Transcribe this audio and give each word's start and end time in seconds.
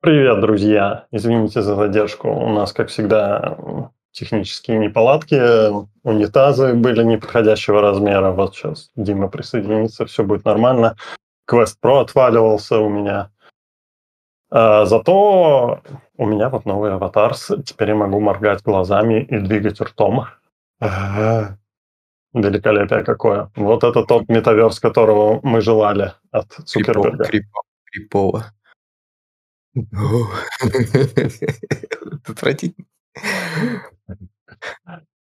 Привет, 0.00 0.40
друзья! 0.40 1.06
Извините 1.10 1.62
за 1.62 1.74
задержку. 1.74 2.28
У 2.28 2.52
нас, 2.52 2.72
как 2.72 2.88
всегда, 2.88 3.56
технические 4.12 4.78
неполадки. 4.78 5.40
Унитазы 6.04 6.74
были 6.74 7.02
неподходящего 7.02 7.80
размера. 7.80 8.30
Вот 8.30 8.54
сейчас 8.54 8.90
Дима 8.94 9.28
присоединится, 9.28 10.06
все 10.06 10.22
будет 10.22 10.44
нормально. 10.44 10.96
Quest 11.50 11.76
Pro 11.82 12.00
отваливался 12.00 12.78
у 12.78 12.88
меня. 12.88 13.30
А, 14.50 14.84
зато 14.84 15.80
у 16.16 16.26
меня 16.26 16.50
вот 16.50 16.66
новый 16.66 16.92
аватар. 16.92 17.34
Теперь 17.64 17.88
я 17.88 17.94
могу 17.94 18.20
моргать 18.20 18.62
глазами 18.62 19.22
и 19.22 19.38
двигать 19.38 19.80
ртом. 19.80 20.26
Великолепие 22.32 23.02
какое. 23.02 23.50
Вот 23.56 23.82
это 23.82 24.04
тот 24.04 24.28
метаверс, 24.28 24.78
которого 24.78 25.40
мы 25.42 25.62
желали 25.62 26.12
от 26.30 26.52
Цукерберга. 26.52 27.24
Крипово. 27.24 27.62
Крипово. 27.90 28.44
Отвратительно. 32.26 32.86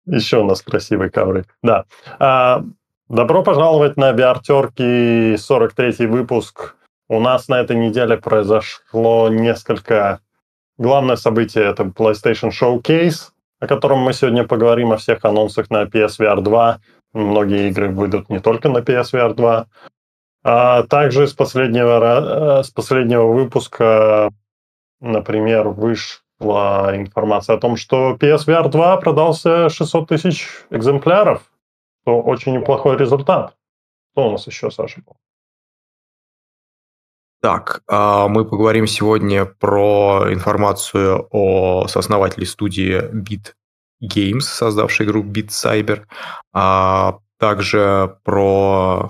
Еще 0.05 0.39
у 0.39 0.43
нас 0.43 0.61
красивый 0.61 1.09
ковры. 1.09 1.45
Да. 1.61 1.85
А, 2.19 2.63
добро 3.07 3.43
пожаловать 3.43 3.97
на 3.97 4.11
VR-терки 4.11 5.37
43 5.37 6.07
выпуск. 6.07 6.75
У 7.07 7.19
нас 7.19 7.47
на 7.47 7.59
этой 7.59 7.75
неделе 7.75 8.17
произошло 8.17 9.29
несколько... 9.29 10.19
Главное 10.77 11.15
событие— 11.15 11.65
это 11.69 11.83
PlayStation 11.83 12.49
Showcase, 12.49 13.29
о 13.59 13.67
котором 13.67 13.99
мы 13.99 14.13
сегодня 14.13 14.43
поговорим, 14.43 14.91
о 14.91 14.97
всех 14.97 15.23
анонсах 15.23 15.69
на 15.69 15.83
PSVR 15.83 16.41
2. 16.41 16.79
Многие 17.13 17.69
игры 17.69 17.89
выйдут 17.89 18.29
не 18.29 18.39
только 18.39 18.69
на 18.69 18.79
PSVR 18.79 19.35
2. 19.35 19.67
А 20.43 20.83
также 20.83 21.27
с 21.27 21.33
последнего, 21.33 22.59
э, 22.59 22.63
с 22.63 22.71
последнего 22.71 23.31
выпуска 23.31 24.31
например, 25.03 25.69
вышла 25.69 26.91
информация 26.93 27.57
о 27.57 27.59
том, 27.59 27.77
что 27.77 28.17
PSVR 28.19 28.69
2 28.69 28.97
продался 28.97 29.69
600 29.69 30.07
тысяч 30.07 30.47
экземпляров, 30.71 31.43
что 32.01 32.21
очень 32.21 32.53
неплохой 32.53 32.97
результат. 32.97 33.55
Что 34.13 34.27
у 34.27 34.31
нас 34.31 34.47
еще, 34.47 34.71
Саша? 34.71 35.01
Так, 37.41 37.83
а, 37.87 38.29
мы 38.29 38.45
поговорим 38.45 38.87
сегодня 38.87 39.45
про 39.45 40.27
информацию 40.31 41.27
о 41.31 41.87
сооснователе 41.87 42.45
студии 42.45 43.01
Beat 43.11 43.53
Games, 44.01 44.41
создавшей 44.41 45.05
игру 45.05 45.23
Beat 45.23 45.49
Cyber, 45.49 46.05
а 46.53 47.19
также 47.37 48.17
про 48.23 49.09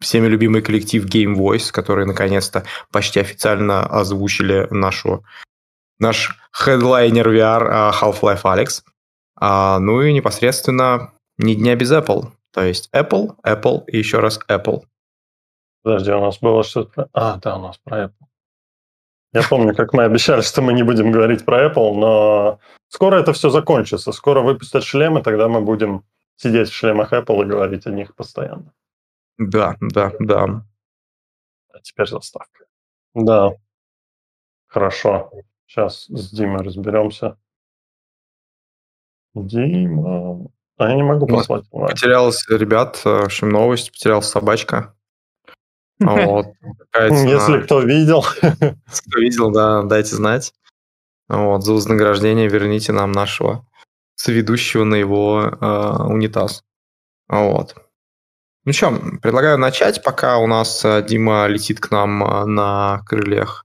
всеми 0.00 0.26
любимый 0.26 0.62
коллектив 0.62 1.04
Game 1.04 1.34
Voice, 1.34 1.72
которые 1.72 2.06
наконец-то 2.06 2.64
почти 2.92 3.20
официально 3.20 3.84
озвучили 3.84 4.68
нашу, 4.70 5.24
наш 5.98 6.38
хедлайнер 6.52 7.28
VR 7.28 7.68
а, 7.70 7.92
Half-Life 7.92 8.42
Alex. 8.42 8.82
А, 9.40 9.78
ну 9.78 10.02
и 10.02 10.12
непосредственно 10.12 11.12
ни 11.38 11.54
дня 11.54 11.76
без 11.76 11.92
Apple. 11.92 12.28
То 12.52 12.64
есть 12.64 12.90
Apple, 12.94 13.36
Apple 13.44 13.84
и 13.86 13.98
еще 13.98 14.18
раз 14.18 14.40
Apple. 14.48 14.82
Подожди, 15.82 16.12
у 16.12 16.20
нас 16.20 16.38
было 16.38 16.64
что-то... 16.64 17.08
А, 17.12 17.36
да, 17.36 17.56
у 17.56 17.62
нас 17.62 17.78
про 17.78 18.04
Apple. 18.04 18.28
Я 19.32 19.42
помню, 19.42 19.74
как 19.74 19.92
мы 19.92 20.04
обещали, 20.04 20.40
что 20.40 20.62
мы 20.62 20.72
не 20.72 20.82
будем 20.82 21.12
говорить 21.12 21.44
про 21.44 21.66
Apple, 21.66 21.94
но 21.94 22.58
скоро 22.88 23.16
это 23.16 23.32
все 23.32 23.50
закончится. 23.50 24.12
Скоро 24.12 24.40
выпустят 24.40 24.84
шлемы, 24.84 25.22
тогда 25.22 25.48
мы 25.48 25.60
будем 25.60 26.04
сидеть 26.36 26.70
в 26.70 26.74
шлемах 26.74 27.12
Apple 27.12 27.42
и 27.42 27.46
говорить 27.46 27.86
о 27.86 27.90
них 27.90 28.14
постоянно. 28.14 28.72
Да, 29.38 29.76
да, 29.80 30.12
да. 30.18 30.66
А 31.72 31.80
теперь 31.80 32.08
заставка. 32.08 32.66
Да. 33.14 33.52
Хорошо. 34.66 35.30
Сейчас 35.66 36.06
с 36.08 36.30
Димой 36.30 36.62
разберемся. 36.62 37.38
Дима. 39.34 40.50
А 40.76 40.88
я 40.88 40.94
не 40.94 41.02
могу 41.02 41.26
послать. 41.26 41.68
Потерялась, 41.70 42.46
ребят, 42.48 43.04
в 43.04 43.24
общем, 43.24 43.48
новость, 43.48 43.90
потерялась 43.92 44.26
собачка. 44.26 44.94
Вот. 46.00 46.46
Если 46.94 47.62
кто 47.62 47.80
видел. 47.80 48.22
Кто 48.42 49.18
видел, 49.18 49.50
да, 49.50 49.82
дайте 49.82 50.14
знать. 50.14 50.54
Вот, 51.28 51.64
за 51.64 51.72
вознаграждение 51.72 52.48
верните 52.48 52.92
нам 52.92 53.12
нашего 53.12 53.66
соведущего 54.14 54.84
на 54.84 54.94
его 54.94 55.42
э, 55.42 56.02
унитаз. 56.04 56.64
Вот. 57.28 57.74
Ну 58.68 58.74
что, 58.74 58.92
предлагаю 59.22 59.56
начать, 59.56 60.02
пока 60.02 60.36
у 60.36 60.46
нас 60.46 60.84
э, 60.84 61.02
Дима 61.02 61.46
летит 61.46 61.80
к 61.80 61.90
нам 61.90 62.22
э, 62.22 62.44
на 62.44 63.00
крыльях 63.06 63.64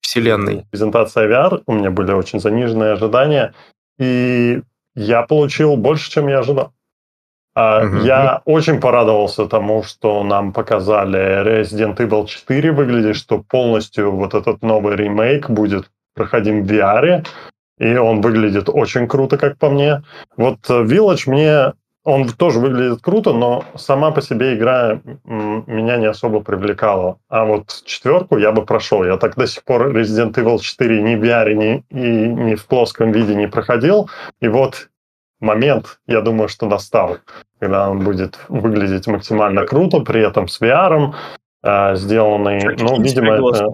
вселенной. 0.00 0.64
Презентация 0.70 1.28
VR, 1.28 1.60
у 1.66 1.74
меня 1.74 1.90
были 1.90 2.12
очень 2.12 2.40
заниженные 2.40 2.92
ожидания, 2.92 3.52
и 3.98 4.62
я 4.94 5.26
получил 5.26 5.76
больше, 5.76 6.10
чем 6.10 6.28
я 6.28 6.38
ожидал. 6.38 6.72
Угу. 7.56 7.96
Я 8.04 8.40
очень 8.46 8.80
порадовался 8.80 9.44
тому, 9.44 9.82
что 9.82 10.24
нам 10.24 10.54
показали 10.54 11.44
Resident 11.44 11.98
Evil 11.98 12.26
4 12.26 12.72
выглядит, 12.72 13.16
что 13.16 13.44
полностью 13.46 14.12
вот 14.12 14.32
этот 14.32 14.62
новый 14.62 14.96
ремейк 14.96 15.50
будет 15.50 15.90
проходим 16.14 16.64
в 16.64 16.72
VR, 16.72 17.26
и 17.78 17.96
он 17.98 18.22
выглядит 18.22 18.70
очень 18.70 19.06
круто, 19.08 19.36
как 19.36 19.58
по 19.58 19.68
мне. 19.68 20.02
Вот 20.38 20.70
э, 20.70 20.84
Village 20.84 21.24
мне 21.26 21.74
он 22.08 22.26
тоже 22.26 22.58
выглядит 22.58 23.02
круто, 23.02 23.34
но 23.34 23.64
сама 23.74 24.10
по 24.12 24.22
себе 24.22 24.54
игра 24.54 24.98
меня 25.24 25.98
не 25.98 26.06
особо 26.06 26.40
привлекала. 26.40 27.18
А 27.28 27.44
вот 27.44 27.82
четверку 27.84 28.38
я 28.38 28.50
бы 28.50 28.64
прошел. 28.64 29.04
Я 29.04 29.18
так 29.18 29.36
до 29.36 29.46
сих 29.46 29.62
пор 29.62 29.94
Resident 29.94 30.32
Evil 30.32 30.58
4 30.58 31.02
ни 31.02 31.16
в 31.16 31.22
VR, 31.22 31.52
ни, 31.52 31.84
и 31.90 32.28
ни 32.28 32.54
в 32.54 32.64
плоском 32.66 33.12
виде 33.12 33.34
не 33.34 33.46
проходил. 33.46 34.08
И 34.40 34.48
вот 34.48 34.88
момент, 35.38 36.00
я 36.06 36.22
думаю, 36.22 36.48
что 36.48 36.66
настал, 36.66 37.18
когда 37.60 37.90
он 37.90 37.98
будет 38.04 38.38
выглядеть 38.48 39.06
максимально 39.06 39.66
круто, 39.66 40.00
при 40.00 40.26
этом 40.26 40.48
с 40.48 40.62
VR, 40.62 41.12
э, 41.62 41.96
сделанный, 41.96 42.74
ну, 42.78 43.02
видимо, 43.02 43.34
это, 43.34 43.66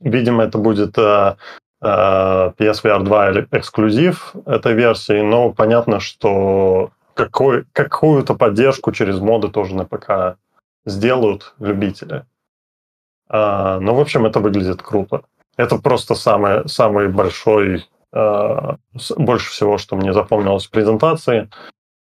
видимо, 0.00 0.44
это 0.44 0.58
будет 0.58 0.96
Э, 0.96 1.34
PSVR 1.82 3.02
2 3.02 3.32
эксклюзив 3.50 4.34
этой 4.46 4.74
версии, 4.74 5.20
но 5.20 5.50
понятно, 5.50 5.98
что 5.98 6.90
какой, 7.14 7.64
какую-то 7.72 8.34
поддержку 8.34 8.92
через 8.92 9.18
моды 9.18 9.48
тоже 9.48 9.74
на 9.74 9.84
ПК 9.84 10.38
сделают 10.84 11.54
любители. 11.58 12.24
А, 13.28 13.80
ну, 13.80 13.94
в 13.94 14.00
общем, 14.00 14.26
это 14.26 14.40
выглядит 14.40 14.82
круто. 14.82 15.22
Это 15.56 15.78
просто 15.78 16.14
самый, 16.14 16.68
самый 16.68 17.08
большой, 17.08 17.86
а, 18.12 18.76
больше 19.16 19.50
всего, 19.50 19.78
что 19.78 19.96
мне 19.96 20.12
запомнилось 20.12 20.66
в 20.66 20.70
презентации. 20.70 21.48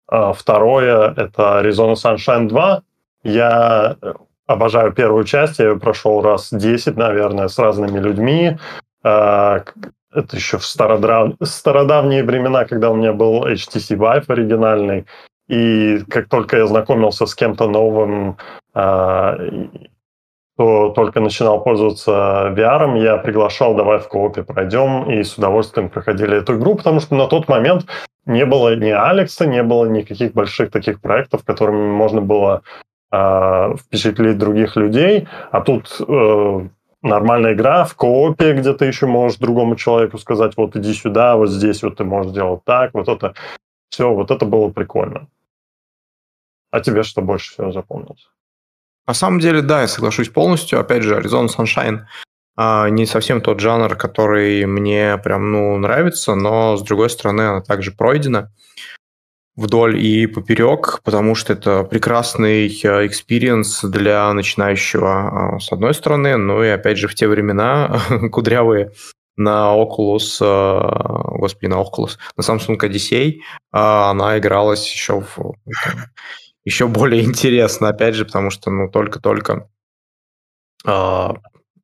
А, 0.08 0.34
второе— 0.34 1.14
это 1.18 1.62
Arizona 1.62 1.94
Sunshine 1.94 2.48
2. 2.48 2.82
Я 3.24 3.98
обожаю 4.48 4.94
первую 4.94 5.26
часть, 5.26 5.60
я 5.60 5.70
ее 5.70 5.80
прошел 5.80 6.22
раз 6.22 6.50
10, 6.52 6.98
наверное, 6.98 7.48
с 7.48 7.60
разными 7.60 8.00
людьми. 8.00 8.58
А, 9.04 9.64
это 10.14 10.36
еще 10.36 10.58
в 10.58 10.66
стародрав... 10.66 11.34
стародавние 11.42 12.24
времена, 12.24 12.66
когда 12.66 12.90
у 12.90 12.96
меня 12.96 13.14
был 13.14 13.46
HTC 13.46 13.98
Vive 13.98 14.26
оригинальный, 14.28 15.06
и 15.48 16.00
как 16.10 16.30
только 16.30 16.58
я 16.58 16.68
знакомился 16.68 17.26
с 17.26 17.36
кем-то 17.36 17.68
новым, 17.68 18.38
а, 18.74 19.38
то 20.58 20.90
только 20.90 21.22
начинал 21.22 21.64
пользоваться 21.64 22.54
VR, 22.56 23.02
я 23.02 23.18
приглашал, 23.18 23.76
давай 23.76 24.00
в 24.00 24.10
коопе 24.10 24.44
пройдем, 24.44 25.10
и 25.10 25.24
с 25.24 25.38
удовольствием 25.38 25.90
проходили 25.90 26.38
эту 26.38 26.58
игру, 26.58 26.76
потому 26.76 27.00
что 27.00 27.16
на 27.16 27.28
тот 27.28 27.48
момент 27.48 27.86
не 28.26 28.46
было 28.46 28.76
ни 28.76 28.90
Алекса, 28.90 29.46
не 29.46 29.64
было 29.64 29.86
никаких 29.86 30.34
больших 30.34 30.70
таких 30.70 31.00
проектов, 31.00 31.46
которыми 31.46 31.90
можно 31.90 32.20
было 32.20 32.62
э, 33.12 33.76
впечатлить 33.80 34.38
других 34.38 34.76
людей, 34.76 35.30
а 35.52 35.62
тут 35.62 35.96
э, 36.06 36.68
нормальная 37.02 37.54
игра 37.54 37.86
в 37.86 37.96
коопе, 37.96 38.54
где 38.54 38.74
ты 38.74 38.86
еще 38.86 39.06
можешь 39.06 39.38
другому 39.38 39.76
человеку 39.76 40.18
сказать, 40.18 40.58
вот 40.58 40.76
иди 40.76 40.94
сюда, 40.94 41.36
вот 41.36 41.50
здесь 41.50 41.84
вот 41.84 41.98
ты 41.98 42.04
можешь 42.04 42.34
делать 42.34 42.64
так, 42.66 42.94
вот 42.94 43.08
это 43.08 43.34
все, 43.90 44.14
вот 44.14 44.32
это 44.32 44.46
было 44.46 44.70
прикольно. 44.70 45.28
А 46.72 46.82
тебе 46.82 47.04
что 47.04 47.22
больше 47.22 47.52
всего 47.52 47.72
запомнилось? 47.72 48.30
На 49.08 49.14
самом 49.14 49.40
деле, 49.40 49.62
да, 49.62 49.82
я 49.82 49.88
соглашусь 49.88 50.30
полностью. 50.30 50.80
Опять 50.80 51.02
же, 51.02 51.20
Arizona 51.20 51.48
Sunshine 51.48 52.02
а, 52.56 52.90
не 52.90 53.08
совсем 53.08 53.42
тот 53.42 53.60
жанр, 53.60 53.96
который 53.96 54.66
мне 54.68 55.18
прям, 55.18 55.52
ну, 55.52 55.78
нравится, 55.78 56.36
но, 56.36 56.78
с 56.78 56.84
другой 56.84 57.10
стороны, 57.10 57.42
она 57.42 57.62
также 57.62 57.92
пройдена 57.92 58.52
вдоль 59.60 60.00
и 60.02 60.26
поперек, 60.26 61.02
потому 61.04 61.36
что 61.36 61.54
это 61.54 61.84
прекрасный 61.84 62.68
э, 62.68 63.06
experience 63.06 63.84
для 63.84 64.34
начинающего, 64.34 65.58
э, 65.58 65.60
с 65.60 65.72
одной 65.72 65.94
стороны, 65.94 66.38
ну 66.38 66.64
и 66.64 66.68
опять 66.70 66.98
же 66.98 67.08
в 67.08 67.16
те 67.16 67.28
времена 67.28 68.00
кудрявые 68.32 68.92
на 69.36 69.76
Oculus, 69.76 70.40
э, 70.42 71.38
господи, 71.38 71.68
на 71.68 71.82
Oculus, 71.82 72.18
на 72.38 72.42
Samsung 72.42 72.78
Odyssey, 72.78 73.40
она 73.72 74.38
игралась 74.38 74.90
еще 74.90 75.22
в, 75.22 75.56
еще 76.64 76.88
более 76.88 77.24
интересно, 77.26 77.90
опять 77.90 78.16
же, 78.16 78.26
потому 78.26 78.50
что 78.50 78.72
ну 78.72 78.90
только-только 78.90 79.68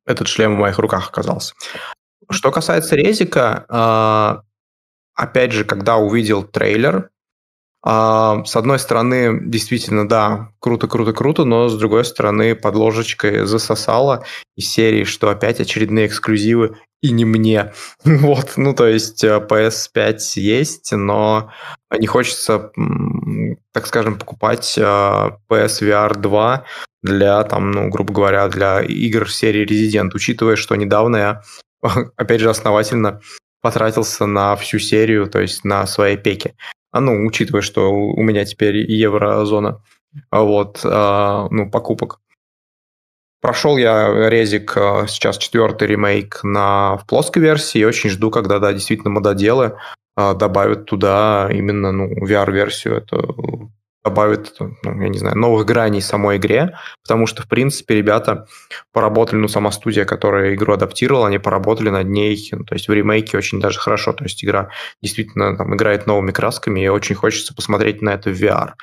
этот 0.06 0.28
шлем 0.28 0.56
в 0.56 0.58
моих 0.58 0.78
руках 0.78 1.10
оказался. 1.10 1.54
Что 2.30 2.50
касается 2.50 2.96
резика, 2.96 3.66
а, 3.68 4.42
опять 5.14 5.52
же, 5.52 5.64
когда 5.64 5.96
увидел 5.96 6.44
трейлер, 6.44 6.96
а, 6.96 7.15
с 7.86 8.56
одной 8.56 8.80
стороны, 8.80 9.40
действительно, 9.44 10.08
да, 10.08 10.50
круто, 10.58 10.88
круто, 10.88 11.12
круто, 11.12 11.44
но 11.44 11.68
с 11.68 11.78
другой 11.78 12.04
стороны, 12.04 12.56
под 12.56 12.74
ложечкой 12.74 13.46
засосало 13.46 14.24
из 14.56 14.68
серии, 14.68 15.04
что 15.04 15.28
опять 15.28 15.60
очередные 15.60 16.06
эксклюзивы 16.06 16.78
и 17.00 17.12
не 17.12 17.24
мне. 17.24 17.72
Вот, 18.04 18.54
ну 18.56 18.74
то 18.74 18.88
есть 18.88 19.22
э, 19.22 19.38
PS5 19.38 20.18
есть, 20.34 20.90
но 20.92 21.52
не 21.96 22.08
хочется, 22.08 22.72
так 23.72 23.86
скажем, 23.86 24.18
покупать 24.18 24.76
э, 24.76 25.30
PSVR 25.48 26.18
2 26.18 26.64
для, 27.02 27.44
там, 27.44 27.70
ну, 27.70 27.88
грубо 27.88 28.12
говоря, 28.12 28.48
для 28.48 28.80
игр 28.82 29.30
серии 29.30 29.64
Resident, 29.64 30.10
учитывая, 30.12 30.56
что 30.56 30.74
недавно 30.74 31.16
я, 31.16 31.42
опять 32.16 32.40
же, 32.40 32.50
основательно 32.50 33.20
потратился 33.60 34.26
на 34.26 34.56
всю 34.56 34.78
серию, 34.78 35.28
то 35.28 35.40
есть 35.40 35.64
на 35.64 35.86
своей 35.86 36.16
пеке. 36.16 36.54
А 36.92 37.00
ну, 37.00 37.26
учитывая, 37.26 37.62
что 37.62 37.92
у 37.92 38.22
меня 38.22 38.44
теперь 38.44 38.76
еврозона, 38.90 39.82
а 40.30 40.42
вот, 40.42 40.80
а, 40.84 41.48
ну, 41.50 41.70
покупок. 41.70 42.20
Прошел 43.40 43.76
я 43.76 44.30
резик 44.30 44.76
а, 44.76 45.06
сейчас 45.06 45.38
четвертый 45.38 45.88
ремейк 45.88 46.40
на, 46.42 46.96
в 46.96 47.06
плоской 47.06 47.42
версии 47.42 47.80
и 47.80 47.84
очень 47.84 48.10
жду, 48.10 48.30
когда, 48.30 48.58
да, 48.58 48.72
действительно 48.72 49.10
мододелы 49.10 49.78
добавят 50.16 50.86
туда 50.86 51.50
именно, 51.52 51.92
ну, 51.92 52.08
VR-версию. 52.24 52.96
Это 52.96 53.18
добавит, 54.06 54.54
ну, 54.60 55.02
я 55.02 55.08
не 55.08 55.18
знаю, 55.18 55.36
новых 55.36 55.66
граней 55.66 56.00
самой 56.00 56.36
игре, 56.36 56.78
потому 57.02 57.26
что, 57.26 57.42
в 57.42 57.48
принципе, 57.48 57.96
ребята 57.96 58.46
поработали, 58.92 59.40
ну, 59.40 59.48
сама 59.48 59.72
студия, 59.72 60.04
которая 60.04 60.54
игру 60.54 60.74
адаптировала, 60.74 61.26
они 61.26 61.38
поработали 61.38 61.90
над 61.90 62.06
ней, 62.06 62.48
ну, 62.52 62.64
то 62.64 62.74
есть 62.74 62.88
в 62.88 62.92
ремейке 62.92 63.36
очень 63.36 63.60
даже 63.60 63.80
хорошо, 63.80 64.12
то 64.12 64.24
есть 64.24 64.44
игра 64.44 64.70
действительно 65.02 65.56
там 65.56 65.74
играет 65.74 66.06
новыми 66.06 66.30
красками, 66.30 66.80
и 66.80 66.88
очень 66.88 67.16
хочется 67.16 67.52
посмотреть 67.54 68.00
на 68.00 68.10
это 68.10 68.30
в 68.30 68.40
VR. 68.40 68.74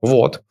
Вот. 0.00 0.42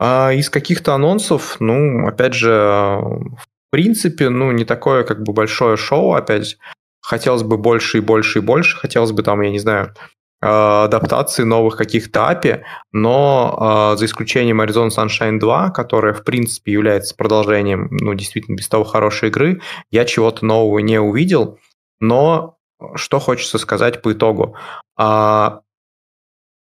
А 0.00 0.32
из 0.32 0.50
каких-то 0.50 0.94
анонсов, 0.94 1.56
ну, 1.60 2.08
опять 2.08 2.34
же, 2.34 2.48
в 2.48 3.46
принципе, 3.70 4.30
ну, 4.30 4.50
не 4.50 4.64
такое 4.64 5.04
как 5.04 5.22
бы 5.22 5.32
большое 5.32 5.76
шоу, 5.76 6.14
опять 6.14 6.56
хотелось 7.00 7.44
бы 7.44 7.56
больше 7.56 7.98
и 7.98 8.00
больше 8.00 8.40
и 8.40 8.42
больше, 8.42 8.76
хотелось 8.76 9.12
бы 9.12 9.22
там, 9.22 9.40
я 9.42 9.50
не 9.50 9.60
знаю, 9.60 9.94
адаптации 10.40 11.44
новых 11.44 11.76
каких-то 11.76 12.20
API, 12.20 12.62
но 12.92 13.92
э, 13.92 13.98
за 13.98 14.06
исключением 14.06 14.62
Arizona 14.62 14.88
Sunshine 14.88 15.38
2, 15.38 15.70
которая, 15.70 16.14
в 16.14 16.24
принципе, 16.24 16.72
является 16.72 17.14
продолжением, 17.14 17.88
ну, 17.90 18.14
действительно, 18.14 18.56
без 18.56 18.68
того 18.68 18.84
хорошей 18.84 19.28
игры, 19.28 19.60
я 19.90 20.06
чего-то 20.06 20.44
нового 20.46 20.78
не 20.78 20.98
увидел, 20.98 21.58
но 22.00 22.56
что 22.94 23.18
хочется 23.18 23.58
сказать 23.58 24.00
по 24.00 24.12
итогу. 24.12 24.56
А, 24.96 25.60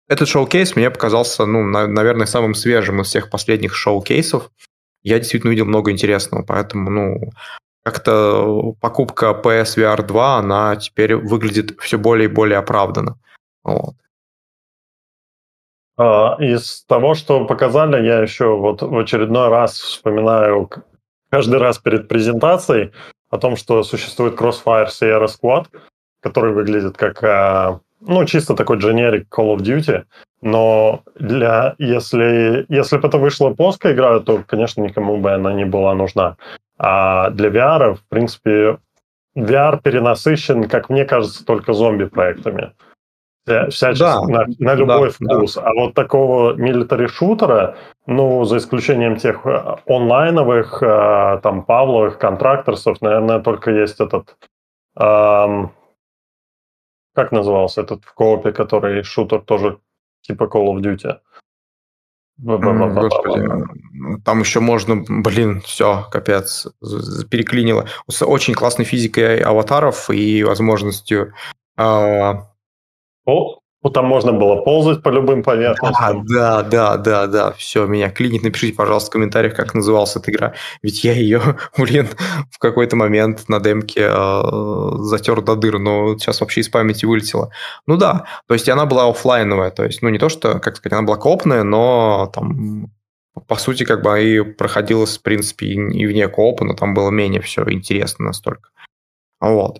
этот 0.09 0.27
шоу-кейс 0.27 0.75
мне 0.75 0.91
показался, 0.91 1.45
ну, 1.45 1.63
на, 1.63 1.87
наверное, 1.87 2.25
самым 2.25 2.55
свежим 2.55 2.99
из 3.01 3.07
всех 3.07 3.29
последних 3.29 3.75
шоу-кейсов. 3.75 4.49
Я 5.03 5.19
действительно 5.19 5.49
увидел 5.49 5.65
много 5.65 5.91
интересного, 5.91 6.43
поэтому, 6.43 6.89
ну, 6.89 7.31
как-то 7.85 8.73
покупка 8.81 9.39
PSVR 9.41 10.05
2, 10.05 10.37
она 10.37 10.75
теперь 10.75 11.15
выглядит 11.15 11.79
все 11.79 11.97
более 11.97 12.27
и 12.27 12.31
более 12.31 12.57
оправданно. 12.57 13.17
Вот. 13.63 13.95
А, 16.00 16.38
из 16.39 16.85
того, 16.85 17.13
что 17.13 17.45
показали, 17.45 18.06
я 18.06 18.19
еще 18.19 18.56
вот 18.56 18.81
в 18.81 18.97
очередной 18.97 19.50
раз 19.50 19.77
вспоминаю 19.77 20.69
каждый 21.29 21.59
раз 21.59 21.77
перед 21.77 22.07
презентацией 22.07 22.94
о 23.29 23.38
том, 23.38 23.57
что 23.57 23.83
существует 23.83 24.39
Crossfire 24.39 24.88
Sierra 24.88 25.27
Squad, 25.27 25.65
который 26.21 26.53
выглядит 26.53 26.97
как, 26.97 27.21
а, 27.21 27.81
ну, 28.00 28.23
чисто 28.25 28.56
такой 28.56 28.77
generic 28.77 29.25
Call 29.29 29.56
of 29.56 29.57
Duty, 29.57 30.05
но 30.41 31.03
для, 31.15 31.75
если, 31.79 32.65
если 32.69 32.97
бы 32.97 33.07
это 33.09 33.17
вышла 33.17 33.50
плоская 33.50 33.94
игра, 33.94 34.21
то, 34.21 34.41
конечно, 34.47 34.81
никому 34.81 35.17
бы 35.17 35.33
она 35.33 35.53
не 35.53 35.65
была 35.65 35.94
нужна. 35.95 36.38
А 36.77 37.29
для 37.31 37.50
VR, 37.50 37.95
в 37.95 38.07
принципе, 38.07 38.77
VR 39.35 39.81
перенасыщен, 39.81 40.69
как 40.69 40.89
мне 40.89 41.03
кажется, 41.03 41.45
только 41.45 41.73
зомби-проектами 41.73 42.71
всячески 43.69 44.04
да, 44.04 44.22
на, 44.22 44.46
на 44.60 44.74
любой 44.75 45.12
да, 45.19 45.36
вкус. 45.36 45.56
Да. 45.56 45.62
А 45.62 45.74
вот 45.74 45.94
такого 45.94 46.54
милитари-шутера, 46.54 47.75
ну, 48.06 48.44
за 48.46 48.57
исключением 48.57 49.18
тех 49.18 49.46
э, 49.46 49.75
онлайновых, 49.88 50.81
э, 50.81 51.40
там, 51.44 51.63
Павловых, 51.63 52.18
контракторсов, 52.18 53.01
наверное, 53.01 53.40
только 53.40 53.72
есть 53.72 54.00
этот... 54.00 54.38
Эм, 54.98 55.72
как 57.16 57.31
назывался 57.31 57.81
этот 57.81 58.06
в 58.06 58.13
коопе, 58.13 58.51
который 58.51 59.04
шутер 59.04 59.42
тоже 59.42 59.80
типа 60.22 60.44
Call 60.44 60.74
of 60.74 60.81
Duty? 60.81 61.18
Господи, 62.42 64.22
там 64.24 64.40
еще 64.40 64.62
можно, 64.62 65.04
блин, 65.07 65.60
все, 65.62 66.07
капец, 66.10 66.68
переклинило. 67.30 67.86
С 68.10 68.25
очень 68.25 68.54
классной 68.54 68.86
физикой 68.86 69.40
аватаров 69.40 70.10
и 70.10 70.44
возможностью 70.44 71.34
а, 73.29 73.59
Пол, 73.81 73.93
там 73.93 74.05
можно 74.05 74.33
было 74.33 74.57
ползать 74.57 75.01
по 75.01 75.09
любым 75.09 75.41
поверхностям. 75.41 76.25
Да, 76.25 76.63
да, 76.63 76.97
да, 76.97 77.27
да, 77.27 77.51
все, 77.53 77.85
меня 77.85 78.09
клинит. 78.09 78.43
Напишите, 78.43 78.75
пожалуйста, 78.75 79.09
в 79.09 79.13
комментариях, 79.13 79.55
как 79.55 79.73
называлась 79.73 80.15
эта 80.17 80.31
игра. 80.31 80.53
Ведь 80.83 81.03
я 81.05 81.13
ее, 81.13 81.41
блин, 81.77 82.09
в 82.51 82.59
какой-то 82.59 82.97
момент 82.97 83.47
на 83.47 83.59
демке 83.59 84.09
э, 84.11 84.91
затер 84.99 85.41
до 85.41 85.55
дыр, 85.55 85.79
но 85.79 86.17
сейчас 86.17 86.41
вообще 86.41 86.61
из 86.61 86.69
памяти 86.69 87.05
вылетела. 87.05 87.51
Ну 87.87 87.95
да, 87.95 88.25
то 88.47 88.53
есть 88.53 88.67
она 88.67 88.85
была 88.85 89.07
офлайновая, 89.07 89.71
то 89.71 89.85
есть, 89.85 90.01
ну 90.01 90.09
не 90.09 90.19
то, 90.19 90.27
что, 90.27 90.59
как 90.59 90.75
сказать, 90.75 90.97
она 90.97 91.07
была 91.07 91.17
копная, 91.17 91.63
но 91.63 92.29
там 92.33 92.91
по 93.47 93.55
сути, 93.55 93.85
как 93.85 94.01
бы 94.01 94.21
и 94.21 94.41
проходилось, 94.41 95.17
в 95.17 95.21
принципе, 95.21 95.67
и 95.67 96.05
вне 96.05 96.27
коопа, 96.27 96.65
но 96.65 96.73
там 96.73 96.93
было 96.93 97.09
менее 97.09 97.41
все 97.41 97.63
интересно 97.69 98.25
настолько. 98.25 98.69
Вот. 99.39 99.79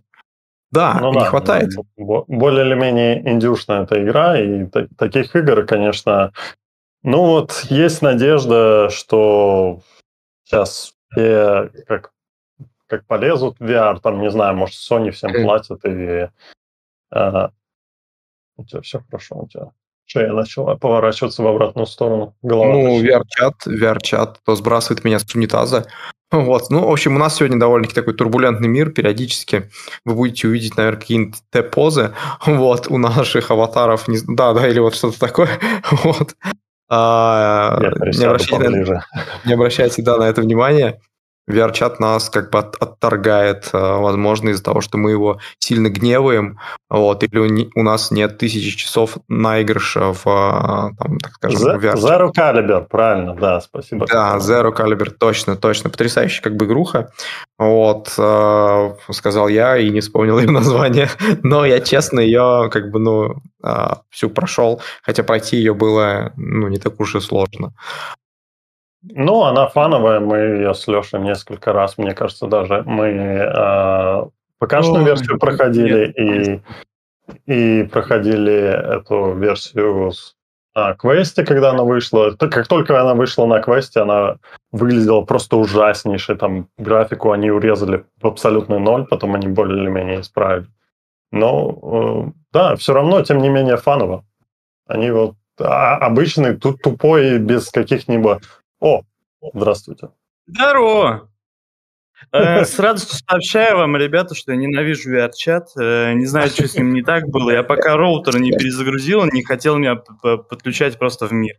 Да, 0.72 1.00
ну, 1.02 1.12
не 1.12 1.20
да, 1.20 1.26
хватает. 1.26 1.70
Более 1.98 2.66
или 2.66 2.76
менее 2.76 3.28
индюшная 3.28 3.84
эта 3.84 4.04
игра, 4.04 4.40
и 4.40 4.66
таких 4.98 5.36
игр, 5.36 5.66
конечно... 5.66 6.32
Ну 7.02 7.26
вот, 7.26 7.66
есть 7.70 8.02
надежда, 8.02 8.90
что 8.90 9.82
сейчас 10.44 10.94
все 11.12 11.72
как, 11.88 12.12
как 12.88 13.06
полезут 13.06 13.58
в 13.60 13.64
VR, 13.64 14.00
там, 14.02 14.22
не 14.22 14.30
знаю, 14.30 14.56
может, 14.56 14.76
Sony 14.76 15.12
всем 15.12 15.32
платят, 15.32 15.86
и... 15.86 16.30
А, 17.12 17.52
у 18.58 18.66
тебя 18.66 18.82
все 18.82 19.00
хорошо, 19.00 19.38
у 19.38 19.48
тебя 19.48 19.72
шея 20.10 20.34
начала 20.34 20.76
поворачиваться 20.76 21.44
в 21.44 21.48
обратную 21.48 21.86
сторону. 21.86 22.36
Голова 22.42 22.74
ну, 22.74 23.04
VR-чат, 23.04 23.68
VR-чат 23.68 24.40
то 24.44 24.56
сбрасывает 24.56 25.04
меня 25.04 25.20
с 25.20 25.36
унитаза, 25.36 25.86
вот, 26.32 26.70
ну, 26.70 26.88
в 26.88 26.92
общем, 26.92 27.16
у 27.16 27.20
нас 27.20 27.38
сегодня 27.38 27.60
довольно-таки 27.60 27.96
такой 27.96 28.14
турбулентный 28.14 28.68
мир. 28.68 28.92
Периодически 28.92 29.72
вы 30.06 30.14
будете 30.14 30.48
увидеть, 30.48 30.78
наверное, 30.78 31.00
какие-нибудь 31.00 31.40
Т-позы 31.50 32.14
вот, 32.46 32.88
у 32.88 32.98
наших 33.00 33.50
аватаров. 33.50 34.08
Не... 34.08 34.20
Да, 34.28 34.54
да, 34.54 34.68
или 34.68 34.80
вот 34.80 34.96
что-то 34.96 35.20
такое. 35.20 35.50
Вот. 36.04 36.36
А, 36.92 37.80
не, 37.80 38.24
обращайте, 38.26 39.02
не 39.46 39.54
обращайте, 39.54 40.02
да, 40.02 40.18
на 40.18 40.24
это 40.24 40.42
внимание. 40.42 41.00
VR-чат 41.50 42.00
нас 42.00 42.30
как 42.30 42.52
бы 42.52 42.60
от, 42.60 42.76
отторгает, 42.76 43.70
э, 43.74 43.78
возможно, 43.78 44.50
из-за 44.50 44.64
того, 44.64 44.82
что 44.82 44.98
мы 44.98 45.12
его 45.12 45.40
сильно 45.58 45.90
гневаем, 45.90 46.60
вот, 46.90 47.24
или 47.24 47.70
у, 47.76 47.84
нас 47.84 48.12
нет 48.12 48.38
тысячи 48.38 48.78
часов 48.78 49.18
наигрыша 49.28 50.14
в, 50.14 50.26
э, 50.26 50.96
там, 50.98 51.18
так 51.20 51.34
скажем, 51.34 51.60
Z- 51.60 51.78
VR. 51.78 51.96
Zero 51.96 52.30
Caliber, 52.36 52.88
правильно, 52.88 53.36
да, 53.36 53.60
спасибо. 53.62 54.06
Да, 54.08 54.38
Zero 54.38 54.76
Caliber, 54.76 55.10
точно, 55.10 55.56
точно. 55.56 55.90
Потрясающая 55.90 56.44
как 56.44 56.56
бы 56.56 56.66
игруха, 56.66 57.12
вот, 57.58 58.14
э, 58.18 58.94
сказал 59.12 59.48
я 59.48 59.78
и 59.78 59.90
не 59.90 60.02
вспомнил 60.02 60.40
ее 60.40 60.52
название, 60.52 61.10
но 61.44 61.66
я 61.66 61.80
честно 61.80 62.20
ее 62.20 62.70
как 62.72 62.92
бы, 62.92 63.00
ну, 63.00 63.36
э, 63.64 63.88
всю 64.10 64.30
прошел, 64.30 64.82
хотя 65.02 65.24
пройти 65.24 65.58
ее 65.58 65.74
было, 65.74 66.32
ну, 66.38 66.68
не 66.68 66.78
так 66.78 67.00
уж 67.00 67.16
и 67.16 67.20
сложно. 67.20 67.74
Ну, 69.02 69.44
она 69.44 69.68
фановая, 69.68 70.20
мы 70.20 70.38
ее 70.38 70.74
с 70.74 70.88
Лешей 70.88 71.22
несколько 71.22 71.72
раз, 71.72 71.98
мне 71.98 72.14
кажется, 72.14 72.48
даже 72.48 72.84
мы 72.86 73.08
э, 73.08 74.24
ПК-шную 74.60 75.06
версию 75.06 75.40
проходили 75.40 76.62
и, 77.46 77.52
и 77.52 77.84
проходили 77.84 78.54
эту 78.54 79.34
версию 79.36 80.12
с 80.12 80.36
а, 80.76 80.96
квесте, 80.96 81.46
когда 81.46 81.72
она 81.72 81.84
вышла. 81.84 82.32
Как 82.32 82.68
только 82.68 83.00
она 83.00 83.14
вышла 83.16 83.46
на 83.46 83.62
квесте, 83.62 84.02
она 84.02 84.38
выглядела 84.72 85.22
просто 85.22 85.58
ужаснейшей. 85.58 86.38
Там 86.38 86.68
графику 86.78 87.32
они 87.32 87.50
урезали 87.50 88.06
в 88.22 88.28
абсолютный 88.28 88.80
ноль, 88.80 89.06
потом 89.08 89.36
они 89.36 89.48
более 89.48 89.82
или 89.82 89.90
менее 89.90 90.22
исправили. 90.22 90.68
Но 91.32 91.80
э, 92.28 92.32
да, 92.52 92.76
все 92.76 92.94
равно, 92.94 93.22
тем 93.24 93.38
не 93.40 93.50
менее, 93.50 93.78
фаново. 93.78 94.26
Они 94.88 95.10
вот 95.12 95.36
а, 95.60 95.96
обычный, 95.98 96.56
тут 96.56 96.82
тупой, 96.82 97.38
без 97.40 97.70
каких-нибудь 97.70 98.44
о, 98.80 99.02
здравствуйте. 99.54 100.10
Здорово. 100.48 101.30
Э, 102.32 102.66
с 102.66 102.78
радостью 102.80 103.20
сообщаю 103.28 103.78
вам, 103.78 103.96
ребята, 103.96 104.36
что 104.36 104.52
я 104.52 104.58
ненавижу 104.58 105.14
VR-чат. 105.14 105.70
Э, 105.80 106.14
не 106.14 106.26
знаю, 106.26 106.50
что 106.50 106.68
с 106.68 106.76
ним 106.76 106.94
не 106.94 107.02
так 107.02 107.28
было. 107.28 107.52
Я 107.52 107.64
пока 107.64 107.98
роутер 107.98 108.40
не 108.40 108.52
перезагрузил, 108.52 109.20
он 109.20 109.30
не 109.30 109.44
хотел 109.44 109.78
меня 109.78 109.96
подключать 109.96 110.98
просто 110.98 111.28
в 111.28 111.32
мир. 111.32 111.56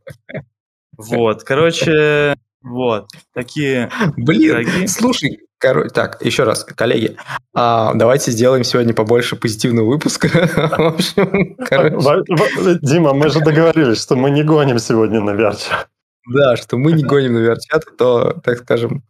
Вот, 0.96 1.44
короче, 1.44 2.34
вот, 2.62 3.08
такие... 3.32 3.90
Блин, 4.16 4.50
дорогие. 4.50 4.88
слушай, 4.88 5.40
Короче, 5.58 5.90
так, 5.90 6.24
еще 6.24 6.44
раз, 6.44 6.64
коллеги, 6.64 7.18
а, 7.52 7.92
давайте 7.92 8.30
сделаем 8.30 8.64
сегодня 8.64 8.94
побольше 8.94 9.36
позитивного 9.36 9.86
выпуска. 9.86 10.28
Дима, 12.80 13.12
мы 13.12 13.28
же 13.28 13.40
договорились, 13.40 14.00
что 14.00 14.16
мы 14.16 14.30
не 14.30 14.42
гоним 14.42 14.78
сегодня 14.78 15.20
на 15.20 15.32
VR-чат. 15.32 15.90
Да, 16.30 16.56
что 16.56 16.78
мы 16.78 16.92
не 16.92 17.02
гоним 17.02 17.34
на 17.34 17.38
VR-чат, 17.38 17.84
а 17.86 17.96
то, 17.96 18.40
так 18.44 18.58
скажем, 18.58 19.02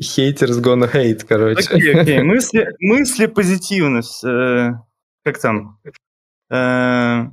Haters 0.00 0.62
gonna 0.62 0.90
hate, 0.90 1.24
короче. 1.26 1.68
Окей, 1.74 1.94
окей. 1.94 2.22
Мысли, 2.22 2.68
мысли 2.80 3.26
позитивность. 3.26 4.22
Э, 4.24 4.72
как 5.24 5.38
там? 5.38 5.78
Э, 6.50 7.24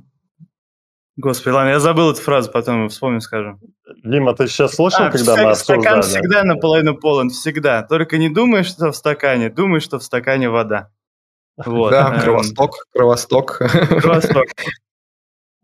господи, 1.16 1.54
ладно, 1.54 1.70
я 1.70 1.80
забыл 1.80 2.10
эту 2.10 2.20
фразу, 2.20 2.50
потом 2.50 2.88
вспомню, 2.88 3.20
скажем. 3.20 3.60
Дима, 4.02 4.34
ты 4.34 4.48
сейчас 4.48 4.74
слышал, 4.74 5.04
а, 5.04 5.10
когда 5.10 5.36
мы 5.36 5.50
обсуждали? 5.50 5.80
Стакан 5.80 6.02
всегда 6.02 6.44
наполовину 6.44 6.96
полон, 6.96 7.30
всегда. 7.30 7.82
Только 7.82 8.16
не 8.16 8.30
думай, 8.30 8.64
что 8.64 8.92
в 8.92 8.96
стакане, 8.96 9.50
думай, 9.50 9.80
что 9.80 9.98
в 9.98 10.02
стакане 10.02 10.48
вода. 10.48 10.90
Вот. 11.56 11.90
Да, 11.90 12.14
эм. 12.14 12.20
кровосток, 12.20 12.86
кровосток. 12.92 13.58
Кровосток. 13.58 14.46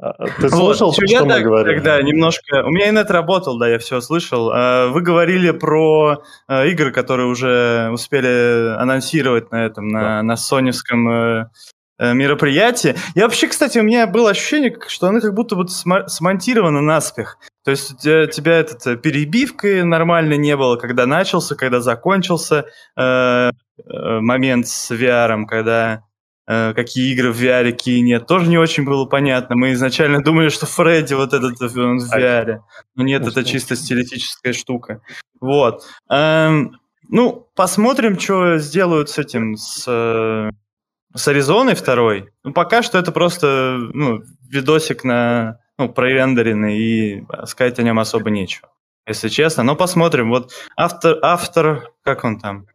А, 0.01 0.11
а 0.11 0.27
ты 0.27 0.49
слышал, 0.49 0.89
вот, 0.89 0.95
что 0.95 1.05
я 1.07 1.23
мы 1.23 1.35
так, 1.35 1.45
говорили? 1.45 1.77
Тогда 1.77 2.03
немножко... 2.03 2.65
У 2.65 2.71
меня 2.71 2.91
инет 2.91 3.11
работал, 3.11 3.59
да, 3.59 3.69
я 3.69 3.79
все 3.79 4.01
слышал. 4.01 4.51
А, 4.53 4.89
вы 4.89 5.01
говорили 5.03 5.53
про 5.53 6.23
игры, 6.49 6.91
которые 6.91 7.29
уже 7.29 7.91
успели 7.93 8.75
анонсировать 8.77 9.51
на 9.53 9.65
этом, 9.65 9.89
на, 9.89 10.01
да. 10.01 10.23
на 10.23 10.37
соневском 10.37 11.09
э, 11.09 11.47
э, 11.99 12.13
мероприятии. 12.13 12.97
Я 13.15 13.25
вообще, 13.25 13.47
кстати, 13.47 13.79
у 13.79 13.83
меня 13.83 14.07
было 14.09 14.31
ощущение, 14.31 14.77
что 14.89 15.07
оно 15.07 15.21
как 15.21 15.33
будто 15.33 15.55
бы 15.55 15.69
смонтировано 15.69 16.81
наспех. 16.81 17.39
То 17.65 17.71
есть 17.71 17.93
у 17.93 17.97
тебя, 17.97 18.27
тебя 18.27 18.59
этот 18.59 18.87
э, 18.87 18.97
перебивки 18.97 19.83
нормально 19.83 20.35
не 20.35 20.57
было, 20.57 20.77
когда 20.77 21.07
начался, 21.07 21.55
когда 21.55 21.81
закончился 21.81 22.67
э, 22.97 23.51
момент 23.87 24.67
с 24.67 24.91
VR, 24.91 25.45
когда 25.47 26.03
какие 26.47 27.13
игры 27.13 27.33
в 27.33 27.41
VR, 27.41 27.71
какие 27.73 28.01
нет, 28.01 28.27
тоже 28.27 28.49
не 28.49 28.59
очень 28.59 28.85
было 28.85 29.07
понятно. 29.07 29.57
Мы 29.57 29.73
изначально 29.73 30.23
думали, 30.23 30.49
что 30.49 30.67
Фредди 30.67 31.15
вот 31.15 31.33
этот 31.33 31.61
он 31.77 31.99
в 31.99 32.13
VR, 32.13 32.61
но 32.95 33.03
нет, 33.03 33.27
это 33.27 33.45
чисто 33.45 33.77
стилистическая 33.77 34.53
штука. 34.53 35.01
Вот. 35.41 35.85
Эм, 36.11 36.79
ну, 37.09 37.49
посмотрим, 37.55 38.19
что 38.19 38.59
сделают 38.59 39.11
с 39.11 39.19
этим, 39.19 39.57
с, 39.57 39.85
э, 39.87 40.51
с 41.15 41.29
Аризоной 41.29 41.75
второй. 41.75 42.31
Ну, 42.43 42.53
пока 42.53 42.83
что 42.83 42.99
это 42.99 43.13
просто 43.13 43.77
ну, 43.93 44.23
видосик 44.49 45.05
на 45.05 45.61
ну, 45.79 45.89
прорендеренный, 45.89 46.79
и 46.79 47.27
сказать 47.45 47.79
о 47.79 47.83
нем 47.83 47.99
особо 47.99 48.31
нечего, 48.31 48.69
если 49.07 49.29
честно. 49.29 49.63
Но 49.63 49.77
посмотрим. 49.77 50.31
Вот 50.31 50.53
автор, 50.77 51.19
автор 51.23 51.91
как 52.03 52.25
он 52.25 52.39
там? 52.39 52.67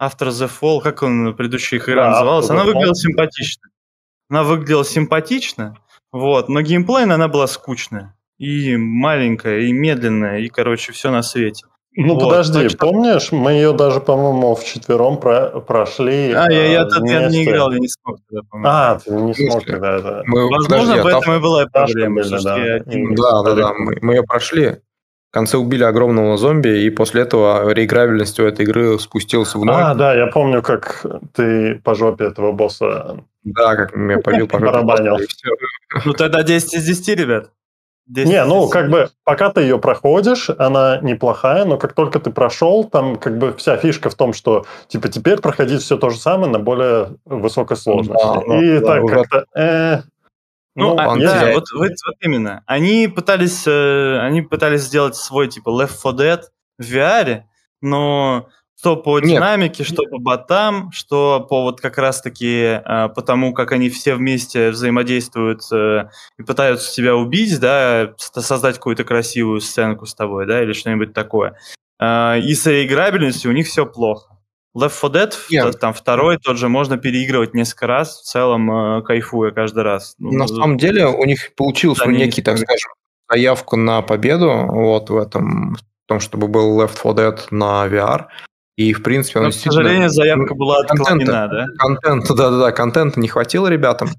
After 0.00 0.28
the 0.28 0.50
Fall, 0.60 0.80
как 0.82 1.02
он 1.02 1.34
предыдущая 1.34 1.78
игра 1.78 2.04
да, 2.04 2.10
называлась, 2.10 2.50
она 2.50 2.64
выглядела 2.64 2.94
симпатично. 2.94 3.70
Она 4.28 4.42
выглядела 4.42 4.84
симпатично, 4.84 5.76
вот, 6.12 6.48
но 6.48 6.60
геймплейно 6.60 7.14
она 7.14 7.28
была 7.28 7.46
скучная. 7.46 8.14
И 8.38 8.76
маленькая, 8.76 9.60
и 9.60 9.72
медленная, 9.72 10.40
и, 10.40 10.48
короче, 10.48 10.92
все 10.92 11.10
на 11.10 11.22
свете. 11.22 11.66
Ну 11.98 12.14
вот, 12.14 12.24
подожди, 12.24 12.68
что... 12.68 12.78
помнишь, 12.78 13.32
мы 13.32 13.52
ее 13.52 13.72
даже, 13.72 14.00
по-моему, 14.00 14.54
в 14.54 14.62
четвером 14.64 15.18
про 15.18 15.60
прошли. 15.60 16.30
А, 16.32 16.52
я, 16.52 16.66
я, 16.66 16.82
а, 16.82 17.08
я 17.08 17.28
не 17.30 17.44
играл, 17.44 17.72
я 17.72 17.78
не 17.78 17.88
смог 17.88 18.18
тогда, 18.28 18.42
по-моему. 18.50 18.68
А, 18.70 18.98
ты 18.98 19.10
не 19.12 19.32
смог 19.32 19.64
тогда 19.64 19.96
это. 19.96 20.22
Мы, 20.26 20.50
Возможно, 20.50 20.78
подожди, 20.78 21.00
в 21.00 21.06
этом 21.06 21.30
а 21.30 21.36
и 21.36 21.40
была 21.40 21.66
проблема. 21.66 22.22
Да, 22.22 22.38
да, 22.38 23.42
да, 23.42 23.54
да, 23.54 23.72
мы, 23.72 23.96
мы 24.02 24.14
ее 24.16 24.22
прошли 24.24 24.76
конце 25.36 25.58
убили 25.58 25.84
огромного 25.84 26.38
зомби, 26.38 26.80
и 26.84 26.88
после 26.88 27.20
этого 27.20 27.70
реиграбельность 27.70 28.40
у 28.40 28.44
этой 28.44 28.64
игры 28.64 28.98
спустилась 28.98 29.54
в 29.54 29.62
ноль. 29.62 29.74
А, 29.76 29.94
да, 29.94 30.14
я 30.14 30.28
помню, 30.28 30.62
как 30.62 31.04
ты 31.34 31.74
по 31.84 31.94
жопе 31.94 32.24
этого 32.24 32.52
босса... 32.52 33.18
Да, 33.44 33.76
как 33.76 33.94
меня 33.94 34.18
побил 34.18 34.48
по 34.48 34.58
жопе. 34.58 34.72
Барабанил. 34.72 35.18
Ну 36.06 36.14
тогда 36.14 36.42
10 36.42 36.74
из 36.74 36.84
10, 36.84 37.08
ребят. 37.18 37.50
10 38.06 38.28
не, 38.28 38.44
ну 38.44 38.68
как 38.68 38.88
бы 38.88 39.10
пока 39.24 39.50
ты 39.50 39.60
ее 39.60 39.78
проходишь, 39.78 40.48
она 40.48 41.00
неплохая, 41.02 41.66
но 41.66 41.76
как 41.76 41.92
только 41.92 42.18
ты 42.18 42.30
прошел, 42.30 42.84
там 42.84 43.16
как 43.16 43.36
бы 43.36 43.52
вся 43.58 43.76
фишка 43.76 44.08
в 44.08 44.14
том, 44.14 44.32
что 44.32 44.64
типа 44.88 45.08
теперь 45.08 45.40
проходить 45.40 45.82
все 45.82 45.98
то 45.98 46.08
же 46.08 46.16
самое 46.16 46.50
на 46.50 46.60
более 46.60 47.16
высокой 47.26 47.76
сложности. 47.76 48.24
Да, 48.24 48.62
и 48.62 48.78
да, 48.78 48.86
так 48.86 49.04
уже... 49.04 49.14
как-то 49.16 49.44
э, 49.60 50.00
ну, 50.76 50.94
ну 50.94 51.00
а, 51.00 51.16
да, 51.18 51.52
вот, 51.52 51.64
вот, 51.72 51.90
вот 52.06 52.16
именно. 52.20 52.62
Они 52.66 53.08
пытались, 53.08 53.66
э, 53.66 54.18
они 54.20 54.42
пытались 54.42 54.82
сделать 54.82 55.16
свой 55.16 55.48
типа 55.48 55.70
Left 55.70 55.96
4 56.02 56.14
Dead 56.14 56.42
в 56.78 56.82
VR, 56.82 57.42
но 57.80 58.48
что 58.78 58.96
по 58.96 59.18
Нет. 59.18 59.30
динамике, 59.30 59.84
что 59.84 60.02
по 60.04 60.18
ботам, 60.18 60.92
что 60.92 61.40
по 61.40 61.62
вот 61.62 61.80
как 61.80 61.96
раз-таки 61.96 62.80
э, 62.84 63.08
по 63.08 63.22
тому, 63.22 63.54
как 63.54 63.72
они 63.72 63.88
все 63.88 64.14
вместе 64.14 64.70
взаимодействуют 64.70 65.62
э, 65.72 66.10
и 66.38 66.42
пытаются 66.42 66.94
тебя 66.94 67.16
убить, 67.16 67.58
да, 67.58 68.12
создать 68.18 68.76
какую-то 68.76 69.04
красивую 69.04 69.62
сценку 69.62 70.04
с 70.04 70.14
тобой, 70.14 70.46
да, 70.46 70.62
или 70.62 70.74
что-нибудь 70.74 71.14
такое. 71.14 71.56
Э, 71.98 72.38
и 72.38 72.54
с 72.54 72.66
играбельностью 72.84 73.50
у 73.50 73.54
них 73.54 73.66
все 73.66 73.86
плохо. 73.86 74.35
Left 74.76 75.00
4 75.00 75.24
Dead, 75.24 75.34
yeah. 75.50 75.72
там 75.72 75.94
второй 75.94 76.36
тот 76.38 76.58
же, 76.58 76.68
можно 76.68 76.98
переигрывать 76.98 77.54
несколько 77.54 77.86
раз, 77.86 78.20
в 78.20 78.24
целом 78.24 78.98
э, 78.98 79.02
кайфуя 79.02 79.50
каждый 79.50 79.84
раз. 79.84 80.14
Ну, 80.18 80.32
на 80.32 80.46
самом 80.46 80.76
деле 80.76 81.06
у 81.06 81.24
них 81.24 81.54
получился 81.56 82.04
да, 82.04 82.10
некий, 82.10 82.42
так 82.42 82.58
скажем, 82.58 82.90
заявку 83.30 83.76
на 83.76 84.02
победу 84.02 84.50
вот 84.68 85.08
в 85.08 85.16
этом, 85.16 85.74
в 85.74 86.08
том, 86.08 86.20
чтобы 86.20 86.48
был 86.48 86.80
Left 86.80 86.96
4 87.02 87.14
Dead 87.14 87.40
на 87.50 87.86
VR. 87.86 88.26
И, 88.76 88.92
в 88.92 89.02
принципе, 89.02 89.40
Но, 89.40 89.48
к 89.48 89.54
сожалению, 89.54 90.10
заявка 90.10 90.54
была 90.54 90.80
отклонена, 90.80 91.48
да? 91.48 91.66
Контент, 91.78 92.28
да-да-да, 92.36 92.72
контента 92.72 93.18
не 93.18 93.28
хватило 93.28 93.68
ребятам. 93.68 94.10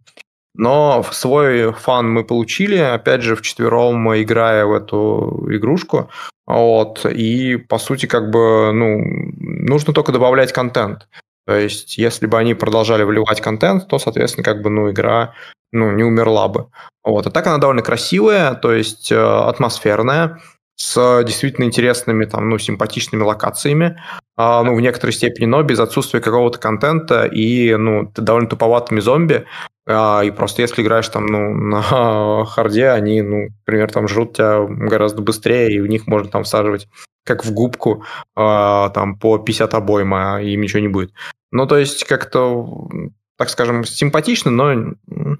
Но 0.57 1.03
свой 1.11 1.71
фан 1.71 2.11
мы 2.11 2.23
получили, 2.23 2.77
опять 2.77 3.21
же, 3.21 3.35
в 3.35 3.41
четвером 3.41 4.13
играя 4.21 4.65
в 4.65 4.73
эту 4.73 5.47
игрушку. 5.49 6.09
Вот, 6.47 7.05
и, 7.05 7.57
по 7.57 7.77
сути, 7.77 8.05
как 8.05 8.31
бы, 8.31 8.71
ну, 8.73 8.97
нужно 9.37 9.93
только 9.93 10.11
добавлять 10.11 10.51
контент. 10.53 11.07
То 11.45 11.55
есть, 11.55 11.97
если 11.97 12.25
бы 12.25 12.37
они 12.37 12.53
продолжали 12.55 13.03
вливать 13.03 13.41
контент, 13.41 13.87
то, 13.87 13.99
соответственно, 13.99 14.43
как 14.43 14.61
бы, 14.61 14.69
ну, 14.69 14.89
игра, 14.89 15.33
ну, 15.71 15.91
не 15.91 16.03
умерла 16.03 16.47
бы. 16.47 16.67
Вот, 17.03 17.27
а 17.27 17.31
так 17.31 17.45
она 17.47 17.57
довольно 17.57 17.81
красивая, 17.81 18.55
то 18.55 18.73
есть, 18.73 19.11
э, 19.11 19.17
атмосферная, 19.17 20.39
с 20.75 21.23
действительно 21.23 21.65
интересными, 21.65 22.25
там, 22.25 22.49
ну, 22.49 22.57
симпатичными 22.57 23.23
локациями, 23.23 23.99
а, 24.37 24.63
ну, 24.63 24.75
в 24.75 24.81
некоторой 24.81 25.13
степени, 25.13 25.45
но 25.45 25.63
без 25.63 25.79
отсутствия 25.79 26.21
какого-то 26.21 26.59
контента 26.59 27.25
и, 27.25 27.75
ну, 27.75 28.11
довольно 28.15 28.47
туповатыми 28.47 28.99
зомби, 28.99 29.45
и 29.87 30.31
просто 30.31 30.61
если 30.61 30.81
играешь 30.81 31.07
там, 31.09 31.25
ну, 31.25 31.53
на 31.53 32.45
харде, 32.45 32.89
они, 32.89 33.21
ну, 33.21 33.47
например, 33.65 33.91
там 33.91 34.07
жрут 34.07 34.33
тебя 34.33 34.65
гораздо 34.67 35.21
быстрее, 35.21 35.73
и 35.73 35.79
в 35.79 35.87
них 35.87 36.07
можно 36.07 36.29
там 36.29 36.43
всаживать 36.43 36.87
как 37.23 37.43
в 37.43 37.53
губку, 37.53 38.05
а, 38.35 38.89
там, 38.89 39.19
по 39.19 39.37
50 39.37 39.73
обойма, 39.73 40.37
а 40.37 40.41
им 40.41 40.61
ничего 40.61 40.79
не 40.79 40.87
будет. 40.87 41.13
Ну, 41.51 41.67
то 41.67 41.77
есть, 41.77 42.05
как-то, 42.05 42.89
так 43.37 43.49
скажем, 43.49 43.83
симпатично, 43.83 44.49
но 44.49 44.73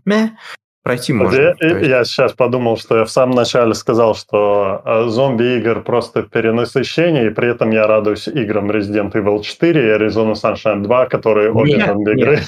мeh, 0.05 0.29
пройти 0.87 1.11
можно. 1.11 1.53
Я, 1.59 1.79
я 1.79 2.05
сейчас 2.05 2.31
подумал, 2.31 2.77
что 2.77 2.97
я 2.97 3.03
в 3.03 3.09
самом 3.09 3.35
начале 3.35 3.73
сказал, 3.73 4.15
что 4.15 4.81
э, 4.85 5.09
зомби-игр 5.09 5.83
просто 5.83 6.21
перенасыщение, 6.23 7.27
и 7.27 7.29
при 7.29 7.51
этом 7.51 7.71
я 7.71 7.87
радуюсь 7.87 8.29
играм 8.29 8.71
Resident 8.71 9.11
Evil 9.11 9.43
4 9.43 9.81
и 9.81 9.97
Arizona 9.97 10.33
Sunshine 10.33 10.83
2, 10.83 11.05
которые 11.07 11.51
обе 11.51 11.85
зомби-игры. 11.85 12.39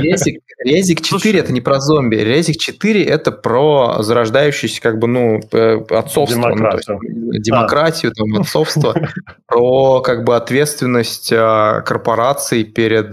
Резик, 0.00 0.42
Резик 0.64 1.00
4 1.00 1.40
это 1.40 1.52
не 1.52 1.60
про 1.60 1.80
зомби. 1.80 2.16
Резик 2.16 2.58
4 2.58 3.04
это 3.04 3.32
про 3.32 3.96
зарождающийся 4.00 4.80
как 4.80 5.00
бы, 5.00 5.08
ну, 5.08 5.40
э, 5.52 5.80
отцовство. 5.90 6.52
Демократию. 6.52 7.00
Ну, 7.02 7.32
есть, 7.32 7.44
демократию, 7.44 8.12
а. 8.12 8.14
там, 8.14 8.40
отцовство. 8.40 8.94
Про 9.46 10.00
как 10.02 10.24
бы 10.24 10.36
ответственность 10.36 11.32
э, 11.32 11.82
корпораций 11.84 12.62
перед 12.62 13.12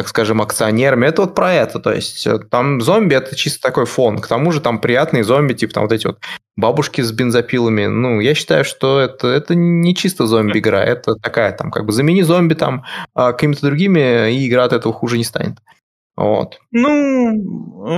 так 0.00 0.08
скажем, 0.08 0.40
акционерами. 0.40 1.04
Это 1.04 1.20
вот 1.20 1.34
про 1.34 1.52
это. 1.52 1.78
То 1.78 1.92
есть 1.92 2.26
э, 2.26 2.38
там 2.38 2.80
зомби 2.80 3.14
это 3.14 3.36
чисто 3.36 3.60
такой 3.60 3.84
фон. 3.84 4.18
К 4.18 4.28
тому 4.28 4.50
же 4.50 4.62
там 4.62 4.80
приятные 4.80 5.24
зомби, 5.24 5.52
типа 5.52 5.74
там 5.74 5.82
вот 5.82 5.92
эти 5.92 6.06
вот 6.06 6.18
бабушки 6.56 7.02
с 7.02 7.12
бензопилами. 7.12 7.84
Ну, 7.84 8.18
я 8.20 8.34
считаю, 8.34 8.64
что 8.64 8.98
это, 8.98 9.28
это 9.28 9.54
не 9.54 9.94
чисто 9.94 10.26
зомби-игра. 10.26 10.82
Это 10.82 11.16
такая 11.16 11.52
там 11.52 11.70
как 11.70 11.84
бы 11.84 11.92
замени 11.92 12.22
зомби 12.22 12.54
там 12.54 12.84
а, 13.14 13.32
какими-то 13.32 13.66
другими, 13.66 14.32
и 14.32 14.48
игра 14.48 14.64
от 14.64 14.72
этого 14.72 14.94
хуже 14.94 15.18
не 15.18 15.24
станет. 15.24 15.58
Вот. 16.20 16.60
Ну, 16.70 17.42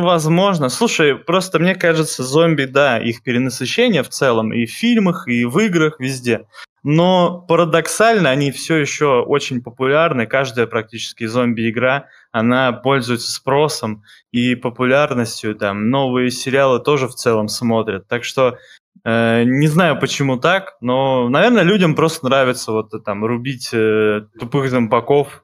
возможно. 0.04 0.68
Слушай, 0.68 1.16
просто 1.16 1.58
мне 1.58 1.74
кажется, 1.74 2.22
зомби, 2.22 2.66
да, 2.66 2.98
их 2.98 3.24
перенасыщение 3.24 4.04
в 4.04 4.10
целом 4.10 4.52
и 4.52 4.64
в 4.64 4.70
фильмах, 4.70 5.26
и 5.26 5.44
в 5.44 5.58
играх, 5.58 5.98
везде. 5.98 6.46
Но 6.84 7.44
парадоксально 7.48 8.30
они 8.30 8.52
все 8.52 8.76
еще 8.76 9.22
очень 9.22 9.60
популярны. 9.60 10.26
Каждая 10.26 10.68
практически 10.68 11.26
зомби-игра, 11.26 12.06
она 12.30 12.70
пользуется 12.70 13.32
спросом 13.32 14.04
и 14.30 14.54
популярностью. 14.54 15.56
Там 15.56 15.90
новые 15.90 16.30
сериалы 16.30 16.78
тоже 16.78 17.08
в 17.08 17.14
целом 17.16 17.48
смотрят. 17.48 18.06
Так 18.06 18.22
что 18.22 18.56
э, 19.04 19.42
не 19.42 19.66
знаю, 19.66 19.98
почему 19.98 20.38
так, 20.38 20.76
но, 20.80 21.28
наверное, 21.28 21.64
людям 21.64 21.96
просто 21.96 22.26
нравится 22.26 22.70
вот 22.70 22.92
там 23.04 23.24
рубить 23.24 23.70
э, 23.72 24.26
тупых 24.38 24.70
зомбаков 24.70 25.42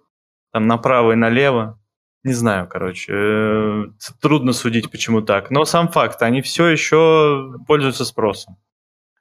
там 0.53 0.67
направо 0.67 1.13
и 1.13 1.17
налево. 1.17 1.78
Не 2.29 2.35
знаю, 2.35 2.69
короче, 2.69 3.11
э, 3.15 3.85
трудно 4.21 4.53
судить, 4.53 4.91
почему 4.91 5.23
так. 5.23 5.51
Но 5.51 5.65
сам 5.65 5.89
факт, 5.89 6.21
они 6.21 6.43
все 6.43 6.67
еще 6.67 7.55
пользуются 7.67 8.05
спросом. 8.05 8.59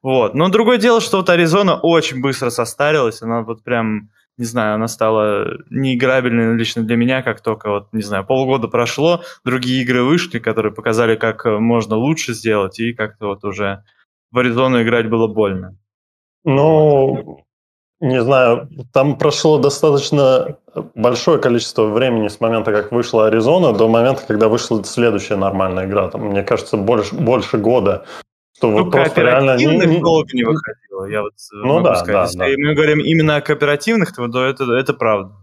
Вот. 0.04 0.34
Но 0.34 0.50
другое 0.50 0.78
дело, 0.78 1.00
что 1.00 1.16
вот 1.16 1.30
Аризона 1.30 1.80
очень 1.80 2.20
быстро 2.22 2.50
состарилась. 2.50 3.22
Она 3.22 3.44
вот 3.44 3.64
прям, 3.64 4.10
не 4.38 4.44
знаю, 4.44 4.76
она 4.76 4.90
стала 4.90 5.48
неиграбельной 5.70 6.58
лично 6.58 6.84
для 6.84 6.98
меня, 6.98 7.22
как 7.22 7.40
только 7.40 7.70
вот, 7.70 7.94
не 7.94 8.02
знаю, 8.02 8.26
полгода 8.26 8.68
прошло, 8.68 9.24
другие 9.46 9.84
игры 9.84 10.04
вышли, 10.04 10.40
которые 10.40 10.74
показали, 10.74 11.16
как 11.16 11.46
можно 11.46 11.96
лучше 11.96 12.34
сделать, 12.34 12.78
и 12.82 12.92
как-то 12.92 13.28
вот 13.28 13.46
уже 13.46 13.86
в 14.32 14.38
Аризону 14.38 14.82
играть 14.84 15.10
было 15.10 15.28
больно. 15.28 15.78
Ну, 16.44 17.47
не 18.00 18.22
знаю, 18.22 18.70
там 18.94 19.18
прошло 19.18 19.58
достаточно 19.58 20.58
большое 20.94 21.40
количество 21.40 21.86
времени 21.86 22.28
с 22.28 22.40
момента, 22.40 22.72
как 22.72 22.92
вышла 22.92 23.28
Аризона, 23.28 23.74
до 23.74 23.88
момента, 23.88 24.24
когда 24.28 24.48
вышла 24.48 24.84
следующая 24.84 25.36
нормальная 25.36 25.86
игра. 25.86 26.10
Там, 26.10 26.28
мне 26.28 26.44
кажется, 26.44 26.78
больше, 26.78 27.16
больше 27.16 27.58
года. 27.58 28.06
Что 28.56 28.70
ну, 28.70 28.84
вот 28.84 28.92
просто 28.92 29.22
реально 29.22 29.56
не, 29.56 30.00
долго 30.00 30.30
не 30.34 30.44
выходило. 30.44 31.06
Я 31.06 31.22
вот 31.22 31.34
э, 31.34 31.56
ну, 31.56 31.82
да, 31.82 31.96
сказать. 31.96 32.36
Да, 32.38 32.46
Если 32.46 32.62
да. 32.62 32.68
мы 32.70 32.76
говорим 32.76 33.00
именно 33.00 33.36
о 33.36 33.42
кооперативных, 33.42 34.16
то, 34.16 34.28
то 34.28 34.46
это, 34.46 34.72
это 34.74 34.94
правда. 34.94 35.34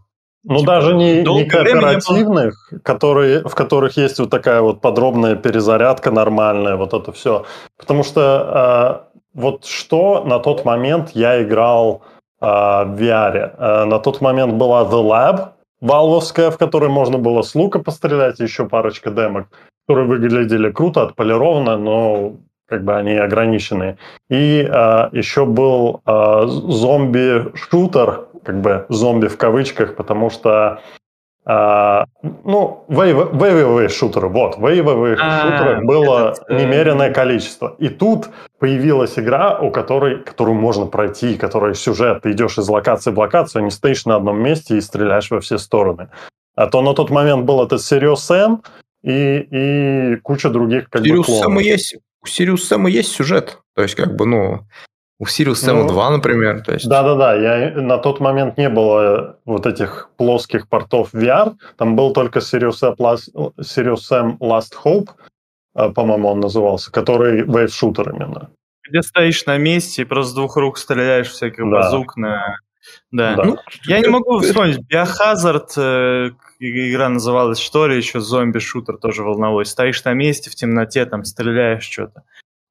Ну, 0.42 0.58
типа, 0.58 0.72
даже 0.72 0.94
не, 0.94 1.22
не 1.22 1.44
кооперативных, 1.44 2.68
не 2.70 2.78
которые, 2.80 3.42
в 3.42 3.54
которых 3.54 3.96
есть 3.96 4.18
вот 4.18 4.30
такая 4.30 4.60
вот 4.60 4.80
подробная 4.80 5.36
перезарядка 5.36 6.10
нормальная, 6.10 6.76
вот 6.76 6.92
это 6.92 7.12
все. 7.12 7.46
Потому 7.78 8.02
что 8.02 9.06
э, 9.14 9.18
вот 9.34 9.64
что 9.64 10.24
на 10.24 10.38
тот 10.38 10.64
момент 10.64 11.10
я 11.14 11.42
играл 11.42 12.02
VR. 12.44 13.54
А, 13.58 13.84
на 13.86 13.98
тот 13.98 14.20
момент 14.20 14.54
была 14.54 14.82
The 14.82 15.02
Lab, 15.02 15.48
валвовская, 15.80 16.50
в 16.50 16.58
которой 16.58 16.88
можно 16.88 17.18
было 17.18 17.42
с 17.42 17.54
лука 17.54 17.78
пострелять, 17.78 18.40
еще 18.40 18.66
парочка 18.66 19.10
демок, 19.10 19.48
которые 19.86 20.06
выглядели 20.06 20.70
круто, 20.70 21.02
отполированно, 21.02 21.76
но 21.76 22.36
как 22.68 22.84
бы 22.84 22.96
они 22.96 23.14
ограниченные. 23.14 23.98
И 24.30 24.66
а, 24.70 25.08
еще 25.12 25.44
был 25.44 26.00
а, 26.04 26.46
зомби-шутер, 26.46 28.26
как 28.42 28.60
бы 28.60 28.86
зомби 28.88 29.26
в 29.28 29.36
кавычках, 29.36 29.96
потому 29.96 30.30
что 30.30 30.80
а, 31.46 32.06
ну, 32.22 32.84
вейвовые 32.88 33.90
шутеры, 33.90 34.28
вот, 34.28 34.56
вейвовых 34.56 35.18
а, 35.20 35.42
шутеров 35.42 35.84
было 35.84 36.32
этот, 36.32 36.48
немеренное 36.48 37.12
количество. 37.12 37.76
И 37.78 37.88
тут 37.88 38.30
появилась 38.58 39.18
игра, 39.18 39.58
у 39.58 39.70
которой, 39.70 40.22
которую 40.22 40.54
можно 40.54 40.86
пройти, 40.86 41.36
которая 41.36 41.74
сюжет, 41.74 42.22
ты 42.22 42.32
идешь 42.32 42.56
из 42.56 42.66
локации 42.68 43.10
в 43.10 43.18
локацию, 43.18 43.62
не 43.62 43.70
стоишь 43.70 44.06
на 44.06 44.16
одном 44.16 44.42
месте 44.42 44.78
и 44.78 44.80
стреляешь 44.80 45.30
во 45.30 45.40
все 45.40 45.58
стороны. 45.58 46.08
А 46.56 46.66
то 46.66 46.80
на 46.80 46.94
тот 46.94 47.10
момент 47.10 47.44
был 47.44 47.62
этот 47.62 47.80
Serious 47.80 48.20
Sam 48.30 48.64
и, 49.02 49.46
и 49.50 50.16
куча 50.22 50.48
других 50.48 50.88
как 50.88 51.02
Serious 51.02 51.16
бы 51.18 51.24
клонов. 51.24 51.58
Sam 51.58 51.62
есть, 51.62 51.96
у 52.22 52.26
Serious 52.26 52.70
Sam 52.70 52.88
есть 52.88 53.12
сюжет, 53.12 53.58
то 53.74 53.82
есть 53.82 53.96
как 53.96 54.16
бы, 54.16 54.24
ну, 54.24 54.60
у 55.24 55.26
Sirius 55.26 55.66
Sam 55.66 55.82
ну, 55.82 55.88
2, 55.88 56.10
например. 56.10 56.62
То 56.62 56.72
есть... 56.72 56.88
Да-да-да, 56.88 57.34
я, 57.34 57.80
на 57.80 57.98
тот 57.98 58.20
момент 58.20 58.58
не 58.58 58.68
было 58.68 59.36
вот 59.44 59.66
этих 59.66 60.10
плоских 60.16 60.68
портов 60.68 61.14
VR, 61.14 61.54
там 61.76 61.96
был 61.96 62.12
только 62.12 62.40
Sirius 62.40 62.82
Last, 62.98 63.32
Sirius 63.58 64.00
Sam 64.10 64.38
Last 64.38 64.74
Hope, 64.84 65.08
а, 65.74 65.90
по-моему, 65.90 66.28
он 66.28 66.40
назывался, 66.40 66.92
который 66.92 67.42
вейв-шутер 67.42 68.10
именно. 68.10 68.50
Где 68.88 69.02
стоишь 69.02 69.46
на 69.46 69.56
месте 69.56 70.02
и 70.02 70.04
просто 70.04 70.32
с 70.32 70.34
двух 70.34 70.56
рук 70.56 70.76
стреляешь 70.78 71.28
всяких 71.28 71.64
да. 71.64 71.70
базук 71.70 72.16
на... 72.16 72.58
Да. 73.10 73.34
да. 73.34 73.44
Ну, 73.44 73.56
я 73.86 74.00
не 74.00 74.08
могу 74.08 74.40
вспомнить. 74.40 74.80
Biohazard, 74.92 75.70
э, 75.78 76.32
игра 76.60 77.08
называлась, 77.08 77.58
что 77.58 77.86
ли, 77.86 77.96
еще 77.96 78.20
зомби-шутер 78.20 78.98
тоже 78.98 79.22
волновой. 79.22 79.64
Стоишь 79.64 80.04
на 80.04 80.12
месте 80.12 80.50
в 80.50 80.54
темноте, 80.54 81.06
там 81.06 81.24
стреляешь 81.24 81.84
что-то. 81.84 82.24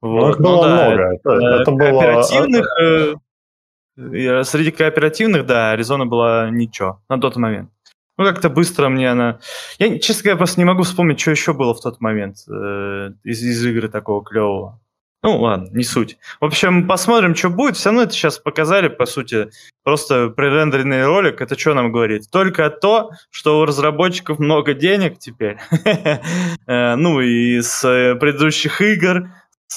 Вот. 0.03 0.37
Ну, 0.37 0.43
было 0.43 0.67
да, 0.67 0.89
много. 0.89 1.15
Это, 1.15 1.61
это 1.61 1.71
было... 1.71 2.01
Кооперативных, 2.01 2.67
э, 2.81 4.43
среди 4.43 4.71
кооперативных, 4.71 5.45
да, 5.45 5.71
Аризона 5.71 6.05
была 6.05 6.49
ничего 6.49 7.01
на 7.07 7.21
тот 7.21 7.37
момент. 7.37 7.69
Ну, 8.17 8.25
как-то 8.25 8.49
быстро 8.49 8.89
мне 8.89 9.09
она... 9.09 9.39
Я, 9.79 9.97
честно 9.99 10.23
говоря, 10.23 10.37
просто 10.37 10.59
не 10.59 10.65
могу 10.65 10.83
вспомнить, 10.83 11.21
что 11.21 11.31
еще 11.31 11.53
было 11.53 11.73
в 11.73 11.79
тот 11.79 12.01
момент 12.01 12.35
э, 12.49 13.11
из, 13.23 13.41
из 13.41 13.65
игры 13.65 13.87
такого 13.87 14.21
клевого. 14.25 14.81
Ну, 15.23 15.37
ладно, 15.39 15.69
не 15.71 15.85
суть. 15.85 16.17
В 16.41 16.45
общем, 16.45 16.85
посмотрим, 16.85 17.33
что 17.33 17.49
будет. 17.49 17.77
Все 17.77 17.89
равно 17.89 18.03
это 18.03 18.11
сейчас 18.11 18.39
показали, 18.39 18.89
по 18.89 19.05
сути, 19.05 19.51
просто 19.83 20.27
пререндеренный 20.27 21.05
ролик. 21.05 21.39
Это 21.39 21.57
что 21.57 21.73
нам 21.73 21.93
говорит? 21.93 22.29
Только 22.29 22.69
то, 22.69 23.11
что 23.31 23.61
у 23.61 23.65
разработчиков 23.65 24.37
много 24.39 24.73
денег 24.73 25.17
теперь. 25.19 25.57
Э, 26.65 26.95
ну, 26.95 27.19
и 27.19 27.61
с 27.61 27.81
предыдущих 28.19 28.79
игр, 28.79 29.29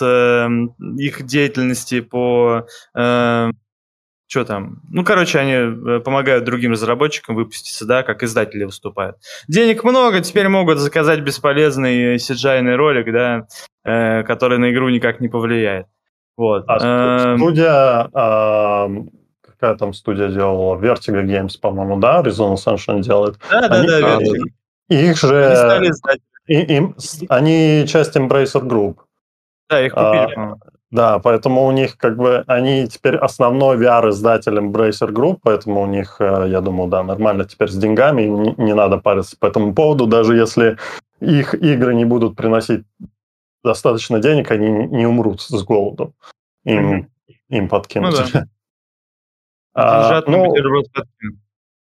э, 0.03 0.49
их 0.99 1.25
деятельности 1.25 2.01
по... 2.01 2.67
Э, 2.95 3.51
что 4.29 4.45
там? 4.45 4.83
Ну, 4.91 5.05
короче, 5.05 5.39
они 5.39 5.53
э, 5.53 6.01
помогают 6.01 6.45
другим 6.45 6.73
разработчикам 6.73 7.37
выпуститься, 7.37 7.87
да, 7.87 8.03
как 8.03 8.23
издатели 8.23 8.65
выступают. 8.65 9.17
Денег 9.47 9.85
много, 9.85 10.21
теперь 10.21 10.49
могут 10.49 10.79
заказать 10.79 11.21
бесполезный 11.21 12.17
cgi 12.17 12.75
ролик, 12.75 13.13
да, 13.13 13.47
э, 13.85 14.25
который 14.25 14.59
на 14.59 14.73
игру 14.73 14.89
никак 14.89 15.21
не 15.21 15.29
повлияет. 15.29 15.87
Вот. 16.37 16.65
А 16.67 17.35
эм... 17.35 17.39
студия, 17.39 18.07
э, 18.07 19.07
какая 19.43 19.77
там 19.77 19.93
студия 19.93 20.29
делала? 20.29 20.77
Vertigo 20.77 21.25
Games, 21.25 21.59
по-моему, 21.61 21.99
да? 21.99 22.21
Arizona 22.21 22.57
Sunshine 22.57 23.03
делает. 23.03 23.39
Да, 23.49 23.69
да, 23.69 23.77
они, 23.77 23.87
да, 23.87 24.01
Vertigo. 24.01 24.43
Их 24.89 25.17
же... 25.17 25.47
Они, 25.47 25.93
стали 25.93 26.21
и, 26.47 26.77
им, 26.77 26.97
они 27.29 27.85
часть 27.89 28.17
Embracer 28.17 28.63
Group. 28.63 28.99
Да, 29.69 29.85
их 29.85 29.93
купили, 29.93 30.35
а, 30.37 30.57
Да, 30.91 31.19
поэтому 31.19 31.67
у 31.67 31.73
них 31.73 31.97
как 31.97 32.17
бы 32.17 32.45
они 32.47 32.87
теперь 32.87 33.17
основной 33.17 33.77
VR-издатель 33.77 34.59
Embracer 34.59 35.11
Group, 35.11 35.39
поэтому 35.43 35.83
у 35.83 35.87
них, 35.87 36.17
э, 36.21 36.47
я 36.49 36.61
думаю, 36.61 36.89
да, 36.89 37.03
нормально 37.03 37.45
теперь 37.45 37.69
с 37.69 37.77
деньгами, 37.77 38.23
не, 38.23 38.55
не 38.57 38.75
надо 38.75 38.99
париться 38.99 39.37
по 39.39 39.47
этому 39.47 39.75
поводу, 39.75 40.07
даже 40.07 40.37
если 40.37 40.79
их 41.21 41.55
игры 41.55 41.95
не 41.95 42.05
будут 42.05 42.37
приносить 42.37 42.85
достаточно 43.65 44.21
денег, 44.21 44.51
они 44.51 44.69
не 44.69 45.07
умрут 45.07 45.41
с 45.41 45.63
голоду. 45.65 46.15
Им, 46.65 47.01
mm-hmm. 47.01 47.07
им 47.49 47.69
подкинут. 47.69 48.15
Ну, 48.15 48.25
да. 48.33 48.47
а, 49.75 50.23
ну, 50.27 50.55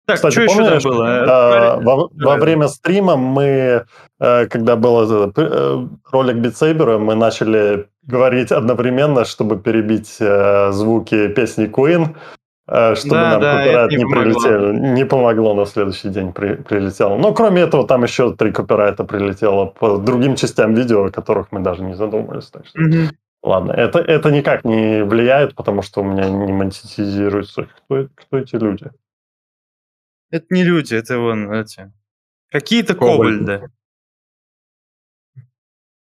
так, 0.07 0.17
Кстати, 0.17 0.35
что 0.35 0.47
помнишь, 0.47 0.75
еще 0.75 0.89
было? 0.89 1.07
А, 1.07 1.81
во, 1.81 2.11
во 2.13 2.37
время 2.37 2.69
стрима 2.69 3.17
мы, 3.17 3.85
э, 4.21 4.47
когда 4.47 4.77
был 4.77 5.33
э, 5.35 5.87
ролик 6.13 6.37
Битсейбера, 6.37 6.99
мы 6.99 7.15
начали 7.15 7.89
говорить 8.03 8.53
одновременно, 8.53 9.25
чтобы 9.25 9.57
перебить 9.57 10.17
э, 10.21 10.73
звуки 10.73 11.29
песни 11.29 11.67
Queen, 11.67 12.15
чтобы 12.67 13.15
да, 13.15 13.31
нам 13.31 13.41
да, 13.41 13.59
копирайт 13.59 13.91
не, 13.91 13.97
не 13.97 14.05
прилетел. 14.05 14.73
Не 14.73 15.05
помогло, 15.07 15.55
на 15.55 15.65
следующий 15.65 16.11
день 16.11 16.33
при, 16.33 16.55
прилетело. 16.55 17.17
Но 17.17 17.33
кроме 17.33 17.63
этого, 17.63 17.87
там 17.87 18.03
еще 18.03 18.35
три 18.35 18.53
копирайта 18.53 19.05
прилетело 19.05 19.67
по 19.67 19.97
другим 19.97 20.37
частям 20.37 20.75
видео, 20.75 21.07
о 21.07 21.11
которых 21.11 21.51
мы 21.51 21.61
даже 21.61 21.83
не 21.83 21.95
задумывались. 21.95 22.51
Так 22.51 22.67
что... 22.67 22.79
mm 22.79 23.09
Ладно, 23.45 23.73
это, 23.73 23.99
это 23.99 24.31
никак 24.31 24.65
не 24.65 25.05
влияет, 25.05 25.55
потому 25.55 25.83
что 25.83 26.01
у 26.01 26.05
меня 26.05 26.31
не 26.31 26.51
монетизируется. 26.51 27.67
Кто, 27.85 28.09
кто 28.15 28.39
эти 28.39 28.57
люди? 28.57 28.91
Это 30.31 30.47
не 30.51 30.65
люди, 30.65 30.95
это 30.95 31.19
вон 31.19 31.53
эти. 31.53 31.93
Какие-то 32.51 32.95
кобальды. 32.95 33.69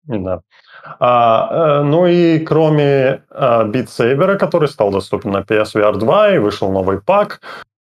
Да. 0.06 0.42
А, 1.00 1.80
э, 1.80 1.82
ну 1.84 2.06
и 2.06 2.38
кроме 2.40 3.24
а, 3.30 3.64
Beat 3.64 3.86
Saber, 3.86 4.36
который 4.36 4.68
стал 4.68 4.90
доступен 4.90 5.30
на 5.30 5.40
PSVR 5.40 5.96
2 5.96 6.34
и 6.34 6.38
вышел 6.38 6.70
новый 6.70 7.00
пак, 7.00 7.40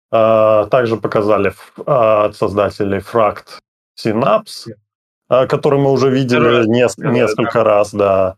а, 0.10 0.65
также 0.67 0.96
показали 0.96 1.54
а, 1.86 2.26
от 2.26 2.38
создателей 2.38 3.00
Fract 3.00 3.60
Synapse, 4.00 4.74
а, 5.28 5.48
который 5.48 5.80
мы 5.80 5.91
уже 5.91 6.10
видели 6.10 6.65
нес- 6.65 6.98
несколько 6.98 7.63
раз, 7.65 7.93
да 7.93 8.38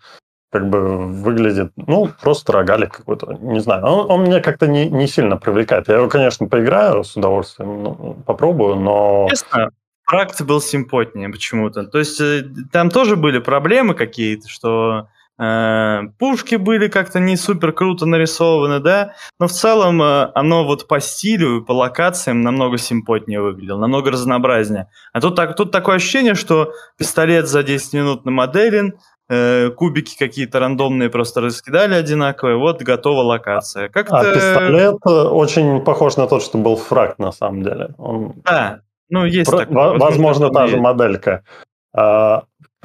как 0.55 0.69
бы 0.69 1.07
выглядит, 1.07 1.73
ну, 1.75 2.09
просто 2.21 2.53
рогалик 2.53 2.93
какой-то, 2.97 3.33
не 3.41 3.59
знаю. 3.59 3.83
Он, 3.83 4.09
он 4.09 4.23
меня 4.23 4.39
как-то 4.39 4.67
не, 4.67 4.89
не 4.89 5.05
сильно 5.05 5.35
привлекает. 5.35 5.89
Я 5.89 5.95
его, 5.95 6.07
конечно, 6.07 6.47
поиграю 6.47 7.03
с 7.03 7.17
удовольствием, 7.17 7.83
ну, 7.83 8.17
попробую, 8.25 8.77
но... 8.77 9.27
Честно, 9.29 9.71
фракт 10.05 10.41
был 10.43 10.61
симпотнее 10.61 11.27
почему-то. 11.27 11.83
То 11.83 11.99
есть 11.99 12.21
э, 12.21 12.45
там 12.71 12.89
тоже 12.89 13.17
были 13.17 13.39
проблемы 13.39 13.95
какие-то, 13.95 14.47
что 14.47 15.09
э, 15.37 16.03
пушки 16.19 16.55
были 16.55 16.87
как-то 16.87 17.19
не 17.19 17.35
супер 17.35 17.73
круто 17.73 18.05
нарисованы, 18.05 18.79
да, 18.79 19.15
но 19.37 19.47
в 19.47 19.51
целом 19.51 20.01
э, 20.01 20.31
оно 20.35 20.63
вот 20.63 20.87
по 20.87 21.01
стилю 21.01 21.57
и 21.57 21.65
по 21.65 21.73
локациям 21.73 22.43
намного 22.43 22.77
симпотнее 22.77 23.41
выглядело, 23.41 23.77
намного 23.77 24.09
разнообразнее. 24.11 24.87
А 25.11 25.19
тут, 25.19 25.35
так, 25.35 25.57
тут 25.57 25.73
такое 25.73 25.97
ощущение, 25.97 26.35
что 26.35 26.71
пистолет 26.97 27.49
за 27.49 27.61
10 27.61 27.91
минут 27.91 28.23
намоделен, 28.23 28.93
э, 29.29 29.69
кубики 29.71 30.17
какие-то 30.17 30.59
рандомные 30.59 31.09
просто 31.09 31.41
раскидали 31.41 31.95
одинаковые, 31.95 32.57
вот 32.57 32.81
готова 32.81 33.21
локация. 33.21 33.89
Как-то... 33.89 34.19
А 34.19 34.33
пистолет 34.33 34.97
э, 35.05 35.09
очень 35.09 35.81
похож 35.81 36.17
на 36.17 36.27
тот, 36.27 36.43
что 36.43 36.57
был 36.57 36.75
фраг 36.75 37.19
на 37.19 37.31
самом 37.31 37.63
деле. 37.63 37.89
Он... 37.97 38.33
Да, 38.43 38.81
ну 39.09 39.25
есть 39.25 39.49
Про... 39.49 39.59
такое. 39.59 39.97
Возможно, 39.97 40.49
та 40.49 40.67
же 40.67 40.77
моделька. 40.77 41.43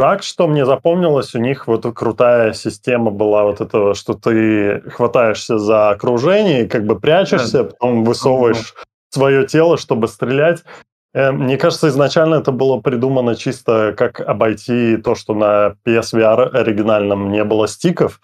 Фраг, 0.01 0.23
что 0.23 0.49
мне 0.49 0.65
запомнилось, 0.65 1.35
у 1.35 1.39
них 1.39 1.67
вот 1.67 1.85
крутая 1.95 2.55
система 2.55 3.11
была 3.11 3.43
вот 3.45 3.61
этого, 3.61 3.95
что 3.95 4.15
ты 4.15 4.81
хватаешься 4.89 5.59
за 5.59 5.91
окружение, 5.91 6.67
как 6.67 6.87
бы 6.87 6.99
прячешься, 6.99 7.65
да. 7.65 7.71
потом 7.71 8.05
высовываешь 8.05 8.75
свое 9.11 9.47
тело, 9.47 9.77
чтобы 9.77 10.09
стрелять. 10.09 10.65
Э, 11.13 11.33
мне 11.33 11.57
кажется, 11.57 11.89
изначально 11.89 12.37
это 12.37 12.53
было 12.53 12.81
придумано 12.81 13.35
чисто 13.35 13.95
как 13.97 14.21
обойти 14.21 14.97
то, 14.97 15.15
что 15.15 15.35
на 15.35 15.75
PSVR 15.85 16.51
оригинальном 16.51 17.31
не 17.31 17.45
было 17.45 17.67
стиков, 17.69 18.21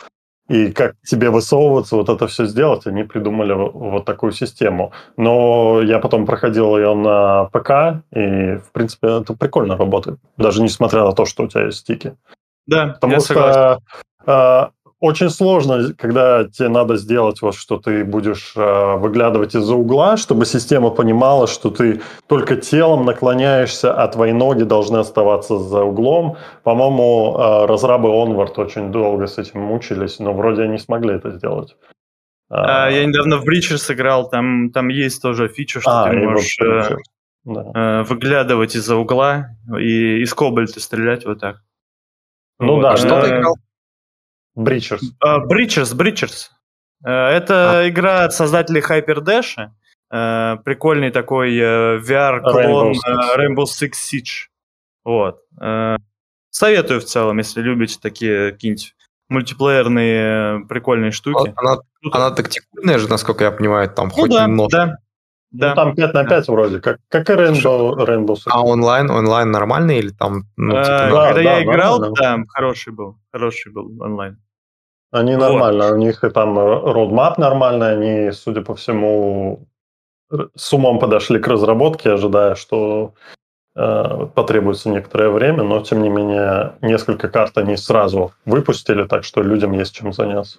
и 0.48 0.70
как 0.70 0.94
тебе 1.04 1.30
высовываться, 1.30 1.96
вот 1.96 2.08
это 2.08 2.28
все 2.28 2.46
сделать, 2.46 2.86
они 2.86 3.02
придумали 3.02 3.52
вот 3.52 4.04
такую 4.04 4.30
систему. 4.30 4.92
Но 5.16 5.82
я 5.82 5.98
потом 5.98 6.24
проходил 6.24 6.76
ее 6.76 6.94
на 6.94 7.46
ПК, 7.46 8.04
и, 8.14 8.56
в 8.58 8.70
принципе, 8.72 9.08
это 9.18 9.34
прикольно 9.34 9.76
работает, 9.76 10.20
даже 10.36 10.62
несмотря 10.62 11.02
на 11.02 11.12
то, 11.12 11.24
что 11.24 11.44
у 11.44 11.48
тебя 11.48 11.66
есть 11.66 11.78
стики. 11.78 12.16
Да, 12.66 12.88
Потому 12.88 13.14
я 13.14 13.20
что 13.20 13.26
согласен. 14.26 14.72
А, 15.00 15.06
очень 15.06 15.30
сложно, 15.30 15.92
когда 15.96 16.44
тебе 16.44 16.68
надо 16.68 16.96
сделать 16.96 17.42
вот, 17.42 17.54
что 17.54 17.78
ты 17.78 18.04
будешь 18.04 18.52
э, 18.56 18.96
выглядывать 18.96 19.54
из-за 19.54 19.74
угла, 19.74 20.16
чтобы 20.16 20.46
система 20.46 20.90
понимала, 20.90 21.46
что 21.46 21.70
ты 21.70 22.00
только 22.26 22.56
телом 22.56 23.04
наклоняешься, 23.04 23.92
а 23.92 24.08
твои 24.08 24.32
ноги 24.32 24.62
должны 24.62 24.98
оставаться 24.98 25.58
за 25.58 25.82
углом. 25.82 26.36
По-моему, 26.62 27.36
э, 27.38 27.66
разрабы 27.66 28.08
Onward 28.08 28.54
очень 28.56 28.90
долго 28.90 29.26
с 29.26 29.38
этим 29.38 29.60
мучились, 29.60 30.18
но 30.18 30.32
вроде 30.32 30.62
они 30.62 30.78
смогли 30.78 31.14
это 31.14 31.30
сделать. 31.30 31.76
А, 32.48 32.88
я 32.90 33.04
недавно 33.04 33.38
в 33.38 33.44
Breacher 33.44 33.76
сыграл, 33.76 34.28
там, 34.30 34.70
там 34.70 34.88
есть 34.88 35.20
тоже 35.20 35.48
фича, 35.48 35.80
что 35.80 36.04
а, 36.04 36.10
ты 36.10 36.16
можешь 36.16 36.58
э, 36.60 36.96
да. 37.44 37.72
э, 37.74 38.02
выглядывать 38.04 38.76
из-за 38.76 38.96
угла 38.96 39.48
и 39.78 40.22
из 40.22 40.32
кобальта 40.32 40.80
стрелять 40.80 41.26
вот 41.26 41.40
так. 41.40 41.62
Ну 42.60 42.76
вот. 42.76 42.82
да, 42.82 42.96
что 42.96 43.20
ты 43.20 43.28
играл? 43.28 43.56
Breachers. 44.56 45.02
Breachers, 45.22 45.94
Breachers. 45.94 46.48
Это 47.02 47.80
а. 47.80 47.88
игра 47.88 48.24
от 48.24 48.32
создателей 48.32 48.80
Hyperdash. 48.80 49.68
Uh, 50.12 50.62
прикольный 50.62 51.10
такой 51.10 51.58
uh, 51.58 51.98
VR-клон 51.98 52.92
Rainbow, 52.92 53.36
Rainbow 53.36 53.64
Six 53.64 53.94
Siege. 53.94 54.46
Вот. 55.04 55.40
Uh, 55.60 55.98
советую 56.50 57.00
в 57.00 57.04
целом, 57.04 57.38
если 57.38 57.60
любите 57.60 57.98
такие 58.00 58.52
какие-нибудь 58.52 58.94
мультиплеерные 59.28 60.64
прикольные 60.66 61.10
штуки. 61.10 61.52
Она, 61.56 61.78
она 62.12 62.30
тактикульная 62.30 62.98
же, 62.98 63.08
насколько 63.08 63.44
я 63.44 63.50
понимаю, 63.50 63.90
там 63.90 64.08
ну, 64.08 64.14
хоть 64.14 64.30
да, 64.30 64.46
немножко. 64.46 64.76
Да, 64.76 64.96
да. 65.50 65.68
Ну, 65.70 65.74
там 65.74 65.94
5 65.94 66.14
на 66.14 66.24
5 66.24 66.46
да. 66.46 66.52
вроде, 66.52 66.80
как, 66.80 66.98
как 67.08 67.30
и 67.30 67.32
Rainbow, 67.32 67.96
Rainbow 67.96 68.34
Six. 68.34 68.42
А 68.46 68.62
онлайн, 68.62 69.10
онлайн 69.10 69.50
нормальный 69.50 69.98
или 69.98 70.10
там? 70.10 70.44
Ну, 70.56 70.70
типа, 70.70 71.06
а, 71.06 71.10
да, 71.10 71.26
когда 71.28 71.34
да, 71.34 71.40
я 71.40 71.62
играл, 71.64 71.98
нормально. 71.98 72.16
там 72.16 72.46
хороший 72.46 72.92
был, 72.92 73.18
хороший 73.32 73.72
был 73.72 73.90
онлайн. 74.00 74.38
Они 75.16 75.34
вот. 75.34 75.40
нормально, 75.40 75.92
у 75.92 75.96
них 75.96 76.24
и 76.24 76.30
там 76.30 76.58
roadmap 76.58 77.34
нормальный, 77.38 77.92
они, 77.92 78.32
судя 78.32 78.60
по 78.60 78.74
всему, 78.74 79.66
с 80.54 80.72
умом 80.72 80.98
подошли 80.98 81.38
к 81.38 81.48
разработке, 81.48 82.12
ожидая, 82.12 82.54
что 82.54 83.14
э, 83.74 84.26
потребуется 84.34 84.90
некоторое 84.90 85.30
время, 85.30 85.62
но, 85.62 85.80
тем 85.80 86.02
не 86.02 86.08
менее, 86.08 86.74
несколько 86.82 87.28
карт 87.28 87.56
они 87.58 87.76
сразу 87.76 88.32
выпустили, 88.44 89.04
так 89.04 89.24
что 89.24 89.42
людям 89.42 89.72
есть 89.72 89.94
чем 89.94 90.12
заняться. 90.12 90.58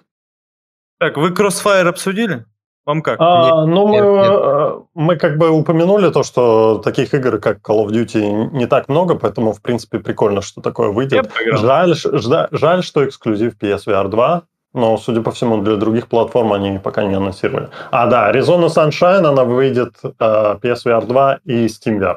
Так, 0.98 1.16
вы 1.16 1.30
Crossfire 1.30 1.88
обсудили? 1.88 2.44
Вам 2.88 3.02
как? 3.02 3.20
А, 3.20 3.66
нет, 3.66 3.74
ну, 3.74 3.86
мы, 3.86 3.92
нет. 3.92 4.04
Э, 4.04 4.80
мы 4.94 5.16
как 5.16 5.36
бы 5.36 5.50
упомянули 5.50 6.08
то, 6.10 6.22
что 6.22 6.78
таких 6.82 7.12
игр, 7.12 7.38
как 7.38 7.58
Call 7.58 7.84
of 7.84 7.88
Duty, 7.88 8.48
не 8.52 8.64
так 8.66 8.88
много, 8.88 9.14
поэтому, 9.14 9.52
в 9.52 9.60
принципе, 9.60 9.98
прикольно, 9.98 10.40
что 10.40 10.62
такое 10.62 10.88
выйдет. 10.88 11.30
Жаль, 11.52 11.94
жаль, 11.94 12.48
жаль, 12.50 12.82
что 12.82 13.04
эксклюзив 13.04 13.58
PSVR 13.60 14.08
2, 14.08 14.42
но, 14.72 14.96
судя 14.96 15.20
по 15.20 15.32
всему, 15.32 15.58
для 15.58 15.76
других 15.76 16.06
платформ 16.06 16.54
они 16.54 16.78
пока 16.78 17.04
не 17.04 17.14
анонсировали. 17.14 17.68
А, 17.90 18.06
да, 18.06 18.32
Arizona 18.32 18.68
Sunshine, 18.68 19.26
она 19.26 19.44
выйдет 19.44 19.92
uh, 20.02 20.58
PSVR 20.58 21.06
2 21.06 21.40
и 21.44 21.66
SteamVR. 21.66 22.16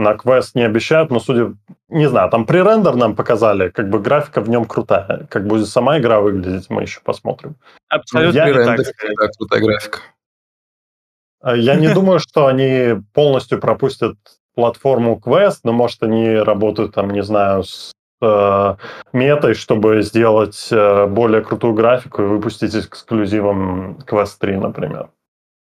На 0.00 0.14
квест 0.14 0.54
не 0.54 0.62
обещают, 0.62 1.10
но 1.10 1.20
судя... 1.20 1.52
Не 1.90 2.08
знаю, 2.08 2.30
там 2.30 2.46
пререндер 2.46 2.96
нам 2.96 3.14
показали, 3.14 3.68
как 3.68 3.90
бы 3.90 3.98
графика 3.98 4.40
в 4.40 4.48
нем 4.48 4.64
крутая. 4.64 5.26
Как 5.28 5.46
будет 5.46 5.66
сама 5.68 5.98
игра 5.98 6.20
выглядеть, 6.20 6.70
мы 6.70 6.82
еще 6.82 7.00
посмотрим. 7.04 7.56
Абсолютно 7.90 8.38
я, 8.38 8.44
пререндер, 8.44 8.86
так. 8.86 9.30
крутая 9.36 9.60
графика. 9.60 9.98
А, 11.42 11.54
я 11.54 11.74
не 11.74 11.92
думаю, 11.92 12.18
что 12.18 12.46
они 12.46 13.02
полностью 13.12 13.60
пропустят 13.60 14.16
платформу 14.54 15.20
Quest, 15.22 15.60
но, 15.64 15.72
может, 15.72 16.02
они 16.02 16.34
работают 16.34 16.94
там, 16.94 17.10
не 17.10 17.22
знаю, 17.22 17.64
с 17.64 17.92
э, 18.22 18.76
метой, 19.12 19.52
чтобы 19.52 20.00
сделать 20.00 20.68
э, 20.70 21.06
более 21.08 21.42
крутую 21.42 21.74
графику 21.74 22.22
и 22.22 22.26
выпустить 22.26 22.74
эксклюзивом 22.74 23.98
Quest 24.06 24.38
3, 24.38 24.56
например. 24.56 25.10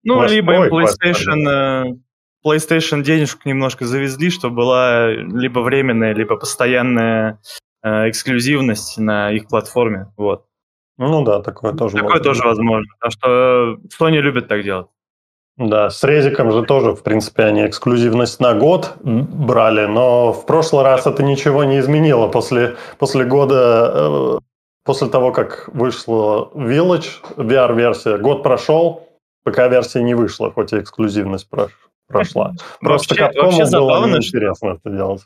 Ну, 0.04 0.22
Quest, 0.22 0.28
либо 0.28 0.68
PlayStation, 0.68 1.98
PlayStation 2.46 3.02
денежку 3.02 3.42
немножко 3.46 3.86
завезли, 3.86 4.30
чтобы 4.30 4.56
была 4.56 5.10
либо 5.12 5.60
временная, 5.60 6.14
либо 6.14 6.38
постоянная 6.38 7.40
э, 7.84 8.10
эксклюзивность 8.10 8.98
на 8.98 9.32
их 9.32 9.48
платформе. 9.48 10.12
Вот. 10.18 10.46
Ну 10.98 11.24
да, 11.24 11.42
такое 11.42 11.74
тоже 11.74 11.98
Такое 11.98 12.20
тоже 12.20 12.44
возможно. 12.44 12.88
Потому 13.00 13.12
что 13.12 13.78
Sony 14.00 14.20
любит 14.20 14.48
так 14.48 14.64
делать. 14.64 14.88
Да, 15.58 15.90
с 15.90 16.04
Резиком 16.04 16.52
же 16.52 16.64
тоже, 16.64 16.92
в 16.92 17.02
принципе, 17.02 17.44
они 17.44 17.66
эксклюзивность 17.66 18.40
на 18.40 18.54
год 18.54 18.96
брали, 19.02 19.88
но 19.88 20.32
в 20.32 20.46
прошлый 20.46 20.84
раз 20.84 21.08
это 21.08 21.24
ничего 21.24 21.64
не 21.64 21.80
изменило. 21.80 22.28
После, 22.28 22.78
после 23.00 23.26
года, 23.26 23.92
э, 23.94 24.40
после 24.86 25.08
того, 25.08 25.32
как 25.32 25.68
вышла 25.74 26.52
Village, 26.54 27.10
VR-версия, 27.38 28.18
год 28.18 28.44
прошел, 28.44 29.08
пока 29.44 29.68
версия 29.68 30.04
не 30.04 30.14
вышла, 30.14 30.52
хоть 30.52 30.74
и 30.74 30.80
эксклюзивность 30.80 31.50
прошла 31.50 31.87
прошла. 32.08 32.54
Просто 32.80 33.16
вообще, 33.16 33.42
вообще 33.42 33.66
забавно, 33.66 34.08
было 34.08 34.18
интересно 34.18 34.80
это 34.84 34.90
делать. 34.96 35.22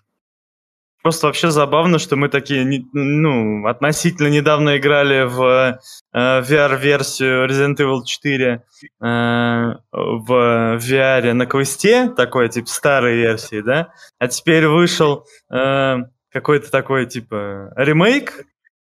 Просто 1.01 1.27
вообще 1.27 1.49
забавно, 1.49 1.97
что 1.97 2.15
мы 2.15 2.29
такие, 2.29 2.85
ну, 2.93 3.65
относительно 3.65 4.27
недавно 4.27 4.77
играли 4.77 5.23
в 5.23 5.79
э, 6.13 6.41
VR-версию 6.41 7.47
Resident 7.47 7.77
Evil 7.77 8.03
4 8.05 8.51
э, 8.51 8.61
в 9.01 10.77
VR 10.77 11.33
на 11.33 11.45
квесте, 11.47 12.09
такой, 12.09 12.49
типа, 12.49 12.67
старой 12.67 13.15
версии, 13.15 13.61
да? 13.61 13.93
А 14.19 14.27
теперь 14.27 14.67
вышел 14.67 15.25
э, 15.51 15.95
какой-то 16.29 16.69
такой, 16.69 17.07
типа, 17.07 17.73
ремейк, 17.75 18.45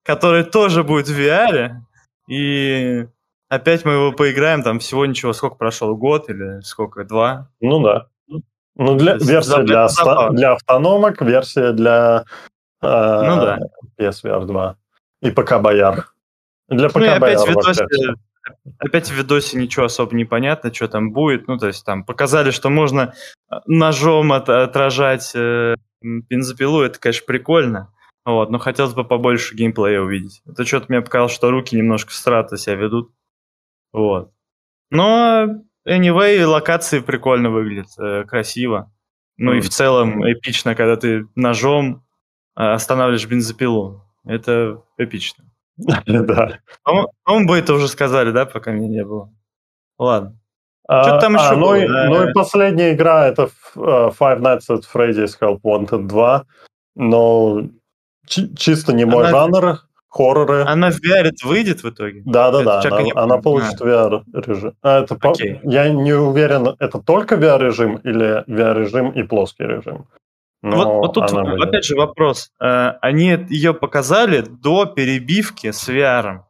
который 0.03 0.43
тоже 0.43 0.83
будет 0.83 1.07
в 1.07 1.19
VR, 1.19 1.73
и 2.27 3.05
Опять 3.51 3.83
мы 3.83 3.91
его 3.91 4.13
поиграем, 4.13 4.63
там 4.63 4.79
всего 4.79 5.05
ничего, 5.05 5.33
сколько 5.33 5.57
прошел, 5.57 5.93
год 5.97 6.29
или 6.29 6.61
сколько, 6.61 7.03
два? 7.03 7.49
Ну 7.59 7.83
да. 7.83 8.07
Ну, 8.77 8.95
для, 8.95 9.15
версия 9.15 9.63
для, 9.63 9.89
для 10.31 10.53
автономок, 10.53 11.21
версия 11.21 11.73
для 11.73 12.23
э, 12.81 12.87
ну, 12.87 13.35
да. 13.41 13.59
PSVR 13.99 14.45
2 14.45 14.75
и 15.23 15.31
ПК 15.31 15.59
Бояр. 15.59 16.13
Для 16.69 16.87
ПК 16.87 16.95
ну, 16.95 17.19
Бояр. 17.19 17.23
Опять 17.23 17.39
в, 17.41 17.49
видосе, 17.49 17.85
опять 18.79 19.09
в 19.09 19.13
видосе 19.13 19.57
ничего 19.57 19.87
особо 19.87 20.15
не 20.15 20.23
понятно, 20.23 20.73
что 20.73 20.87
там 20.87 21.11
будет. 21.11 21.49
Ну, 21.49 21.57
то 21.57 21.67
есть 21.67 21.85
там 21.85 22.05
показали, 22.05 22.51
что 22.51 22.69
можно 22.69 23.13
э, 23.51 23.55
ножом 23.65 24.31
от, 24.31 24.47
отражать 24.47 25.33
э, 25.35 25.75
бензопилу, 26.01 26.83
это, 26.83 26.97
конечно, 27.01 27.25
прикольно. 27.27 27.93
Вот, 28.23 28.49
но 28.49 28.59
хотелось 28.59 28.93
бы 28.93 29.03
побольше 29.03 29.55
геймплея 29.55 29.99
увидеть. 29.99 30.41
Это 30.47 30.63
что-то 30.63 30.85
мне 30.87 31.01
показалось, 31.01 31.33
что 31.33 31.51
руки 31.51 31.75
немножко 31.75 32.13
странно 32.13 32.55
себя 32.55 32.75
ведут. 32.75 33.11
Вот. 33.93 34.31
Но, 34.89 35.47
anyway, 35.87 36.43
локации 36.45 36.99
прикольно 36.99 37.49
выглядят, 37.49 37.87
э, 37.99 38.23
красиво. 38.25 38.91
Ну 39.37 39.53
mm. 39.53 39.57
и 39.57 39.61
в 39.61 39.69
целом 39.69 40.23
эпично, 40.31 40.75
когда 40.75 40.95
ты 40.97 41.27
ножом 41.35 42.03
э, 42.57 42.63
останавливаешь 42.63 43.27
бензопилу. 43.27 44.03
Это 44.25 44.81
эпично. 44.97 45.45
Да. 46.05 46.59
По-моему, 46.83 47.47
вы 47.47 47.57
это 47.57 47.73
уже 47.73 47.87
сказали, 47.87 48.31
да, 48.31 48.45
пока 48.45 48.71
меня 48.71 48.87
не 48.87 49.03
было. 49.03 49.33
Ладно. 49.97 50.37
Что 50.85 51.19
там 51.19 51.37
а, 51.37 51.45
еще 51.45 51.55
ну, 51.55 51.65
было? 51.67 51.75
И, 51.75 51.87
ну 51.87 52.29
и 52.29 52.33
последняя 52.33 52.93
игра 52.93 53.27
это 53.27 53.49
Five 53.75 54.41
Nights 54.41 54.67
at 54.69 54.83
Freddy's 54.93 55.39
Help 55.39 55.61
Wanted 55.63 56.07
2, 56.07 56.45
но 56.95 57.63
чисто 58.25 58.93
не 58.93 59.05
мой 59.05 59.27
жанр, 59.27 59.79
хорроры. 60.11 60.63
Она 60.67 60.91
в 60.91 60.99
VR 60.99 61.31
выйдет 61.43 61.83
в 61.83 61.89
итоге? 61.89 62.21
Да, 62.25 62.51
да, 62.51 62.63
да. 62.63 62.97
Она, 62.97 63.09
она 63.15 63.37
получит 63.37 63.81
а. 63.81 63.85
VR 63.85 64.23
режим. 64.33 64.73
А 64.81 64.99
это 64.99 65.15
okay. 65.15 65.59
по... 65.61 65.69
Я 65.69 65.89
не 65.89 66.13
уверен, 66.13 66.75
это 66.79 66.99
только 66.99 67.35
VR 67.35 67.59
режим 67.59 67.95
или 67.95 68.43
VR 68.47 68.79
режим 68.79 69.11
и 69.11 69.23
плоский 69.23 69.63
режим. 69.63 70.05
Но 70.61 70.75
вот, 70.75 70.87
вот 70.87 71.13
тут 71.13 71.31
будет. 71.31 71.61
опять 71.61 71.85
же 71.85 71.95
вопрос. 71.95 72.51
Э, 72.59 72.91
они 73.01 73.45
ее 73.49 73.73
показали 73.73 74.41
до 74.41 74.85
перебивки 74.85 75.71
с 75.71 75.89
VR. 75.89 76.41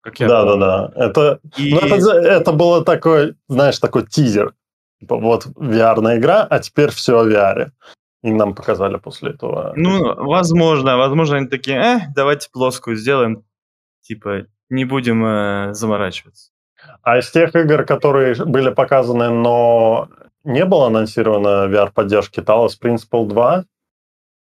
Как 0.00 0.18
я 0.18 0.26
да, 0.26 0.42
помню. 0.42 0.60
да, 0.60 0.88
да. 0.88 1.04
Это, 1.04 1.40
и... 1.56 1.74
ну, 1.74 1.80
это, 1.80 2.18
это 2.18 2.52
было 2.52 2.84
такой, 2.84 3.34
знаешь, 3.48 3.78
такой 3.78 4.06
тизер. 4.06 4.54
Типа, 4.98 5.16
вот 5.16 5.46
VR 5.46 6.18
игра, 6.18 6.46
а 6.48 6.58
теперь 6.58 6.90
все 6.90 7.20
о 7.20 7.28
VR. 7.28 7.70
И 8.22 8.32
нам 8.32 8.54
показали 8.54 8.96
после 8.98 9.30
этого. 9.30 9.72
Ну, 9.76 10.14
возможно, 10.14 10.96
возможно, 10.98 11.38
они 11.38 11.46
такие, 11.46 11.78
э, 11.78 12.00
давайте 12.14 12.50
плоскую 12.50 12.96
сделаем, 12.96 13.44
типа, 14.02 14.46
не 14.68 14.84
будем 14.84 15.24
э, 15.24 15.74
заморачиваться. 15.74 16.50
А 17.02 17.18
из 17.18 17.30
тех 17.30 17.54
игр, 17.54 17.84
которые 17.84 18.34
были 18.44 18.70
показаны, 18.70 19.30
но 19.30 20.08
не 20.44 20.64
было 20.64 20.88
анонсировано 20.88 21.66
VR-поддержки 21.68 22.40
Talos 22.40 22.78
Principle 22.80 23.26
2, 23.26 23.64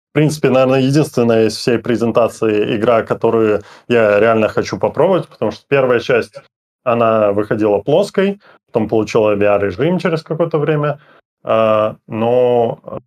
в 0.10 0.13
принципе, 0.13 0.50
наверное, 0.50 0.82
единственная 0.82 1.46
из 1.46 1.56
всей 1.56 1.78
презентации 1.78 2.78
игра, 2.78 3.04
которую 3.04 3.62
я 3.88 4.20
реально 4.20 4.50
хочу 4.50 4.80
попробовать, 4.80 5.28
потому 5.28 5.52
что 5.52 5.63
первая 5.68 6.00
часть, 6.00 6.36
она 6.84 7.32
выходила 7.32 7.80
плоской, 7.80 8.42
потом 8.65 8.89
получила 8.89 9.36
VR-режим 9.36 10.00
через 10.00 10.24
какое-то 10.24 10.58
время, 10.58 11.00
а, 11.44 11.98
но 12.08 13.02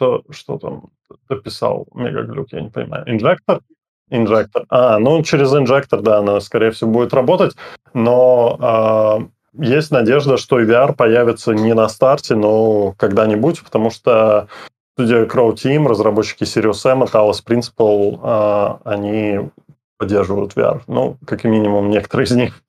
что, 0.00 0.22
что 0.30 0.58
там 0.58 0.84
дописал 1.28 1.86
Мегаглюк, 1.92 2.52
я 2.52 2.62
не 2.62 2.70
понимаю. 2.70 3.04
Инжектор? 3.06 3.60
Инжектор. 4.08 4.64
А, 4.70 4.98
ну 4.98 5.22
через 5.22 5.52
инжектор, 5.52 6.00
да, 6.00 6.18
она, 6.18 6.40
скорее 6.40 6.70
всего, 6.70 6.90
будет 6.90 7.12
работать, 7.12 7.54
но 7.92 9.28
э, 9.54 9.62
есть 9.62 9.90
надежда, 9.90 10.38
что 10.38 10.58
VR 10.58 10.94
появится 10.94 11.52
не 11.52 11.74
на 11.74 11.88
старте, 11.88 12.34
но 12.34 12.94
когда-нибудь, 12.96 13.62
потому 13.62 13.90
что 13.90 14.48
студия 14.94 15.26
Crow 15.26 15.52
Team, 15.52 15.86
разработчики 15.86 16.44
Sirius 16.44 16.90
M 16.90 17.04
и 17.04 17.06
Talos 17.06 17.44
Principle, 17.46 18.18
э, 18.22 18.78
они 18.84 19.50
поддерживают 19.98 20.54
VR. 20.54 20.80
Ну, 20.86 21.18
как 21.26 21.44
минимум, 21.44 21.90
некоторые 21.90 22.24
из 22.24 22.32
них. 22.32 22.62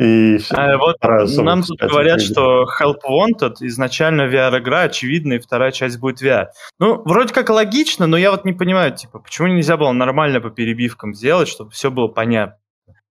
И 0.00 0.38
а 0.50 0.76
вот 0.78 0.96
нам 1.02 1.62
тут 1.64 1.80
говорят, 1.80 2.20
что 2.22 2.64
Help 2.80 3.00
Wanted 3.04 3.56
изначально 3.62 4.32
VR-игра, 4.32 4.82
очевидно, 4.82 5.34
и 5.34 5.38
вторая 5.40 5.72
часть 5.72 5.98
будет 5.98 6.22
VR. 6.22 6.46
Ну, 6.78 7.02
вроде 7.04 7.34
как 7.34 7.50
логично, 7.50 8.06
но 8.06 8.16
я 8.16 8.30
вот 8.30 8.44
не 8.44 8.52
понимаю, 8.52 8.94
типа, 8.94 9.18
почему 9.18 9.48
нельзя 9.48 9.76
было 9.76 9.90
нормально 9.90 10.40
по 10.40 10.50
перебивкам 10.50 11.14
сделать, 11.14 11.48
чтобы 11.48 11.72
все 11.72 11.90
было 11.90 12.06
понятно. 12.06 12.58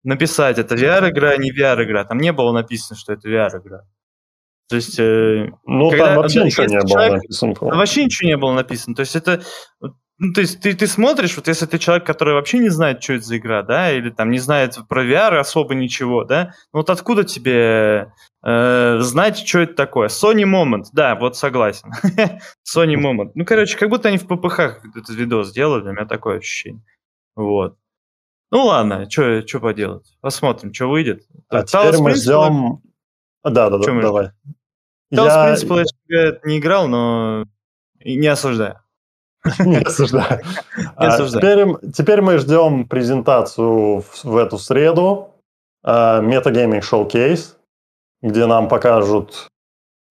Написать, 0.04 0.58
это 0.58 0.74
VR-игра, 0.74 1.30
а 1.30 1.38
не 1.38 1.52
VR-игра. 1.52 2.04
Там 2.06 2.18
не 2.18 2.34
было 2.34 2.52
написано, 2.52 2.98
что 2.98 3.14
это 3.14 3.30
VR-игра. 3.30 3.82
То 4.68 4.76
есть... 4.78 4.98
Э, 5.00 5.52
ну, 5.66 5.92
когда, 5.92 6.06
там 6.08 6.16
вообще 6.16 6.44
ничего 6.44 6.66
не 6.66 6.80
было 6.80 7.10
написано. 7.12 7.54
Вообще 7.60 8.06
ничего 8.06 8.28
не 8.30 8.38
было 8.38 8.54
написано. 8.54 8.96
То 8.96 9.02
есть 9.02 9.16
это 9.16 9.44
ну, 10.24 10.34
то 10.34 10.42
есть 10.42 10.60
ты, 10.62 10.76
ты 10.76 10.86
смотришь, 10.86 11.36
вот 11.36 11.48
если 11.48 11.66
ты 11.66 11.80
человек, 11.80 12.06
который 12.06 12.36
вообще 12.36 12.60
не 12.60 12.70
знает, 12.70 13.02
что 13.02 13.14
это 13.14 13.26
за 13.26 13.38
игра, 13.38 13.64
да, 13.64 13.92
или 13.92 14.12
там 14.12 14.30
не 14.30 14.38
знает 14.38 14.78
про 14.88 15.04
VR 15.04 15.40
особо 15.40 15.74
ничего, 15.74 16.24
да, 16.26 16.54
ну 16.72 16.82
вот 16.82 16.92
откуда 16.92 17.24
тебе 17.24 18.14
э, 18.44 19.00
знать, 19.00 19.40
что 19.40 19.62
это 19.62 19.74
такое? 19.74 20.10
Sony 20.10 20.44
Moment, 20.44 20.86
да, 20.94 21.16
вот 21.16 21.38
согласен. 21.38 21.92
Sony 22.64 22.94
Moment. 22.94 23.32
Ну, 23.34 23.46
короче, 23.46 23.76
как 23.76 23.90
будто 23.90 24.10
они 24.10 24.20
в 24.20 24.28
ППХ 24.28 24.60
этот 24.60 25.10
видос 25.10 25.50
сделали, 25.50 25.90
у 25.90 25.92
меня 25.92 26.06
такое 26.06 26.38
ощущение. 26.38 26.84
Вот. 27.36 27.78
Ну 28.52 28.66
ладно, 28.66 29.10
что 29.10 29.60
поделать? 29.60 30.06
Посмотрим, 30.22 30.72
что 30.72 30.88
выйдет. 30.88 31.24
А 31.50 31.64
теперь 31.64 31.98
мы 31.98 32.14
ждем... 32.14 32.84
Да, 33.44 33.72
да, 33.72 33.80
да, 33.80 34.02
давай. 34.02 34.30
Талос, 35.10 35.64
в 35.64 35.68
принципе, 35.68 35.98
я 36.10 36.40
не 36.44 36.60
играл, 36.60 36.88
но 36.88 37.46
не 38.06 38.28
осуждаю. 38.28 38.82
Не 39.60 39.78
осуждаю. 39.86 40.42
А 40.96 41.18
теперь 41.18 42.22
мы 42.22 42.38
ждем 42.38 42.88
презентацию 42.88 44.04
в 44.24 44.38
эту 44.38 44.58
среду. 44.58 45.30
Metagame 45.84 46.80
Showcase, 46.82 47.56
где 48.22 48.46
нам 48.46 48.68
покажут 48.68 49.48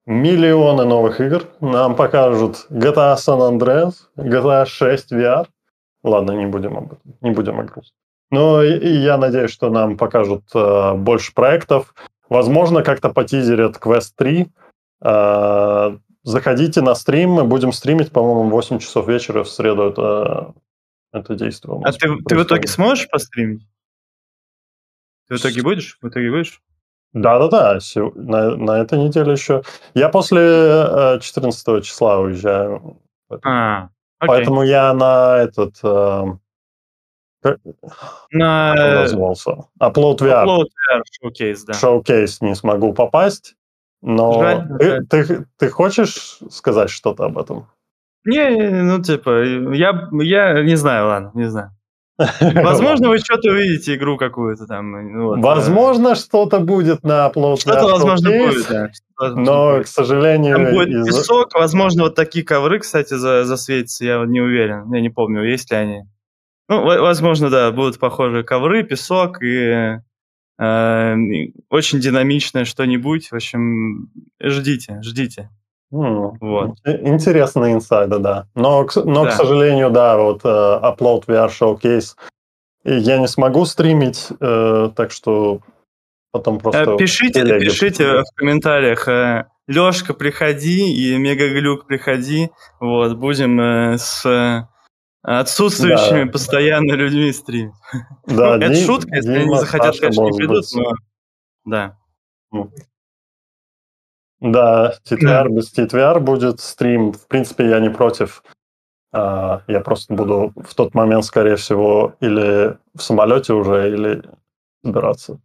миллионы 0.05 0.85
новых 0.85 1.21
игр. 1.21 1.43
Нам 1.61 1.95
покажут 1.95 2.67
GTA 2.69 3.15
San 3.15 3.39
Andreas, 3.39 3.93
GTA 4.17 4.65
6 4.65 5.13
VR. 5.13 5.47
Ладно, 6.03 6.31
не 6.31 6.45
будем 6.45 6.77
об 6.77 6.93
этом, 6.93 7.15
не 7.21 7.31
будем 7.31 7.59
о 7.59 7.63
грустном. 7.63 7.95
Но 8.31 8.63
и, 8.63 8.77
и 8.77 8.89
я 8.97 9.17
надеюсь, 9.17 9.51
что 9.51 9.69
нам 9.69 9.97
покажут 9.97 10.43
э, 10.55 10.93
больше 10.95 11.33
проектов. 11.33 11.93
Возможно, 12.29 12.81
как-то 12.81 13.09
потизерят 13.09 13.75
Quest 13.77 14.13
3. 14.15 14.47
Э, 15.03 15.97
Заходите 16.23 16.81
на 16.81 16.93
стрим, 16.93 17.31
мы 17.31 17.43
будем 17.45 17.71
стримить, 17.71 18.11
по-моему, 18.11 18.49
8 18.49 18.79
часов 18.79 19.07
вечера 19.07 19.43
в 19.43 19.49
среду 19.49 19.89
это, 19.89 20.53
это 21.11 21.35
действие. 21.35 21.81
А 21.83 21.91
ты, 21.91 22.15
ты 22.27 22.37
в 22.37 22.43
итоге 22.43 22.67
сможешь 22.67 23.09
постримить? 23.09 23.67
Ты 25.27 25.37
в 25.37 25.39
итоге 25.39 25.63
будешь? 25.63 25.97
В 26.01 26.07
итоге 26.07 26.29
будешь? 26.29 26.61
Да-да-да, 27.13 27.79
на, 28.15 28.55
на 28.55 28.79
этой 28.79 28.99
неделе 28.99 29.33
еще. 29.33 29.63
Я 29.95 30.09
после 30.09 31.19
14 31.19 31.67
э, 31.67 31.81
числа 31.81 32.19
уезжаю. 32.19 32.97
А, 33.43 33.89
окей. 34.19 34.27
Поэтому 34.27 34.63
я 34.63 34.93
на 34.93 35.37
этот... 35.37 35.75
Э, 35.83 36.25
на... 38.31 38.75
Назывался? 38.75 39.51
Upload 39.81 40.19
VR. 40.19 40.45
Upload 40.45 40.67
VR 40.67 41.01
Showcase, 41.21 41.59
да. 41.65 41.73
Showcase 41.73 42.37
не 42.41 42.55
смогу 42.55 42.93
попасть. 42.93 43.55
Но 44.01 44.41
жаль, 44.41 44.67
ты, 44.79 44.85
жаль. 44.85 45.05
Ты, 45.07 45.45
ты 45.57 45.69
хочешь 45.69 46.39
сказать 46.49 46.89
что-то 46.89 47.25
об 47.25 47.37
этом? 47.37 47.67
Не, 48.25 48.49
ну 48.83 49.01
типа, 49.01 49.43
я, 49.73 50.09
я 50.11 50.63
не 50.63 50.75
знаю, 50.75 51.07
ладно, 51.07 51.31
не 51.33 51.49
знаю. 51.49 51.71
Возможно, 52.41 53.09
вы 53.09 53.17
что-то 53.17 53.49
увидите 53.49 53.95
игру 53.95 54.17
какую-то 54.17 54.67
там. 54.67 55.23
Вот, 55.23 55.39
возможно, 55.39 56.13
что-то 56.13 56.59
будет 56.59 57.03
на 57.03 57.27
Upload 57.27 57.61
Что-то, 57.61 57.87
возможно, 57.87 58.29
будет, 58.29 58.67
да. 58.69 58.91
Но, 59.33 59.73
будет. 59.73 59.85
к 59.85 59.87
сожалению... 59.87 60.57
Там 60.57 60.71
будет 60.71 60.89
из... 60.89 61.07
песок, 61.07 61.53
возможно, 61.55 62.03
вот 62.03 62.15
такие 62.15 62.45
ковры, 62.45 62.79
кстати, 62.79 63.15
за, 63.15 63.45
засветятся, 63.45 64.05
я 64.05 64.23
не 64.25 64.39
уверен. 64.39 64.91
Я 64.93 65.01
не 65.01 65.09
помню, 65.09 65.43
есть 65.43 65.71
ли 65.71 65.77
они. 65.77 66.03
Ну, 66.69 66.83
возможно, 66.83 67.49
да, 67.49 67.71
будут 67.71 67.97
похожие 67.97 68.43
ковры, 68.43 68.83
песок 68.83 69.41
и 69.41 69.97
очень 70.61 71.99
динамичное 71.99 72.65
что-нибудь. 72.65 73.31
В 73.31 73.35
общем, 73.35 74.11
ждите, 74.39 74.99
ждите. 75.01 75.49
Mm, 75.91 76.35
вот. 76.39 76.77
Интересные 76.85 77.73
инсайды, 77.73 78.19
да. 78.19 78.47
Но, 78.55 78.87
но 79.05 79.25
да. 79.25 79.31
к 79.31 79.33
сожалению, 79.33 79.89
да, 79.89 80.17
вот 80.17 80.43
uh, 80.43 80.81
Upload 80.81 81.25
VR 81.25 81.49
Showcase 81.49 82.15
я 82.83 83.17
не 83.17 83.27
смогу 83.27 83.65
стримить, 83.65 84.27
uh, 84.39 84.91
так 84.93 85.11
что 85.11 85.59
потом 86.31 86.59
просто... 86.59 86.95
Пишите, 86.95 87.43
пишите 87.59 88.21
в 88.21 88.35
комментариях. 88.35 89.47
Лешка, 89.67 90.13
приходи, 90.13 90.93
и 90.93 91.17
Мегаглюк, 91.17 91.87
приходи. 91.87 92.51
Вот, 92.79 93.17
будем 93.17 93.59
с 93.97 94.67
Отсутствующими 95.23 96.23
да. 96.23 96.31
постоянно 96.31 96.93
людьми 96.93 97.31
стримить. 97.31 97.73
Да, 98.25 98.57
ну, 98.57 98.65
это 98.65 98.75
шутка, 98.75 99.15
если 99.15 99.33
они 99.33 99.55
захотят, 99.57 99.99
конечно, 99.99 100.23
не 100.23 100.37
придут, 100.37 100.65
но... 100.73 100.93
Да. 101.65 101.97
Да, 104.39 104.95
TTR 105.05 105.49
без 105.49 105.71
TTR 105.71 106.19
будет 106.19 106.59
стрим. 106.59 107.13
В 107.13 107.27
принципе, 107.27 107.69
я 107.69 107.79
не 107.79 107.89
против. 107.89 108.43
А, 109.13 109.61
я 109.67 109.81
просто 109.81 110.15
буду 110.15 110.51
в 110.55 110.73
тот 110.73 110.95
момент, 110.95 111.25
скорее 111.25 111.57
всего, 111.57 112.15
или 112.21 112.77
в 112.95 113.01
самолете 113.01 113.53
уже, 113.53 113.91
или 113.91 114.23
собираться. 114.83 115.39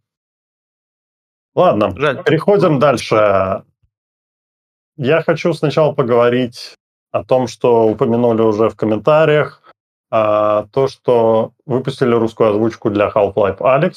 Ладно, 1.53 1.93
Жаль. 1.95 2.23
переходим 2.23 2.79
дальше. 2.79 3.63
Я 4.95 5.21
хочу 5.21 5.53
сначала 5.53 5.93
поговорить 5.93 6.73
о 7.11 7.23
том, 7.23 7.47
что 7.47 7.87
упомянули 7.87 8.41
уже 8.41 8.69
в 8.69 8.75
комментариях 8.75 9.61
а, 10.09 10.67
то, 10.71 10.87
что 10.87 11.51
выпустили 11.65 12.13
русскую 12.13 12.51
озвучку 12.51 12.89
для 12.89 13.09
Half-Life 13.09 13.59
Alex. 13.59 13.93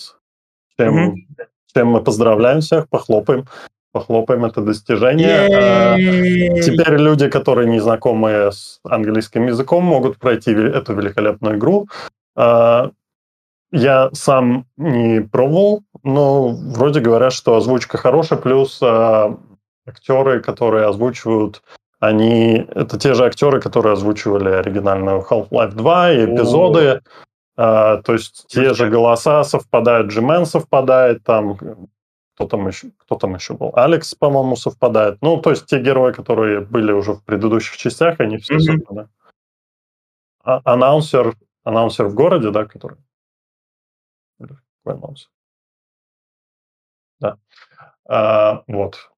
Чем, 0.78 1.14
mm-hmm. 1.14 1.46
чем 1.74 1.88
мы 1.88 2.02
поздравляем 2.02 2.60
всех, 2.60 2.88
похлопаем. 2.88 3.46
Похлопаем 3.92 4.44
это 4.44 4.60
достижение. 4.60 5.48
А, 5.52 5.96
теперь 5.96 6.96
люди, 6.96 7.28
которые 7.28 7.68
не 7.68 7.80
знакомы 7.80 8.50
с 8.52 8.80
английским 8.84 9.46
языком, 9.46 9.84
могут 9.84 10.18
пройти 10.18 10.52
эту 10.52 10.94
великолепную 10.94 11.56
игру. 11.56 11.88
А, 12.36 12.90
я 13.72 14.10
сам 14.12 14.66
не 14.76 15.20
пробовал 15.20 15.84
Ну, 16.02 16.48
вроде 16.72 17.00
говорят, 17.00 17.32
что 17.32 17.56
озвучка 17.56 17.98
хорошая, 17.98 18.38
плюс 18.38 18.80
э, 18.82 19.36
актеры, 19.86 20.40
которые 20.40 20.86
озвучивают, 20.86 21.62
они... 22.00 22.66
Это 22.74 22.98
те 22.98 23.14
же 23.14 23.24
актеры, 23.24 23.60
которые 23.60 23.92
озвучивали 23.92 24.48
оригинальную 24.48 25.20
Half-Life 25.20 25.72
2 25.74 26.12
и 26.12 26.24
эпизоды. 26.24 27.02
Э, 27.56 28.02
то 28.02 28.12
есть 28.12 28.46
те 28.48 28.74
же 28.74 28.88
голоса 28.88 29.44
совпадают, 29.44 30.08
Джимен 30.08 30.46
совпадает, 30.46 31.22
там 31.22 31.58
кто 32.40 32.46
там 32.46 32.68
еще, 32.68 32.90
кто 32.96 33.16
там 33.16 33.34
еще 33.34 33.52
был? 33.52 33.70
Алекс, 33.74 34.14
по-моему, 34.14 34.56
совпадает. 34.56 35.18
Ну, 35.20 35.42
то 35.42 35.50
есть 35.50 35.66
те 35.66 35.78
герои, 35.78 36.12
которые 36.12 36.60
были 36.60 36.90
уже 36.90 37.12
в 37.12 37.22
предыдущих 37.22 37.76
частях, 37.76 38.18
они 38.18 38.38
все 38.38 38.56
mm-hmm. 38.56 38.78
совпадают. 38.78 39.10
А, 40.42 40.62
анонсер, 40.64 41.34
анонсер 41.64 42.06
в 42.06 42.14
городе, 42.14 42.50
да, 42.50 42.64
который? 42.64 42.96
Какой 44.38 44.94
анонсер? 44.94 45.28
Да. 47.18 47.36
А, 48.08 48.62
вот. 48.66 49.10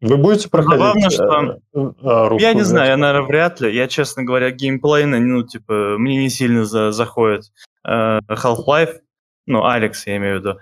Вы 0.00 0.16
будете 0.16 0.48
проходить... 0.48 0.78
Главное, 0.78 1.10
что... 1.10 1.60
Э, 1.74 1.92
э, 2.02 2.36
я 2.38 2.54
не 2.54 2.62
знаю, 2.62 2.90
я, 2.90 2.96
наверное, 2.96 3.26
вряд 3.26 3.60
ли. 3.60 3.74
Я, 3.74 3.88
честно 3.88 4.22
говоря, 4.22 4.50
геймплейно, 4.50 5.18
ну, 5.18 5.42
типа, 5.42 5.96
мне 5.98 6.16
не 6.16 6.30
сильно 6.30 6.64
за, 6.64 6.92
заходит 6.92 7.52
э, 7.84 8.20
Half-Life. 8.28 9.00
Ну, 9.46 9.64
Алекс, 9.64 10.06
я 10.06 10.16
имею 10.16 10.36
в 10.36 10.40
виду. 10.40 10.58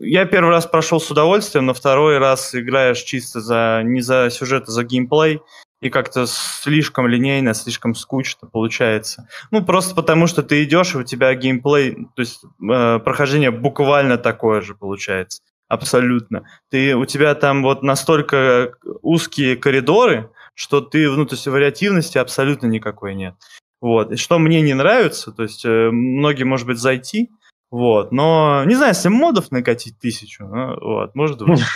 Я 0.00 0.24
первый 0.26 0.50
раз 0.50 0.66
прошел 0.66 1.00
с 1.00 1.10
удовольствием, 1.10 1.66
но 1.66 1.74
второй 1.74 2.18
раз 2.18 2.54
играешь 2.54 3.02
чисто 3.02 3.40
за 3.40 3.82
не 3.84 4.00
за 4.00 4.30
сюжет, 4.30 4.64
а 4.68 4.70
за 4.70 4.84
геймплей, 4.84 5.40
и 5.80 5.90
как-то 5.90 6.26
слишком 6.26 7.06
линейно, 7.06 7.52
слишком 7.54 7.94
скучно 7.94 8.48
получается. 8.48 9.28
Ну, 9.50 9.64
просто 9.64 9.94
потому 9.94 10.26
что 10.26 10.42
ты 10.42 10.64
идешь, 10.64 10.94
и 10.94 10.98
у 10.98 11.02
тебя 11.02 11.34
геймплей, 11.34 12.06
то 12.14 12.20
есть 12.20 12.42
э, 12.44 12.98
прохождение 13.00 13.50
буквально 13.50 14.16
такое 14.16 14.62
же 14.62 14.74
получается. 14.74 15.42
Абсолютно. 15.68 16.44
Ты, 16.70 16.94
у 16.94 17.04
тебя 17.04 17.34
там 17.34 17.62
вот 17.62 17.82
настолько 17.82 18.74
узкие 19.02 19.56
коридоры, 19.56 20.30
что 20.54 20.80
ты, 20.80 21.10
ну, 21.10 21.24
то 21.26 21.34
есть 21.34 21.46
вариативности 21.46 22.18
абсолютно 22.18 22.66
никакой 22.66 23.14
нет. 23.14 23.34
Вот. 23.80 24.12
И 24.12 24.16
что 24.16 24.38
мне 24.38 24.60
не 24.60 24.74
нравится, 24.74 25.32
то 25.32 25.42
есть 25.42 25.64
э, 25.64 25.90
многие, 25.90 26.44
может 26.44 26.66
быть, 26.66 26.78
зайти, 26.78 27.30
вот, 27.70 28.12
но 28.12 28.62
не 28.66 28.76
знаю, 28.76 28.94
если 28.94 29.08
модов 29.08 29.50
накатить 29.50 29.98
тысячу, 29.98 30.46
ну, 30.46 30.78
вот, 30.80 31.14
может 31.14 31.42
быть. 31.42 31.60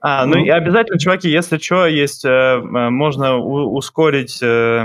А, 0.00 0.24
ну, 0.26 0.36
ну 0.36 0.44
и 0.44 0.48
обязательно, 0.48 0.96
чуваки, 0.96 1.28
если 1.28 1.58
что, 1.58 1.84
есть, 1.88 2.24
э, 2.24 2.28
э 2.28 2.60
можно 2.60 3.38
у- 3.38 3.74
ускорить 3.76 4.40
э, 4.40 4.84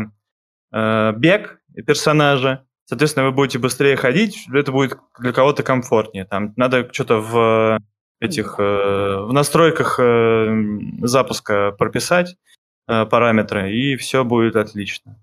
э, 0.71 1.13
бег 1.15 1.59
персонажа, 1.85 2.65
соответственно, 2.85 3.25
вы 3.27 3.31
будете 3.31 3.59
быстрее 3.59 3.95
ходить, 3.95 4.47
это 4.53 4.71
будет 4.71 4.97
для 5.19 5.33
кого-то 5.33 5.63
комфортнее. 5.63 6.25
Там 6.25 6.53
надо 6.55 6.87
что-то 6.91 7.17
в 7.17 7.79
этих 8.19 8.55
э, 8.57 8.63
в 8.63 9.33
настройках 9.33 9.99
э, 9.99 10.55
запуска 11.01 11.71
прописать 11.77 12.35
э, 12.87 13.05
параметры, 13.05 13.73
и 13.73 13.97
все 13.97 14.23
будет 14.23 14.55
отлично. 14.55 15.19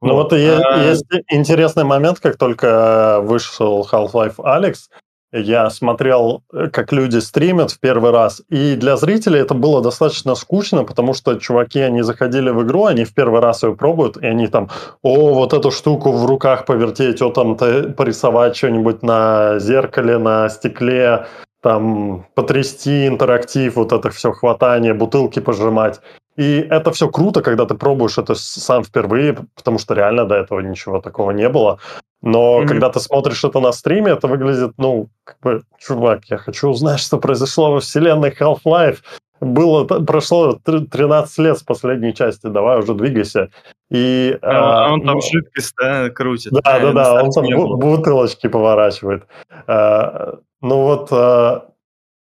Ну 0.00 0.14
вот, 0.14 0.32
вот 0.32 0.32
а... 0.32 0.84
есть 0.84 1.04
интересный 1.30 1.84
момент, 1.84 2.20
как 2.20 2.36
только 2.36 3.20
вышел 3.22 3.88
Half-Life 3.90 4.36
Alex, 4.36 4.88
я 5.34 5.68
смотрел, 5.70 6.42
как 6.72 6.92
люди 6.92 7.18
стримят 7.18 7.70
в 7.70 7.80
первый 7.80 8.12
раз, 8.12 8.42
и 8.48 8.76
для 8.76 8.96
зрителей 8.96 9.40
это 9.40 9.54
было 9.54 9.82
достаточно 9.82 10.34
скучно, 10.34 10.84
потому 10.84 11.14
что 11.14 11.34
чуваки, 11.34 11.80
они 11.80 12.02
заходили 12.02 12.50
в 12.50 12.62
игру, 12.62 12.84
они 12.86 13.04
в 13.04 13.14
первый 13.14 13.40
раз 13.40 13.62
ее 13.62 13.74
пробуют, 13.74 14.16
и 14.16 14.26
они 14.26 14.46
там, 14.46 14.70
о, 15.02 15.34
вот 15.34 15.52
эту 15.52 15.70
штуку 15.70 16.12
в 16.12 16.24
руках 16.26 16.66
повертеть, 16.66 17.20
о, 17.22 17.30
там 17.30 17.56
порисовать 17.56 18.56
что-нибудь 18.56 19.02
на 19.02 19.58
зеркале, 19.58 20.18
на 20.18 20.48
стекле, 20.48 21.26
там 21.62 22.26
потрясти 22.34 23.06
интерактив, 23.06 23.76
вот 23.76 23.92
это 23.92 24.10
все 24.10 24.32
хватание, 24.32 24.94
бутылки 24.94 25.40
пожимать. 25.40 26.00
И 26.36 26.66
это 26.68 26.90
все 26.90 27.08
круто, 27.08 27.42
когда 27.42 27.64
ты 27.64 27.74
пробуешь 27.74 28.18
это 28.18 28.34
сам 28.34 28.82
впервые, 28.82 29.36
потому 29.54 29.78
что 29.78 29.94
реально 29.94 30.24
до 30.24 30.34
этого 30.34 30.60
ничего 30.60 31.00
такого 31.00 31.30
не 31.30 31.48
было. 31.48 31.78
Но 32.22 32.62
mm-hmm. 32.62 32.66
когда 32.66 32.88
ты 32.88 33.00
смотришь 33.00 33.44
это 33.44 33.60
на 33.60 33.70
стриме, 33.72 34.12
это 34.12 34.26
выглядит, 34.26 34.72
ну, 34.78 35.08
как 35.24 35.36
бы, 35.42 35.62
чувак, 35.78 36.24
я 36.30 36.38
хочу 36.38 36.68
узнать, 36.68 37.00
что 37.00 37.18
произошло 37.18 37.72
во 37.72 37.80
вселенной 37.80 38.30
Half-Life. 38.30 38.98
Было, 39.40 39.84
прошло 39.84 40.58
13 40.64 41.38
лет 41.38 41.58
с 41.58 41.62
последней 41.62 42.14
части, 42.14 42.46
давай 42.46 42.78
уже 42.78 42.94
двигайся. 42.94 43.50
И, 43.90 44.38
а, 44.40 44.86
а 44.86 44.92
он 44.92 45.02
там 45.02 45.16
ну, 45.16 45.20
жидкость, 45.20 45.74
да, 45.78 46.08
крутит. 46.08 46.52
Да, 46.52 46.80
да, 46.80 46.92
да, 46.92 47.22
он 47.22 47.30
там 47.30 47.44
бутылочки 47.78 48.46
поворачивает. 48.46 49.24
А, 49.66 50.38
ну 50.62 50.82
вот, 50.82 51.08
а, 51.12 51.66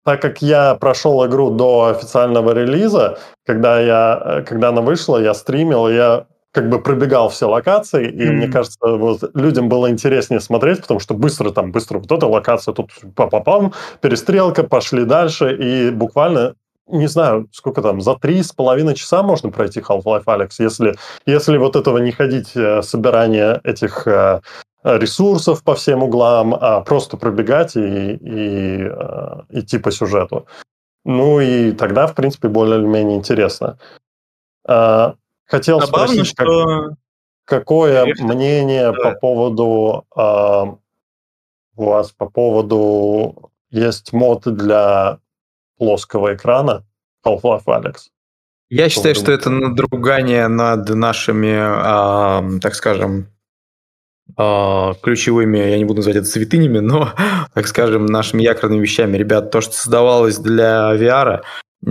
так 0.08 0.22
как 0.22 0.42
я 0.42 0.76
прошел 0.76 1.26
игру 1.26 1.50
до 1.50 1.88
официального 1.88 2.54
релиза, 2.54 3.20
когда, 3.46 3.78
я, 3.82 4.42
когда 4.48 4.70
она 4.70 4.80
вышла, 4.80 5.18
я 5.18 5.34
стримил, 5.34 5.90
я 5.90 6.28
как 6.54 6.70
бы 6.70 6.82
пробегал 6.82 7.28
все 7.28 7.50
локации, 7.50 8.08
и 8.08 8.22
mm-hmm. 8.22 8.32
мне 8.32 8.48
кажется, 8.48 8.88
вот 8.88 9.32
людям 9.34 9.68
было 9.68 9.90
интереснее 9.90 10.40
смотреть, 10.40 10.80
потому 10.80 11.02
что 11.02 11.14
быстро 11.14 11.52
там, 11.52 11.74
быстро 11.74 12.00
вот 12.00 12.10
эта 12.10 12.26
локация, 12.26 12.74
тут 12.74 12.92
па-па-пам, 13.18 13.74
перестрелка, 14.00 14.64
пошли 14.64 15.04
дальше, 15.04 15.54
и 15.54 15.92
буквально 15.92 16.56
не 16.88 17.08
знаю, 17.08 17.50
сколько 17.52 17.82
там, 17.82 18.00
за 18.00 18.16
три 18.16 18.42
с 18.42 18.54
половиной 18.54 18.96
часа 18.96 19.24
можно 19.24 19.52
пройти 19.52 19.82
Half-Life 19.82 20.24
Alex, 20.24 20.52
если, 20.60 20.96
если 21.26 21.58
вот 21.58 21.76
этого 21.76 21.98
не 21.98 22.14
ходить, 22.14 22.56
э, 22.56 22.82
собирание 22.82 23.60
этих 23.66 24.08
э, 24.08 24.40
ресурсов 24.84 25.64
по 25.64 25.76
всем 25.76 26.04
углам, 26.04 26.54
а 26.54 26.82
просто 26.82 27.18
пробегать 27.18 27.76
и, 27.76 28.14
и 28.14 28.84
э, 28.84 29.42
идти 29.50 29.78
по 29.80 29.92
сюжету. 29.92 30.48
Ну 31.04 31.40
и 31.40 31.72
тогда, 31.72 32.08
в 32.08 32.16
принципе, 32.16 32.48
более 32.48 32.80
или 32.80 32.86
менее 32.86 33.18
интересно. 33.18 33.80
Э, 34.68 35.14
хотел 35.46 35.80
Добавлю, 35.80 36.08
спросить, 36.08 36.28
что... 36.28 36.66
как, 36.66 36.98
какое 37.46 38.02
Конечно. 38.04 38.28
мнение 38.28 38.92
да. 38.92 38.98
по 38.98 39.20
поводу 39.20 40.06
э, 40.16 40.66
у 41.76 41.86
вас 41.86 42.12
по 42.12 42.30
поводу 42.30 43.52
есть 43.70 44.14
мод 44.14 44.44
для 44.46 45.20
плоского 45.78 46.36
экрана 46.36 46.86
Half-Life 47.26 47.66
Alex? 47.66 47.96
Я 48.70 48.90
считаю, 48.90 49.16
что 49.16 49.32
это 49.32 49.50
надругание 49.50 50.48
над 50.50 50.90
нашими, 50.90 52.56
э, 52.56 52.60
так 52.60 52.76
скажем, 52.76 53.28
ключевыми, 54.36 55.58
я 55.58 55.78
не 55.78 55.86
буду 55.86 55.98
называть 55.98 56.18
это 56.18 56.28
святынями, 56.28 56.80
но, 56.80 57.14
так 57.54 57.68
скажем, 57.68 58.06
нашими 58.06 58.44
якорными 58.44 58.82
вещами. 58.82 59.18
Ребят, 59.18 59.52
то, 59.52 59.62
что 59.62 59.74
создавалось 59.74 60.38
для 60.38 60.96
VR 60.96 61.42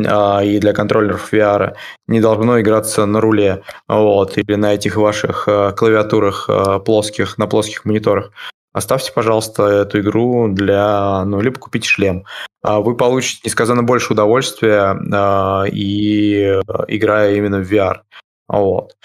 а, 0.07 0.43
и 0.43 0.59
для 0.59 0.73
контроллеров 0.73 1.33
VR, 1.33 1.75
не 2.07 2.21
должно 2.21 2.61
играться 2.61 3.07
на 3.07 3.21
руле 3.21 3.63
вот, 3.89 4.37
или 4.37 4.55
на 4.55 4.75
этих 4.75 4.97
ваших 4.97 5.49
а, 5.49 5.73
клавиатурах 5.73 6.49
плоских, 6.85 7.39
на 7.39 7.47
плоских 7.47 7.85
мониторах. 7.85 8.31
Оставьте, 8.73 9.11
пожалуйста, 9.13 9.65
эту 9.65 10.01
игру 10.01 10.49
для, 10.49 11.25
ну, 11.25 11.41
либо 11.41 11.59
купите 11.59 11.89
шлем. 11.89 12.25
Вы 12.63 12.95
получите 12.95 13.41
несказанно 13.45 13.83
больше 13.83 14.13
удовольствия 14.13 14.93
и 15.73 16.61
играя 16.89 17.35
именно 17.37 17.61
в 17.61 17.73
VR. 17.73 18.01
Вот. 18.49 18.97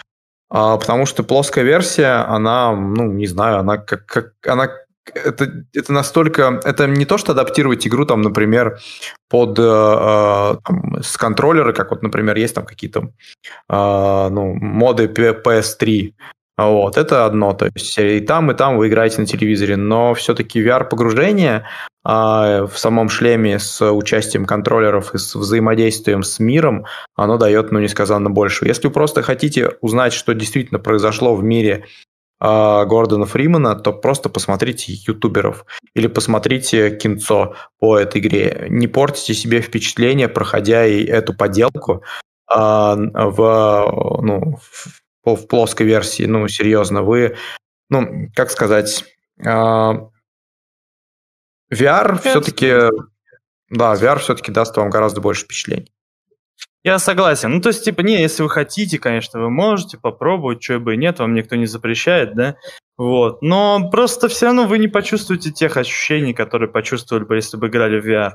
А, 0.53 0.77
потому 0.77 1.05
что 1.05 1.23
плоская 1.23 1.63
версия, 1.63 2.25
она, 2.27 2.75
ну, 2.75 3.09
не 3.11 3.25
знаю, 3.25 3.59
она 3.59 3.77
как, 3.77 4.05
как 4.05 4.33
она 4.45 4.69
это, 5.13 5.65
это 5.73 5.93
настолько... 5.93 6.59
Это 6.63 6.87
не 6.87 7.05
то, 7.05 7.17
что 7.17 7.31
адаптировать 7.31 7.87
игру, 7.87 8.05
там, 8.05 8.21
например, 8.21 8.79
под 9.29 9.57
э, 9.57 9.61
э 9.63 10.55
там, 10.63 11.01
с 11.01 11.17
контроллера, 11.17 11.73
как 11.73 11.91
вот, 11.91 12.03
например, 12.03 12.35
есть 12.35 12.53
там 12.53 12.65
какие-то 12.65 12.99
э, 13.69 14.29
ну, 14.29 14.53
моды 14.53 15.05
PS3, 15.05 16.13
вот, 16.69 16.97
это 16.97 17.25
одно, 17.25 17.53
то 17.53 17.69
есть 17.73 17.97
и 17.97 18.19
там, 18.19 18.51
и 18.51 18.53
там 18.53 18.77
вы 18.77 18.87
играете 18.87 19.21
на 19.21 19.27
телевизоре, 19.27 19.77
но 19.77 20.13
все-таки 20.13 20.61
VR-погружение 20.61 21.65
а, 22.03 22.65
в 22.65 22.77
самом 22.77 23.09
шлеме 23.09 23.59
с 23.59 23.89
участием 23.91 24.45
контроллеров 24.45 25.13
и 25.13 25.17
с 25.17 25.35
взаимодействием 25.35 26.23
с 26.23 26.39
миром, 26.39 26.85
оно 27.15 27.37
дает, 27.37 27.71
ну, 27.71 27.79
несказанно 27.79 28.29
больше. 28.29 28.67
Если 28.67 28.87
вы 28.87 28.93
просто 28.93 29.21
хотите 29.21 29.73
узнать, 29.81 30.13
что 30.13 30.33
действительно 30.33 30.79
произошло 30.79 31.35
в 31.35 31.43
мире 31.43 31.85
а, 32.39 32.85
Гордона 32.85 33.27
Фримана, 33.27 33.75
то 33.75 33.93
просто 33.93 34.29
посмотрите 34.29 34.93
ютуберов 34.93 35.65
или 35.93 36.07
посмотрите 36.07 36.89
кинцо 36.97 37.55
по 37.79 37.97
этой 37.97 38.19
игре. 38.19 38.65
Не 38.69 38.87
портите 38.87 39.35
себе 39.35 39.61
впечатление, 39.61 40.27
проходя 40.27 40.85
и 40.85 41.03
эту 41.03 41.35
поделку 41.35 42.03
а, 42.47 42.95
в, 42.95 44.19
ну, 44.23 44.59
в 45.23 45.47
плоской 45.47 45.85
версии, 45.85 46.23
ну, 46.23 46.47
серьезно, 46.47 47.03
вы, 47.03 47.37
ну, 47.89 48.29
как 48.35 48.51
сказать, 48.51 49.05
VR 49.39 50.09
все-таки, 51.71 52.73
да, 53.69 53.93
VR 53.93 54.19
все-таки 54.19 54.51
даст 54.51 54.75
вам 54.77 54.89
гораздо 54.89 55.21
больше 55.21 55.45
впечатлений. 55.45 55.91
Я 56.83 56.97
согласен. 56.97 57.51
Ну, 57.51 57.61
то 57.61 57.69
есть, 57.69 57.85
типа, 57.85 58.01
не, 58.01 58.19
если 58.19 58.41
вы 58.41 58.49
хотите, 58.49 58.97
конечно, 58.97 59.39
вы 59.39 59.51
можете 59.51 59.99
попробовать, 59.99 60.63
что 60.63 60.79
бы 60.79 60.95
и 60.95 60.97
нет, 60.97 61.19
вам 61.19 61.35
никто 61.35 61.55
не 61.55 61.67
запрещает, 61.67 62.35
да, 62.35 62.55
Вот. 62.97 63.41
Но 63.43 63.89
просто 63.91 64.27
все 64.27 64.47
равно 64.47 64.65
вы 64.65 64.79
не 64.79 64.87
почувствуете 64.87 65.51
тех 65.51 65.77
ощущений, 65.77 66.33
которые 66.33 66.69
почувствовали 66.69 67.23
бы, 67.23 67.35
если 67.35 67.57
бы 67.57 67.67
играли 67.67 67.99
в 67.99 68.07
VR. 68.07 68.31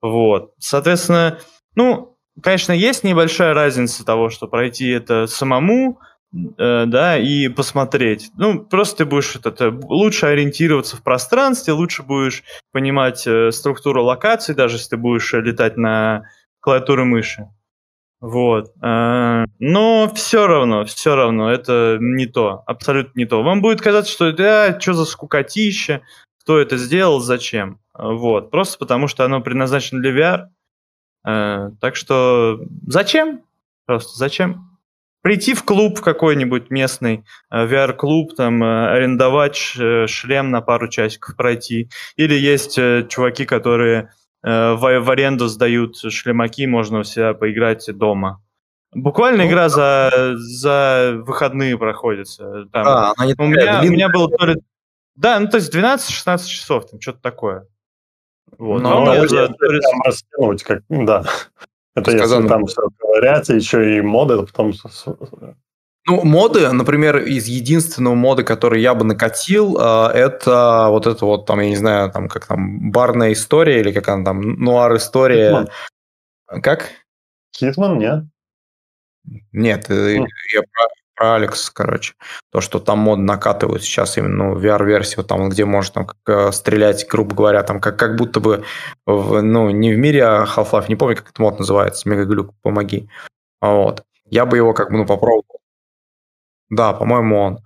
Вот. 0.00 0.54
Соответственно, 0.58 1.40
ну, 1.74 2.16
конечно, 2.42 2.72
есть 2.72 3.04
небольшая 3.04 3.52
разница 3.52 4.04
того, 4.04 4.30
что 4.30 4.48
пройти 4.48 4.88
это 4.88 5.26
самому, 5.26 6.00
да, 6.34 7.16
и 7.16 7.48
посмотреть. 7.48 8.30
Ну, 8.36 8.64
просто 8.64 8.98
ты 8.98 9.04
будешь 9.04 9.36
это, 9.36 9.50
это, 9.50 9.70
лучше 9.70 10.26
ориентироваться 10.26 10.96
в 10.96 11.02
пространстве, 11.02 11.74
лучше 11.74 12.02
будешь 12.02 12.42
понимать 12.72 13.24
э, 13.26 13.52
структуру 13.52 14.02
локаций, 14.02 14.54
даже 14.54 14.76
если 14.76 14.90
ты 14.90 14.96
будешь 14.96 15.32
летать 15.32 15.76
на 15.76 16.24
клавиатуре 16.60 17.04
мыши. 17.04 17.48
Вот. 18.20 18.72
Э, 18.82 19.44
но 19.60 20.10
все 20.12 20.46
равно, 20.48 20.84
все 20.86 21.14
равно, 21.14 21.52
это 21.52 21.98
не 22.00 22.26
то, 22.26 22.64
абсолютно 22.66 23.16
не 23.16 23.26
то. 23.26 23.42
Вам 23.44 23.62
будет 23.62 23.80
казаться, 23.80 24.10
что 24.10 24.32
да, 24.32 24.80
что 24.80 24.94
за 24.94 25.04
скукотища, 25.04 26.02
кто 26.40 26.58
это 26.58 26.76
сделал, 26.78 27.20
зачем. 27.20 27.78
Вот. 27.96 28.50
Просто 28.50 28.78
потому, 28.78 29.06
что 29.06 29.24
оно 29.24 29.40
предназначено 29.40 30.00
для 30.00 30.10
VR. 30.10 30.46
Э, 31.24 31.70
так 31.80 31.94
что 31.94 32.58
зачем? 32.86 33.42
Просто 33.86 34.18
зачем? 34.18 34.73
Прийти 35.24 35.54
в 35.54 35.64
клуб 35.64 36.00
какой-нибудь 36.00 36.70
местный, 36.70 37.24
э, 37.50 37.66
VR-клуб, 37.66 38.36
там, 38.36 38.62
арендовать 38.62 39.56
шлем 39.56 40.50
на 40.52 40.60
пару 40.60 40.88
часиков 40.88 41.34
пройти. 41.34 41.88
Или 42.16 42.34
есть 42.34 42.76
чуваки, 42.76 43.44
которые 43.44 44.10
Э, 44.44 44.74
в, 44.74 45.00
в 45.00 45.10
аренду 45.10 45.48
сдают 45.48 45.96
шлемаки, 45.96 46.66
можно 46.66 46.98
у 46.98 47.04
себя 47.04 47.32
поиграть 47.32 47.86
дома. 47.96 48.42
Буквально 48.92 49.44
ну, 49.44 49.50
игра 49.50 49.70
за, 49.70 50.34
за 50.36 51.14
выходные 51.26 51.78
проходится. 51.78 52.66
Там, 52.70 52.86
а, 52.86 53.12
она 53.16 53.26
не 53.26 53.34
у, 53.38 53.46
меня, 53.46 53.80
у 53.82 53.86
меня 53.86 54.08
было 54.10 54.28
то 54.28 54.46
ли... 54.46 54.56
Да, 55.16 55.40
ну 55.40 55.48
то 55.48 55.56
есть 55.56 55.74
12-16 55.74 56.46
часов, 56.46 56.90
там 56.90 57.00
что-то 57.00 57.20
такое. 57.22 57.66
Вот. 58.58 58.82
Ну, 58.82 59.04
Но, 59.04 59.26
за... 59.26 59.48
растянуть, 60.04 60.62
как, 60.62 60.82
да. 60.90 61.24
Это 61.94 62.10
Сказано. 62.10 62.42
если 62.42 62.48
там 62.48 62.66
все 62.66 62.82
говорят, 63.00 63.48
еще 63.48 63.98
и 63.98 64.00
моды, 64.00 64.38
потом 64.38 64.72
ну, 66.06 66.22
моды, 66.22 66.70
например, 66.70 67.16
из 67.18 67.46
единственного 67.46 68.14
мода, 68.14 68.44
который 68.44 68.82
я 68.82 68.94
бы 68.94 69.04
накатил, 69.04 69.78
э, 69.80 70.10
это 70.12 70.88
вот 70.90 71.06
это 71.06 71.24
вот 71.24 71.46
там, 71.46 71.60
я 71.60 71.68
не 71.70 71.76
знаю, 71.76 72.10
там 72.10 72.28
как 72.28 72.46
там 72.46 72.90
барная 72.90 73.32
история 73.32 73.80
или 73.80 73.90
как 73.90 74.08
она 74.08 74.24
там, 74.24 74.40
нуар 74.40 74.96
история. 74.96 75.66
Как? 76.46 76.90
Хитман, 77.56 77.98
нет? 77.98 78.24
Нет, 79.52 79.88
mm. 79.88 80.26
я 80.52 80.60
про, 80.60 80.86
про 81.24 81.36
Алекс, 81.36 81.70
короче. 81.70 82.14
То, 82.52 82.60
что 82.60 82.78
там 82.80 82.98
мод 82.98 83.18
накатывают 83.18 83.82
сейчас 83.82 84.18
именно 84.18 84.54
ну, 84.54 84.60
VR-версию, 84.60 85.24
там, 85.24 85.48
где 85.48 85.64
можно 85.64 86.04
там, 86.04 86.08
э, 86.26 86.52
стрелять, 86.52 87.06
грубо 87.08 87.34
говоря, 87.34 87.62
там 87.62 87.80
как, 87.80 87.98
как 87.98 88.16
будто 88.16 88.40
бы, 88.40 88.64
в, 89.06 89.40
ну, 89.40 89.70
не 89.70 89.94
в 89.94 89.98
мире 89.98 90.24
а 90.24 90.44
Half-Life, 90.44 90.86
не 90.88 90.96
помню, 90.96 91.16
как 91.16 91.26
этот 91.26 91.38
мод 91.38 91.58
называется, 91.58 92.08
Мегаглюк, 92.08 92.54
помоги. 92.62 93.08
Вот. 93.60 94.04
Я 94.26 94.44
бы 94.44 94.58
его 94.58 94.74
как 94.74 94.90
бы, 94.90 94.98
ну, 94.98 95.06
попробовал 95.06 95.44
да, 96.70 96.92
по-моему, 96.92 97.38
он. 97.38 97.58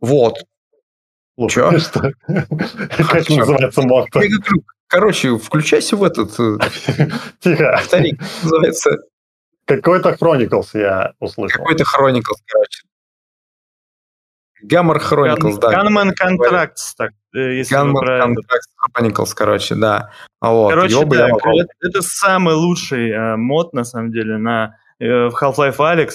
Вот. 0.00 0.34
Чё? 1.48 1.70
Как 2.26 3.28
называется 3.28 3.82
мод? 3.82 4.08
Короче, 4.88 5.38
включайся 5.38 5.96
в 5.96 6.04
этот... 6.04 6.38
Э, 6.38 6.58
Тихо. 7.40 7.80
Старик, 7.84 8.20
называется... 8.42 8.98
Какой-то 9.64 10.16
Chronicles 10.20 10.68
я 10.74 11.12
услышал. 11.20 11.62
Какой-то 11.62 11.84
Chronicles, 11.84 12.40
короче. 12.46 12.82
Гаммер 14.62 14.98
Chronicles, 14.98 15.58
да. 15.58 15.72
Gunman 15.72 16.12
Contracts, 16.20 16.94
так, 16.96 17.12
э, 17.34 17.56
если 17.56 17.76
Gunman 17.76 18.34
Contracts 18.34 18.96
Chronicles, 18.96 19.34
короче, 19.34 19.74
да. 19.74 20.10
А 20.40 20.52
вот, 20.52 20.70
короче, 20.70 21.04
да, 21.06 21.28
это, 21.28 21.72
это 21.80 22.02
самый 22.02 22.54
лучший 22.54 23.10
э, 23.10 23.36
мод, 23.36 23.72
на 23.72 23.84
самом 23.84 24.12
деле, 24.12 24.38
на 24.38 24.76
э, 25.00 25.28
Half-Life 25.28 25.78
Alex 25.78 26.10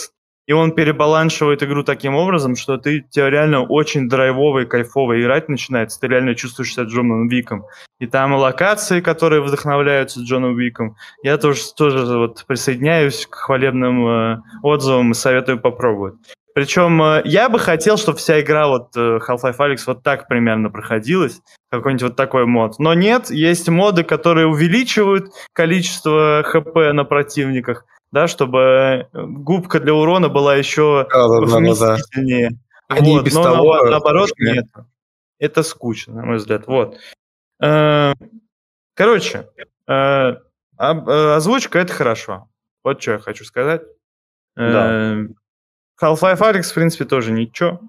и 0.48 0.54
он 0.54 0.72
перебаланшивает 0.72 1.62
игру 1.62 1.84
таким 1.84 2.16
образом, 2.16 2.56
что 2.56 2.78
ты 2.78 3.02
тебя 3.02 3.30
реально 3.30 3.64
очень 3.64 4.08
драйвово 4.08 4.60
и 4.60 4.66
кайфово 4.66 5.22
играть 5.22 5.50
начинается. 5.50 6.00
Ты 6.00 6.08
реально 6.08 6.36
чувствуешь 6.36 6.74
себя 6.74 6.86
Джоном 6.86 7.28
Виком. 7.28 7.66
И 8.00 8.08
там 8.08 8.34
локации, 8.34 9.02
которые 9.02 9.42
вдохновляются 9.42 10.22
Джоном 10.22 10.58
Виком. 10.58 10.96
Я 11.22 11.38
тоже, 11.38 11.62
тоже 11.76 12.18
вот 12.18 12.46
присоединяюсь 12.48 13.28
к 13.28 13.36
хвалебным 13.36 14.08
э, 14.08 14.38
отзывам 14.64 15.12
и 15.12 15.16
советую 15.16 15.60
попробовать. 15.60 16.16
Причем 16.56 17.04
э, 17.04 17.24
я 17.26 17.50
бы 17.50 17.60
хотел, 17.60 17.98
чтобы 17.98 18.18
вся 18.18 18.40
игра 18.40 18.70
вот 18.70 18.96
э, 18.96 19.20
Half-Life 19.28 19.58
Alyx 19.58 19.80
вот 19.86 20.02
так 20.02 20.30
примерно 20.30 20.70
проходилась, 20.70 21.42
какой-нибудь 21.70 22.04
вот 22.04 22.16
такой 22.16 22.46
мод. 22.46 22.80
Но 22.80 22.94
нет, 22.94 23.30
есть 23.32 23.68
моды, 23.68 24.06
которые 24.06 24.48
увеличивают 24.48 25.28
количество 25.52 26.42
хп 26.46 26.94
на 26.94 27.04
противниках, 27.04 27.86
да, 28.12 28.28
чтобы 28.28 28.60
э, 28.60 29.06
губка 29.14 29.80
для 29.80 29.94
урона 29.94 30.30
была 30.30 30.56
еще 30.56 31.08
да, 31.12 31.28
да, 31.28 31.58
вместительнее. 31.58 32.50
Да, 32.50 32.56
да. 32.90 32.96
Они 32.96 33.14
вот, 33.14 33.26
без 33.26 33.34
но 33.34 33.44
того, 33.44 33.84
наоборот 33.84 34.30
нет. 34.40 34.66
Это 35.40 35.64
скучно, 35.64 36.16
на 36.16 36.26
мой 36.26 36.38
взгляд. 36.38 36.68
Вот. 36.68 36.98
Э, 37.62 38.14
короче, 38.96 39.50
э, 39.88 40.36
озвучка 40.78 41.80
это 41.80 41.94
хорошо. 41.94 42.50
Вот 42.84 43.02
что 43.02 43.14
я 43.14 43.20
хочу 43.20 43.44
сказать. 43.44 43.82
Да. 44.56 45.28
Half-Life 46.02 46.40
Alyx, 46.40 46.64
в 46.64 46.74
принципе, 46.74 47.06
тоже 47.06 47.32
ничего. 47.32 47.82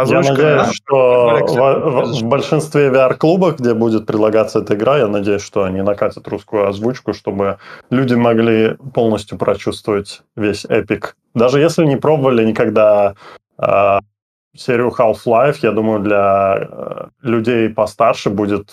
А 0.00 0.04
я 0.06 0.20
надеюсь, 0.20 0.74
что 0.74 1.38
в, 1.46 2.20
в, 2.20 2.24
большинстве 2.24 2.88
VR-клубов, 2.88 3.58
где 3.58 3.74
будет 3.74 4.06
предлагаться 4.06 4.60
эта 4.60 4.74
игра, 4.74 4.98
я 4.98 5.08
надеюсь, 5.08 5.42
что 5.42 5.64
они 5.64 5.82
накатят 5.82 6.26
русскую 6.28 6.66
озвучку, 6.66 7.12
чтобы 7.12 7.58
люди 7.90 8.14
могли 8.14 8.76
полностью 8.94 9.38
прочувствовать 9.38 10.22
весь 10.34 10.64
эпик. 10.64 11.16
Даже 11.34 11.60
если 11.60 11.84
не 11.84 11.96
пробовали 11.96 12.44
никогда 12.44 13.14
э, 13.58 13.98
серию 14.56 14.92
Half-Life, 14.96 15.56
я 15.62 15.72
думаю, 15.72 16.00
для 16.00 16.56
э, 16.58 17.08
людей 17.22 17.68
постарше 17.68 18.30
будет 18.30 18.70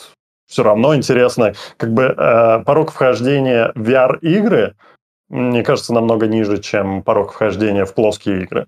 все 0.48 0.64
равно 0.64 0.96
интересно. 0.96 1.54
Как 1.78 1.94
бы 1.94 2.04
э, 2.04 2.64
порог 2.66 2.92
вхождения 2.92 3.72
в 3.76 3.82
VR-игры, 3.88 4.76
мне 5.30 5.64
кажется, 5.64 5.94
намного 5.94 6.28
ниже, 6.28 6.60
чем 6.60 7.04
порог 7.04 7.34
вхождения 7.34 7.86
в 7.86 7.94
плоские 7.94 8.44
игры. 8.44 8.68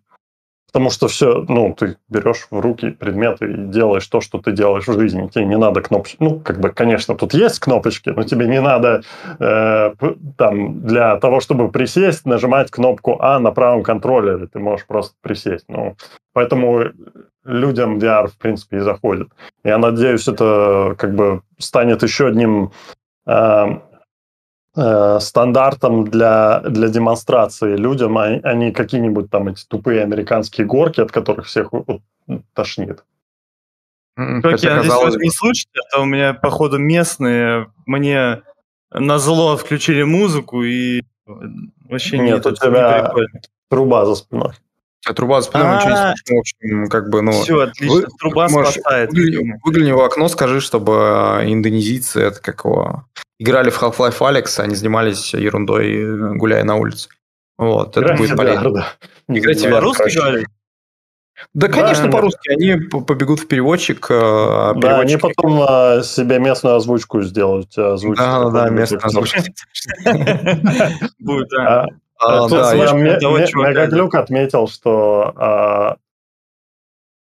Потому 0.71 0.89
что 0.89 1.07
все, 1.07 1.45
ну, 1.49 1.75
ты 1.77 1.97
берешь 2.07 2.47
в 2.49 2.59
руки 2.59 2.91
предметы 2.91 3.51
и 3.51 3.53
делаешь 3.57 4.07
то, 4.07 4.21
что 4.21 4.39
ты 4.39 4.53
делаешь 4.53 4.87
в 4.87 4.93
жизни. 4.93 5.27
Тебе 5.27 5.45
не 5.45 5.57
надо 5.57 5.81
кнопочки. 5.81 6.15
Ну, 6.19 6.39
как 6.39 6.61
бы, 6.61 6.69
конечно, 6.69 7.15
тут 7.15 7.33
есть 7.33 7.59
кнопочки, 7.59 8.09
но 8.09 8.23
тебе 8.23 8.47
не 8.47 8.61
надо 8.61 9.01
э, 9.39 9.93
там 10.37 10.81
для 10.81 11.17
того, 11.17 11.41
чтобы 11.41 11.69
присесть, 11.69 12.25
нажимать 12.25 12.71
кнопку 12.71 13.17
А 13.19 13.39
на 13.39 13.51
правом 13.51 13.83
контроллере. 13.83 14.47
Ты 14.47 14.59
можешь 14.59 14.87
просто 14.87 15.13
присесть. 15.21 15.65
Ну, 15.67 15.97
поэтому 16.33 16.85
людям 17.43 17.97
VR, 17.97 18.27
в 18.27 18.37
принципе, 18.37 18.77
и 18.77 18.79
заходит. 18.79 19.27
Я 19.65 19.77
надеюсь, 19.77 20.27
это 20.27 20.95
как 20.97 21.15
бы 21.15 21.41
станет 21.57 22.01
еще 22.01 22.27
одним 22.27 22.71
э, 23.27 23.65
Э, 24.73 25.19
стандартом 25.19 26.05
для, 26.05 26.61
для 26.61 26.87
демонстрации 26.87 27.75
людям, 27.75 28.17
а, 28.17 28.27
а 28.27 28.53
не 28.53 28.71
какие-нибудь 28.71 29.29
там 29.29 29.49
эти 29.49 29.65
тупые 29.65 30.01
американские 30.01 30.65
горки, 30.65 31.01
от 31.01 31.11
которых 31.11 31.47
всех 31.47 31.71
тошнит. 32.53 33.03
Как 34.15 34.63
я 34.63 34.77
надеюсь, 34.77 35.15
вы 35.15 35.23
не 35.23 35.29
слышите, 35.29 35.71
а 35.75 35.95
то 35.95 36.01
у 36.03 36.05
меня, 36.05 36.33
походу, 36.33 36.77
местные 36.77 37.69
мне 37.85 38.43
на 38.93 39.19
зло 39.19 39.57
включили 39.57 40.03
музыку 40.03 40.63
и 40.63 41.01
вообще 41.25 42.19
нет, 42.19 42.45
у 42.45 42.55
тебя 42.55 43.11
труба 43.69 44.05
за 44.05 44.15
спиной. 44.15 44.53
А 45.05 45.13
труба 45.13 45.41
за 45.41 45.49
спиной, 45.49 45.75
ничего 45.75 45.89
не 45.89 45.95
слышно, 45.97 46.35
в 46.35 46.39
общем, 46.39 46.87
как 46.87 47.09
бы, 47.09 47.21
ну... 47.21 47.31
Все, 47.33 47.59
отлично, 47.59 48.07
труба 48.19 48.47
спасает. 48.47 49.11
Выгляни 49.11 49.91
в 49.91 49.99
окно, 49.99 50.29
скажи, 50.29 50.61
чтобы 50.61 51.41
индонезийцы, 51.45 52.21
это 52.21 52.39
как 52.39 52.63
его 52.63 53.05
играли 53.41 53.69
в 53.69 53.81
Half-Life 53.81 54.19
Alex, 54.19 54.59
они 54.59 54.75
занимались 54.75 55.33
ерундой, 55.33 55.93
э, 55.93 56.33
гуляя 56.35 56.63
на 56.63 56.75
улице. 56.75 57.09
Вот, 57.57 57.97
это 57.97 58.13
будет 58.15 58.37
полезно. 58.37 58.71
Да. 58.71 58.87
Играйте 59.27 59.67
в 59.67 59.71
По-русски 59.71 60.15
говорили? 60.15 60.45
Да, 61.53 61.69
конечно, 61.69 62.05
да, 62.05 62.11
по-русски. 62.11 62.51
Они 62.51 62.75
побегут 62.75 63.39
в 63.39 63.47
переводчик. 63.47 64.05
А 64.11 64.73
да, 64.75 64.99
они 64.99 65.17
потом 65.17 65.59
а, 65.67 66.03
себе 66.03 66.37
местную 66.37 66.75
озвучку 66.75 67.23
сделают. 67.23 67.75
Озвучку, 67.75 68.23
да, 68.23 68.49
да, 68.49 68.69
местную 68.69 69.03
озвучку. 69.03 69.41
Будет, 71.19 71.47
да. 71.49 71.87
А, 72.19 72.47
Тут 72.47 72.73
Мегаглюк 72.73 74.13
отметил, 74.13 74.67
что 74.67 75.97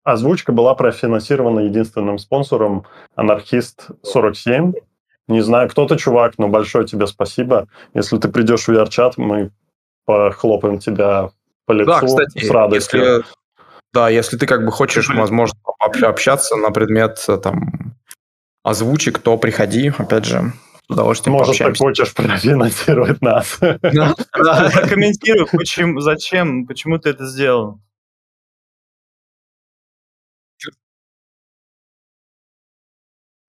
озвучка 0.04 0.52
была 0.52 0.76
профинансирована 0.76 1.62
единственным 1.62 2.18
спонсором 2.18 2.86
Анархист 3.16 3.92
47, 4.04 4.74
не 5.32 5.42
знаю, 5.42 5.70
кто 5.70 5.88
ты, 5.88 5.98
чувак, 5.98 6.34
но 6.38 6.48
большое 6.48 6.86
тебе 6.86 7.08
спасибо. 7.08 7.68
Если 7.94 8.18
ты 8.18 8.30
придешь 8.30 8.68
в 8.68 8.70
VR-чат, 8.70 9.18
мы 9.18 9.52
похлопаем 10.06 10.80
тебя 10.80 11.32
по 11.66 11.74
лицу 11.74 11.92
да, 11.92 12.02
кстати, 12.02 12.46
с 12.46 12.50
радостью. 12.50 13.00
Если, 13.00 13.24
Да, 13.94 14.10
если 14.10 14.38
ты 14.38 14.46
как 14.46 14.66
бы 14.66 14.72
хочешь, 14.72 15.10
возможно, 15.10 15.58
общаться 15.80 16.56
на 16.56 16.72
предмет 16.72 17.26
там 17.44 17.96
озвучек, 18.64 19.20
то 19.20 19.38
приходи, 19.38 19.92
опять 19.98 20.26
же, 20.26 20.54
с 20.88 20.92
удовольствием 20.92 21.38
Может, 21.38 21.58
ты 21.58 21.76
хочешь 21.76 22.14
профинансировать 22.14 23.22
нас. 23.22 23.58
Комментируй, 24.90 25.48
почему, 25.52 26.00
зачем, 26.00 26.66
почему 26.68 26.98
ты 26.98 27.10
это 27.10 27.26
сделал? 27.26 27.80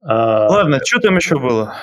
Ладно, 0.03 0.81
что 0.85 1.01
там 1.01 1.17
еще 1.17 1.39
было? 1.39 1.75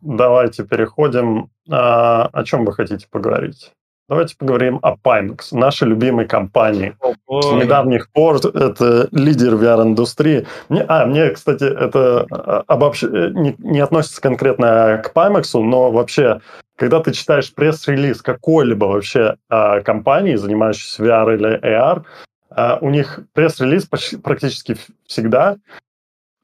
Давайте 0.00 0.64
переходим. 0.64 1.50
А, 1.70 2.28
о 2.32 2.44
чем 2.44 2.64
вы 2.64 2.72
хотите 2.72 3.06
поговорить? 3.10 3.72
Давайте 4.08 4.36
поговорим 4.38 4.78
о 4.80 4.96
Pimax, 4.96 5.48
нашей 5.52 5.88
любимой 5.88 6.26
компании. 6.26 6.96
С 7.28 7.52
недавних 7.52 8.10
пор 8.10 8.36
это 8.36 9.08
лидер 9.12 9.54
VR-индустрии. 9.54 10.46
Мне, 10.70 10.82
а, 10.88 11.04
мне, 11.04 11.28
кстати, 11.28 11.64
это 11.64 12.26
а, 12.30 12.64
обобщ... 12.66 13.02
Э, 13.04 13.30
не, 13.34 13.54
не 13.58 13.80
относится 13.80 14.22
конкретно 14.22 15.02
к 15.04 15.12
Pimax, 15.14 15.60
но 15.60 15.90
вообще, 15.90 16.40
когда 16.76 17.00
ты 17.00 17.12
читаешь 17.12 17.52
пресс-релиз 17.52 18.22
какой-либо 18.22 18.86
вообще 18.86 19.36
а, 19.50 19.82
компании, 19.82 20.36
занимающейся 20.36 21.04
VR 21.04 21.34
или 21.34 21.60
AR, 21.60 22.04
а, 22.48 22.78
у 22.80 22.88
них 22.88 23.20
пресс-релиз 23.34 23.84
почти, 23.84 24.16
практически 24.16 24.78
всегда 25.06 25.58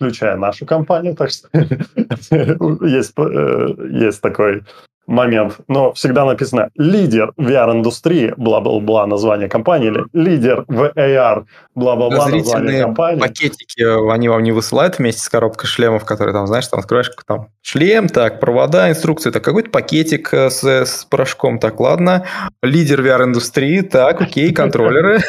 включая 0.05 0.37
нашу 0.37 0.67
компанию, 0.67 1.15
так 1.17 1.31
что 1.31 1.49
есть, 2.87 3.13
э, 3.17 3.75
есть 3.91 4.21
такой 4.21 4.63
момент, 5.07 5.59
но 5.69 5.93
всегда 5.93 6.25
написано 6.25 6.71
лидер 6.77 7.33
VR-индустрии, 7.39 8.33
бла-бла-бла, 8.37 9.07
название 9.07 9.49
компании, 9.49 9.89
или 9.89 10.05
лидер 10.13 10.65
в 10.69 10.93
AR, 10.97 11.45
бла-бла-бла, 11.75 12.29
название 12.29 12.83
компании. 12.83 13.21
пакетики 13.21 14.13
они 14.13 14.29
вам 14.29 14.43
не 14.43 14.53
высылают 14.53 14.99
вместе 14.99 15.21
с 15.21 15.29
коробкой 15.29 15.69
шлемов, 15.69 16.05
которые 16.05 16.35
там, 16.35 16.47
знаешь, 16.47 16.67
там 16.69 16.81
открываешь 16.81 17.11
там 17.27 17.49
шлем, 17.63 18.09
так, 18.09 18.41
провода, 18.41 18.91
инструкции, 18.91 19.31
так, 19.31 19.45
какой-то 19.45 19.71
пакетик 19.71 20.33
э, 20.33 20.51
с, 20.51 20.65
с 20.65 21.05
порошком, 21.05 21.59
так, 21.59 21.81
ладно, 21.81 22.27
лидер 22.63 23.01
VR-индустрии, 23.01 23.81
так, 23.83 24.21
окей, 24.21 24.53
контроллеры. 24.53 25.21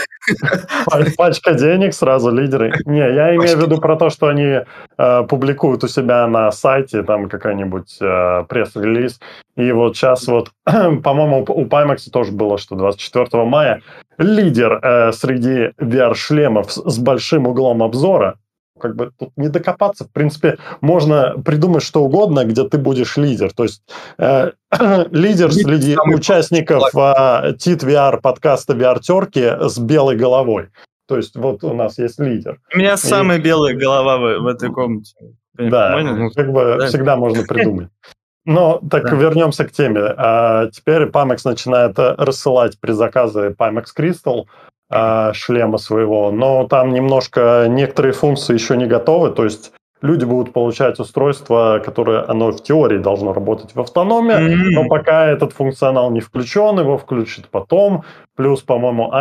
Пачка 1.17 1.53
денег, 1.53 1.93
сразу 1.93 2.31
лидеры. 2.31 2.73
Не, 2.85 3.13
я 3.13 3.35
имею 3.35 3.57
в 3.57 3.61
виду 3.61 3.79
про 3.79 3.95
то, 3.95 4.09
что 4.09 4.27
они 4.27 4.61
э, 4.97 5.23
публикуют 5.29 5.83
у 5.83 5.87
себя 5.87 6.27
на 6.27 6.51
сайте, 6.51 7.03
там 7.03 7.29
какой-нибудь 7.29 7.97
э, 8.01 8.43
пресс-релиз, 8.47 9.19
и 9.55 9.71
вот 9.71 9.95
сейчас 9.95 10.27
вот, 10.27 10.51
по-моему, 10.65 11.45
у 11.47 11.65
Pimax 11.65 12.09
тоже 12.11 12.31
было, 12.31 12.57
что 12.57 12.75
24 12.75 13.43
мая 13.45 13.81
лидер 14.17 14.79
э, 14.81 15.11
среди 15.13 15.71
VR-шлемов 15.79 16.71
с, 16.71 16.81
с 16.89 16.97
большим 16.99 17.47
углом 17.47 17.81
обзора. 17.81 18.37
Как 18.77 18.97
бы 18.97 19.11
тут 19.17 19.29
не 19.37 19.47
докопаться. 19.47 20.03
В 20.03 20.11
принципе, 20.11 20.57
можно 20.81 21.35
придумать 21.45 21.83
что 21.83 22.03
угодно, 22.03 22.43
где 22.43 22.67
ты 22.67 22.77
будешь 22.77 23.15
лидер. 23.15 23.53
То 23.53 23.63
есть 23.63 23.81
э, 24.17 24.51
лидер 25.11 25.53
среди 25.53 25.97
участников 25.97 26.93
э, 26.93 27.53
ТИТ 27.57 27.83
VR 27.83 28.19
подкаста 28.19 28.73
VR-терки 28.73 29.69
с 29.69 29.79
белой 29.79 30.17
головой. 30.17 30.69
То 31.07 31.15
есть 31.15 31.37
вот 31.37 31.63
у 31.63 31.73
нас 31.73 31.97
есть 31.97 32.19
лидер. 32.19 32.59
У 32.73 32.77
меня 32.77 32.95
и... 32.95 32.97
самая 32.97 33.39
белая 33.39 33.75
голова 33.75 34.17
в, 34.17 34.39
в 34.39 34.47
этой 34.47 34.69
комнате. 34.69 35.15
Да, 35.53 35.97
ну, 36.01 36.29
как 36.31 36.51
бы 36.51 36.75
да. 36.79 36.87
всегда 36.87 37.15
можно 37.15 37.43
придумать. 37.43 37.87
Ну, 38.45 38.79
так 38.89 39.03
да. 39.09 39.15
вернемся 39.15 39.65
к 39.65 39.71
теме. 39.71 40.01
А, 40.17 40.67
теперь 40.67 41.03
Pimax 41.03 41.41
начинает 41.45 41.97
э, 41.97 42.13
рассылать 42.17 42.79
при 42.79 42.91
заказе 42.91 43.55
Pimax 43.57 43.85
Crystal 43.97 44.45
а, 44.89 45.33
шлема 45.33 45.79
своего, 45.79 46.31
но 46.31 46.67
там 46.67 46.93
немножко 46.93 47.65
некоторые 47.67 48.13
функции 48.13 48.53
еще 48.53 48.77
не 48.77 48.85
готовы, 48.85 49.31
то 49.31 49.43
есть 49.43 49.73
люди 50.03 50.25
будут 50.25 50.53
получать 50.53 50.99
устройство, 50.99 51.81
которое 51.83 52.23
оно 52.29 52.51
в 52.51 52.61
теории 52.61 52.99
должно 52.99 53.33
работать 53.33 53.73
в 53.73 53.81
автономии, 53.81 54.35
mm-hmm. 54.35 54.75
но 54.75 54.87
пока 54.87 55.25
этот 55.25 55.53
функционал 55.53 56.11
не 56.11 56.19
включен, 56.19 56.79
его 56.79 56.99
включат 56.99 57.49
потом. 57.49 58.03
Плюс, 58.35 58.61
по-моему, 58.61 59.11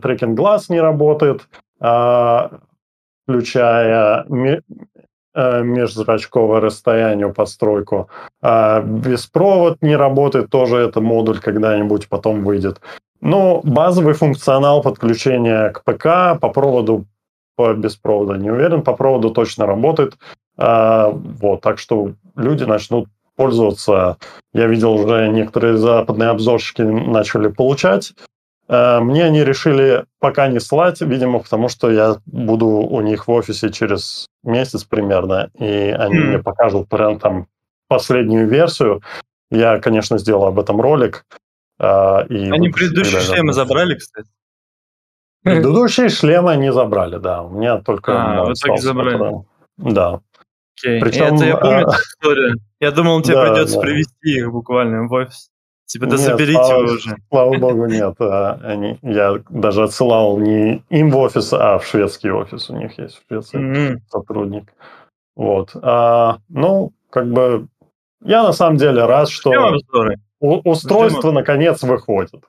трекинг 0.00 0.34
глаз 0.34 0.70
не 0.70 0.80
работает, 0.80 1.42
а, 1.80 2.50
включая 3.24 4.24
межзрачковое 5.34 6.60
расстояние 6.60 7.32
постройку. 7.32 8.08
А 8.42 8.80
беспровод 8.80 9.78
не 9.80 9.96
работает, 9.96 10.50
тоже 10.50 10.76
это 10.76 11.00
модуль 11.00 11.38
когда-нибудь 11.38 12.08
потом 12.08 12.44
выйдет. 12.44 12.80
Ну, 13.20 13.60
базовый 13.64 14.14
функционал 14.14 14.82
подключения 14.82 15.70
к 15.70 15.84
ПК 15.84 16.40
по 16.40 16.48
проводу 16.48 17.06
по 17.56 17.74
беспроводу 17.74 18.36
не 18.36 18.50
уверен, 18.50 18.82
по 18.82 18.94
проводу 18.94 19.30
точно 19.30 19.66
работает. 19.66 20.14
А, 20.56 21.10
вот, 21.10 21.60
так 21.60 21.78
что 21.78 22.12
люди 22.34 22.64
начнут 22.64 23.08
пользоваться. 23.36 24.16
Я 24.54 24.66
видел 24.66 24.94
уже 24.94 25.28
некоторые 25.28 25.76
западные 25.76 26.30
обзорщики 26.30 26.80
начали 26.80 27.48
получать 27.48 28.14
Э, 28.14 28.39
мне 28.70 29.24
они 29.24 29.42
решили 29.42 30.04
пока 30.20 30.46
не 30.48 30.60
слать, 30.60 31.00
видимо, 31.00 31.40
потому 31.40 31.68
что 31.68 31.90
я 31.90 32.16
буду 32.26 32.66
у 32.66 33.00
них 33.00 33.26
в 33.26 33.30
офисе 33.32 33.70
через 33.70 34.28
месяц 34.44 34.84
примерно, 34.84 35.50
и 35.58 35.64
они 35.64 36.18
mm. 36.18 36.22
мне 36.22 36.38
покажут 36.38 36.88
прям 36.88 37.18
там 37.18 37.48
последнюю 37.88 38.46
версию. 38.48 39.02
Я, 39.50 39.78
конечно, 39.80 40.18
сделал 40.18 40.44
об 40.46 40.60
этом 40.60 40.80
ролик. 40.80 41.24
Э, 41.80 42.26
и 42.28 42.50
они 42.50 42.68
предыдущие 42.68 43.20
шлемы 43.20 43.52
забрали, 43.52 43.96
кстати? 43.96 44.28
Предыдущие 45.42 46.08
шлемы 46.08 46.52
они 46.52 46.70
забрали, 46.70 47.16
да. 47.18 47.42
У 47.42 47.50
меня 47.50 47.78
только... 47.78 48.12
А, 48.12 48.44
в 48.44 48.52
итоге 48.52 48.80
забрали. 48.80 49.12
Который... 49.12 49.44
Да. 49.78 50.20
Окей. 50.78 51.00
Причем, 51.00 51.34
это 51.34 51.44
я 51.44 51.56
помню 51.56 51.88
а... 51.88 51.90
историю. 51.90 52.56
Я 52.78 52.90
думал, 52.90 53.22
тебе 53.22 53.34
да, 53.34 53.50
придется 53.50 53.74
да. 53.76 53.80
привести 53.80 54.36
их 54.36 54.50
буквально 54.52 55.08
в 55.08 55.12
офис. 55.12 55.49
Типа, 55.90 56.06
да 56.06 56.16
нет, 56.16 56.24
заберите 56.24 56.52
слава, 56.52 56.82
его 56.82 56.92
уже. 56.92 57.16
Слава 57.28 57.58
богу, 57.58 57.86
нет. 57.86 58.14
А, 58.20 58.60
они, 58.62 58.98
я 59.02 59.40
даже 59.50 59.82
отсылал 59.82 60.38
не 60.38 60.84
им 60.88 61.10
в 61.10 61.16
офис, 61.16 61.52
а 61.52 61.78
в 61.78 61.84
шведский 61.84 62.30
офис. 62.30 62.70
У 62.70 62.76
них 62.76 62.96
есть 62.96 63.16
в 63.16 63.22
Швеции 63.28 63.58
mm-hmm. 63.58 63.98
сотрудник. 64.08 64.72
Вот. 65.34 65.70
А, 65.82 66.38
ну, 66.48 66.92
как 67.10 67.32
бы, 67.32 67.66
я 68.24 68.44
на 68.44 68.52
самом 68.52 68.76
деле 68.76 69.04
рад, 69.04 69.28
что 69.28 69.50
у, 70.38 70.70
устройство 70.70 71.32
наконец 71.32 71.82
выходит. 71.82 72.44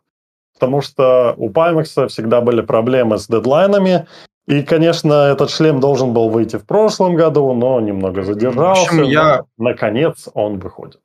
Потому 0.54 0.82
что 0.82 1.34
у 1.38 1.50
Pimax 1.50 2.10
всегда 2.10 2.42
были 2.42 2.62
проблемы 2.62 3.18
с 3.18 3.26
дедлайнами, 3.28 4.06
и, 4.46 4.62
конечно, 4.62 5.14
этот 5.14 5.50
шлем 5.50 5.80
должен 5.80 6.14
был 6.14 6.30
выйти 6.30 6.58
в 6.58 6.66
прошлом 6.68 7.16
году, 7.16 7.52
но 7.54 7.80
немного 7.80 8.22
задержался. 8.22 8.84
В 8.84 8.86
общем, 8.86 9.04
я... 9.04 9.42
Наконец 9.58 10.30
он 10.36 10.60
выходит. 10.60 11.02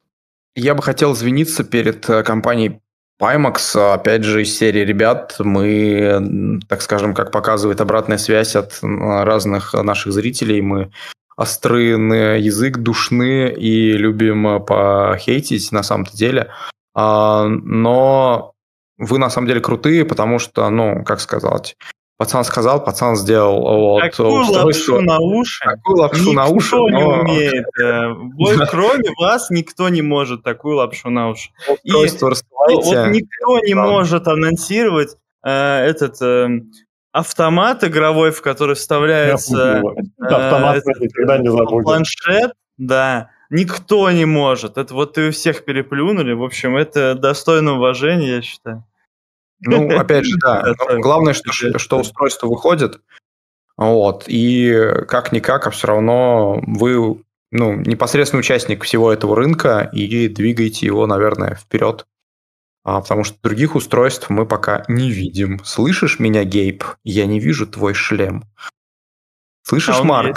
Я 0.57 0.75
бы 0.75 0.83
хотел 0.83 1.13
извиниться 1.13 1.65
перед 1.65 2.09
э, 2.09 2.23
компанией 2.23 2.81
Pimax, 3.21 3.93
опять 3.93 4.25
же, 4.25 4.43
из 4.43 4.57
серии 4.57 4.81
ребят, 4.81 5.37
мы, 5.39 6.61
так 6.69 6.83
скажем, 6.83 7.15
как 7.15 7.31
показывает 7.31 7.81
обратная 7.81 8.19
связь 8.19 8.57
от 8.57 8.79
разных 8.83 9.75
наших 9.75 10.13
зрителей, 10.13 10.61
мы 10.61 10.91
остры 11.37 11.97
на 11.99 12.37
язык, 12.37 12.79
душны 12.79 13.51
и 13.51 13.93
любим 13.93 14.65
похейтить 14.65 15.73
на 15.73 15.83
самом-то 15.83 16.17
деле. 16.17 16.51
А, 16.95 17.47
но 17.47 18.53
вы 18.99 19.19
на 19.19 19.29
самом 19.29 19.49
деле 19.49 19.61
крутые, 19.61 20.05
потому 20.07 20.39
что, 20.39 20.69
ну, 20.71 21.05
как 21.05 21.21
сказать, 21.21 21.77
Пацан 22.19 22.45
сказал, 22.45 22.83
пацан 22.83 23.14
сделал 23.17 23.61
вот, 23.61 24.01
Такую 24.01 24.41
устройство. 24.41 24.95
лапшу 24.95 25.01
на 25.03 25.19
уши 25.19 25.64
Такую 25.64 25.97
лапшу 25.99 26.33
на 26.33 26.47
уши, 26.47 26.75
никто 26.77 26.89
но... 26.89 26.99
не 26.99 27.21
умеет. 27.21 27.67
Э, 27.79 28.67
кроме 28.71 29.11
вас 29.19 29.51
никто 29.51 29.91
не 29.91 30.01
может 30.01 30.43
такую 30.43 30.77
лапшу 30.77 31.11
на 31.11 31.31
уши. 31.31 31.51
И 31.85 31.93
вот 31.93 33.09
никто 33.09 33.59
не 33.67 33.75
может 33.75 34.29
анонсировать 34.29 35.17
э, 35.45 35.51
этот 35.51 36.23
э, 36.23 36.49
автомат 37.12 37.85
игровой, 37.85 38.31
в 38.31 38.41
который 38.41 38.77
вставляется 38.77 39.83
автомат 40.19 40.83
никогда 40.99 41.37
не 41.37 41.51
забудет. 41.51 41.85
планшет, 41.85 42.53
да, 42.79 43.29
никто 43.51 44.11
не 44.11 44.25
может. 44.25 44.79
Это 44.79 44.95
вот 44.95 45.19
вы 45.19 45.33
всех 45.33 45.67
переплюнули. 45.67 46.33
В 46.33 46.43
общем, 46.43 46.77
это 46.77 47.14
достойно 47.14 47.75
уважения, 47.75 48.37
я 48.37 48.43
считаю. 48.43 48.85
Ну, 49.61 49.99
опять 49.99 50.25
же, 50.25 50.37
да. 50.43 50.75
Главное, 50.99 51.33
что, 51.33 51.53
что 51.53 51.99
устройство 51.99 52.49
выходит, 52.49 53.01
вот, 53.77 54.25
и 54.27 54.75
как-никак, 55.07 55.67
а 55.67 55.71
все 55.71 55.89
равно 55.89 56.63
вы 56.67 57.23
ну, 57.51 57.75
непосредственный 57.75 58.41
участник 58.41 58.85
всего 58.85 59.13
этого 59.13 59.37
рынка 59.37 59.89
и 59.93 60.29
двигаете 60.29 60.87
его, 60.87 61.07
наверное, 61.07 61.55
вперед. 61.55 62.07
А, 62.85 63.01
потому 63.01 63.25
что 63.25 63.37
других 63.43 63.75
устройств 63.75 64.31
мы 64.31 64.47
пока 64.47 64.85
не 64.89 65.11
видим. 65.11 65.65
Слышишь 65.65 66.19
меня, 66.19 66.45
Гейб? 66.45 66.85
Я 67.03 67.27
не 67.27 67.41
вижу 67.41 67.67
твой 67.67 67.95
шлем. 67.95 68.45
Слышишь, 69.63 69.97
а 69.99 70.05
Марк? 70.05 70.37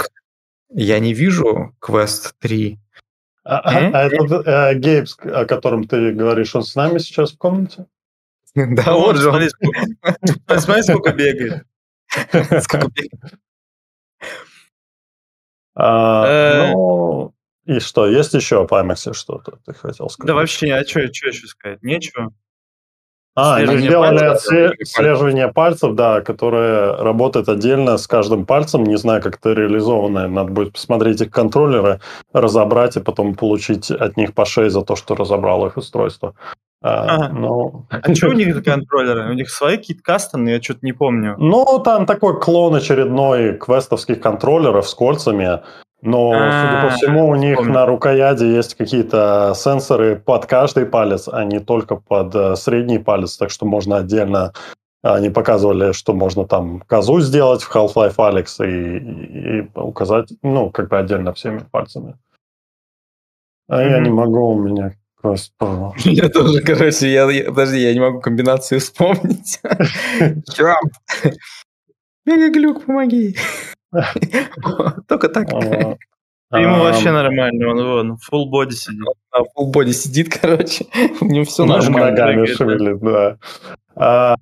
Есть. 0.70 0.88
Я 0.88 1.00
не 1.00 1.14
вижу 1.14 1.76
Quest 1.80 2.34
3. 2.40 2.80
А, 3.44 3.60
а, 3.60 3.82
э? 3.82 3.92
а 3.94 4.02
этот 4.04 4.48
э, 4.48 4.76
Гейб, 4.76 5.08
о 5.24 5.46
котором 5.46 5.88
ты 5.88 6.12
говоришь, 6.12 6.56
он 6.56 6.64
с 6.64 6.76
нами 6.76 6.98
сейчас 6.98 7.34
в 7.34 7.38
комнате? 7.38 7.86
Да, 8.76 8.94
вот 8.94 9.18
же 9.18 9.30
Смотри, 9.30 9.50
сколько 10.60 11.14
бегает. 11.14 11.66
А, 15.76 16.26
э. 16.28 16.72
Ну, 16.72 17.34
и 17.66 17.80
что, 17.80 18.08
есть 18.08 18.34
еще 18.34 18.68
по 18.68 18.82
IMAX 18.84 19.14
что-то 19.14 19.60
ты 19.66 19.74
хотел 19.74 20.10
сказать? 20.10 20.28
Да 20.28 20.34
вообще, 20.34 20.74
а 20.74 20.84
что 20.86 21.00
еще 21.00 21.48
сказать? 21.48 21.82
Нечего. 21.84 22.34
А, 23.36 23.56
они 23.56 23.78
сделали 23.78 24.24
отслеживание 24.26 25.54
пальцев, 25.54 25.96
да, 25.96 26.20
которое 26.20 26.98
работает 26.98 27.48
отдельно 27.48 27.98
с 27.98 28.08
каждым 28.08 28.46
пальцем. 28.46 28.84
Не 28.84 28.98
знаю, 28.98 29.22
как 29.22 29.38
это 29.38 29.54
реализовано. 29.54 30.28
Надо 30.28 30.52
будет 30.52 30.74
посмотреть 30.74 31.22
их 31.22 31.32
контроллеры, 31.32 32.02
разобрать 32.34 32.98
и 32.98 33.00
потом 33.00 33.36
получить 33.36 33.92
от 33.92 34.18
них 34.18 34.34
по 34.34 34.46
шее 34.46 34.70
за 34.70 34.82
то, 34.82 34.98
что 34.98 35.16
разобрал 35.16 35.66
их 35.68 35.78
устройство. 35.78 36.36
А, 36.82 37.16
ага. 37.16 37.34
но... 37.34 37.86
а 37.90 38.16
что 38.16 38.30
у 38.30 38.34
них 38.34 38.56
за 38.56 38.62
контроллеры? 38.62 39.30
У 39.30 39.34
них 39.34 39.50
свои 39.50 39.78
какие-то 39.78 40.02
кастомные, 40.02 40.56
я 40.56 40.62
что-то 40.62 40.80
не 40.84 40.94
помню. 40.94 41.36
Ну, 41.38 41.80
там 41.80 42.06
такой 42.06 42.40
клон 42.40 42.76
очередной 42.76 43.58
квестовских 43.58 44.22
контроллеров 44.22 44.88
с 44.88 44.94
кольцами. 44.94 45.62
Но, 46.02 46.32
судя 46.32 46.82
по 46.82 46.88
а, 46.88 46.90
всему, 46.92 47.28
у 47.28 47.36
них 47.36 47.60
на 47.60 47.86
рукояти 47.86 48.44
есть 48.44 48.76
какие-то 48.76 49.52
сенсоры 49.54 50.16
под 50.16 50.46
каждый 50.46 50.86
палец, 50.86 51.28
а 51.28 51.44
не 51.44 51.60
только 51.60 51.98
под 51.98 52.34
э, 52.34 52.56
средний 52.56 53.00
палец, 53.00 53.36
так 53.36 53.50
что 53.50 53.66
можно 53.66 53.98
отдельно 53.98 54.54
они 55.02 55.30
показывали, 55.30 55.94
что 55.94 56.14
можно 56.14 56.46
там 56.46 56.82
козу 56.82 57.22
сделать 57.22 57.62
в 57.62 57.74
Half-Life 57.74 58.16
Alex 58.18 58.66
и, 58.66 59.60
и 59.60 59.70
указать, 59.76 60.34
ну, 60.42 60.70
как 60.72 60.90
бы 60.90 60.98
отдельно 60.98 61.34
всеми 61.34 61.60
пальцами. 61.60 62.18
А 63.70 63.82
mm-hmm. 63.82 63.90
я 63.90 64.00
не 64.00 64.10
могу, 64.10 64.50
у 64.50 64.60
меня 64.60 64.94
Я 66.06 66.30
тоже, 66.30 66.62
короче, 66.62 67.12
я, 67.12 67.30
я, 67.30 67.46
подожди, 67.46 67.80
я 67.80 67.94
не 67.94 68.00
могу 68.00 68.22
комбинацию 68.22 68.80
вспомнить. 68.80 69.60
Черт! 70.54 70.92
Мегаглюк, 72.26 72.86
помоги! 72.86 73.36
Только 75.08 75.30
так. 75.30 75.50
Ему 76.52 76.80
вообще 76.80 77.12
нормально, 77.12 77.70
он 77.70 77.78
вон, 77.78 78.18
full 78.32 78.50
body 78.52 78.72
сидит. 78.72 79.06
А, 79.32 79.42
full 79.42 79.72
body 79.72 79.92
сидит, 79.92 80.36
короче, 80.36 80.86
у 81.22 81.26
него 81.26 81.46
все 81.46 81.66
нормально. 81.66 82.12
Ногами 82.12 82.46
шевелит, 82.48 83.00
да. 83.02 83.38
А, 83.96 84.36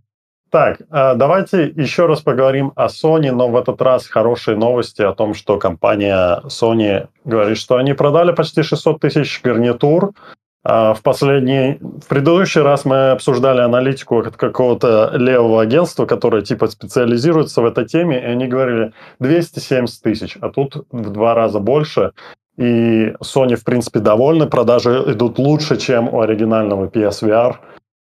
так, 0.49 0.81
а, 0.89 1.15
давайте 1.15 1.65
еще 1.75 2.05
раз 2.05 2.21
поговорим 2.21 2.71
о 2.75 2.87
Sony, 2.87 3.31
но 3.31 3.49
в 3.49 3.57
этот 3.57 3.81
раз 3.81 4.07
хорошие 4.07 4.55
новости 4.55 5.01
о 5.01 5.13
том, 5.13 5.33
что 5.33 5.57
компания 5.57 6.41
Sony 6.45 7.07
говорит, 7.25 7.57
что 7.57 7.75
они 7.75 7.93
продали 7.93 8.31
почти 8.31 8.63
600 8.63 9.01
тысяч 9.01 9.41
гарнитур, 9.43 10.13
а 10.13 10.36
в 10.67 10.99
последний, 11.01 11.77
в 11.79 12.07
предыдущий 12.09 12.61
раз 12.61 12.83
мы 12.83 13.11
обсуждали 13.11 13.61
аналитику 13.61 14.19
от 14.19 14.35
какого-то 14.35 15.11
левого 15.15 15.61
агентства, 15.61 16.05
которое 16.05 16.41
типа 16.41 16.67
специализируется 16.67 17.61
в 17.61 17.65
этой 17.65 17.85
теме, 17.85 18.19
и 18.19 18.25
они 18.25 18.47
говорили 18.47 18.91
270 19.19 20.03
тысяч, 20.03 20.37
а 20.41 20.49
тут 20.49 20.85
в 20.91 21.09
два 21.11 21.35
раза 21.35 21.59
больше. 21.59 22.11
И 22.57 23.13
Sony, 23.23 23.55
в 23.55 23.63
принципе, 23.63 23.99
довольны, 23.99 24.47
продажи 24.47 25.03
идут 25.07 25.39
лучше, 25.39 25.77
чем 25.77 26.13
у 26.13 26.19
оригинального 26.19 26.87
PSVR 26.87 27.55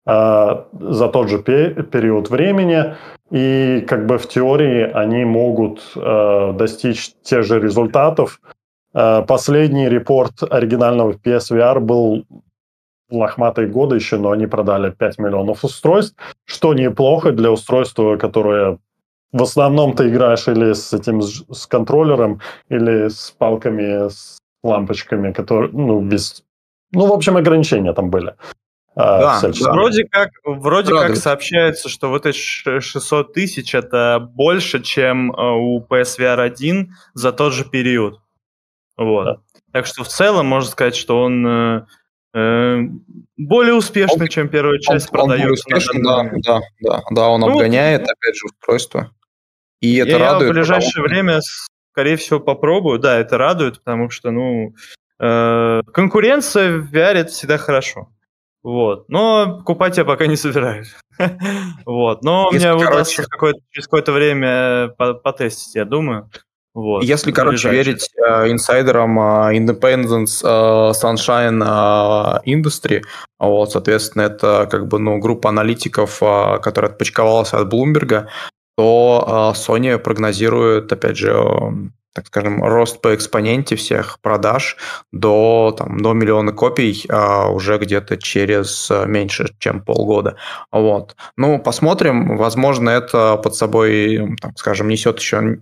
а, 0.06 0.68
за 0.80 1.10
тот 1.10 1.30
же 1.30 1.40
период 1.40 2.30
времени. 2.30 2.96
И 3.30 3.84
как 3.88 4.06
бы 4.06 4.18
в 4.18 4.30
теории 4.30 4.90
они 4.90 5.26
могут 5.26 5.82
а, 5.98 6.54
достичь 6.54 7.12
тех 7.24 7.44
же 7.44 7.60
результатов, 7.60 8.40
а, 8.94 9.24
Последний 9.24 9.90
репорт 9.90 10.44
оригинального 10.50 11.14
PSVR 11.14 11.80
был 11.80 12.26
лохматые 13.14 13.68
годы 13.68 13.96
еще, 13.96 14.18
но 14.18 14.32
они 14.32 14.48
продали 14.48 14.92
5 14.92 15.20
миллионов 15.20 15.64
устройств, 15.64 16.16
что 16.46 16.74
неплохо 16.74 17.32
для 17.32 17.52
устройства, 17.52 18.18
которое 18.18 18.80
в 19.32 19.42
основном 19.42 19.96
ты 19.96 20.10
играешь 20.10 20.48
или 20.48 20.74
с 20.74 20.94
этим 20.94 21.22
с 21.22 21.68
контроллером, 21.68 22.42
или 22.70 23.08
с 23.10 23.32
палками, 23.38 24.10
с 24.10 24.38
лампочками, 24.64 25.32
которые, 25.32 25.72
ну, 25.72 26.02
без... 26.02 26.44
Ну, 26.92 27.08
в 27.08 27.12
общем, 27.12 27.38
ограничения 27.38 27.94
там 27.94 28.10
были. 28.10 28.36
А, 28.96 29.42
да, 29.42 29.50
да. 29.50 29.72
Вроде 29.72 30.06
как, 30.06 30.30
вроде 30.46 30.92
как 30.92 31.16
сообщается, 31.16 31.90
что 31.90 32.10
вот 32.10 32.28
эти 32.28 32.38
600 32.38 33.34
тысяч 33.34 33.74
это 33.74 34.20
больше, 34.20 34.82
чем 34.84 35.32
э, 35.32 35.36
у 35.36 35.84
PSVR 35.84 36.40
1 36.40 36.94
за 37.16 37.32
тот 37.32 37.54
же 37.54 37.66
период. 37.66 38.22
Вот. 38.96 39.26
Да. 39.26 39.38
Так 39.72 39.88
что 39.88 40.04
в 40.04 40.08
целом 40.08 40.46
можно 40.46 40.70
сказать, 40.70 40.96
что 40.96 41.24
он 41.24 41.48
э, 41.48 41.86
более 42.34 43.74
успешно, 43.76 44.24
он, 44.24 44.28
чем 44.28 44.50
первая 44.50 44.80
часть 44.80 45.10
он, 45.12 45.20
продается. 45.20 45.48
Он 45.48 45.54
успешен, 45.54 46.04
да, 46.04 46.24
да, 46.44 46.62
да, 46.82 47.04
да, 47.12 47.28
он 47.28 47.42
ну, 47.42 47.50
обгоняет, 47.50 48.02
опять 48.02 48.36
же, 48.36 48.46
устройство. 48.46 49.12
И 49.82 49.98
это 49.98 50.12
я 50.12 50.18
радует. 50.18 50.52
в 50.52 50.54
ближайшее 50.54 51.04
потому... 51.04 51.08
время, 51.08 51.40
скорее 51.92 52.16
всего, 52.16 52.40
попробую. 52.40 53.00
Да, 53.00 53.20
это 53.20 53.38
радует, 53.38 53.80
потому 53.84 54.10
что, 54.10 54.32
ну, 54.32 54.74
э, 55.20 55.82
конкуренция 55.94 56.78
в 56.78 56.92
VR 56.92 57.26
всегда 57.26 57.58
хорошо. 57.58 58.10
Вот. 58.64 59.10
Но 59.10 59.58
покупать 59.58 59.98
я 59.98 60.06
пока 60.06 60.26
не 60.26 60.38
собираюсь. 60.38 60.96
вот. 61.86 62.24
Но 62.24 62.50
Если, 62.52 62.68
мне 62.68 62.76
удастся 62.76 63.26
через 63.72 63.88
какое-то 63.88 64.12
время 64.12 64.88
потестить, 65.24 65.76
я 65.76 65.86
думаю. 65.86 66.32
Вот, 66.74 67.04
Если, 67.04 67.32
короче, 67.32 67.70
верить 67.70 68.10
э, 68.18 68.52
инсайдерам 68.52 69.20
э, 69.20 69.58
Independence 69.58 70.42
э, 70.44 70.92
Sunshine 70.94 71.64
э, 71.64 72.50
Industry, 72.50 73.04
вот, 73.38 73.72
соответственно, 73.72 74.24
это 74.24 74.68
как 74.70 74.88
бы, 74.88 74.98
ну, 74.98 75.20
группа 75.20 75.50
аналитиков, 75.50 76.18
э, 76.22 76.60
которая 76.64 76.92
отпочковалась 76.92 77.54
от 77.54 77.72
Bloomberg, 77.72 78.26
то 78.76 79.54
э, 79.56 79.58
Sony 79.58 80.00
прогнозирует, 80.00 80.92
опять 80.92 81.18
же, 81.18 81.32
э, 81.32 81.90
так 82.14 82.28
скажем, 82.28 82.64
рост 82.64 83.02
по 83.02 83.14
экспоненте 83.14 83.76
всех 83.76 84.20
продаж 84.22 84.78
до, 85.12 85.76
там, 85.78 86.00
до 86.00 86.14
миллиона 86.14 86.52
копий 86.54 87.06
а, 87.10 87.50
уже 87.50 87.80
где-то 87.80 88.18
через 88.18 88.92
а, 88.92 89.06
меньше, 89.06 89.48
чем 89.58 89.82
полгода. 89.82 90.36
Вот. 90.72 91.16
Ну, 91.38 91.58
посмотрим. 91.58 92.38
Возможно, 92.38 92.92
это 92.92 93.38
под 93.38 93.56
собой, 93.56 94.36
так 94.40 94.52
скажем, 94.58 94.90
несет 94.90 95.18
еще 95.20 95.58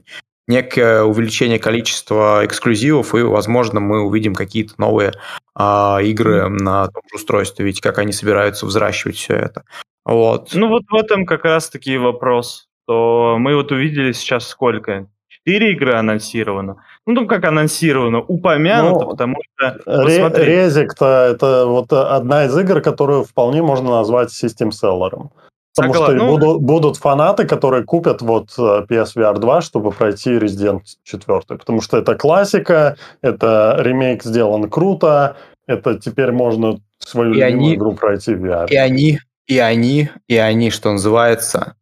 некое 0.52 1.04
увеличение 1.04 1.58
количества 1.58 2.46
эксклюзивов, 2.46 3.16
и, 3.16 3.24
возможно, 3.24 3.80
мы 3.80 4.02
увидим 4.02 4.36
какие-то 4.36 4.74
новые 4.78 5.14
а, 5.56 6.00
игры 6.04 6.50
на 6.50 6.88
том 6.88 7.02
же 7.10 7.16
устройстве, 7.16 7.66
ведь 7.66 7.82
как 7.82 7.98
они 7.98 8.12
собираются 8.12 8.66
взращивать 8.66 9.16
все 9.16 9.34
это. 9.34 9.64
Вот. 10.06 10.50
Ну 10.54 10.68
вот 10.68 10.84
в 10.90 10.96
этом 10.96 11.26
как 11.26 11.46
раз-таки 11.46 11.98
вопрос, 11.98 12.68
то 12.88 13.38
мы 13.40 13.56
вот 13.56 13.72
увидели 13.72 14.12
сейчас 14.12 14.48
сколько? 14.48 15.08
Четыре 15.30 15.72
игры 15.72 15.94
анонсировано. 15.94 16.84
Ну, 17.08 17.16
там 17.16 17.28
как 17.28 17.46
анонсировано, 17.46 18.20
упомянуто, 18.20 19.06
ну, 19.06 19.10
потому 19.10 19.38
что... 19.56 20.44
Резик-то 20.44 21.30
это 21.34 21.66
вот 21.66 21.92
одна 21.94 22.46
из 22.46 22.58
игр, 22.58 22.82
которую 22.82 23.24
вполне 23.24 23.64
можно 23.64 23.90
назвать 23.90 24.32
систем-селлером. 24.32 25.32
Потому 25.76 25.94
Согласен. 25.94 26.18
что 26.18 26.26
ну... 26.26 26.38
будут, 26.38 26.62
будут 26.62 26.98
фанаты, 26.98 27.48
которые 27.48 27.84
купят 27.84 28.22
вот 28.22 28.54
э, 28.58 28.86
PSVR 28.90 29.40
2, 29.40 29.62
чтобы 29.62 29.92
пройти 29.92 30.32
Resident 30.32 30.82
4. 31.04 31.42
Потому 31.48 31.82
что 31.82 31.98
это 31.98 32.16
классика, 32.16 32.98
это 33.22 33.78
ремейк 33.80 34.24
сделан 34.24 34.70
круто, 34.70 35.38
это 35.68 35.98
теперь 35.98 36.32
можно 36.32 36.80
свою 37.00 37.32
и 37.32 37.36
любимую 37.36 37.56
они, 37.56 37.76
игру 37.76 37.94
пройти 37.94 38.36
в 38.36 38.46
VR. 38.46 38.68
И 38.70 38.76
они, 38.76 39.20
и 39.48 39.60
они, 39.60 40.10
и 40.28 40.36
они, 40.36 40.72
что 40.72 40.92
называется, 40.92 41.76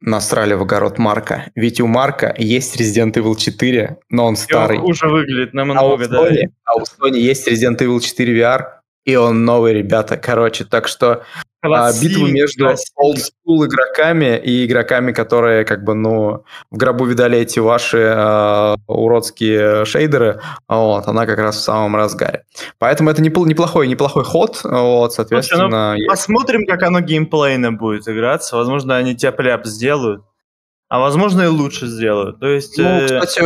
насрали 0.00 0.54
в 0.54 0.62
огород 0.62 0.98
Марка. 0.98 1.50
Ведь 1.54 1.80
у 1.80 1.86
Марка 1.86 2.34
есть 2.38 2.80
Resident 2.80 3.14
Evil 3.14 3.36
4, 3.36 3.98
но 4.10 4.26
он 4.26 4.36
старый. 4.36 4.76
И 4.76 4.80
он 4.80 4.86
хуже 4.86 5.08
выглядит 5.08 5.52
намного, 5.52 5.80
а 5.80 5.86
у 5.86 5.96
Sony, 5.98 6.08
да. 6.08 6.50
А 6.64 6.76
у 6.76 6.82
Sony 6.82 7.18
есть 7.18 7.48
Resident 7.48 7.78
Evil 7.78 8.00
4 8.00 8.40
VR, 8.40 8.64
и 9.04 9.16
он 9.16 9.44
новый, 9.44 9.72
ребята. 9.72 10.16
Короче, 10.16 10.64
так 10.64 10.88
что 10.88 11.22
а, 11.62 11.92
битву 12.00 12.26
между 12.26 12.74
олдскул 12.94 13.64
игроками 13.64 14.38
и 14.38 14.66
игроками, 14.66 15.12
которые 15.12 15.64
как 15.64 15.84
бы, 15.84 15.94
ну, 15.94 16.44
в 16.70 16.76
гробу 16.76 17.06
видали 17.06 17.38
эти 17.38 17.58
ваши 17.58 17.98
э, 17.98 18.76
уродские 18.86 19.84
шейдеры, 19.84 20.40
вот, 20.68 21.06
она 21.08 21.26
как 21.26 21.38
раз 21.38 21.56
в 21.56 21.62
самом 21.62 21.96
разгаре. 21.96 22.44
Поэтому 22.78 23.10
это 23.10 23.22
неплохой, 23.22 23.88
неплохой 23.88 24.24
ход, 24.24 24.60
вот, 24.64 25.14
соответственно... 25.14 25.94
Слушай, 25.94 26.06
ну, 26.06 26.10
посмотрим, 26.10 26.66
как 26.66 26.82
оно 26.82 27.00
геймплейно 27.00 27.72
будет 27.72 28.08
играться. 28.08 28.56
Возможно, 28.56 28.96
они 28.96 29.14
тяп-ляп 29.14 29.66
сделают, 29.66 30.22
а 30.88 31.00
возможно 31.00 31.42
и 31.42 31.46
лучше 31.46 31.86
сделают. 31.86 32.40
То 32.40 32.46
есть... 32.46 32.78
Ну, 32.78 32.84
э... 32.84 33.20
кстати, 33.20 33.42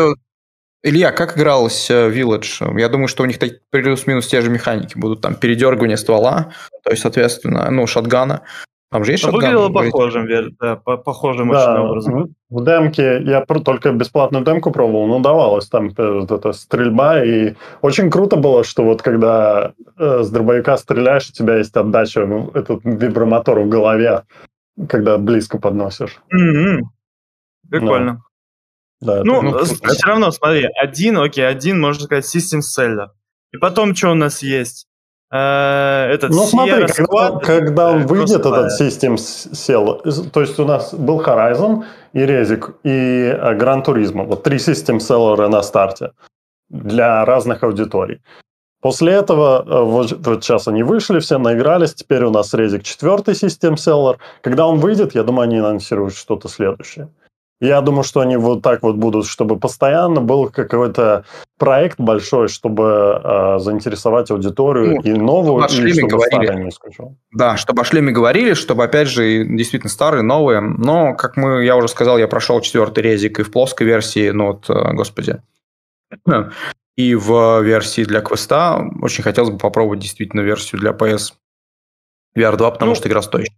Илья, 0.83 1.13
как 1.13 1.37
игралось 1.37 1.91
э, 1.91 2.11
Village? 2.11 2.79
Я 2.79 2.89
думаю, 2.89 3.09
что 3.09 3.23
у 3.23 3.27
них 3.27 3.37
плюс-минус 3.71 4.27
те 4.27 4.41
же 4.41 4.51
механики 4.51 4.97
будут. 4.97 5.21
Там 5.21 5.35
передергивание 5.35 5.99
ствола, 5.99 6.53
то 6.83 6.91
есть, 6.91 7.03
соответственно, 7.03 7.71
ну, 7.71 7.87
шотгана. 7.87 8.43
Там 8.91 9.05
же 9.05 9.13
есть 9.13 9.23
шотган? 9.23 9.55
Выглядело 9.55 9.69
похожим, 9.69 10.27
да, 10.59 10.77
похожим 10.77 11.51
да, 11.51 11.75
очень 11.75 11.83
образом. 11.83 12.35
В 12.49 12.65
демке, 12.65 13.23
я 13.23 13.45
только 13.45 13.93
бесплатную 13.93 14.45
демку 14.45 14.71
пробовал, 14.73 15.07
но 15.07 15.21
давалось 15.21 15.69
там 15.69 15.91
э, 15.97 16.21
вот 16.21 16.31
эта 16.33 16.53
стрельба, 16.53 17.23
и 17.23 17.55
очень 17.83 18.11
круто 18.11 18.37
было, 18.37 18.65
что 18.65 18.83
вот 18.83 19.03
когда 19.03 19.75
э, 19.99 20.23
с 20.23 20.31
дробовика 20.31 20.79
стреляешь, 20.79 21.29
у 21.29 21.33
тебя 21.33 21.59
есть 21.59 21.77
отдача, 21.77 22.25
ну, 22.25 22.51
этот 22.55 22.81
вибромотор 22.85 23.61
в 23.61 23.69
голове, 23.69 24.23
когда 24.89 25.19
близко 25.19 25.59
подносишь. 25.59 26.19
Mm-hmm. 26.35 26.79
Прикольно. 27.69 28.23
Да, 29.01 29.23
ну, 29.25 29.43
ну, 29.43 29.65
все 29.65 30.07
равно, 30.07 30.31
смотри, 30.31 30.69
один, 30.81 31.19
окей, 31.19 31.47
один, 31.47 31.81
можно 31.81 32.05
сказать, 32.05 32.25
System 32.25 32.61
Seller. 32.61 33.09
И 33.53 33.57
потом, 33.57 33.95
что 33.95 34.11
у 34.11 34.15
нас 34.15 34.43
есть? 34.43 34.87
Э, 35.33 36.09
этот 36.13 36.31
ну, 36.31 36.45
смотри, 36.45 36.87
когда, 36.87 37.39
когда 37.39 37.93
он 37.93 38.07
выйдет, 38.07 38.41
этот 38.41 38.81
System 38.81 39.15
Seller, 39.15 40.31
то 40.31 40.41
есть 40.41 40.59
у 40.59 40.65
нас 40.65 40.93
был 40.93 41.21
Horizon, 41.21 41.85
и 42.13 42.27
Резик, 42.27 42.73
и 42.85 43.31
Gran 43.31 43.85
Turismo. 43.85 44.25
Вот 44.25 44.43
три 44.43 44.59
System 44.59 44.99
Seller 44.99 45.49
на 45.49 45.63
старте 45.63 46.13
для 46.69 47.25
разных 47.25 47.63
аудиторий. 47.63 48.21
После 48.81 49.13
этого, 49.13 49.63
э, 49.67 49.83
вот, 49.83 50.27
вот 50.27 50.43
сейчас 50.43 50.67
они 50.67 50.83
вышли, 50.83 51.19
все 51.19 51.39
наигрались, 51.39 51.95
теперь 51.95 52.25
у 52.25 52.31
нас 52.31 52.55
Резик 52.55 52.83
четвертый 52.83 53.35
систем 53.35 53.77
селлер. 53.77 54.19
Когда 54.41 54.67
он 54.67 54.79
выйдет, 54.79 55.15
я 55.15 55.23
думаю, 55.23 55.45
они 55.45 55.59
анонсируют 55.59 56.15
что-то 56.15 56.49
следующее. 56.49 57.11
Я 57.61 57.83
думаю, 57.83 58.05
что 58.05 58.21
они 58.21 58.39
вот 58.39 58.63
так 58.63 58.83
вот 58.83 58.97
будут, 58.97 59.27
чтобы 59.27 59.59
постоянно 59.59 60.23
был 60.23 60.49
какой-то 60.49 61.27
проект 61.59 62.01
большой, 62.01 62.49
чтобы 62.49 63.21
э, 63.23 63.59
заинтересовать 63.59 64.31
аудиторию 64.31 64.97
ну, 64.97 65.01
и 65.03 65.13
новую, 65.13 65.65
и 65.67 65.69
чтобы 65.69 66.09
говорили. 66.09 66.65
не 66.65 66.71
исключал. 66.71 67.17
Да, 67.33 67.59
чтобы 67.59 67.83
о 67.83 67.85
шлеме 67.85 68.13
говорили, 68.13 68.55
чтобы, 68.55 68.85
опять 68.85 69.09
же, 69.09 69.45
действительно 69.45 69.91
старые, 69.91 70.23
новые. 70.23 70.61
Но, 70.61 71.15
как 71.15 71.37
мы, 71.37 71.63
я 71.63 71.77
уже 71.77 71.89
сказал, 71.89 72.17
я 72.17 72.29
прошел 72.29 72.63
четвертый 72.63 73.01
резик 73.01 73.41
и 73.41 73.43
в 73.43 73.53
плоской 73.53 73.87
версии, 73.87 74.31
ну 74.31 74.47
вот, 74.53 74.71
э, 74.71 74.93
господи, 74.95 75.43
и 76.97 77.15
в 77.15 77.61
версии 77.63 78.05
для 78.05 78.21
квеста 78.21 78.83
очень 79.03 79.23
хотелось 79.23 79.51
бы 79.51 79.59
попробовать 79.59 80.01
действительно 80.01 80.41
версию 80.41 80.81
для 80.81 80.93
PS 80.93 81.35
VR 82.37 82.57
2, 82.57 82.71
потому 82.71 82.91
ну, 82.91 82.95
что 82.95 83.09
игра 83.09 83.23
стоящая. 83.23 83.55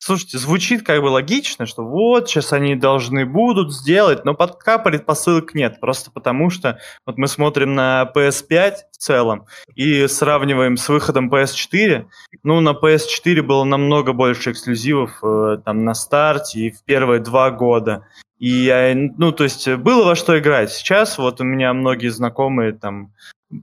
Слушайте, 0.00 0.38
звучит 0.38 0.84
как 0.84 1.02
бы 1.02 1.06
логично, 1.06 1.66
что 1.66 1.84
вот, 1.84 2.28
сейчас 2.28 2.52
они 2.52 2.76
должны 2.76 3.26
будут 3.26 3.74
сделать, 3.74 4.24
но 4.24 4.34
пока 4.34 4.78
предпосылок 4.78 5.54
нет, 5.54 5.80
просто 5.80 6.12
потому 6.12 6.50
что 6.50 6.78
вот 7.04 7.18
мы 7.18 7.26
смотрим 7.26 7.74
на 7.74 8.10
PS5 8.14 8.74
в 8.92 8.96
целом 8.96 9.46
и 9.74 10.06
сравниваем 10.06 10.76
с 10.76 10.88
выходом 10.88 11.32
PS4, 11.32 12.06
ну, 12.44 12.60
на 12.60 12.70
PS4 12.70 13.42
было 13.42 13.64
намного 13.64 14.12
больше 14.12 14.52
эксклюзивов 14.52 15.18
э, 15.22 15.58
там 15.64 15.84
на 15.84 15.94
старте 15.94 16.60
и 16.60 16.70
в 16.70 16.84
первые 16.84 17.20
два 17.20 17.50
года, 17.50 18.06
и 18.38 18.48
я, 18.50 18.94
ну, 18.94 19.32
то 19.32 19.44
есть 19.44 19.68
было 19.68 20.04
во 20.04 20.14
что 20.14 20.38
играть. 20.38 20.70
Сейчас 20.70 21.18
вот 21.18 21.40
у 21.40 21.44
меня 21.44 21.72
многие 21.72 22.08
знакомые 22.08 22.72
там 22.72 23.12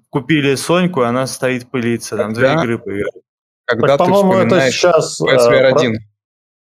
купили 0.09 0.55
Соньку, 0.55 1.01
и 1.01 1.05
она 1.05 1.27
стоит 1.27 1.71
пылиться, 1.71 2.17
там 2.17 2.33
две 2.33 2.53
игры 2.53 2.77
поиграть. 2.77 3.23
Когда 3.65 3.97
так, 3.97 4.07
ты 4.07 4.13
вспоминаешь 4.13 4.73
сейчас, 4.75 5.21
PSVR 5.21 5.73
1, 5.75 5.97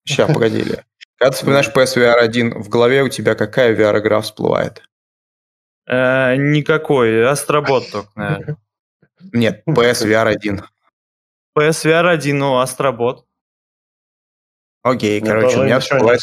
сейчас, 0.10 0.34
погоди, 0.34 0.64
когда 1.18 1.32
ты 1.32 1.38
вспоминаешь 1.38 1.70
PSVR 1.70 2.18
1, 2.18 2.62
в 2.62 2.70
голове 2.70 3.04
у 3.04 3.10
тебя 3.10 3.36
какая 3.36 3.76
VR-игра 3.76 4.22
всплывает? 4.22 4.84
Э, 5.88 6.36
никакой, 6.36 7.28
Астробот 7.28 7.92
только, 7.92 8.12
наверное. 8.16 8.58
Нет, 9.34 9.64
PSVR 9.68 10.28
1. 10.28 10.62
PSVR 11.58 12.10
1, 12.10 12.38
ну, 12.38 12.60
Астробот. 12.60 13.26
Окей, 14.82 15.20
короче, 15.20 15.58
у 15.60 15.64
меня 15.64 15.80
всплывает 15.80 16.22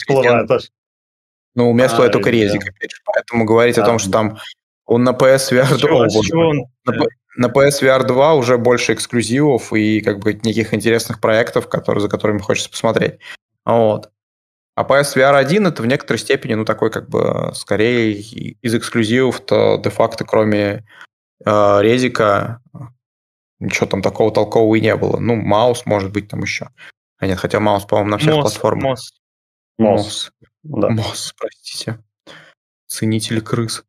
ну, 1.54 1.70
у 1.70 1.72
меня 1.72 1.88
всплывает 1.88 2.12
только 2.12 2.28
резик, 2.28 2.62
опять 2.62 2.90
же. 2.90 2.98
Поэтому 3.04 3.46
говорить 3.46 3.78
о 3.78 3.84
том, 3.84 3.98
что 3.98 4.10
там 4.10 4.38
он 4.84 5.04
на 5.04 5.10
PSVR 5.10 5.78
2... 5.78 6.56
На, 6.84 7.06
на 7.36 7.46
PSVR 7.46 8.04
2 8.04 8.34
уже 8.34 8.58
больше 8.58 8.92
эксклюзивов 8.92 9.72
и 9.72 10.00
как 10.00 10.18
бы 10.18 10.34
неких 10.34 10.74
интересных 10.74 11.20
проектов, 11.20 11.68
которые, 11.68 12.02
за 12.02 12.08
которыми 12.08 12.38
хочется 12.38 12.70
посмотреть. 12.70 13.18
Вот. 13.66 14.10
А 14.76 14.84
PSVR 14.84 15.34
1 15.34 15.66
это 15.66 15.82
в 15.82 15.86
некоторой 15.86 16.18
степени, 16.18 16.54
ну, 16.54 16.64
такой 16.64 16.90
как 16.90 17.08
бы 17.08 17.50
скорее 17.54 18.12
из 18.12 18.74
эксклюзивов-то 18.74 19.80
де-факто 19.82 20.24
кроме 20.24 20.86
э, 21.44 21.78
резика 21.80 22.60
ничего 23.58 23.86
там 23.86 24.02
такого 24.02 24.32
толкового 24.32 24.74
и 24.76 24.80
не 24.80 24.94
было. 24.96 25.18
Ну, 25.18 25.34
маус 25.34 25.86
может 25.86 26.12
быть 26.12 26.28
там 26.28 26.42
еще. 26.42 26.68
А 27.18 27.26
нет, 27.26 27.38
хотя 27.38 27.58
маус, 27.58 27.84
по-моему, 27.86 28.10
на 28.10 28.18
всех 28.18 28.34
Мос, 28.34 28.42
платформах. 28.42 28.84
Мос. 28.84 29.12
Мос. 29.78 30.32
Да. 30.62 30.90
Мос, 30.90 31.34
простите. 31.38 31.98
Ценитель 32.86 33.40
крыс. 33.42 33.84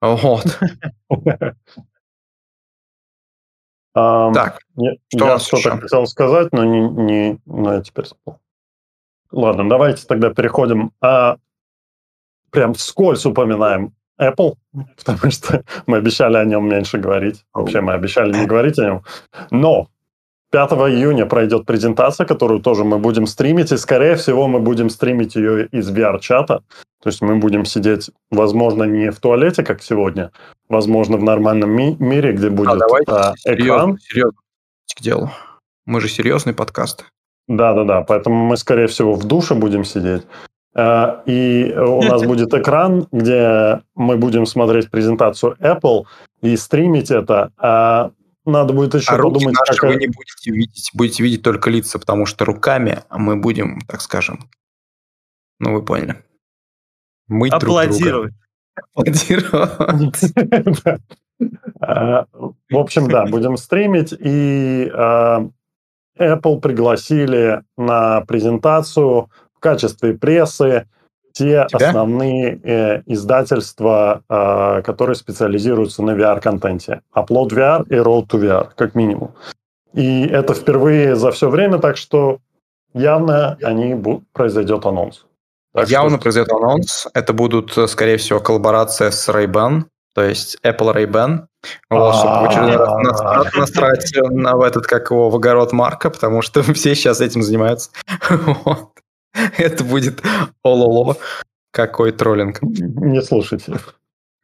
Вот. 0.00 0.58
Так, 3.94 4.58
что 5.08 5.26
я 5.26 5.38
что-то 5.38 5.78
хотел 5.78 6.06
сказать, 6.06 6.52
но 6.52 6.64
не, 6.64 6.80
не, 6.80 7.40
но 7.46 7.72
я 7.72 7.80
теперь 7.80 8.04
забыл. 8.04 8.38
Ладно, 9.36 9.68
давайте 9.68 10.06
тогда 10.06 10.30
переходим. 10.30 10.92
А, 11.02 11.36
прям 12.50 12.72
вскользь 12.72 13.26
упоминаем 13.26 13.92
Apple, 14.18 14.54
потому 14.96 15.30
что 15.30 15.62
мы 15.86 15.98
обещали 15.98 16.38
о 16.38 16.44
нем 16.46 16.66
меньше 16.66 16.96
говорить. 16.96 17.44
Вообще 17.52 17.82
мы 17.82 17.92
обещали 17.92 18.32
не 18.32 18.46
говорить 18.46 18.78
о 18.78 18.84
нем. 18.84 19.02
Но 19.50 19.88
5 20.52 20.70
июня 20.70 21.26
пройдет 21.26 21.66
презентация, 21.66 22.24
которую 22.24 22.60
тоже 22.60 22.84
мы 22.84 22.98
будем 22.98 23.26
стримить, 23.26 23.72
и, 23.72 23.76
скорее 23.76 24.16
всего, 24.16 24.48
мы 24.48 24.58
будем 24.58 24.88
стримить 24.88 25.36
ее 25.36 25.66
из 25.66 25.90
VR-чата. 25.90 26.62
То 27.02 27.08
есть 27.10 27.20
мы 27.20 27.36
будем 27.36 27.66
сидеть, 27.66 28.10
возможно, 28.30 28.84
не 28.84 29.10
в 29.10 29.20
туалете, 29.20 29.62
как 29.62 29.82
сегодня, 29.82 30.30
возможно, 30.70 31.18
в 31.18 31.22
нормальном 31.22 31.72
ми- 31.72 31.96
мире, 31.98 32.32
где 32.32 32.48
будет 32.48 32.80
а, 33.06 33.34
экран. 33.44 33.98
Серьезно, 33.98 34.30
к 34.96 35.02
делу. 35.02 35.30
Мы 35.84 36.00
же 36.00 36.08
серьезный 36.08 36.54
подкаст. 36.54 37.04
Да-да-да, 37.48 38.02
поэтому 38.02 38.44
мы, 38.44 38.56
скорее 38.56 38.86
всего, 38.86 39.14
в 39.14 39.24
душе 39.24 39.54
будем 39.54 39.84
сидеть. 39.84 40.22
А, 40.74 41.22
и 41.26 41.72
у 41.76 42.02
нас 42.02 42.22
будет 42.26 42.52
экран, 42.52 43.06
где 43.12 43.82
мы 43.94 44.16
будем 44.16 44.46
смотреть 44.46 44.90
презентацию 44.90 45.56
Apple 45.60 46.04
и 46.42 46.56
стримить 46.56 47.10
это. 47.10 47.52
А 47.56 48.10
надо 48.44 48.74
будет 48.74 48.94
еще 48.94 49.12
а 49.12 49.16
подумать, 49.16 49.56
руки 49.56 49.56
наши 49.68 49.80
как... 49.80 49.90
вы 49.90 49.96
не 49.96 50.06
будете 50.06 50.50
видеть, 50.50 50.90
будете 50.92 51.22
видеть 51.22 51.42
только 51.42 51.70
лица, 51.70 51.98
потому 51.98 52.26
что 52.26 52.44
руками 52.44 53.02
мы 53.10 53.36
будем, 53.36 53.80
так 53.88 54.00
скажем, 54.00 54.50
ну 55.58 55.72
вы 55.72 55.82
поняли. 55.82 56.22
Мыть 57.28 57.52
Аплодировать. 57.52 58.34
Аплодировать. 58.94 60.20
А, 61.82 62.24
в 62.32 62.76
общем, 62.78 63.10
да, 63.10 63.26
будем 63.26 63.58
стримить, 63.58 64.14
и 64.18 64.90
Apple 66.18 66.60
пригласили 66.60 67.62
на 67.76 68.22
презентацию 68.22 69.28
в 69.54 69.60
качестве 69.60 70.14
прессы 70.14 70.86
те 71.32 71.66
Тебя? 71.68 71.88
основные 71.88 72.58
э, 72.62 73.02
издательства, 73.04 74.22
э, 74.28 74.82
которые 74.82 75.16
специализируются 75.16 76.02
на 76.02 76.12
VR-контенте. 76.12 77.02
Upload 77.14 77.50
VR 77.50 77.86
и 77.90 77.96
Road 77.96 78.26
to 78.28 78.40
VR, 78.40 78.70
как 78.74 78.94
минимум. 78.94 79.32
И 79.92 80.26
это 80.26 80.54
впервые 80.54 81.14
за 81.14 81.30
все 81.32 81.50
время, 81.50 81.78
так 81.78 81.98
что 81.98 82.38
явно 82.94 83.58
они 83.62 84.02
произойдет 84.32 84.86
анонс. 84.86 85.26
Так 85.74 85.90
явно 85.90 86.16
что... 86.16 86.22
произойдет 86.22 86.52
анонс. 86.52 87.06
Это 87.12 87.34
будут, 87.34 87.76
э, 87.76 87.86
скорее 87.86 88.16
всего, 88.16 88.40
коллаборация 88.40 89.10
с 89.10 89.28
Ray-Ban, 89.28 89.84
то 90.14 90.22
есть 90.22 90.56
Apple 90.62 90.94
Ray-Ban. 90.94 91.46
Вот, 91.90 92.14
чтобы 92.16 92.34
в 92.34 92.44
очередной 92.48 92.76
раз 92.76 93.54
настраивать 93.54 94.12
на 94.30 94.66
этот, 94.66 94.86
как 94.86 95.10
его, 95.10 95.30
в 95.30 95.36
огород 95.36 95.72
Марка, 95.72 96.10
потому 96.10 96.42
что 96.42 96.62
все 96.74 96.94
сейчас 96.94 97.20
этим 97.20 97.42
занимаются. 97.42 97.90
Это 99.58 99.84
будет 99.84 100.22
ололо. 100.62 101.16
Какой 101.72 102.12
троллинг. 102.12 102.62
Не 102.62 103.20
слушайте. 103.22 103.78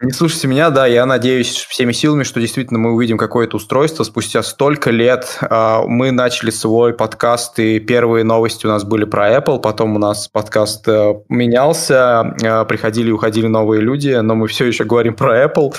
Не 0.03 0.11
слушайте 0.11 0.49
меня, 0.49 0.71
да, 0.71 0.85
я 0.85 1.07
надеюсь 1.07 1.55
всеми 1.55 1.93
силами, 1.93 2.25
что 2.25 2.41
действительно 2.41 2.81
мы 2.81 2.93
увидим 2.93 3.17
какое-то 3.17 3.57
устройство 3.57 4.03
спустя 4.03 4.43
столько 4.43 4.91
лет. 4.91 5.39
А, 5.43 5.85
мы 5.87 6.11
начали 6.11 6.51
свой 6.51 6.93
подкаст, 6.93 7.61
и 7.61 7.79
первые 7.79 8.25
новости 8.25 8.67
у 8.67 8.69
нас 8.69 8.83
были 8.83 9.05
про 9.05 9.37
Apple, 9.37 9.61
потом 9.61 9.95
у 9.95 10.01
нас 10.01 10.27
подкаст 10.27 10.89
э, 10.89 11.15
менялся, 11.29 12.35
э, 12.43 12.65
приходили 12.65 13.11
и 13.11 13.13
уходили 13.13 13.47
новые 13.47 13.81
люди, 13.81 14.11
но 14.11 14.35
мы 14.35 14.49
все 14.49 14.65
еще 14.65 14.83
говорим 14.83 15.15
про 15.15 15.45
Apple. 15.45 15.73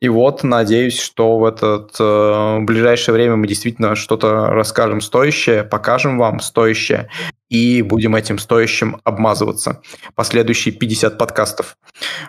И 0.00 0.08
вот, 0.08 0.44
надеюсь, 0.44 1.00
что 1.00 1.38
в 1.38 1.44
это 1.44 1.88
э, 1.98 2.60
ближайшее 2.60 3.14
время 3.14 3.34
мы 3.34 3.48
действительно 3.48 3.96
что-то 3.96 4.46
расскажем 4.46 5.00
стоящее, 5.00 5.64
покажем 5.64 6.18
вам 6.18 6.38
стоящее, 6.38 7.10
и 7.48 7.82
будем 7.82 8.14
этим 8.14 8.38
стоящим 8.38 9.00
обмазываться. 9.02 9.82
Последующие 10.14 10.72
50 10.72 11.18
подкастов. 11.18 11.76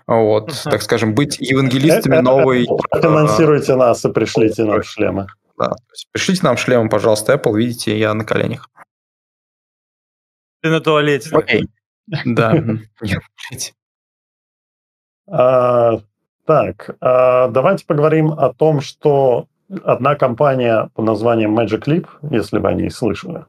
Вот, 0.08 0.50
uh-huh. 0.50 0.72
так 0.72 0.82
скажем, 0.82 1.14
быть 1.14 1.38
евангелистами 1.40 2.18
новой... 2.18 2.66
Финансируйте 3.00 3.76
нас 3.76 4.04
и 4.04 4.12
пришлите 4.12 4.64
нам 4.64 4.82
шлемы. 4.82 5.28
Да, 5.60 5.74
пришлите 6.12 6.42
нам 6.44 6.58
шлемы, 6.58 6.90
пожалуйста, 6.90 7.34
Apple, 7.34 7.56
видите, 7.56 8.00
я 8.00 8.16
на 8.16 8.26
коленях. 8.26 8.68
Ты 10.62 10.70
на 10.70 10.82
туалете. 10.82 11.30
Окей. 11.34 11.68
Да, 12.26 12.54
нет, 13.02 13.22
так, 16.50 16.98
а, 17.00 17.48
давайте 17.50 17.86
поговорим 17.86 18.32
о 18.32 18.52
том, 18.52 18.82
что 18.82 19.46
одна 19.84 20.16
компания 20.16 20.90
под 20.96 21.06
названием 21.06 21.56
Magic 21.56 21.84
Leap, 21.86 22.08
если 22.32 22.58
вы 22.58 22.70
о 22.70 22.74
ней 22.74 22.90
слышали, 22.90 23.46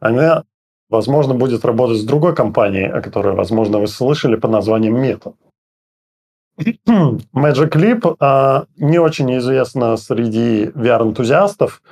она 0.00 0.44
возможно, 0.88 1.34
будет 1.34 1.66
работать 1.66 1.98
с 1.98 2.04
другой 2.04 2.34
компанией, 2.34 2.88
о 2.88 3.02
которой, 3.02 3.34
возможно, 3.34 3.80
вы 3.80 3.86
слышали 3.86 4.36
под 4.36 4.50
названием 4.50 4.96
Meta. 4.96 5.34
Magic 7.34 7.70
Leap 7.72 8.16
а, 8.18 8.64
не 8.78 8.98
очень 8.98 9.36
известна 9.36 9.98
среди 9.98 10.68
VR-энтузиастов, 10.68 11.82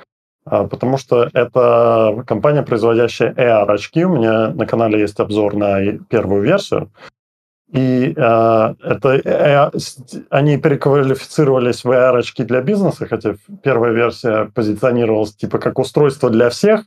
а, 0.43 0.65
потому 0.67 0.97
что 0.97 1.29
это 1.33 2.23
компания, 2.25 2.63
производящая 2.63 3.31
AR-очки. 3.35 4.05
У 4.05 4.17
меня 4.17 4.49
на 4.49 4.65
канале 4.65 5.01
есть 5.01 5.19
обзор 5.19 5.55
на 5.55 5.99
первую 6.09 6.41
версию. 6.41 6.89
И 7.71 8.13
э, 8.15 8.75
это 8.81 9.09
э, 9.09 9.71
они 10.29 10.57
переквалифицировались 10.57 11.83
в 11.83 11.91
AR-очки 11.91 12.43
для 12.43 12.61
бизнеса, 12.61 13.05
хотя 13.07 13.35
первая 13.61 13.91
версия 13.91 14.49
позиционировалась 14.55 15.35
типа 15.35 15.59
как 15.59 15.77
устройство 15.77 16.29
для 16.29 16.49
всех. 16.49 16.85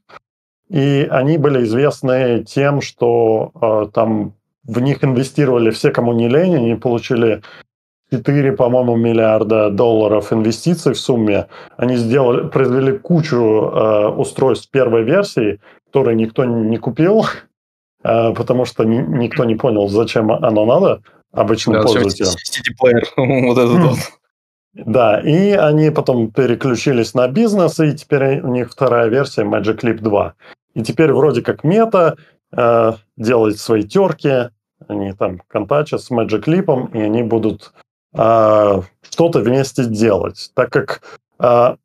И 0.71 1.07
они 1.11 1.37
были 1.37 1.65
известны 1.65 2.45
тем, 2.45 2.81
что 2.81 3.51
э, 3.61 3.91
там 3.93 4.35
в 4.65 4.81
них 4.81 5.05
инвестировали 5.05 5.71
все, 5.71 5.91
кому 5.91 6.13
не 6.13 6.29
лень, 6.29 6.57
они 6.57 6.75
получили 6.77 7.43
4, 8.11 8.53
по-моему, 8.53 8.97
миллиарда 8.97 9.71
долларов 9.71 10.33
инвестиций 10.33 10.95
в 10.95 10.99
сумме. 10.99 11.47
Они 11.77 11.97
сделали, 11.97 12.49
произвели 12.49 12.99
кучу 12.99 13.37
э, 13.37 14.09
устройств 14.09 14.71
первой 14.71 15.03
версии, 15.03 15.61
которые 15.87 16.17
никто 16.17 16.45
не 16.45 16.77
купил, 16.79 17.25
э, 17.25 17.27
потому 18.03 18.65
что 18.65 18.85
ни, 18.85 18.99
никто 18.99 19.45
не 19.45 19.55
понял, 19.55 19.89
зачем 19.89 20.31
оно 20.31 20.65
надо 20.65 21.03
обычным 21.33 21.77
да, 21.77 21.83
пользователям. 21.83 22.33
CD-плеер, 22.33 23.07
вот 23.47 23.59
этот 23.59 23.79
вот. 23.79 23.99
Да, 24.73 25.21
и 25.21 25.51
они 25.53 25.91
потом 25.91 26.31
переключились 26.31 27.15
на 27.15 27.27
бизнес, 27.29 27.81
и 27.81 27.93
теперь 27.93 28.41
у 28.41 28.49
них 28.49 28.71
вторая 28.71 29.09
версия 29.09 29.43
Magic 29.43 29.81
Leap 29.81 29.99
2. 29.99 30.35
И 30.75 30.83
теперь 30.83 31.13
вроде 31.13 31.43
как 31.43 31.65
мета 31.65 32.17
э, 32.57 32.93
делает 33.17 33.59
свои 33.59 33.83
терки, 33.83 34.51
они 34.87 35.13
там 35.13 35.41
контачат 35.49 36.03
с 36.03 36.11
Magic 36.11 36.45
Leap, 36.45 36.97
и 36.97 37.01
они 37.01 37.25
будут 37.25 37.73
э, 38.15 38.83
что-то 39.03 39.41
вместе 39.41 39.85
делать, 39.87 40.53
так 40.55 40.71
как 40.71 41.03
э, 41.41 41.77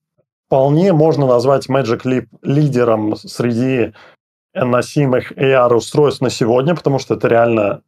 вполне 0.45 0.93
можно 0.93 1.25
назвать 1.25 1.67
Magic 1.67 2.03
Leap 2.03 2.27
лидером 2.43 3.15
среди 3.15 3.93
носимых 4.55 5.31
AR-устройств 5.33 6.21
на 6.21 6.29
сегодня, 6.29 6.75
потому 6.75 6.99
что 6.99 7.15
это 7.15 7.27
реально 7.27 7.81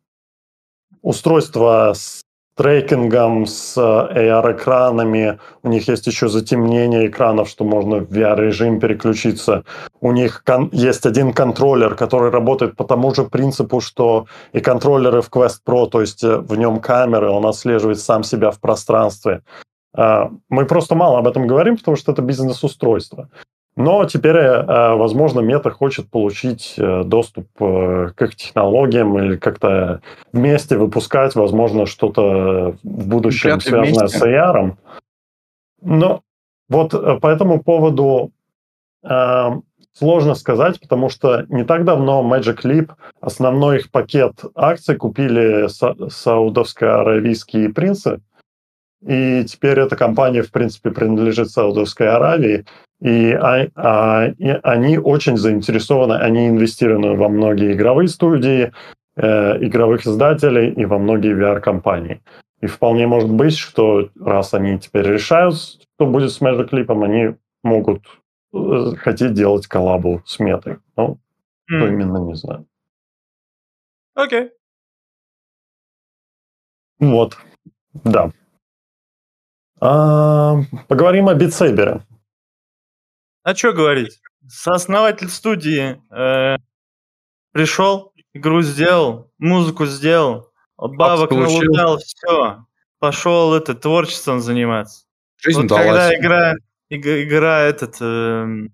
устройство 1.02 1.94
с 1.96 2.22
трекингом, 2.58 3.46
с 3.46 3.78
AR-экранами. 3.78 5.40
У 5.64 5.70
них 5.70 5.88
есть 5.88 6.08
еще 6.08 6.28
затемнение 6.28 7.08
экранов, 7.08 7.48
что 7.48 7.64
можно 7.64 7.98
в 7.98 8.12
VR-режим 8.12 8.80
переключиться. 8.80 9.64
У 10.02 10.12
них 10.12 10.44
есть 10.72 11.06
один 11.06 11.34
контроллер, 11.34 11.96
который 11.96 12.32
работает 12.32 12.76
по 12.76 12.84
тому 12.84 13.14
же 13.14 13.24
принципу, 13.26 13.80
что 13.80 14.26
и 14.54 14.60
контроллеры 14.60 15.22
в 15.22 15.30
Quest 15.30 15.60
Pro, 15.66 15.88
то 15.88 16.02
есть 16.02 16.24
э, 16.24 16.38
в 16.38 16.56
нем 16.56 16.80
камеры, 16.80 17.30
он 17.30 17.46
отслеживает 17.46 18.00
сам 18.00 18.24
себя 18.24 18.50
в 18.50 18.60
пространстве. 18.60 19.44
А, 19.96 20.32
мы 20.50 20.66
просто 20.66 20.96
мало 20.96 21.20
об 21.20 21.28
этом 21.28 21.48
говорим, 21.48 21.78
потому 21.78 21.96
что 21.96 22.12
это 22.12 22.22
бизнес-устройство. 22.22 23.30
Но 23.78 24.04
теперь, 24.06 24.36
э, 24.38 24.96
возможно, 24.96 25.40
Мета 25.40 25.70
хочет 25.70 26.10
получить 26.10 26.74
э, 26.78 27.04
доступ 27.04 27.48
э, 27.60 28.10
к 28.16 28.22
их 28.24 28.36
технологиям 28.36 29.20
или 29.20 29.38
как-то 29.38 30.02
вместе 30.34 30.78
выпускать, 30.78 31.36
возможно, 31.36 31.86
что-то 31.86 32.76
в 32.82 33.08
будущем 33.08 33.52
Вряд 33.52 33.62
связанное 33.62 34.00
вместе. 34.00 34.18
с 34.18 34.24
AR. 34.24 34.74
Но 35.84 36.22
вот 36.70 37.22
по 37.22 37.28
этому 37.28 37.62
поводу 37.62 38.32
э, 39.04 39.50
сложно 39.94 40.34
сказать, 40.34 40.80
потому 40.80 41.10
что 41.10 41.46
не 41.48 41.64
так 41.64 41.86
давно 41.86 42.28
Magic 42.28 42.64
Leap, 42.64 42.94
основной 43.22 43.78
их 43.78 43.92
пакет 43.92 44.42
акций 44.56 44.96
купили 44.96 45.68
са- 45.68 46.10
саудовско-аравийские 46.10 47.72
принцы, 47.72 48.22
и 49.06 49.44
теперь 49.46 49.80
эта 49.80 49.96
компания, 49.96 50.42
в 50.42 50.52
принципе, 50.52 50.90
принадлежит 50.90 51.52
Саудовской 51.52 52.10
Аравии, 52.10 52.66
и, 53.00 53.32
а, 53.32 53.68
а, 53.76 54.28
и 54.38 54.48
они 54.64 54.98
очень 54.98 55.38
заинтересованы, 55.38 56.14
они 56.14 56.48
инвестированы 56.48 57.16
во 57.16 57.30
многие 57.30 57.74
игровые 57.74 58.08
студии, 58.08 58.72
э, 59.16 59.66
игровых 59.66 60.08
издателей 60.08 60.72
и 60.72 60.86
во 60.86 60.98
многие 60.98 61.36
VR-компании. 61.36 62.22
И 62.62 62.66
вполне 62.66 63.06
может 63.06 63.30
быть, 63.30 63.56
что 63.56 64.10
раз 64.20 64.54
они 64.54 64.80
теперь 64.80 65.08
решают, 65.08 65.56
что 65.56 66.06
будет 66.06 66.32
с 66.32 66.42
Magic 66.42 66.70
Leap, 66.70 67.04
они 67.04 67.36
могут 67.64 68.04
э, 68.54 68.96
хотеть 68.98 69.34
делать 69.34 69.68
коллабу 69.68 70.24
с 70.26 70.40
метой. 70.40 70.78
Ну, 70.96 71.20
mm. 71.72 71.78
что 71.78 71.88
именно, 71.88 72.18
не 72.18 72.36
знаю. 72.36 72.66
Окей. 74.16 74.42
Okay. 74.42 74.50
Вот, 77.00 77.38
да. 78.04 78.32
А, 79.80 80.56
поговорим 80.88 81.30
о 81.30 81.36
битсейбере. 81.36 82.02
А 83.48 83.56
что 83.56 83.72
говорить? 83.72 84.20
Сооснователь 84.46 85.30
студии 85.30 86.02
э, 86.12 86.58
пришел, 87.54 88.12
игру 88.34 88.62
сделал, 88.62 89.32
музыку 89.38 89.86
сделал, 89.86 90.52
бабок 90.76 91.32
налутал, 91.32 91.98
все. 92.00 92.66
Пошел 93.00 93.54
это 93.54 93.74
творчеством 93.74 94.42
заниматься. 94.42 95.06
Жизнь 95.38 95.62
вот 95.62 95.70
когда 95.70 96.14
игра, 96.14 96.56
игра, 96.90 97.24
игра 97.24 97.62
этот, 97.62 97.96
э, 98.02 98.68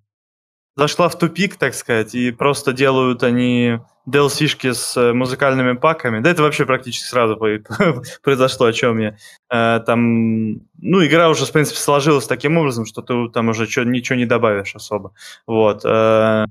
зашла 0.76 1.07
в 1.07 1.19
тупик, 1.19 1.57
так 1.57 1.76
сказать, 1.76 2.15
и 2.15 2.32
просто 2.32 2.74
делают 2.74 3.21
они 3.21 3.78
DLC-шки 4.10 4.74
с 4.74 4.97
э, 4.97 5.14
музыкальными 5.14 5.74
паками. 5.74 6.20
Да 6.20 6.30
это 6.30 6.43
вообще 6.43 6.66
практически 6.66 7.08
сразу 7.08 7.38
произошло, 8.22 8.68
о 8.68 8.74
чем 8.74 8.99
я. 8.99 9.18
Э, 9.49 9.80
там, 9.86 10.54
ну, 10.80 11.06
игра 11.06 11.30
уже, 11.30 11.45
в 11.45 11.51
принципе, 11.51 11.80
сложилась 11.80 12.28
таким 12.28 12.58
образом, 12.58 12.86
что 12.86 13.01
ты 13.01 13.30
там 13.30 13.49
уже 13.49 13.66
ничего 13.86 14.18
не 14.18 14.26
добавишь 14.26 14.76
особо. 14.76 15.14
Вот. 15.47 15.84
Э, 15.86 16.45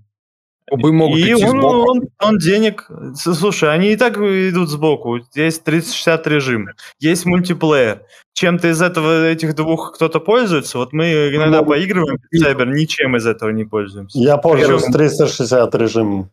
Кубы 0.71 0.93
могут 0.93 1.19
и 1.19 1.23
идти 1.25 1.45
он, 1.45 1.51
сбоку. 1.51 1.91
Он, 1.91 2.01
он 2.21 2.39
денег... 2.39 2.89
Слушай, 3.15 3.75
они 3.75 3.93
и 3.93 3.97
так 3.97 4.17
идут 4.17 4.71
сбоку. 4.71 5.19
Есть 5.35 5.65
360 5.65 6.27
режим, 6.29 6.71
есть 6.99 7.27
мультиплеер. 7.27 8.03
Чем-то 8.33 8.69
из 8.69 8.81
этого, 8.81 9.27
этих 9.27 9.55
двух 9.55 9.93
кто-то 9.95 10.21
пользуется? 10.21 10.79
Вот 10.79 10.95
мы 10.95 11.11
иногда 11.35 11.61
ну, 11.61 11.67
поигрываем 11.67 12.17
в 12.17 12.43
Cyber, 12.43 12.67
ничем 12.67 13.17
из 13.17 13.27
этого 13.27 13.51
не 13.51 13.65
пользуемся. 13.65 14.19
Я 14.19 14.39
пользуюсь 14.39 14.85
360 14.85 15.75
режимом. 15.75 16.31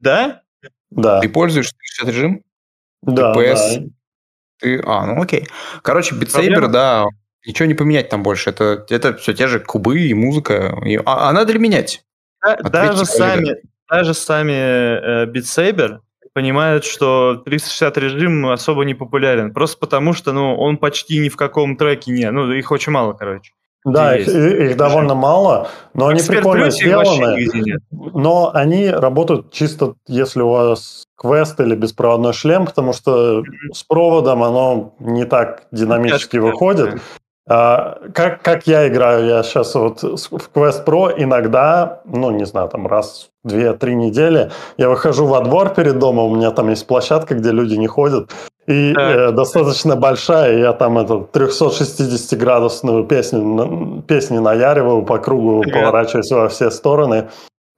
Да? 0.00 0.40
Да. 0.94 1.20
Ты 1.20 1.28
пользуешься 1.28 1.74
360 1.96 2.08
режим? 2.08 2.42
Да, 3.02 3.34
ДПС? 3.34 3.76
да. 3.76 3.86
Ты... 4.60 4.82
А, 4.84 5.06
ну 5.06 5.20
окей. 5.20 5.46
Короче, 5.82 6.14
Beat 6.14 6.28
Saber, 6.28 6.68
да, 6.68 7.06
ничего 7.46 7.66
не 7.66 7.74
поменять 7.74 8.08
там 8.08 8.22
больше. 8.22 8.50
Это, 8.50 8.84
это 8.88 9.14
все 9.14 9.34
те 9.34 9.48
же 9.48 9.60
кубы 9.60 10.00
и 10.00 10.14
музыка. 10.14 10.78
И... 10.84 10.96
А, 10.96 11.28
а 11.28 11.32
надо 11.32 11.52
ли 11.52 11.58
менять? 11.58 12.04
Да, 12.42 12.56
даже 12.56 13.04
сами, 13.04 13.56
даже 13.88 14.14
сами 14.14 14.52
э, 14.52 15.26
Beat 15.26 15.42
Saber 15.42 15.98
понимают, 16.32 16.84
что 16.84 17.36
360 17.44 17.98
режим 17.98 18.46
особо 18.46 18.84
не 18.84 18.94
популярен. 18.94 19.52
Просто 19.52 19.78
потому, 19.78 20.12
что 20.12 20.32
ну, 20.32 20.56
он 20.56 20.78
почти 20.78 21.18
ни 21.18 21.28
в 21.28 21.36
каком 21.36 21.76
треке 21.76 22.10
не. 22.10 22.30
Ну, 22.30 22.50
их 22.52 22.70
очень 22.70 22.92
мало, 22.92 23.12
короче. 23.12 23.52
Да, 23.84 24.16
их, 24.16 24.28
их 24.28 24.76
довольно 24.76 25.14
мало, 25.14 25.68
но 25.92 26.06
они 26.08 26.22
прикольно 26.22 26.70
сделаны. 26.70 27.78
Но 27.90 28.50
они 28.54 28.88
работают 28.88 29.52
чисто, 29.52 29.94
если 30.06 30.40
у 30.40 30.48
вас 30.48 31.04
квест 31.16 31.60
или 31.60 31.74
беспроводной 31.74 32.32
шлем, 32.32 32.64
потому 32.66 32.92
что 32.92 33.42
с 33.72 33.82
проводом 33.84 34.42
оно 34.42 34.94
не 35.00 35.24
так 35.24 35.64
динамически 35.70 36.38
выходит. 36.38 37.00
А, 37.46 37.98
как, 38.14 38.42
как 38.42 38.66
я 38.66 38.88
играю, 38.88 39.26
я 39.26 39.42
сейчас 39.42 39.74
вот 39.74 40.02
в 40.02 40.50
Quest 40.54 40.86
Pro 40.86 41.12
иногда, 41.14 42.00
ну, 42.06 42.30
не 42.30 42.46
знаю, 42.46 42.68
там 42.68 42.86
раз 42.86 43.30
в 43.42 43.48
2-3 43.48 43.94
недели 43.94 44.50
я 44.78 44.88
выхожу 44.88 45.26
во 45.26 45.40
двор 45.40 45.74
перед 45.74 45.98
домом, 45.98 46.32
у 46.32 46.36
меня 46.36 46.50
там 46.52 46.70
есть 46.70 46.86
площадка, 46.86 47.34
где 47.34 47.50
люди 47.50 47.74
не 47.74 47.86
ходят, 47.86 48.30
и 48.66 48.94
э, 48.96 49.32
достаточно 49.32 49.94
большая, 49.94 50.58
я 50.58 50.72
там 50.72 50.96
эту 50.96 51.28
360-градусную 51.30 53.06
песню, 53.06 54.02
песни 54.08 54.38
наяриваю 54.38 55.02
по 55.02 55.18
кругу, 55.18 55.60
Привет. 55.60 55.74
поворачиваюсь 55.74 56.30
во 56.30 56.48
все 56.48 56.70
стороны. 56.70 57.28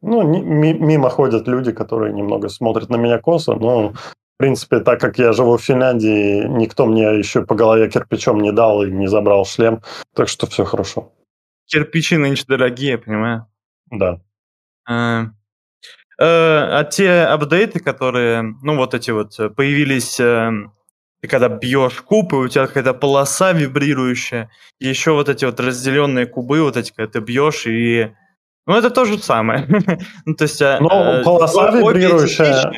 Ну, 0.00 0.22
мимо 0.22 1.10
ходят 1.10 1.48
люди, 1.48 1.72
которые 1.72 2.12
немного 2.12 2.48
смотрят 2.48 2.88
на 2.88 2.96
меня 2.96 3.18
косо, 3.18 3.54
но 3.54 3.94
в 4.37 4.39
принципе, 4.39 4.80
так 4.80 5.01
как 5.01 5.18
я 5.18 5.32
живу 5.32 5.57
в 5.57 5.62
Финляндии, 5.62 6.47
никто 6.47 6.84
мне 6.84 7.18
еще 7.18 7.47
по 7.47 7.55
голове 7.55 7.89
кирпичом 7.89 8.41
не 8.41 8.53
дал 8.53 8.82
и 8.82 8.91
не 8.91 9.07
забрал 9.07 9.47
шлем, 9.47 9.80
так 10.14 10.28
что 10.28 10.47
все 10.47 10.66
хорошо. 10.66 11.11
Кирпичи 11.64 12.18
нынче 12.18 12.45
дорогие, 12.47 12.99
понимаю. 12.99 13.47
Да. 13.91 14.20
А, 14.87 15.22
э, 15.22 15.26
а 16.18 16.84
те 16.84 17.22
апдейты, 17.22 17.80
которые, 17.80 18.43
ну 18.62 18.76
вот 18.76 18.93
эти 18.93 19.11
вот, 19.11 19.41
э, 19.41 19.49
появились, 19.49 20.20
э, 20.20 20.51
ты 21.22 21.28
когда 21.28 21.49
бьешь 21.49 22.03
куб, 22.03 22.34
и 22.34 22.37
у 22.37 22.49
тебя 22.49 22.66
какая-то 22.66 22.93
полоса 22.93 23.53
вибрирующая, 23.53 24.51
и 24.78 24.87
еще 24.87 25.12
вот 25.12 25.30
эти 25.30 25.47
вот 25.47 25.59
разделенные 25.61 26.26
кубы, 26.26 26.61
вот 26.61 26.76
эти, 26.76 26.93
когда 26.93 27.11
ты 27.11 27.20
бьешь, 27.20 27.66
и 27.66 28.12
Ну, 28.66 28.76
это 28.76 28.91
то 28.91 29.07
же 29.07 29.18
самое. 29.18 29.66
ну, 30.26 30.34
то 30.34 30.45
есть, 30.45 30.61
а, 30.61 30.78
Но 30.78 31.20
э, 31.20 31.24
полоса 31.24 31.70
вибрирующая, 31.70 32.74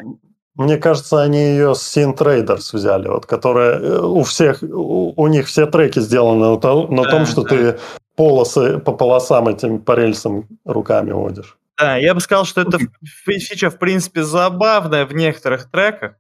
мне 0.58 0.76
кажется, 0.76 1.22
они 1.22 1.38
ее 1.38 1.74
с 1.74 1.96
Scene 1.96 2.16
Traders 2.16 2.70
взяли, 2.72 3.08
вот, 3.08 3.26
которая 3.26 3.78
э, 3.78 4.00
у 4.00 4.24
всех, 4.24 4.62
у, 4.62 5.14
у 5.16 5.26
них 5.28 5.46
все 5.46 5.66
треки 5.66 6.00
сделаны 6.00 6.50
на, 6.50 6.56
то, 6.58 6.88
на 6.88 7.04
да, 7.04 7.10
том, 7.10 7.26
что 7.26 7.42
да. 7.42 7.48
ты 7.48 7.78
полосы 8.16 8.78
по 8.78 8.92
полосам 8.92 9.46
этим 9.46 9.78
по 9.78 9.92
рельсам 9.92 10.48
руками 10.64 11.12
водишь. 11.12 11.56
Да, 11.78 11.96
я 11.96 12.12
бы 12.12 12.20
сказал, 12.20 12.44
что 12.44 12.62
это 12.62 12.78
фича, 13.04 13.70
в 13.70 13.78
принципе, 13.78 14.24
забавная 14.24 15.06
в 15.06 15.14
некоторых 15.14 15.70
треках, 15.70 16.16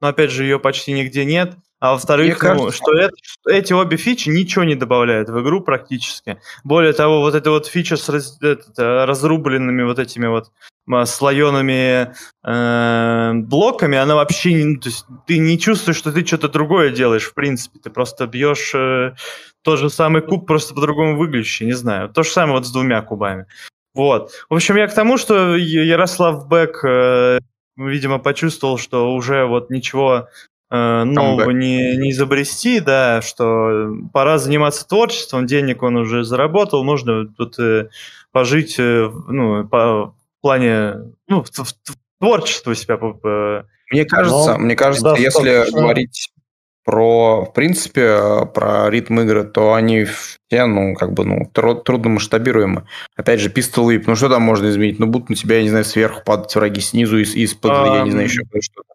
но, 0.00 0.08
опять 0.08 0.30
же, 0.30 0.44
ее 0.44 0.58
почти 0.58 0.92
нигде 0.92 1.26
нет. 1.26 1.54
А 1.78 1.92
во-вторых, 1.92 2.34
ну, 2.34 2.38
кажется... 2.38 2.72
что, 2.72 2.92
это, 2.94 3.14
что 3.20 3.50
эти 3.50 3.72
обе 3.72 3.96
фичи 3.96 4.28
ничего 4.30 4.64
не 4.64 4.76
добавляют 4.76 5.28
в 5.28 5.42
игру 5.42 5.60
практически. 5.60 6.38
Более 6.64 6.92
того, 6.92 7.20
вот 7.20 7.34
эта 7.34 7.50
вот 7.50 7.66
фича 7.66 7.96
с 7.96 8.08
раз, 8.08 8.38
этот, 8.40 8.78
э, 8.78 9.04
разрубленными 9.04 9.82
вот 9.82 9.98
этими 9.98 10.28
вот 10.28 10.52
слоеными 11.04 12.12
э, 12.44 13.32
блоками, 13.34 13.98
она 13.98 14.14
вообще 14.14 14.52
не... 14.52 14.76
То 14.76 14.88
есть 14.88 15.06
ты 15.26 15.38
не 15.38 15.58
чувствуешь, 15.58 15.96
что 15.96 16.12
ты 16.12 16.24
что-то 16.26 16.48
другое 16.48 16.90
делаешь, 16.90 17.24
в 17.24 17.34
принципе. 17.34 17.78
Ты 17.78 17.90
просто 17.90 18.26
бьешь 18.26 18.72
э, 18.74 19.14
тот 19.62 19.78
же 19.78 19.90
самый 19.90 20.22
куб, 20.22 20.46
просто 20.46 20.74
по-другому 20.74 21.16
выглядящий, 21.16 21.66
не 21.66 21.72
знаю. 21.72 22.08
То 22.08 22.22
же 22.22 22.30
самое 22.30 22.58
вот 22.58 22.66
с 22.66 22.72
двумя 22.72 23.00
кубами. 23.02 23.46
Вот. 23.94 24.32
В 24.48 24.54
общем, 24.54 24.76
я 24.76 24.86
к 24.88 24.94
тому, 24.94 25.18
что 25.18 25.56
Ярослав 25.56 26.48
Бек, 26.48 26.84
э, 26.84 27.38
видимо, 27.76 28.18
почувствовал, 28.18 28.78
что 28.78 29.14
уже 29.14 29.44
вот 29.44 29.70
ничего 29.70 30.28
э, 30.70 31.04
нового 31.04 31.50
не, 31.50 31.96
не 31.96 32.10
изобрести, 32.10 32.80
да, 32.80 33.22
что 33.22 33.94
пора 34.12 34.38
заниматься 34.38 34.88
творчеством, 34.88 35.46
денег 35.46 35.82
он 35.82 35.96
уже 35.96 36.24
заработал, 36.24 36.82
можно 36.84 37.26
тут 37.26 37.58
э, 37.58 37.88
пожить, 38.32 38.76
э, 38.78 39.10
ну, 39.28 39.68
по, 39.68 40.14
в 40.42 40.44
плане, 40.44 40.94
ну, 41.28 41.44
в, 41.44 41.50
в, 41.50 41.62
в 41.62 41.96
творчество 42.18 42.74
себя. 42.74 42.96
По, 42.96 43.64
мне 43.92 44.04
кажется, 44.04 44.54
Но, 44.54 44.58
мне 44.58 44.74
кажется, 44.74 45.04
да, 45.04 45.16
если 45.16 45.70
говорить 45.70 46.32
про, 46.84 47.44
в 47.44 47.52
принципе, 47.52 48.44
про 48.52 48.90
ритм 48.90 49.20
игры, 49.20 49.44
то 49.44 49.74
они 49.74 50.04
все, 50.04 50.66
ну, 50.66 50.96
как 50.96 51.12
бы, 51.12 51.24
ну, 51.24 51.48
трудно 51.54 52.10
масштабируемы. 52.10 52.88
Опять 53.14 53.38
же, 53.38 53.50
Pistol 53.50 53.86
Whip, 53.86 54.02
ну, 54.08 54.16
что 54.16 54.28
там 54.28 54.42
можно 54.42 54.68
изменить? 54.68 54.98
Ну, 54.98 55.06
будут 55.06 55.30
на 55.30 55.36
тебя, 55.36 55.58
я 55.58 55.62
не 55.62 55.68
знаю, 55.68 55.84
сверху 55.84 56.22
падать 56.24 56.52
враги, 56.56 56.80
снизу, 56.80 57.18
из, 57.18 57.36
из-под, 57.36 57.70
um, 57.70 57.96
я 57.98 58.02
не 58.02 58.10
знаю, 58.10 58.26
еще 58.26 58.42
что-то. 58.60 58.94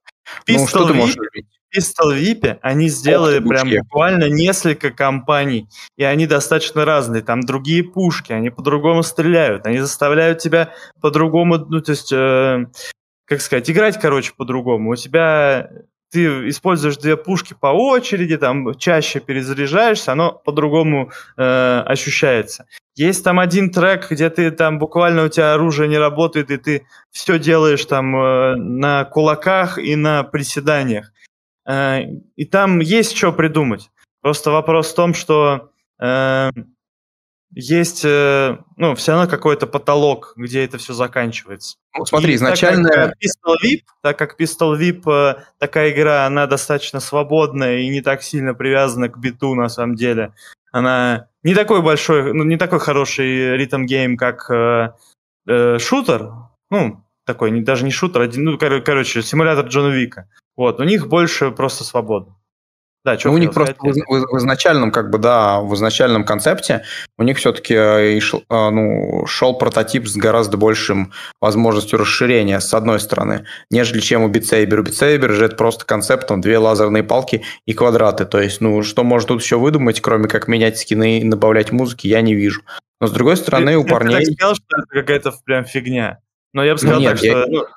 Ну, 0.50 0.68
что 0.68 0.86
ты 0.86 0.94
можешь 0.94 1.16
изменить? 1.16 1.48
Pistol 1.76 2.16
VIP 2.16 2.60
они 2.62 2.90
сделали 2.90 3.40
Ох, 3.40 3.48
прям 3.48 3.70
буквально 3.70 4.30
несколько 4.30 4.92
компаний, 4.92 5.68
и 5.98 6.04
они 6.04 6.28
достаточно 6.28 6.86
разные. 6.86 7.22
Там 7.22 7.42
другие 7.42 7.84
пушки, 7.84 8.32
они 8.32 8.50
по-другому 8.50 9.04
стреляют, 9.04 9.66
они 9.66 9.80
заставляют 9.80 10.40
тебя 10.40 10.74
по-другому, 11.02 11.58
ну, 11.58 11.82
то 11.82 11.92
есть, 11.92 12.12
э, 12.12 12.66
как 13.26 13.42
сказать, 13.42 13.70
играть, 13.70 14.00
короче, 14.00 14.34
по-другому. 14.36 14.92
У 14.92 14.96
тебя 14.96 15.70
ты 16.10 16.50
используешь 16.50 16.98
две 16.98 17.18
пушки 17.18 17.56
по 17.60 17.68
очереди, 17.68 18.38
там 18.38 18.76
чаще 18.76 19.20
перезаряжаешься, 19.20 20.14
оно 20.14 20.32
по-другому 20.32 21.12
э, 21.36 21.84
ощущается. 21.86 22.66
Есть 22.96 23.24
там 23.24 23.40
один 23.40 23.72
трек, 23.72 24.10
где 24.10 24.30
ты 24.30 24.50
там 24.52 24.80
буквально 24.80 25.26
у 25.26 25.30
тебя 25.30 25.54
оружие 25.54 25.90
не 25.90 25.98
работает, 25.98 26.50
и 26.50 26.58
ты 26.58 26.88
все 27.12 27.38
делаешь 27.38 27.86
там 27.86 28.16
э, 28.16 28.56
на 28.56 29.04
кулаках 29.06 29.78
и 29.78 29.96
на 29.96 30.24
приседаниях. 30.24 31.12
Э, 31.68 32.02
и 32.36 32.46
там 32.46 32.80
есть 32.80 33.16
что 33.16 33.32
придумать. 33.34 33.90
Просто 34.22 34.52
вопрос 34.52 34.92
в 34.92 34.96
том, 34.96 35.14
что 35.14 35.72
э, 36.00 36.52
есть, 37.52 38.04
э, 38.04 38.58
ну, 38.76 38.96
все 38.96 39.14
равно 39.14 39.30
какой-то 39.30 39.68
потолок, 39.68 40.34
где 40.36 40.64
это 40.64 40.78
все 40.78 40.94
заканчивается. 40.94 41.78
Ну, 41.98 42.06
смотри, 42.06 42.34
и 42.34 42.36
изначально... 42.36 42.90
Так 42.90 43.10
как 43.10 43.18
Pistol 43.18 43.56
VIP, 43.64 43.80
так 44.02 44.18
как 44.18 44.40
Pistol 44.40 44.80
VIP, 44.80 45.42
такая 45.58 45.92
игра, 45.92 46.26
она 46.26 46.48
достаточно 46.48 47.00
свободная 47.00 47.80
и 47.80 47.90
не 47.90 48.02
так 48.02 48.24
сильно 48.24 48.54
привязана 48.54 49.10
к 49.10 49.18
биту, 49.18 49.56
на 49.56 49.70
самом 49.70 49.96
деле. 49.96 50.34
Она 50.72 51.30
не 51.44 51.56
такой 51.56 51.82
большой, 51.82 52.34
ну, 52.34 52.44
не 52.44 52.58
такой 52.58 52.80
хороший 52.80 53.58
ритм 53.58 53.86
гейм, 53.86 54.18
как 54.18 54.50
э, 54.52 54.92
э, 55.48 55.80
шутер. 55.80 56.32
Ну, 56.70 57.04
такой, 57.26 57.52
не, 57.52 57.62
даже 57.62 57.86
не 57.86 57.92
шутер, 57.92 58.22
один, 58.22 58.44
ну, 58.44 58.58
кор- 58.58 58.82
короче, 58.82 59.22
симулятор 59.22 59.68
Джона 59.68 59.94
Вика. 59.94 60.30
Вот, 60.58 60.80
у 60.80 60.84
них 60.84 61.08
больше 61.08 61.52
просто 61.52 61.84
свобода. 61.84 62.36
Да, 63.06 63.18
что 63.18 63.30
ну, 63.30 63.36
у 63.36 63.38
них 63.38 63.54
просто 63.54 63.74
в, 63.80 63.94
в, 63.94 64.38
изначальном, 64.38 64.92
как 64.92 65.10
бы, 65.10 65.18
да, 65.18 65.62
в 65.62 65.74
изначальном 65.76 66.26
концепте 66.26 66.84
у 67.18 67.24
них 67.24 67.38
все-таки 67.38 67.74
э, 67.74 68.20
э, 68.20 68.20
ну, 68.50 69.26
шел 69.28 69.58
прототип 69.58 70.08
с 70.08 70.18
гораздо 70.18 70.58
большим 70.58 71.14
возможностью 71.40 72.00
расширения, 72.00 72.60
с 72.60 72.74
одной 72.74 73.00
стороны, 73.00 73.46
нежели 73.72 74.02
чем 74.02 74.24
у 74.24 74.30
Saber. 74.30 74.82
У 74.82 74.84
Saber 74.84 75.32
же 75.32 75.46
это 75.46 75.56
просто 75.56 75.86
концепт, 75.86 76.28
там, 76.28 76.42
две 76.42 76.58
лазерные 76.58 77.04
палки 77.04 77.44
и 77.66 77.74
квадраты. 77.74 78.26
То 78.26 78.42
есть, 78.42 78.60
ну, 78.60 78.84
что 78.84 79.06
можно 79.06 79.30
тут 79.30 79.42
еще 79.42 79.58
выдумать, 79.58 80.02
кроме 80.02 80.28
как 80.28 80.50
менять 80.50 80.78
скины 80.78 81.20
и 81.20 81.24
добавлять 81.30 81.72
музыки, 81.72 82.08
я 82.08 82.20
не 82.20 82.36
вижу. 82.36 82.64
Но 83.00 83.08
с 83.08 83.12
другой 83.12 83.38
стороны, 83.38 83.72
ты, 83.72 83.78
у 83.78 83.86
парней... 83.86 84.26
Ты 84.26 84.34
сказал, 84.34 84.56
что 84.56 84.66
это 84.80 84.88
какая-то 84.90 85.34
прям 85.46 85.64
фигня. 85.64 86.20
Но 86.52 86.62
я 86.66 86.74
бы 86.74 86.80
сказал 86.80 87.00
Нет, 87.00 87.14
так, 87.14 87.24
я... 87.24 87.44
что... 87.44 87.68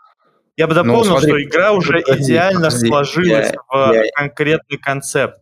Я 0.61 0.67
бы 0.67 0.75
дополнил, 0.75 1.15
ну, 1.15 1.21
смотри, 1.21 1.31
что 1.31 1.43
игра 1.43 1.73
уже 1.73 2.01
подожди, 2.01 2.23
идеально 2.23 2.67
подожди, 2.67 2.87
сложилась 2.87 3.51
я, 3.51 3.63
в 3.67 3.93
я... 3.95 4.03
конкретный 4.15 4.77
концепт. 4.77 5.41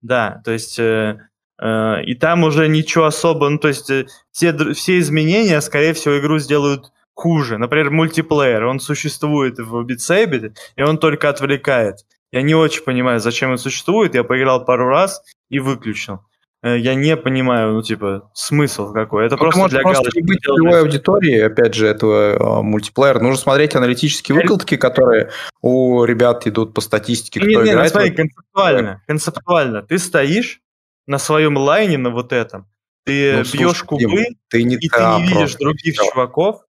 Да, 0.00 0.42
то 0.44 0.52
есть 0.52 0.78
э, 0.78 1.18
э, 1.60 2.04
и 2.04 2.14
там 2.14 2.44
уже 2.44 2.68
ничего 2.68 3.06
особо, 3.06 3.48
ну 3.48 3.58
то 3.58 3.66
есть 3.66 3.90
э, 3.90 4.06
все, 4.30 4.56
все 4.74 5.00
изменения, 5.00 5.60
скорее 5.60 5.92
всего, 5.92 6.20
игру 6.20 6.38
сделают 6.38 6.92
хуже. 7.14 7.58
Например, 7.58 7.90
мультиплеер, 7.90 8.66
он 8.66 8.78
существует 8.78 9.58
в 9.58 9.84
Saber, 9.96 10.54
и 10.76 10.82
он 10.84 10.98
только 10.98 11.30
отвлекает. 11.30 12.06
Я 12.30 12.42
не 12.42 12.54
очень 12.54 12.84
понимаю, 12.84 13.18
зачем 13.18 13.50
он 13.50 13.58
существует, 13.58 14.14
я 14.14 14.22
поиграл 14.22 14.64
пару 14.64 14.86
раз 14.86 15.20
и 15.48 15.58
выключил. 15.58 16.20
Э, 16.64 16.78
я 16.78 16.94
не 16.94 17.14
понимаю, 17.18 17.74
ну, 17.74 17.82
типа, 17.82 18.30
смысл 18.32 18.94
какой. 18.94 19.26
Это 19.26 19.36
ну, 19.36 19.42
просто 19.42 19.68
для 19.68 19.80
просто 19.82 20.04
галочки. 20.04 20.20
быть 20.20 20.40
целевой 20.42 20.80
аудитории, 20.80 21.38
опять 21.40 21.74
же, 21.74 21.86
этого 21.86 22.60
э, 22.60 22.62
мультиплеера. 22.62 23.20
Нужно 23.20 23.36
смотреть 23.36 23.74
аналитические 23.74 24.36
выкладки, 24.36 24.78
которые 24.78 25.30
у 25.60 26.04
ребят 26.04 26.46
идут 26.46 26.72
по 26.72 26.80
статистике, 26.80 27.40
кто 27.40 27.48
не, 27.50 27.56
не, 27.56 27.70
играет. 27.70 27.90
смотри, 27.90 28.12
концептуально, 28.12 29.02
концептуально. 29.06 29.82
Ты 29.82 29.98
стоишь 29.98 30.62
на 31.06 31.18
своем 31.18 31.58
лайне, 31.58 31.98
на 31.98 32.08
вот 32.08 32.32
этом, 32.32 32.66
ты 33.04 33.34
ну, 33.34 33.42
бьешь 33.42 33.50
слушай, 33.50 33.84
кубы, 33.86 34.24
ты 34.48 34.62
не 34.62 34.76
и 34.76 34.88
ты 34.88 34.98
не 34.98 35.26
видишь 35.26 35.56
других 35.56 35.96
чуваков, 35.96 36.62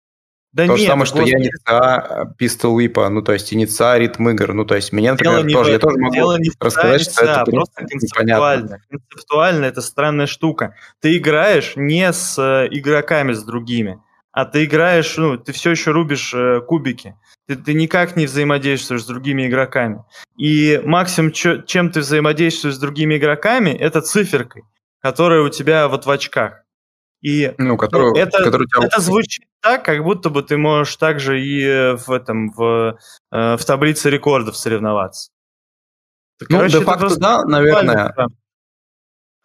да 0.56 0.64
То 0.64 0.72
нет, 0.72 0.80
же 0.80 0.86
самое, 0.86 1.04
что 1.04 1.20
я 1.20 1.38
инициа 1.38 2.34
Pistol 2.40 2.78
Whip, 2.78 3.08
ну, 3.10 3.20
то 3.20 3.34
есть 3.34 3.52
инициа 3.52 3.98
ритм 3.98 4.30
игр, 4.30 4.54
ну, 4.54 4.64
то 4.64 4.74
есть 4.74 4.90
меня, 4.90 5.12
например, 5.12 5.44
дело 5.44 5.64
тоже, 5.64 5.72
я 5.72 5.78
тоже 5.78 5.98
могу 5.98 6.32
не 6.38 6.50
рассказать, 6.58 7.02
что 7.02 7.26
это 7.26 7.44
просто 7.44 7.84
концептуально. 7.84 8.64
Непонятно. 8.64 8.80
Концептуально 8.88 9.64
это 9.66 9.82
странная 9.82 10.26
штука. 10.26 10.74
Ты 11.02 11.18
играешь 11.18 11.74
не 11.76 12.10
с 12.10 12.38
э, 12.38 12.68
игроками, 12.70 13.34
с 13.34 13.42
другими, 13.42 14.00
а 14.32 14.46
ты 14.46 14.64
играешь, 14.64 15.14
ну, 15.18 15.36
ты 15.36 15.52
все 15.52 15.72
еще 15.72 15.90
рубишь 15.90 16.32
э, 16.32 16.62
кубики. 16.66 17.16
Ты, 17.46 17.56
ты 17.56 17.74
никак 17.74 18.16
не 18.16 18.24
взаимодействуешь 18.24 19.02
с 19.02 19.06
другими 19.06 19.48
игроками. 19.48 20.04
И 20.38 20.80
максимум, 20.86 21.32
чё, 21.32 21.60
чем 21.60 21.90
ты 21.90 22.00
взаимодействуешь 22.00 22.76
с 22.76 22.78
другими 22.78 23.18
игроками, 23.18 23.72
это 23.72 24.00
циферкой, 24.00 24.62
которая 25.02 25.42
у 25.42 25.50
тебя 25.50 25.86
вот 25.88 26.06
в 26.06 26.10
очках. 26.10 26.62
И 27.22 27.54
ну, 27.58 27.76
который, 27.76 28.10
ну, 28.10 28.16
это, 28.16 28.44
который 28.44 28.66
тебя... 28.66 28.86
это 28.86 29.00
звучит 29.00 29.46
так, 29.60 29.84
как 29.84 30.02
будто 30.04 30.30
бы 30.30 30.42
ты 30.42 30.56
можешь 30.56 30.94
также 30.96 31.40
и 31.40 31.96
в 31.96 32.10
этом 32.10 32.50
в, 32.50 32.98
э, 33.32 33.56
в 33.56 33.64
таблице 33.64 34.10
рекордов 34.10 34.56
соревноваться. 34.56 35.30
Так, 36.38 36.50
ну, 36.50 36.58
короче, 36.58 36.78
де-факто, 36.78 37.16
да, 37.18 37.44
наверное. 37.44 38.14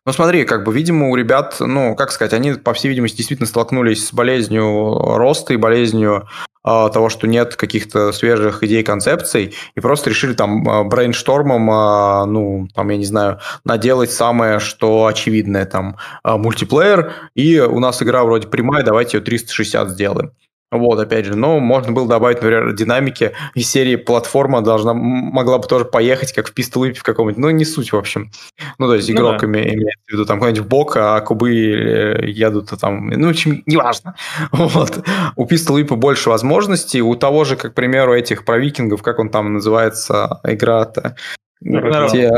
Ну, 0.03 0.13
смотри, 0.13 0.45
как 0.45 0.63
бы, 0.63 0.73
видимо, 0.73 1.09
у 1.09 1.15
ребят, 1.15 1.57
ну, 1.59 1.95
как 1.95 2.11
сказать, 2.11 2.33
они, 2.33 2.53
по 2.53 2.73
всей 2.73 2.89
видимости, 2.89 3.17
действительно 3.17 3.45
столкнулись 3.47 4.07
с 4.07 4.13
болезнью 4.13 4.97
роста 5.15 5.53
и 5.53 5.57
болезнью 5.57 6.27
э, 6.65 6.89
того, 6.91 7.09
что 7.09 7.27
нет 7.27 7.55
каких-то 7.55 8.11
свежих 8.11 8.63
идей, 8.63 8.83
концепций, 8.83 9.53
и 9.75 9.79
просто 9.79 10.09
решили 10.09 10.33
там 10.33 10.67
а, 10.67 10.83
брейнштормом, 10.83 11.69
э, 11.69 12.25
ну, 12.25 12.67
там, 12.73 12.89
я 12.89 12.97
не 12.97 13.05
знаю, 13.05 13.41
наделать 13.63 14.11
самое, 14.11 14.57
что 14.57 15.05
очевидное, 15.05 15.67
там, 15.67 15.97
э, 16.23 16.35
мультиплеер, 16.35 17.13
и 17.35 17.59
у 17.59 17.77
нас 17.77 18.01
игра 18.01 18.23
вроде 18.23 18.47
прямая, 18.47 18.83
давайте 18.83 19.17
ее 19.17 19.23
360 19.23 19.89
сделаем. 19.89 20.31
Вот, 20.71 20.99
опять 20.99 21.25
же, 21.25 21.35
но 21.35 21.59
можно 21.59 21.91
было 21.91 22.07
добавить, 22.07 22.37
например, 22.37 22.71
динамики 22.73 23.33
из 23.55 23.69
серии 23.69 23.97
платформа 23.97 24.61
должна, 24.61 24.93
могла 24.93 25.57
бы 25.57 25.67
тоже 25.67 25.83
поехать, 25.83 26.31
как 26.31 26.47
в 26.47 26.57
Whip 26.57 26.93
в 26.93 27.03
каком-нибудь, 27.03 27.37
ну, 27.37 27.49
не 27.49 27.65
суть, 27.65 27.91
в 27.91 27.97
общем. 27.97 28.31
Ну, 28.77 28.87
то 28.87 28.95
есть 28.95 29.11
игрок 29.11 29.41
ну, 29.41 29.51
да. 29.51 29.63
имеется 29.63 30.05
в 30.07 30.11
виду 30.13 30.25
там 30.25 30.39
какой-нибудь 30.39 30.65
в 30.65 30.69
бок, 30.69 30.95
а 30.95 31.19
кубы 31.19 31.53
э, 31.53 32.25
едут 32.25 32.71
там, 32.79 33.09
ну, 33.09 33.27
в 33.27 33.31
общем, 33.31 33.63
неважно. 33.65 34.15
Вот. 34.51 35.05
У 35.35 35.45
Whip 35.45 35.95
больше 35.95 36.29
возможностей, 36.29 37.01
у 37.01 37.15
того 37.15 37.43
же, 37.43 37.57
как, 37.57 37.73
к 37.73 37.75
примеру, 37.75 38.15
этих 38.15 38.45
про 38.45 38.57
викингов, 38.57 39.03
как 39.03 39.19
он 39.19 39.29
там 39.29 39.53
называется, 39.53 40.39
игра-то, 40.45 41.17
где 41.59 42.31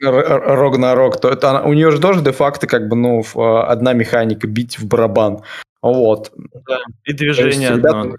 рог 0.00 0.78
на 0.78 0.94
рог, 0.94 1.20
то 1.20 1.28
это 1.28 1.62
у 1.62 1.72
нее 1.72 1.90
же 1.92 2.00
тоже 2.00 2.22
де-факто 2.22 2.66
как 2.66 2.88
бы, 2.88 2.96
ну, 2.96 3.22
э, 3.22 3.60
одна 3.68 3.92
механика 3.92 4.48
бить 4.48 4.78
в 4.80 4.86
барабан. 4.86 5.42
Вот. 5.82 6.32
Да, 6.66 6.80
и 7.04 7.12
движение 7.12 7.70
есть, 7.70 7.84
одно. 7.84 8.04
Ребята, 8.04 8.18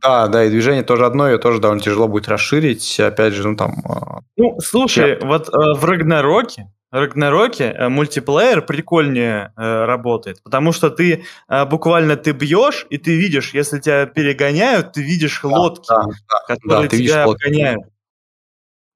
да, 0.00 0.28
да, 0.28 0.44
и 0.44 0.50
движение 0.50 0.84
тоже 0.84 1.06
одно, 1.06 1.28
ее 1.28 1.38
тоже 1.38 1.60
довольно 1.60 1.82
тяжело 1.82 2.06
будет 2.06 2.28
расширить. 2.28 3.00
Опять 3.00 3.34
же, 3.34 3.48
ну 3.48 3.56
там... 3.56 3.74
А, 3.88 4.20
ну, 4.36 4.56
слушай, 4.60 5.14
Чеп. 5.14 5.24
вот 5.24 5.48
э, 5.48 5.52
в 5.52 5.84
Рагнароке, 5.84 6.70
Рагнароке 6.92 7.64
э, 7.64 7.88
мультиплеер 7.88 8.62
прикольнее 8.62 9.52
э, 9.56 9.84
работает, 9.84 10.40
потому 10.42 10.72
что 10.72 10.90
ты 10.90 11.24
э, 11.48 11.64
буквально 11.66 12.16
ты 12.16 12.30
бьешь, 12.30 12.86
и 12.90 12.98
ты 12.98 13.16
видишь, 13.16 13.52
если 13.54 13.80
тебя 13.80 14.06
перегоняют, 14.06 14.92
ты 14.92 15.02
видишь 15.02 15.40
да, 15.42 15.48
лодки, 15.48 15.88
да, 15.88 16.04
да, 16.28 16.54
которые 16.54 16.88
да, 16.88 16.96
тебя 16.96 17.24
обгоняют. 17.24 17.78
Лодки. 17.78 17.92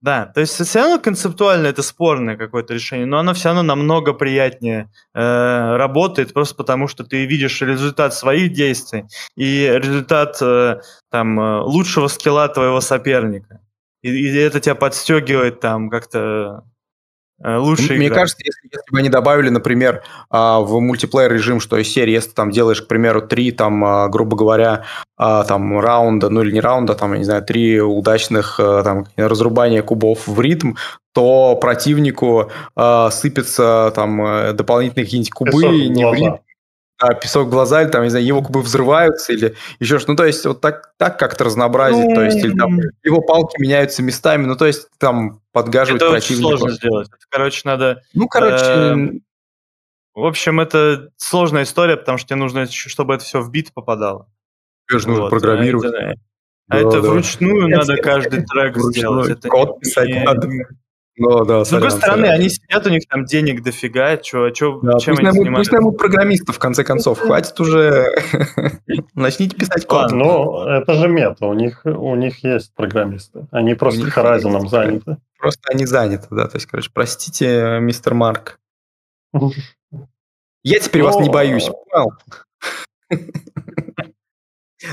Да, 0.03 0.27
то 0.27 0.41
есть 0.41 0.55
все 0.55 0.81
равно 0.81 0.99
концептуально 0.99 1.69
это 1.69 1.83
спорное 1.85 2.37
какое-то 2.37 2.75
решение, 2.75 3.07
но 3.07 3.19
оно 3.19 3.35
все 3.35 3.51
равно 3.51 3.63
намного 3.63 4.13
приятнее 4.13 4.91
э, 5.15 5.77
работает, 5.77 6.33
просто 6.33 6.57
потому 6.57 6.89
что 6.89 7.05
ты 7.05 7.25
видишь 7.25 7.63
результат 7.63 8.13
своих 8.13 8.53
действий 8.53 9.05
и 9.37 9.71
результат 9.73 10.39
э, 10.43 10.81
там 11.09 11.39
э, 11.39 11.61
лучшего 11.61 12.09
скилла 12.09 12.49
твоего 12.49 12.81
соперника. 12.81 13.61
И, 14.03 14.11
и 14.11 14.37
это 14.37 14.59
тебя 14.59 14.75
подстегивает 14.75 15.61
там 15.61 15.89
как-то 15.89 16.65
лучше 17.45 17.95
Мне 17.95 18.07
играть. 18.07 18.21
кажется, 18.21 18.43
если, 18.45 18.69
если 18.71 18.93
бы 18.93 18.99
они 18.99 19.09
добавили, 19.09 19.49
например, 19.49 20.03
а, 20.31 20.61
в 20.61 20.81
мультиплеер 20.81 21.33
режим, 21.33 21.61
что 21.61 21.77
из 21.77 21.89
серии, 21.93 22.13
если 22.13 22.31
ты 22.31 22.35
там 22.35 22.51
делаешь, 22.51 22.83
к 22.83 22.89
примеру, 22.89 23.23
три, 23.23 23.51
там, 23.53 23.85
а, 23.85 24.09
грубо 24.09 24.37
говоря, 24.37 24.85
а, 25.17 25.45
там, 25.45 25.81
раунда, 25.81 26.29
ну 26.29 26.43
или 26.43 26.53
не 26.53 26.61
раунда, 26.61 26.95
там, 26.95 27.13
я 27.13 27.19
не 27.19 27.25
знаю, 27.25 27.43
три 27.43 27.81
удачных 27.81 28.57
там, 28.59 29.07
разрубания 29.17 29.83
кубов 29.83 30.27
в 30.27 30.41
ритм, 30.41 30.75
то 31.13 31.57
противнику 31.57 32.51
сыпятся 33.11 33.93
там 33.95 34.25
э, 34.25 34.53
дополнительные 34.55 35.05
какие-нибудь 35.05 35.31
кубы 35.31 35.89
не 35.89 36.07
в 36.07 36.15
ритм, 36.15 36.37
а, 37.03 37.15
песок 37.15 37.49
в 37.49 37.51
глаза, 37.51 37.83
или 37.83 37.91
там, 37.91 38.05
не 38.05 38.11
знаю, 38.11 38.25
его 38.25 38.43
кубы 38.43 38.63
взрываются, 38.63 39.33
или 39.33 39.57
еще 39.81 39.99
что 39.99 40.13
Ну, 40.13 40.17
то 40.17 40.25
есть, 40.25 40.45
вот 40.47 40.61
так, 40.61 40.93
так 40.99 41.19
как-то 41.19 41.45
разнообразить, 41.45 42.15
то 42.15 42.23
есть, 42.23 42.37
или 42.39 42.57
там 42.57 42.79
его 43.03 43.21
палки 43.23 43.61
меняются 43.61 44.05
местами, 44.05 44.47
ну, 44.47 44.55
то 44.55 44.67
есть, 44.67 44.89
там 44.99 45.41
подгаживать 45.51 46.01
это 46.01 46.13
противника. 46.13 46.49
Это 46.49 46.59
сложно 46.59 46.77
сделать. 46.77 47.09
Короче, 47.29 47.63
надо... 47.65 48.03
Ну, 48.15 48.29
короче... 48.29 48.65
Э, 48.65 48.97
в 50.15 50.27
общем, 50.27 50.61
это 50.61 51.09
сложная 51.17 51.65
история, 51.65 51.97
потому 51.97 52.19
что 52.19 52.29
тебе 52.29 52.37
нужно, 52.37 52.67
чтобы 52.67 53.15
это 53.15 53.25
все 53.25 53.41
в 53.41 53.51
бит 53.51 53.73
попадало. 53.73 54.29
Тебе 54.89 55.01
же 55.01 55.09
нужно 55.09 55.23
вот, 55.25 55.31
программировать. 55.31 55.93
А 55.93 55.99
это, 55.99 56.19
а 56.69 56.77
это 56.79 57.01
вручную 57.01 57.69
надо 57.69 57.97
каждый 57.97 58.45
трек 58.45 58.77
сделать. 58.77 59.31
Это 59.31 59.49
код 59.49 59.81
писать 59.81 60.25
надо. 60.25 60.49
Ну, 61.17 61.45
да, 61.45 61.65
С 61.65 61.69
другой 61.69 61.91
стороны, 61.91 62.23
сорян. 62.23 62.41
они 62.41 62.49
сидят, 62.49 62.87
у 62.87 62.91
них 62.91 63.03
там 63.07 63.27
денег 63.27 63.63
дофига, 63.63 64.17
чё, 64.17 64.49
чё, 64.51 64.81
да, 64.81 64.99
чем 64.99 65.15
пусть 65.15 65.29
они 65.29 65.41
наймут, 65.41 65.59
Пусть 65.59 65.73
наймут 65.73 65.99
программистов, 65.99 66.57
в 66.57 66.59
конце 66.59 66.85
концов, 66.85 67.19
хватит 67.21 67.59
уже, 67.61 68.15
начните 69.15 69.55
писать 69.55 69.87
код. 69.87 70.11
Ну, 70.11 70.65
это 70.67 70.95
же 70.95 71.09
мета, 71.09 71.47
у 71.47 71.53
них, 71.53 71.83
у 71.85 72.15
них 72.15 72.43
есть 72.45 72.75
программисты, 72.75 73.47
они 73.51 73.75
просто 73.75 74.07
Horizon 74.07 74.67
заняты. 74.69 75.19
Просто 75.39 75.61
они 75.71 75.85
заняты, 75.85 76.29
да, 76.31 76.47
то 76.49 76.57
есть, 76.57 76.67
короче, 76.67 76.91
простите, 76.93 77.79
мистер 77.81 78.15
Марк. 78.15 78.59
Я 80.65 80.79
теперь 80.79 81.03
вас 81.03 81.17
не 81.17 81.27
ну, 81.27 81.33
боюсь, 81.33 81.69
понял? 81.91 82.13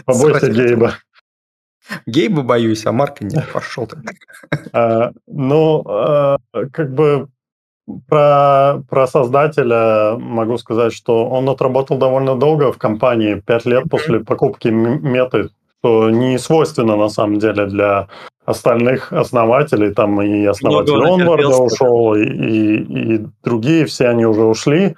Побойся 0.05 0.51
Гейба. 0.51 0.95
Гейба 2.05 2.43
боюсь, 2.43 2.85
а 2.85 2.91
Марка 2.91 3.25
нет. 3.25 3.45
Пошел 3.53 3.87
ты. 3.87 3.97
А, 4.73 5.11
ну, 5.27 5.83
а, 5.87 6.37
как 6.71 6.93
бы 6.93 7.27
про, 8.07 8.83
про 8.89 9.07
создателя 9.07 10.15
могу 10.17 10.57
сказать, 10.57 10.93
что 10.93 11.27
он 11.27 11.49
отработал 11.49 11.97
довольно 11.97 12.35
долго 12.35 12.71
в 12.71 12.77
компании, 12.77 13.41
пять 13.45 13.65
лет 13.65 13.85
после 13.89 14.19
покупки 14.19 14.67
меты, 14.67 15.49
что 15.79 16.09
не 16.09 16.37
свойственно 16.37 16.95
на 16.95 17.09
самом 17.09 17.39
деле 17.39 17.65
для 17.65 18.07
остальных 18.45 19.13
основателей, 19.13 19.93
там 19.93 20.21
и 20.21 20.45
основатель 20.45 20.93
Онварда 20.93 21.57
ушел, 21.57 22.15
и, 22.15 22.23
и, 22.23 23.15
и 23.15 23.25
другие, 23.43 23.85
все 23.85 24.07
они 24.07 24.25
уже 24.25 24.43
ушли. 24.43 24.95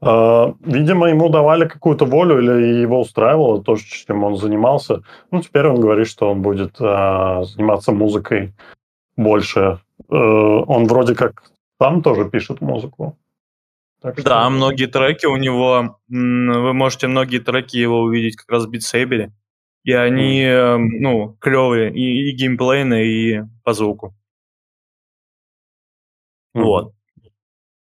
А, 0.00 0.54
видимо, 0.60 1.08
ему 1.08 1.28
давали 1.28 1.66
какую-то 1.66 2.04
волю 2.04 2.38
или 2.38 2.80
его 2.80 3.00
устраивало 3.00 3.62
то, 3.62 3.76
чем 3.76 4.24
он 4.24 4.36
занимался. 4.36 5.02
Ну, 5.30 5.42
теперь 5.42 5.66
он 5.66 5.80
говорит, 5.80 6.08
что 6.08 6.30
он 6.30 6.42
будет 6.42 6.76
а, 6.80 7.44
заниматься 7.44 7.92
музыкой 7.92 8.54
больше. 9.16 9.80
Э, 10.08 10.14
он 10.14 10.86
вроде 10.86 11.14
как 11.14 11.42
сам 11.80 12.02
тоже 12.02 12.30
пишет 12.30 12.60
музыку. 12.60 13.18
Так 14.00 14.18
что... 14.18 14.28
Да, 14.28 14.48
многие 14.48 14.86
треки 14.86 15.26
у 15.26 15.36
него, 15.36 15.98
вы 16.08 16.72
можете 16.72 17.08
многие 17.08 17.40
треки 17.40 17.76
его 17.76 18.00
увидеть 18.00 18.36
как 18.36 18.48
раз 18.50 18.66
в 18.66 18.70
битсейбере. 18.70 19.32
И 19.84 19.92
они, 19.92 20.42
mm. 20.42 20.78
ну, 21.00 21.36
клевые 21.40 21.92
и, 21.92 22.30
и 22.30 22.36
геймплейные, 22.36 23.06
и 23.06 23.44
по 23.64 23.72
звуку. 23.72 24.14
Mm. 26.54 26.62
Вот. 26.62 26.94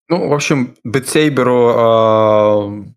Ну, 0.09 0.29
в 0.29 0.33
общем, 0.33 0.75
Битсейберу, 0.85 1.69
э, 1.69 1.73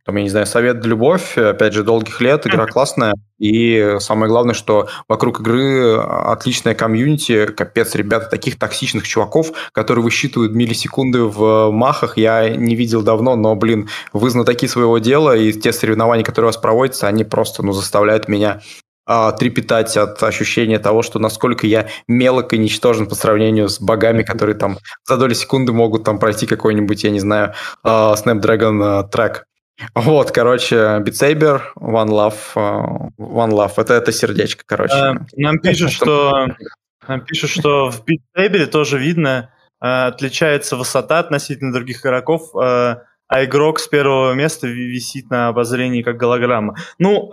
там, 0.04 0.16
я 0.16 0.22
не 0.22 0.28
знаю, 0.28 0.46
совет 0.46 0.86
любовь, 0.86 1.36
опять 1.36 1.72
же, 1.72 1.82
долгих 1.82 2.20
лет, 2.20 2.46
игра 2.46 2.66
классная, 2.66 3.14
и 3.40 3.96
самое 3.98 4.30
главное, 4.30 4.54
что 4.54 4.88
вокруг 5.08 5.40
игры 5.40 5.96
отличная 5.96 6.76
комьюнити, 6.76 7.46
капец, 7.46 7.96
ребята, 7.96 8.30
таких 8.30 8.61
токсичных 8.61 9.08
чуваков, 9.08 9.50
которые 9.72 10.04
высчитывают 10.04 10.54
миллисекунды 10.54 11.24
в 11.24 11.72
махах, 11.72 12.16
я 12.16 12.48
не 12.48 12.76
видел 12.76 13.02
давно, 13.02 13.34
но, 13.34 13.56
блин, 13.56 13.88
вы 14.12 14.30
знатоки 14.30 14.68
своего 14.68 14.98
дела, 14.98 15.36
и 15.36 15.52
те 15.52 15.72
соревнования, 15.72 16.24
которые 16.24 16.46
у 16.46 16.50
вас 16.50 16.58
проводятся, 16.58 17.08
они 17.08 17.24
просто, 17.24 17.64
ну, 17.64 17.72
заставляют 17.72 18.28
меня 18.28 18.61
а, 19.12 19.32
трепетать 19.32 19.96
от 19.96 20.22
ощущения 20.22 20.78
того, 20.78 21.02
что 21.02 21.18
насколько 21.18 21.66
я 21.66 21.88
мелок 22.06 22.52
и 22.52 22.58
ничтожен 22.58 23.08
по 23.08 23.16
сравнению 23.16 23.68
с 23.68 23.80
богами, 23.80 24.22
которые 24.22 24.54
там 24.54 24.78
за 25.04 25.16
доли 25.16 25.34
секунды 25.34 25.72
могут 25.72 26.04
там 26.04 26.20
пройти 26.20 26.46
какой-нибудь, 26.46 27.02
я 27.02 27.11
не 27.11 27.18
знаю, 27.18 27.52
а, 27.82 28.14
Snapdragon 28.14 28.80
а, 28.84 29.02
трек. 29.02 29.46
Вот, 29.96 30.30
короче, 30.30 30.76
Saber, 30.76 31.61
One 31.76 32.08
Love, 32.08 32.36
One 33.18 33.50
Love, 33.50 33.72
это, 33.78 33.94
это 33.94 34.12
сердечко, 34.12 34.62
короче. 34.64 35.18
Нам 35.36 35.58
пишут, 35.58 35.90
что, 35.90 36.46
нам 37.08 37.22
пишут, 37.22 37.50
что 37.50 37.90
в 37.90 38.04
Saber 38.38 38.66
тоже 38.66 38.96
видно, 38.98 39.52
отличается 39.80 40.76
высота 40.76 41.18
относительно 41.18 41.72
других 41.72 42.02
игроков, 42.02 42.54
а 42.54 43.44
игрок 43.44 43.80
с 43.80 43.88
первого 43.88 44.34
места 44.34 44.68
висит 44.68 45.30
на 45.30 45.48
обозрении 45.48 46.02
как 46.02 46.16
голограмма. 46.16 46.76
Ну, 46.98 47.28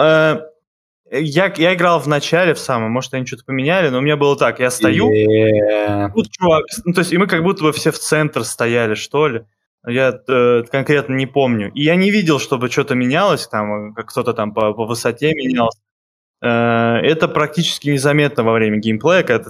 я, 1.11 1.53
я 1.57 1.73
играл 1.73 1.99
в 1.99 2.07
начале, 2.07 2.53
в 2.53 2.59
самом, 2.59 2.91
может, 2.91 3.13
они 3.13 3.25
что-то 3.25 3.45
поменяли, 3.45 3.89
но 3.89 3.99
у 3.99 4.01
меня 4.01 4.17
было 4.17 4.37
так, 4.37 4.59
я 4.59 4.69
стою, 4.69 5.11
yeah. 5.11 6.11
тут 6.13 6.29
чувак, 6.31 6.65
ну, 6.85 6.93
то 6.93 7.01
есть, 7.01 7.13
и 7.13 7.17
мы 7.17 7.27
как 7.27 7.43
будто 7.43 7.63
бы 7.63 7.71
все 7.71 7.91
в 7.91 7.99
центр 7.99 8.43
стояли, 8.43 8.95
что 8.95 9.27
ли. 9.27 9.41
Я 9.85 10.19
э, 10.27 10.63
конкретно 10.69 11.13
не 11.13 11.27
помню. 11.27 11.71
И 11.71 11.83
я 11.83 11.95
не 11.95 12.11
видел, 12.11 12.39
чтобы 12.39 12.69
что-то 12.69 12.93
менялось, 12.93 13.47
там, 13.47 13.93
как 13.93 14.07
кто-то 14.07 14.33
там 14.33 14.53
по, 14.53 14.73
по 14.73 14.85
высоте 14.85 15.33
менялся. 15.33 15.79
Э, 16.39 16.99
это 17.01 17.27
практически 17.27 17.89
незаметно 17.89 18.43
во 18.43 18.53
время 18.53 18.77
геймплея, 18.77 19.23
когда 19.23 19.49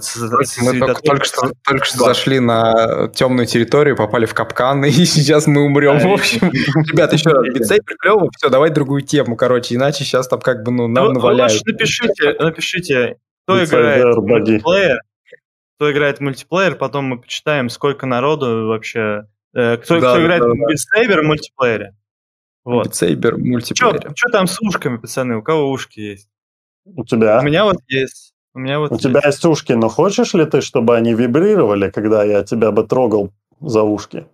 Мы 0.62 0.78
только, 0.78 1.02
только, 1.02 1.24
что, 1.24 1.52
только 1.62 1.84
что 1.84 1.98
зашли 1.98 2.40
на 2.40 3.08
темную 3.08 3.46
территорию, 3.46 3.94
попали 3.94 4.24
в 4.24 4.32
капкан, 4.32 4.84
и 4.84 4.90
сейчас 4.90 5.46
мы 5.46 5.64
умрем. 5.64 5.98
В 5.98 6.12
общем, 6.12 6.50
ребят, 6.50 7.12
еще 7.12 7.30
раз, 7.30 7.46
битсейпер 7.54 7.96
клево, 7.98 8.30
все, 8.36 8.48
давай 8.48 8.70
другую 8.70 9.02
тему, 9.02 9.36
короче, 9.36 9.74
иначе 9.74 10.04
сейчас 10.04 10.28
там 10.28 10.40
как 10.40 10.62
бы, 10.62 10.72
ну, 10.72 10.88
нам 10.88 11.12
наваляют. 11.12 11.60
Напишите, 11.66 12.34
напишите, 12.38 13.16
кто 13.44 13.62
играет 13.62 14.16
в 14.16 14.26
мультиплеер, 14.26 15.00
кто 15.76 15.92
играет 15.92 16.18
в 16.18 16.20
мультиплеер, 16.22 16.74
потом 16.74 17.04
мы 17.04 17.20
почитаем, 17.20 17.68
сколько 17.68 18.06
народу 18.06 18.66
вообще, 18.66 19.26
э, 19.54 19.76
кто, 19.76 19.98
кто 19.98 20.22
играет 20.22 20.42
в 20.42 20.68
битсейбер 20.70 21.20
в 21.20 21.24
мультиплеере. 21.24 21.94
Вот. 22.64 22.86
Битсейбер 22.86 23.36
мультиплеере. 23.36 24.10
Что 24.14 24.30
там 24.30 24.46
с 24.46 24.58
ушками, 24.62 24.96
пацаны, 24.96 25.36
у 25.36 25.42
кого 25.42 25.70
ушки 25.70 26.00
есть? 26.00 26.30
У 26.96 27.04
тебя? 27.04 27.40
У 27.40 27.44
меня 27.44 27.64
вот 27.64 27.76
есть. 27.88 28.34
У, 28.54 28.58
меня 28.58 28.78
вот 28.78 28.90
у 28.90 28.94
есть. 28.94 29.04
тебя 29.04 29.20
есть 29.24 29.44
ушки, 29.44 29.72
но 29.72 29.88
хочешь 29.88 30.34
ли 30.34 30.44
ты, 30.44 30.60
чтобы 30.60 30.96
они 30.96 31.14
вибрировали, 31.14 31.90
когда 31.90 32.24
я 32.24 32.42
тебя 32.42 32.70
бы 32.70 32.86
трогал 32.86 33.30
за 33.60 33.82
ушки? 33.82 34.26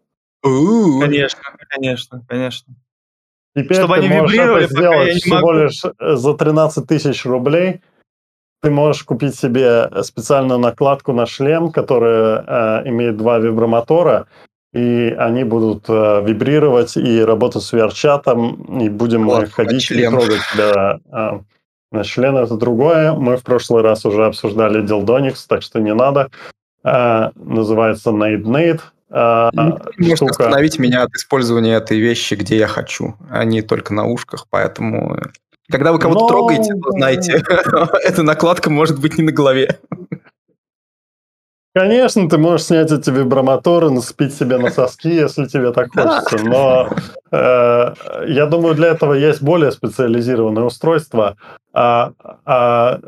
Конечно, 0.42 1.40
конечно, 1.68 2.24
конечно. 2.28 2.74
Теперь 3.56 3.76
чтобы 3.76 3.96
они 3.96 4.08
вибрировали, 4.08 4.64
это 4.64 4.74
сделать 4.74 5.08
я 5.08 5.14
всего 5.14 5.36
могу. 5.36 5.52
лишь 5.52 5.82
э, 5.84 6.16
за 6.16 6.34
13 6.34 6.86
тысяч 6.86 7.24
рублей. 7.24 7.80
Ты 8.62 8.70
можешь 8.70 9.04
купить 9.04 9.36
себе 9.36 9.90
специальную 10.02 10.58
накладку 10.58 11.12
на 11.12 11.26
шлем, 11.26 11.70
которая 11.70 12.82
э, 12.84 12.88
имеет 12.88 13.16
два 13.16 13.38
вибромотора, 13.38 14.26
и 14.72 15.14
они 15.16 15.44
будут 15.44 15.84
э, 15.88 16.22
вибрировать 16.24 16.96
и 16.96 17.22
работать 17.22 17.62
с 17.62 17.72
VR-чатом, 17.72 18.80
и 18.80 18.88
будем 18.88 19.26
вот, 19.26 19.50
ходить 19.50 19.88
и 19.90 20.06
трогать 20.08 20.40
тебя. 20.52 20.98
Э, 21.12 21.40
Член 22.02 22.36
это 22.36 22.56
другое. 22.56 23.12
Мы 23.12 23.36
в 23.36 23.44
прошлый 23.44 23.82
раз 23.82 24.04
уже 24.04 24.26
обсуждали 24.26 24.84
Дилдоникс, 24.84 25.44
так 25.44 25.62
что 25.62 25.78
не 25.78 25.94
надо. 25.94 26.30
А, 26.82 27.30
называется 27.36 28.10
Nade 28.10 28.42
Nade. 28.42 28.80
э, 29.10 29.50
Может 29.98 30.16
штука. 30.16 30.32
остановить 30.32 30.78
меня 30.78 31.02
от 31.04 31.14
использования 31.14 31.74
этой 31.74 31.98
вещи, 32.00 32.34
где 32.34 32.56
я 32.58 32.66
хочу, 32.66 33.14
а 33.30 33.44
не 33.44 33.62
только 33.62 33.94
на 33.94 34.06
ушках, 34.06 34.46
поэтому... 34.50 35.16
Когда 35.70 35.92
вы 35.92 35.98
кого-то 35.98 36.20
Но... 36.22 36.28
трогаете, 36.28 36.74
знаете, 36.88 37.42
эта 38.04 38.22
накладка 38.22 38.70
может 38.70 39.00
быть 39.00 39.16
не 39.16 39.24
на 39.24 39.32
голове. 39.32 39.78
Конечно, 41.74 42.28
ты 42.28 42.38
можешь 42.38 42.66
снять 42.66 42.92
эти 42.92 43.10
вибромоторы, 43.10 43.90
наспить 43.90 44.32
себе 44.32 44.58
на 44.58 44.70
соски, 44.70 45.08
если 45.08 45.46
тебе 45.46 45.72
так 45.72 45.92
хочется, 45.92 46.38
но 46.44 46.88
э, 47.32 47.94
я 48.28 48.46
думаю, 48.46 48.76
для 48.76 48.88
этого 48.88 49.12
есть 49.14 49.42
более 49.42 49.72
специализированные 49.72 50.64
устройства. 50.66 51.36
А, 51.72 52.12
а, 52.44 53.00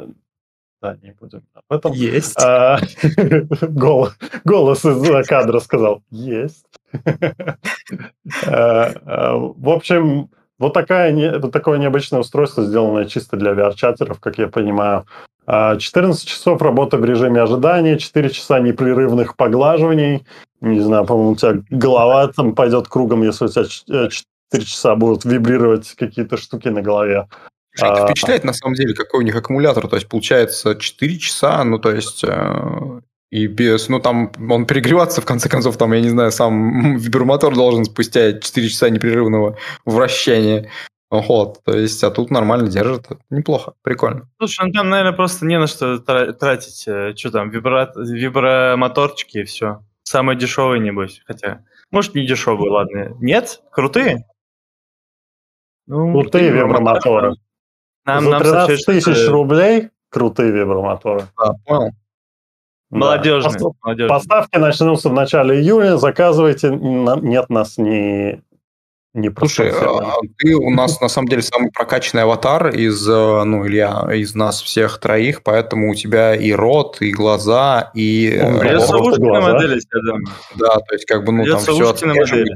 да, 0.83 0.97
не 1.01 1.13
будем 1.13 1.45
об 1.55 1.77
этом. 1.79 1.93
Есть. 1.93 2.37
А, 2.43 2.81
голос, 3.61 4.19
голос 4.45 4.85
из 4.85 5.27
кадра 5.29 5.61
сказал 5.61 6.03
«есть». 6.11 6.67
Э, 8.45 8.51
э, 8.51 9.33
в 9.37 9.69
общем, 9.69 10.31
вот, 10.59 10.73
такая, 10.73 11.39
вот 11.39 11.53
такое 11.53 11.79
необычное 11.79 12.21
устройство, 12.21 12.65
сделанное 12.65 13.05
чисто 13.05 13.37
для 13.37 13.53
VR-чатеров, 13.53 14.21
как 14.21 14.39
я 14.39 14.49
понимаю. 14.49 15.07
14 15.47 15.85
а, 15.87 16.27
часов 16.27 16.61
работы 16.61 16.97
в 16.97 17.05
режиме 17.05 17.41
ожидания, 17.41 17.99
4 17.99 18.31
часа 18.31 18.59
непрерывных 18.59 19.37
поглаживаний. 19.37 20.27
Не 20.61 20.81
знаю, 20.81 21.05
по-моему, 21.05 21.31
у 21.33 21.37
тебя 21.37 21.63
голова 21.71 22.29
там 22.29 22.55
пойдет 22.55 22.89
кругом, 22.89 23.23
если 23.23 23.45
у 23.45 23.49
тебя 23.49 23.65
4 23.65 24.13
э, 24.53 24.59
часа 24.59 24.97
будут 24.97 25.25
вибрировать 25.25 25.95
какие-то 25.95 26.37
штуки 26.37 26.69
на 26.69 26.83
голове. 26.83 27.29
Это 27.77 28.05
а, 28.05 28.07
впечатляет, 28.09 28.43
на 28.43 28.55
самом 28.55 28.75
деле, 28.75 28.95
какой 28.95 29.21
у 29.21 29.23
них 29.23 29.37
аккумулятор. 29.37 29.87
То 29.87 29.97
есть, 29.97 30.09
получается, 30.09 30.75
4 30.75 31.19
часа, 31.19 31.63
ну, 31.63 31.79
то 31.79 31.93
есть, 31.93 32.25
э, 32.25 33.01
и 33.31 33.47
без, 33.47 33.89
ну, 33.89 33.99
там, 34.01 34.31
он 34.51 34.67
перегреваться, 34.67 35.21
в 35.21 35.25
конце 35.25 35.49
концов, 35.49 35.77
там, 35.77 35.93
я 35.93 36.01
не 36.01 36.09
знаю, 36.09 36.31
сам 36.31 36.97
вибромотор 36.99 37.55
должен 37.55 37.85
спустя 37.85 38.39
4 38.39 38.69
часа 38.69 38.89
непрерывного 38.91 39.57
вращения. 39.85 40.71
Вот, 41.11 41.63
то 41.65 41.77
есть, 41.77 42.03
а 42.03 42.11
тут 42.11 42.31
нормально 42.31 42.69
держит. 42.69 43.07
Неплохо, 43.31 43.75
прикольно. 43.83 44.29
Слушай, 44.39 44.67
ну 44.67 44.73
там, 44.73 44.91
наверное, 44.91 45.13
просто 45.13 45.47
не 45.47 45.59
на 45.59 45.69
что 45.69 45.99
тратить. 45.99 46.85
Э, 46.89 47.15
что 47.15 47.31
там, 47.31 47.51
вибра... 47.51 47.93
вибромоторчики 47.97 49.39
и 49.39 49.45
все. 49.45 49.85
Самые 50.03 50.37
дешевые, 50.37 50.81
небось. 50.81 51.23
Хотя, 51.25 51.65
может, 51.93 52.15
не 52.17 52.27
дешевые, 52.27 52.71
ладно. 52.71 53.17
Нет? 53.21 53.63
Крутые? 53.71 54.27
Ну, 55.87 56.13
крутые 56.13 56.51
вибромоторы. 56.51 57.35
Нам, 58.05 58.25
За 58.25 58.39
13 58.39 58.87
тысяч 58.87 59.17
что... 59.17 59.31
рублей 59.31 59.91
крутые 60.11 60.51
вибромоторы. 60.51 61.27
Да, 61.39 61.53
понял. 61.65 61.93
Молодежные, 62.91 63.59
да. 63.59 63.67
молодежные. 63.83 64.09
Поставки 64.09 64.57
начнутся 64.59 65.09
в 65.09 65.13
начале 65.13 65.61
июня. 65.61 65.97
Заказывайте. 65.97 66.71
Нет 66.71 67.51
нас 67.51 67.79
не 67.79 68.43
не 69.17 69.31
Слушай, 69.31 69.73
а, 69.73 70.19
ты 70.37 70.55
у 70.55 70.71
нас 70.71 71.01
на 71.01 71.09
самом 71.09 71.29
деле 71.29 71.41
самый 71.41 71.71
прокачанный 71.73 72.25
аватар 72.25 72.69
из, 72.69 73.09
э, 73.09 73.45
ну, 73.45 73.67
Илья, 73.67 74.07
из 74.13 74.35
нас 74.35 74.61
всех 74.61 74.99
троих, 74.99 75.43
поэтому 75.43 75.91
у 75.91 75.95
тебя 75.95 76.35
и 76.35 76.53
рот, 76.53 76.99
и 77.01 77.13
глаза, 77.13 77.91
и... 77.95 78.31
Э, 78.39 78.61
придется 78.61 78.95
ушки 78.99 79.21
на 79.23 79.41
модели 79.41 79.81
Да, 80.57 80.75
то 80.75 80.93
есть 80.95 81.07
как 81.07 81.25
бы, 81.25 81.33
ну, 81.33 81.45
придется 81.45 81.67
там 81.67 81.95
все... 81.95 82.07
Модели. 82.07 82.55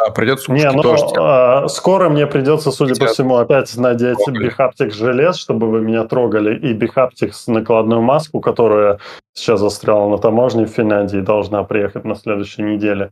Да, 0.00 0.10
придется 0.12 0.50
Не, 0.52 0.70
ну, 0.70 0.82
тоже 0.82 1.04
а, 1.18 1.68
скоро 1.68 2.08
мне 2.08 2.26
придется, 2.26 2.70
судя 2.70 2.94
по 2.94 3.06
всему, 3.06 3.36
опять 3.36 3.76
надеть 3.76 4.18
Бихаптик 4.28 4.94
желез, 4.94 5.36
чтобы 5.36 5.68
вы 5.68 5.80
меня 5.82 6.04
трогали, 6.04 6.56
и 6.56 6.72
Бихаптик 6.72 7.34
с 7.34 7.46
накладную 7.48 8.00
маску, 8.00 8.40
которая 8.40 8.98
сейчас 9.34 9.60
застряла 9.60 10.08
на 10.08 10.18
таможне 10.18 10.64
в 10.64 10.70
Финляндии, 10.70 11.18
должна 11.18 11.64
приехать 11.64 12.04
на 12.04 12.14
следующей 12.14 12.62
неделе. 12.62 13.10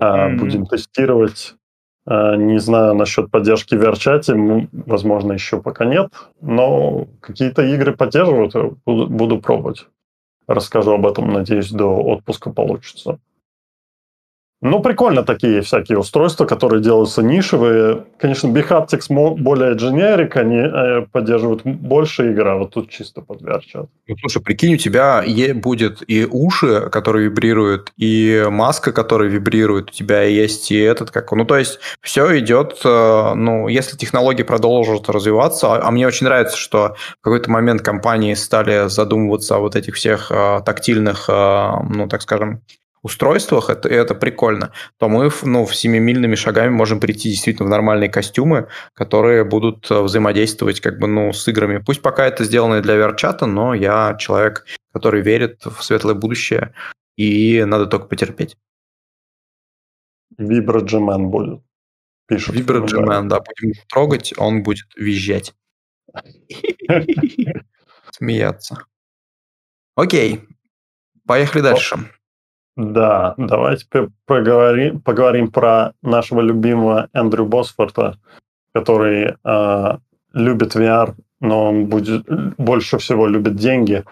Mm-hmm. 0.00 0.36
Будем 0.36 0.66
тестировать. 0.66 1.54
А, 2.06 2.36
не 2.36 2.58
знаю 2.58 2.94
насчет 2.94 3.30
поддержки 3.30 3.74
в 3.74 4.68
возможно, 4.86 5.32
еще 5.32 5.60
пока 5.60 5.84
нет, 5.84 6.12
но 6.40 7.08
какие-то 7.20 7.62
игры 7.62 7.94
поддерживают, 7.94 8.54
буду, 8.86 9.06
буду 9.06 9.38
пробовать. 9.38 9.86
Расскажу 10.46 10.92
об 10.92 11.06
этом, 11.06 11.32
надеюсь, 11.32 11.70
до 11.70 11.94
отпуска 11.94 12.50
получится. 12.50 13.18
Ну, 14.64 14.80
прикольно 14.80 15.24
такие 15.24 15.60
всякие 15.60 15.98
устройства, 15.98 16.46
которые 16.46 16.80
делаются 16.80 17.20
нишевые. 17.20 18.04
Конечно, 18.16 18.46
Big 18.46 18.68
Haptics 18.68 19.08
более 19.08 19.74
generic, 19.74 20.36
они 20.36 20.58
э, 20.58 21.06
поддерживают 21.10 21.64
больше 21.64 22.30
игр, 22.30 22.46
а 22.46 22.56
вот 22.58 22.70
тут 22.70 22.88
чисто 22.88 23.22
под 23.22 23.42
VR-чат. 23.42 23.88
Ну, 24.06 24.16
слушай, 24.20 24.40
прикинь, 24.40 24.74
у 24.74 24.76
тебя 24.76 25.24
будет 25.54 26.08
и 26.08 26.24
уши, 26.30 26.88
которые 26.92 27.24
вибрируют, 27.24 27.92
и 27.96 28.46
маска, 28.48 28.92
которая 28.92 29.28
вибрирует, 29.28 29.90
у 29.90 29.92
тебя 29.92 30.22
есть 30.22 30.70
и 30.70 30.78
этот, 30.78 31.10
как... 31.10 31.32
Ну, 31.32 31.44
то 31.44 31.56
есть, 31.56 31.80
все 32.00 32.38
идет, 32.38 32.80
э, 32.84 33.34
ну, 33.34 33.66
если 33.66 33.96
технологии 33.96 34.44
продолжат 34.44 35.08
развиваться, 35.08 35.74
а, 35.74 35.88
а 35.88 35.90
мне 35.90 36.06
очень 36.06 36.26
нравится, 36.26 36.56
что 36.56 36.94
в 37.18 37.22
какой-то 37.22 37.50
момент 37.50 37.82
компании 37.82 38.34
стали 38.34 38.88
задумываться 38.88 39.56
о 39.56 39.58
вот 39.58 39.74
этих 39.74 39.96
всех 39.96 40.30
э, 40.30 40.60
тактильных, 40.64 41.26
ну, 41.26 42.06
так 42.08 42.22
скажем, 42.22 42.60
устройствах, 43.02 43.70
это, 43.70 43.88
это 43.88 44.14
прикольно, 44.14 44.72
то 44.98 45.08
мы 45.08 45.30
ну, 45.42 45.66
в 45.66 45.74
семимильными 45.74 46.34
шагами 46.34 46.70
можем 46.70 47.00
прийти 47.00 47.30
действительно 47.30 47.66
в 47.66 47.70
нормальные 47.70 48.08
костюмы, 48.08 48.68
которые 48.94 49.44
будут 49.44 49.90
э, 49.90 50.00
взаимодействовать 50.00 50.80
как 50.80 50.98
бы, 50.98 51.06
ну, 51.08 51.32
с 51.32 51.46
играми. 51.48 51.78
Пусть 51.78 52.02
пока 52.02 52.26
это 52.26 52.44
сделано 52.44 52.80
для 52.80 52.94
VR-чата, 52.96 53.46
но 53.46 53.74
я 53.74 54.16
человек, 54.18 54.66
который 54.92 55.22
верит 55.22 55.64
в 55.64 55.82
светлое 55.82 56.14
будущее, 56.14 56.74
и 57.16 57.64
надо 57.64 57.86
только 57.86 58.06
потерпеть. 58.06 58.56
Виброджимен 60.38 61.28
будет. 61.28 61.62
Пишет. 62.26 62.54
Виброджимен, 62.54 63.28
да, 63.28 63.40
будем 63.40 63.74
трогать, 63.88 64.32
он 64.36 64.62
будет 64.62 64.86
визжать. 64.96 65.54
Смеяться. 68.12 68.84
Окей, 69.94 70.40
поехали 71.26 71.62
дальше. 71.62 72.10
Да, 72.76 73.34
давайте 73.36 73.86
поговорим, 74.26 75.00
поговорим 75.00 75.50
про 75.50 75.92
нашего 76.02 76.40
любимого 76.40 77.08
Эндрю 77.12 77.44
Босфорта, 77.44 78.18
который 78.74 79.34
э, 79.44 79.98
любит 80.32 80.74
VR, 80.74 81.14
но 81.40 81.68
он 81.68 81.86
будет, 81.86 82.24
больше 82.56 82.96
всего 82.96 83.26
любит 83.26 83.56
деньги. 83.56 84.04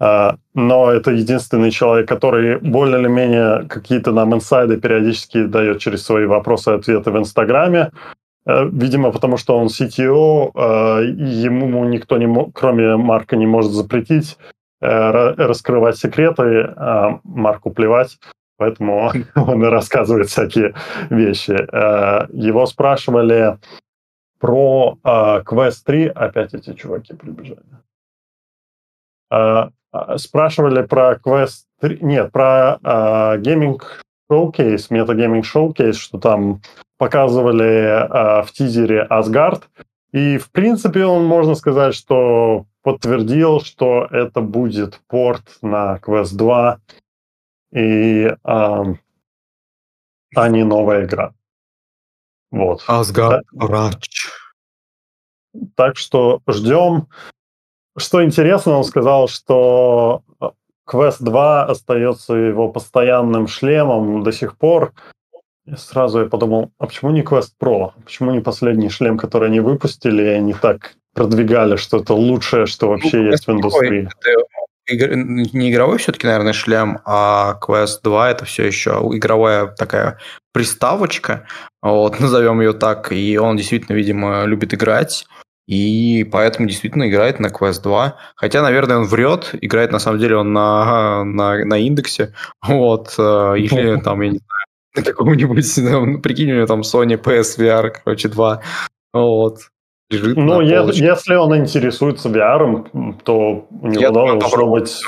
Э, 0.00 0.32
но 0.54 0.90
это 0.90 1.12
единственный 1.12 1.70
человек, 1.70 2.08
который 2.08 2.58
более 2.58 3.00
или 3.00 3.08
менее 3.08 3.68
какие-то 3.68 4.10
нам 4.10 4.34
инсайды 4.34 4.76
периодически 4.76 5.44
дает 5.44 5.78
через 5.78 6.02
свои 6.02 6.26
вопросы 6.26 6.70
и 6.70 6.74
ответы 6.74 7.12
в 7.12 7.18
Инстаграме. 7.18 7.92
Э, 8.44 8.68
видимо, 8.72 9.12
потому 9.12 9.36
что 9.36 9.56
он 9.56 9.68
CTO, 9.68 10.50
э, 10.52 11.04
ему 11.44 11.84
никто, 11.84 12.18
не, 12.18 12.50
кроме 12.52 12.96
Марка, 12.96 13.36
не 13.36 13.46
может 13.46 13.70
запретить 13.70 14.36
раскрывать 14.80 15.96
секреты, 15.96 16.72
а 16.76 17.20
Марку 17.24 17.70
плевать, 17.70 18.18
поэтому 18.56 19.12
он 19.34 19.64
и 19.64 19.68
рассказывает 19.68 20.28
всякие 20.28 20.74
вещи. 21.10 21.52
Э, 21.52 22.26
его 22.32 22.66
спрашивали 22.66 23.58
про 24.38 24.98
э, 25.04 25.42
Quest 25.44 25.82
3, 25.84 26.08
опять 26.08 26.54
эти 26.54 26.72
чуваки 26.72 27.14
прибежали. 27.14 27.62
Спрашивали 30.16 30.82
про 30.82 31.14
Quest 31.14 31.66
3, 31.80 31.98
нет, 32.00 32.32
про 32.32 32.78
Gaming 32.82 33.80
Showcase, 34.30 34.88
Metagaming 34.90 35.42
Showcase, 35.42 35.92
что 35.92 36.18
там 36.18 36.62
показывали 36.98 38.42
в 38.42 38.52
тизере 38.52 39.06
Asgard, 39.08 39.62
и, 40.12 40.38
в 40.38 40.50
принципе, 40.50 41.04
он, 41.04 41.24
можно 41.24 41.54
сказать, 41.54 41.94
что 41.94 42.66
подтвердил, 42.82 43.60
что 43.60 44.06
это 44.10 44.40
будет 44.40 45.00
порт 45.06 45.58
на 45.62 45.98
Quest 45.98 46.36
2 46.36 46.80
и 47.72 48.24
э, 48.24 48.36
а 50.34 50.48
не 50.48 50.64
новая 50.64 51.04
игра. 51.04 51.34
Вот. 52.50 52.82
Ratch. 53.56 54.30
Так 55.74 55.96
что 55.96 56.40
ждем. 56.46 57.08
Что 57.96 58.24
интересно, 58.24 58.78
он 58.78 58.84
сказал, 58.84 59.28
что 59.28 60.22
Quest 60.88 61.18
2 61.20 61.64
остается 61.66 62.34
его 62.34 62.70
постоянным 62.70 63.46
шлемом 63.46 64.22
до 64.22 64.32
сих 64.32 64.56
пор. 64.56 64.92
И 65.66 65.74
сразу 65.76 66.20
я 66.20 66.26
подумал, 66.26 66.72
а 66.78 66.86
почему 66.86 67.10
не 67.10 67.22
Quest 67.22 67.52
Pro? 67.60 67.92
Почему 68.04 68.30
не 68.32 68.40
последний 68.40 68.88
шлем, 68.88 69.18
который 69.18 69.48
они 69.48 69.60
выпустили, 69.60 70.22
и 70.22 70.28
они 70.28 70.54
так 70.54 70.96
продвигали, 71.14 71.76
что 71.76 71.98
это 71.98 72.14
лучшее, 72.14 72.66
что 72.66 72.88
вообще 72.88 73.18
ну, 73.18 73.30
есть 73.30 73.46
в 73.46 73.50
индустрии. 73.50 74.08
Это 74.86 75.14
не 75.14 75.70
игровой 75.70 75.98
все-таки, 75.98 76.26
наверное, 76.26 76.52
шлем, 76.52 76.98
а 77.04 77.58
Quest 77.60 78.00
2 78.02 78.30
это 78.30 78.44
все 78.44 78.66
еще 78.66 78.90
игровая 79.12 79.66
такая 79.66 80.18
приставочка, 80.52 81.46
вот, 81.82 82.20
назовем 82.20 82.60
ее 82.60 82.72
так, 82.72 83.12
и 83.12 83.38
он 83.38 83.56
действительно, 83.56 83.96
видимо, 83.96 84.44
любит 84.44 84.74
играть, 84.74 85.26
И 85.66 86.24
поэтому 86.32 86.68
действительно 86.68 87.08
играет 87.08 87.38
на 87.38 87.46
Quest 87.46 87.82
2. 87.82 88.16
Хотя, 88.34 88.62
наверное, 88.62 88.98
он 88.98 89.04
врет. 89.06 89.54
Играет, 89.60 89.92
на 89.92 90.00
самом 90.00 90.18
деле, 90.18 90.36
он 90.36 90.52
на, 90.52 91.22
на, 91.24 91.64
на 91.64 91.78
индексе. 91.78 92.34
Вот. 92.66 93.14
Э, 93.18 93.54
или 93.56 94.00
там, 94.00 94.20
я 94.22 94.30
не 94.30 94.38
знаю, 94.38 94.66
на 94.96 95.02
каком-нибудь, 95.02 95.76
ну, 95.76 96.20
прикинь, 96.20 96.50
у 96.52 96.56
него 96.56 96.66
там 96.66 96.80
Sony 96.80 97.16
PSVR, 97.22 97.92
короче, 98.02 98.28
2. 98.28 98.62
Вот. 99.12 99.58
Лежит 100.10 100.36
ну, 100.36 100.60
если, 100.60 101.04
если 101.04 101.34
он 101.36 101.56
интересуется 101.56 102.28
VR, 102.28 103.16
то 103.22 103.66
у 103.70 103.86
него 103.86 104.10
должно 104.10 104.68
быть 104.68 105.02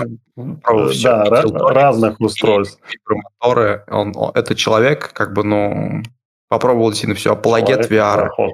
да, 1.04 1.42
разных 1.72 2.20
устройств. 2.20 2.80
Моторы, 3.08 3.84
он, 3.88 4.12
он, 4.16 4.30
это 4.34 4.54
человек, 4.54 5.12
как 5.12 5.32
бы, 5.32 5.42
ну, 5.42 6.02
попробовал 6.48 6.90
действительно 6.90 7.16
все, 7.16 7.32
апологет 7.32 7.90
VR. 7.90 8.16
Проход 8.16 8.52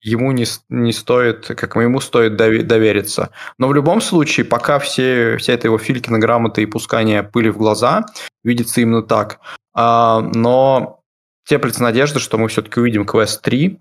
ему 0.00 0.32
не, 0.32 0.44
не 0.68 0.92
стоит, 0.92 1.46
как 1.46 1.76
ему 1.76 2.00
стоит 2.00 2.36
довериться. 2.36 3.30
Но 3.58 3.68
в 3.68 3.74
любом 3.74 4.00
случае, 4.00 4.46
пока 4.46 4.78
все, 4.78 5.36
вся 5.38 5.52
эта 5.52 5.66
его 5.66 5.78
Филькина 5.78 6.18
грамота 6.18 6.60
и 6.60 6.66
пускание 6.66 7.22
пыли 7.22 7.50
в 7.50 7.58
глаза 7.58 8.06
видится 8.44 8.80
именно 8.80 9.02
так. 9.02 9.40
А, 9.74 10.20
но 10.20 11.00
теплится 11.46 11.82
надежда, 11.82 12.18
что 12.18 12.38
мы 12.38 12.48
все-таки 12.48 12.80
увидим 12.80 13.02
Quest 13.02 13.40
3. 13.42 13.78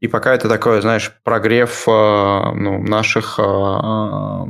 И 0.00 0.08
пока 0.08 0.34
это 0.34 0.48
такое, 0.48 0.80
знаешь, 0.80 1.12
прогрев 1.22 1.84
а, 1.88 2.52
ну, 2.52 2.82
наших 2.82 3.38
а, 3.38 4.46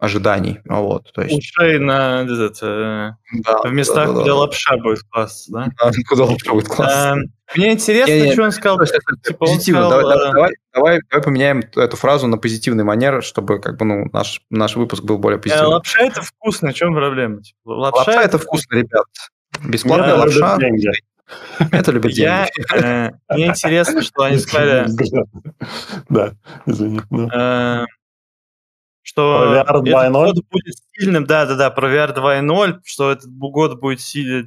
ожиданий. 0.00 0.60
Вот, 0.64 1.12
то 1.12 1.22
есть... 1.22 1.36
Ушей 1.36 1.78
на 1.78 2.22
этот, 2.22 2.58
э, 2.62 3.12
да, 3.44 3.62
в 3.62 3.72
местах, 3.72 4.06
да, 4.08 4.12
да, 4.12 4.18
куда 4.20 4.24
да. 4.24 4.34
лапша 4.34 4.76
будет 4.78 5.02
класс, 5.10 5.46
да? 5.48 5.68
да 5.78 5.90
куда 6.08 6.24
лапша 6.24 6.52
будет 6.52 6.68
класс. 6.68 6.92
А, 6.92 7.16
мне 7.54 7.72
интересно, 7.72 8.12
не, 8.12 8.22
не, 8.22 8.32
что 8.32 8.44
он 8.44 8.52
сказал. 8.52 8.78
Типа, 9.22 9.38
позитивно. 9.38 9.88
Сказал, 9.88 10.00
давай, 10.00 10.16
э... 10.16 10.32
давай, 10.32 10.50
давай, 10.72 11.00
давай 11.10 11.24
поменяем 11.24 11.62
эту 11.76 11.96
фразу 11.96 12.26
на 12.28 12.38
позитивный 12.38 12.84
манер, 12.84 13.22
чтобы 13.22 13.60
как 13.60 13.76
бы 13.76 13.84
ну 13.84 14.06
наш 14.12 14.40
наш 14.50 14.76
выпуск 14.76 15.04
был 15.04 15.18
более 15.18 15.38
позитивный. 15.38 15.66
Э, 15.66 15.74
лапша 15.74 16.00
это 16.00 16.22
вкусно, 16.22 16.70
в 16.70 16.74
чем 16.74 16.94
проблема? 16.94 17.42
Типа, 17.42 17.58
лапша, 17.64 17.98
лапша 17.98 18.22
это 18.22 18.38
вкусно, 18.38 18.76
ребят. 18.76 19.04
Бесплатная 19.64 20.14
лапша. 20.14 20.58
Это 21.70 21.92
любят 21.92 22.12
деньги. 22.12 22.50
Э, 22.74 23.10
мне 23.28 23.48
интересно, 23.48 24.02
что 24.02 24.22
они 24.24 24.38
сказали. 24.38 24.88
Да, 26.08 26.32
извини. 26.66 27.00
Э, 27.32 27.84
что 29.02 29.64
VR 29.66 29.82
2.0? 29.82 30.12
год 30.12 30.44
будет 30.50 30.74
сильным, 30.92 31.26
да-да-да, 31.26 31.70
про 31.70 31.92
VR 31.92 32.14
2.0, 32.14 32.80
что 32.84 33.10
этот 33.10 33.30
год 33.30 33.80
будет 33.80 33.98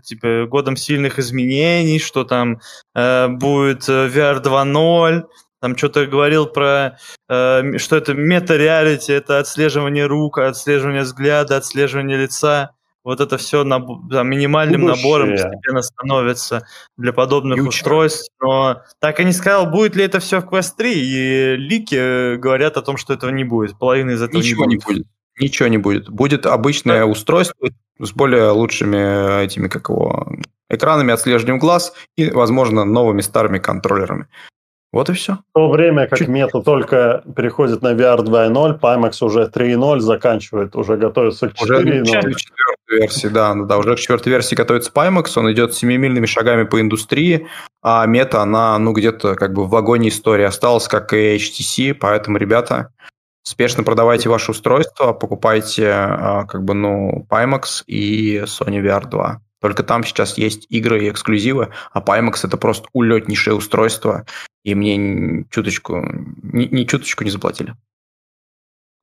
типа, 0.03 0.45
годом 0.47 0.77
сильных 0.77 1.19
изменений, 1.19 1.99
что 1.99 2.23
там 2.23 2.59
э, 2.95 3.27
будет 3.27 3.89
э, 3.89 4.07
VR 4.07 4.41
2.0, 4.41 5.25
там 5.59 5.77
что-то 5.77 6.05
говорил 6.05 6.45
про, 6.45 6.97
э, 7.29 7.77
что 7.77 7.95
это 7.97 8.13
мета-реалити, 8.13 9.11
это 9.11 9.39
отслеживание 9.39 10.05
рук, 10.05 10.37
отслеживание 10.37 11.01
взгляда, 11.01 11.57
отслеживание 11.57 12.17
лица 12.17 12.71
вот 13.03 13.19
это 13.19 13.37
все 13.37 13.63
на, 13.63 13.79
да, 14.09 14.23
минимальным 14.23 14.81
Будущее. 14.81 15.03
набором 15.03 15.31
постепенно 15.31 15.81
становится 15.81 16.65
для 16.97 17.13
подобных 17.13 17.57
Ючка. 17.57 17.69
устройств. 17.69 18.31
Но 18.41 18.81
так 18.99 19.19
и 19.19 19.25
не 19.25 19.33
сказал, 19.33 19.69
будет 19.69 19.95
ли 19.95 20.03
это 20.03 20.19
все 20.19 20.41
в 20.41 20.45
Quest 20.45 20.73
3, 20.77 20.93
и 20.93 21.55
лики 21.57 21.95
э, 21.95 22.37
говорят 22.37 22.77
о 22.77 22.81
том, 22.81 22.97
что 22.97 23.13
этого 23.13 23.31
не 23.31 23.43
будет. 23.43 23.77
Половина 23.77 24.11
из 24.11 24.21
этого 24.21 24.41
Ничего 24.41 24.65
не 24.65 24.77
будет. 24.77 24.87
Не 24.87 24.93
будет. 24.93 25.07
Ничего 25.39 25.67
не 25.67 25.77
будет. 25.77 26.09
Будет 26.09 26.45
обычное 26.45 26.99
да. 26.99 27.05
устройство 27.05 27.69
с 27.99 28.11
более 28.11 28.49
лучшими 28.49 29.41
э, 29.41 29.45
этими, 29.45 29.67
как 29.67 29.89
его, 29.89 30.27
экранами 30.69 31.13
отслеживанием 31.13 31.59
глаз 31.59 31.93
и, 32.15 32.29
возможно, 32.29 32.85
новыми 32.85 33.21
старыми 33.21 33.59
контроллерами. 33.59 34.27
Вот 34.93 35.09
и 35.09 35.13
все. 35.13 35.33
В 35.33 35.55
то 35.55 35.69
время 35.71 36.05
как 36.05 36.19
Чуть... 36.19 36.27
мета 36.27 36.61
только 36.61 37.23
переходит 37.35 37.81
на 37.81 37.93
VR 37.93 38.19
2.0, 38.19 38.79
Pimax 38.79 39.25
уже 39.25 39.49
3.0 39.51 39.99
заканчивает, 39.99 40.75
уже 40.75 40.97
готовится 40.97 41.49
к 41.49 41.53
4.0. 41.53 42.01
Уже 42.03 42.33
четвертой 42.35 42.99
версии, 42.99 43.27
да, 43.27 43.55
да, 43.55 43.79
уже 43.79 43.95
к 43.95 43.99
четвертой 43.99 44.31
версии 44.31 44.53
готовится 44.53 44.91
Pimax, 44.93 45.31
он 45.35 45.51
идет 45.51 45.73
семимильными 45.73 46.27
шагами 46.27 46.63
по 46.63 46.79
индустрии, 46.79 47.47
а 47.81 48.05
мета, 48.05 48.43
она, 48.43 48.77
ну, 48.77 48.93
где-то 48.93 49.33
как 49.33 49.53
бы 49.53 49.63
в 49.63 49.69
вагоне 49.69 50.09
истории 50.09 50.45
осталась, 50.45 50.87
как 50.87 51.11
и 51.13 51.37
HTC, 51.37 51.95
поэтому, 51.95 52.37
ребята, 52.37 52.93
спешно 53.41 53.83
продавайте 53.83 54.29
ваше 54.29 54.51
устройство, 54.51 55.13
покупайте 55.13 55.89
а, 55.89 56.45
как 56.45 56.63
бы, 56.65 56.75
ну, 56.75 57.25
Pimax 57.31 57.83
и 57.87 58.43
Sony 58.45 58.79
VR 58.79 59.09
2. 59.09 59.41
Только 59.59 59.81
там 59.81 60.03
сейчас 60.03 60.37
есть 60.37 60.67
игры 60.69 61.05
и 61.05 61.09
эксклюзивы, 61.09 61.69
а 61.93 61.99
Pimax 61.99 62.41
это 62.43 62.57
просто 62.57 62.87
улетнейшее 62.93 63.55
устройство, 63.55 64.25
и 64.63 64.75
мне 64.75 65.45
чуточку, 65.49 66.01
ни, 66.41 66.65
ни 66.65 66.83
чуточку 66.85 67.23
не 67.23 67.29
заплатили. 67.29 67.75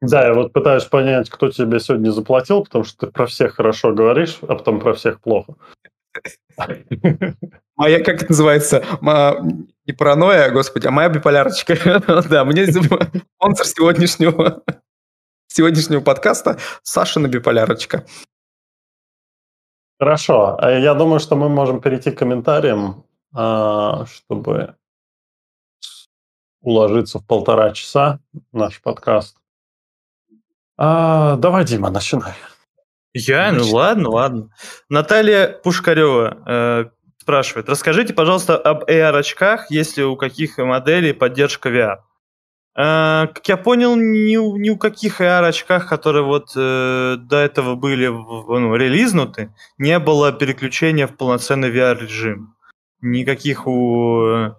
Да, 0.01 0.27
я 0.27 0.35
вот 0.35 0.53
пытаюсь 0.53 0.85
понять, 0.85 1.29
кто 1.29 1.51
тебе 1.51 1.79
сегодня 1.79 2.11
заплатил, 2.11 2.65
потому 2.65 2.85
что 2.85 3.07
ты 3.07 3.13
про 3.13 3.27
всех 3.27 3.57
хорошо 3.57 3.93
говоришь, 3.93 4.39
а 4.43 4.55
потом 4.55 4.81
про 4.81 4.95
всех 4.95 5.21
плохо. 5.21 5.55
Моя, 7.77 8.03
как 8.03 8.23
это 8.23 8.27
называется, 8.29 8.85
не 9.87 9.93
паранойя, 9.93 10.51
господи, 10.51 10.87
а 10.87 10.91
моя 10.91 11.09
биполярочка. 11.09 11.77
Да, 12.29 12.45
мне 12.45 12.67
спонсор 12.67 13.67
сегодняшнего 13.67 14.63
сегодняшнего 15.49 16.01
подкаста 16.01 16.59
Сашина 16.83 17.27
биполярочка. 17.27 18.05
Хорошо. 19.99 20.57
А 20.59 20.71
я 20.71 20.95
думаю, 20.95 21.21
что 21.21 21.37
мы 21.37 21.49
можем 21.49 21.81
перейти 21.81 22.11
к 22.11 22.19
комментариям, 22.19 23.05
а, 23.35 24.07
чтобы 24.07 24.77
уложиться 26.63 27.19
в 27.19 27.27
полтора 27.27 27.73
часа 27.73 28.21
наш 28.53 28.81
подкаст. 28.81 29.37
А, 30.77 31.37
давай, 31.37 31.65
Дима, 31.65 31.91
начинай. 31.91 32.35
Я? 33.13 33.53
Ну 33.53 33.69
ладно, 33.71 34.11
ладно. 34.11 34.51
Наталья 34.89 35.49
Пушкарева 35.49 36.43
э, 36.47 36.85
спрашивает. 37.19 37.69
Расскажите, 37.69 38.15
пожалуйста, 38.15 38.57
об 38.57 38.85
AR-очках, 38.85 39.71
есть 39.71 39.97
ли 39.97 40.05
у 40.05 40.17
каких 40.17 40.59
моделей 40.59 41.13
поддержка 41.13 41.69
VR? 41.71 41.97
Э, 42.77 43.27
как 43.35 43.47
я 43.49 43.57
понял, 43.57 43.97
ни, 43.97 44.37
ни 44.59 44.71
у 44.71 44.77
каких 44.77 45.21
AR-очках, 45.21 45.89
которые 45.89 46.23
вот 46.23 46.53
э, 46.57 47.17
до 47.19 47.37
этого 47.37 47.75
были 47.75 48.07
ну, 48.07 48.77
релизнуты, 48.77 49.53
не 49.77 49.99
было 49.99 50.33
переключения 50.33 51.09
в 51.09 51.17
полноценный 51.17 51.71
VR-режим. 51.71 52.55
Никаких 53.03 53.67
у 53.67 54.55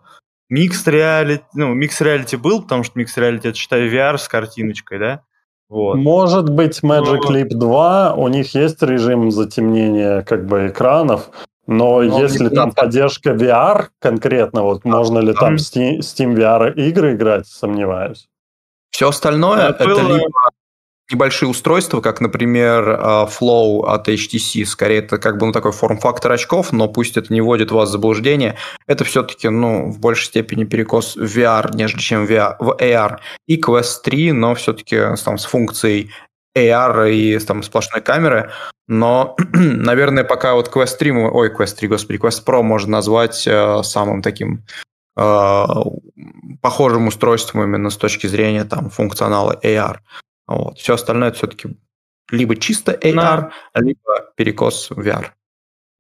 Mixed 0.52 0.86
Reality, 0.86 1.44
ну, 1.54 1.76
Mixed 1.76 2.02
Reality 2.02 2.38
был, 2.38 2.62
потому 2.64 2.84
что 2.84 3.00
Mixed 3.00 3.18
Reality, 3.18 3.50
это, 3.50 3.54
считай, 3.54 3.88
VR 3.90 4.18
с 4.18 4.28
картиночкой, 4.28 5.00
да? 5.00 5.22
Вот. 5.70 5.96
Может 5.96 6.50
быть, 6.50 6.82
Magic 6.84 7.22
Leap 7.30 7.50
2, 7.52 8.16
у 8.16 8.28
них 8.28 8.54
есть 8.54 8.84
режим 8.84 9.32
затемнения 9.32 10.22
как 10.22 10.46
бы 10.46 10.68
экранов, 10.68 11.30
но, 11.66 12.02
Но 12.02 12.20
если 12.20 12.50
там 12.50 12.70
надо. 12.70 12.82
поддержка 12.82 13.30
VR 13.30 13.88
конкретно, 14.00 14.64
вот 14.64 14.82
а, 14.84 14.88
можно 14.90 15.20
ли 15.20 15.34
там 15.34 15.56
Steam, 15.56 16.00
Steam 16.00 16.36
VR 16.36 16.74
игры 16.76 17.14
играть, 17.14 17.48
сомневаюсь. 17.48 18.28
Все 18.90 19.08
остальное 19.08 19.70
это, 19.70 19.86
это 19.86 20.02
либо 20.02 20.51
небольшие 21.12 21.50
устройства, 21.50 22.02
как, 22.02 22.22
например, 22.22 22.98
а, 23.00 23.28
Flow 23.28 23.86
от 23.86 24.08
HTC, 24.08 24.66
скорее 24.66 25.00
это 25.00 25.18
как 25.18 25.38
бы 25.38 25.48
ну, 25.48 25.52
такой 25.52 25.72
форм-фактор 25.72 26.32
очков, 26.32 26.72
но 26.72 26.88
пусть 26.88 27.18
это 27.18 27.34
не 27.34 27.42
вводит 27.42 27.72
вас 27.72 27.90
в 27.90 27.92
заблуждение, 27.92 28.58
это 28.88 29.04
все-таки 29.04 29.50
ну, 29.50 29.92
в 29.92 30.00
большей 30.00 30.26
степени 30.26 30.64
перекос 30.64 31.16
в 31.16 31.38
VR, 31.38 31.72
нежели 31.74 32.00
чем 32.00 32.26
в, 32.26 32.32
AR. 32.32 33.20
И 33.48 33.60
Quest 33.60 34.02
3, 34.04 34.32
но 34.32 34.56
все-таки 34.56 35.00
там, 35.24 35.38
с 35.38 35.46
функцией 35.46 36.12
AR 36.58 37.12
и 37.12 37.40
там 37.40 37.64
сплошной 37.64 38.02
камеры, 38.02 38.52
но, 38.88 39.36
наверное, 39.54 40.24
пока 40.24 40.56
вот 40.56 40.68
Quest 40.74 40.98
3, 40.98 41.12
ой, 41.12 41.50
Quest 41.50 41.78
3, 41.78 41.88
господи, 41.88 42.20
Quest 42.20 42.44
Pro 42.46 42.62
можно 42.62 42.92
назвать 42.92 43.48
э, 43.48 43.84
самым 43.84 44.22
таким 44.22 44.66
э, 45.16 45.66
похожим 46.62 47.08
устройством 47.08 47.64
именно 47.64 47.90
с 47.90 47.98
точки 47.98 48.28
зрения 48.28 48.66
там 48.66 48.90
функционала 48.90 49.58
AR. 49.64 50.00
Вот. 50.56 50.78
Все 50.78 50.94
остальное 50.94 51.32
все-таки 51.32 51.78
либо 52.30 52.56
чисто 52.56 52.94
AR, 52.94 53.14
на... 53.14 53.52
либо 53.76 54.32
перекос 54.36 54.92
VR. 54.92 55.32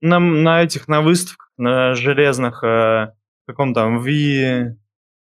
На, 0.01 0.19
на 0.19 0.63
этих, 0.63 0.87
на 0.87 1.01
выставках, 1.01 1.51
на 1.57 1.93
железных, 1.93 2.63
э, 2.63 3.13
каком 3.47 3.73
там, 3.73 3.99
V, 3.99 4.77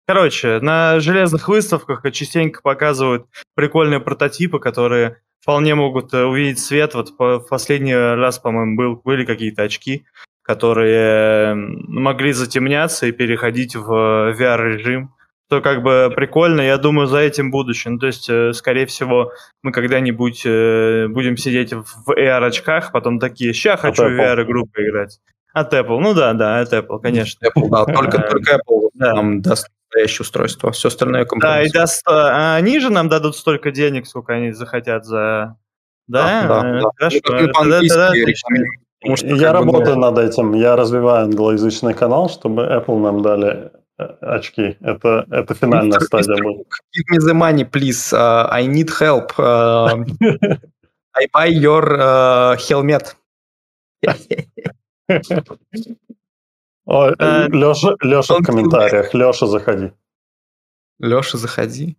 Короче, 0.07 0.60
на 0.61 0.99
железных 0.99 1.47
выставках 1.47 2.03
частенько 2.11 2.61
показывают 2.61 3.26
прикольные 3.56 3.99
прототипы, 3.99 4.60
которые 4.60 5.18
вполне 5.41 5.73
могут 5.73 6.14
э, 6.14 6.23
увидеть 6.23 6.60
свет. 6.60 6.93
Вот 6.93 7.10
в 7.18 7.47
последний 7.49 7.95
раз, 7.95 8.38
по-моему, 8.38 8.77
был, 8.77 8.95
были 9.03 9.26
какие-то 9.26 9.64
очки, 9.64 10.06
которые 10.43 11.56
могли 11.56 12.34
затемняться 12.34 13.07
и 13.07 13.11
переходить 13.11 13.76
в 13.76 13.91
VR-режим. 14.39 15.14
Что 15.47 15.61
как 15.61 15.84
бы 15.84 16.11
прикольно, 16.15 16.61
я 16.61 16.77
думаю, 16.77 17.07
за 17.07 17.19
этим 17.19 17.51
будущее. 17.51 17.93
Ну, 17.93 17.99
то 17.99 18.07
есть, 18.07 18.27
э, 18.30 18.51
скорее 18.53 18.88
всего, 18.88 19.31
мы 19.61 19.72
когда-нибудь 19.72 20.41
э, 20.43 21.07
будем 21.07 21.38
сидеть 21.38 21.72
в 21.72 22.09
AR-очках, 22.09 22.91
потом 22.91 23.19
такие, 23.19 23.53
ща 23.53 23.77
хочу 23.77 24.03
в 24.03 24.07
VR-игру 24.07 24.65
поиграть. 24.65 25.19
От 25.53 25.73
Apple, 25.73 25.99
ну 25.99 26.13
да, 26.15 26.34
да, 26.34 26.59
от 26.59 26.73
Apple, 26.73 26.99
конечно. 26.99 27.45
Apple, 27.45 27.69
да, 27.69 27.85
только, 27.93 28.19
только 28.22 28.55
Apple 28.55 28.89
нам 28.95 29.41
даст 29.41 29.67
настоящее 29.95 30.23
устройство. 30.23 30.72
Все 30.72 30.88
остальное 30.88 31.26
компромисс. 31.26 31.57
Да, 31.57 31.63
и 31.63 31.72
даст, 31.72 32.03
а 32.07 32.55
они 32.55 32.80
же 32.80 32.89
нам 32.89 33.07
дадут 33.07 33.35
столько 33.35 33.72
денег, 33.72 34.07
сколько 34.07 34.34
они 34.34 34.51
захотят 34.51 35.05
за... 35.05 35.57
Да, 36.07 36.47
да, 36.47 36.61
да. 36.61 36.89
Хорошо. 36.97 37.19
Ну, 37.30 37.47
тогда, 37.53 37.80
тогда, 37.81 38.11
Потому 39.01 39.17
что, 39.17 39.27
я 39.27 39.53
работаю 39.53 39.95
бы... 39.95 40.01
над 40.01 40.17
этим. 40.17 40.53
Я 40.53 40.76
развиваю 40.76 41.26
англоязычный 41.26 41.93
канал, 41.93 42.30
чтобы 42.30 42.63
Apple 42.63 42.99
нам 42.99 43.22
дали 43.22 43.72
очки. 43.97 44.77
Это, 44.81 45.26
это 45.31 45.53
финальная 45.53 45.99
Mr. 45.99 46.03
стадия. 46.03 46.35
Mr. 46.35 46.65
Give 46.93 47.05
me 47.11 47.17
the 47.19 47.34
money, 47.34 47.63
please. 47.63 48.13
Uh, 48.13 48.47
I 48.51 48.67
need 48.67 48.89
help. 48.89 49.38
Uh, 49.38 50.03
I 51.15 51.27
buy 51.34 51.45
your 51.45 51.99
uh, 51.99 52.57
helmet. 52.57 53.15
Uh, 56.88 57.47
Леша, 57.49 57.95
Леша 58.01 58.35
в 58.35 58.43
комментариях. 58.43 59.13
Леша, 59.13 59.47
заходи. 59.47 59.91
Леша, 60.99 61.38
заходи. 61.38 61.97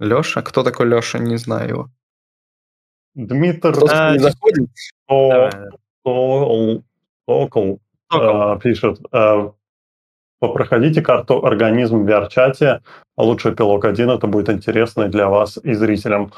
Леша? 0.00 0.42
Кто 0.42 0.62
такой 0.62 0.86
Леша? 0.86 1.18
Не 1.18 1.36
знаю 1.36 1.68
его. 1.68 1.90
Дмитрий 3.14 3.72
а, 3.90 4.12
не 4.12 4.18
заходит. 4.18 4.68
О, 5.08 5.50
Сокол 7.26 7.80
э, 8.12 8.58
пишет, 8.62 9.00
э, 10.40 10.48
проходите 10.48 11.02
карту 11.02 11.44
организм 11.44 12.04
в 12.04 12.08
VR-чате, 12.08 12.82
а 13.16 13.22
лучше 13.22 13.54
пилок 13.54 13.84
1, 13.84 14.10
это 14.10 14.26
будет 14.26 14.48
интересно 14.48 15.08
для 15.08 15.28
вас 15.28 15.58
и 15.62 15.74
зрителям. 15.74 16.32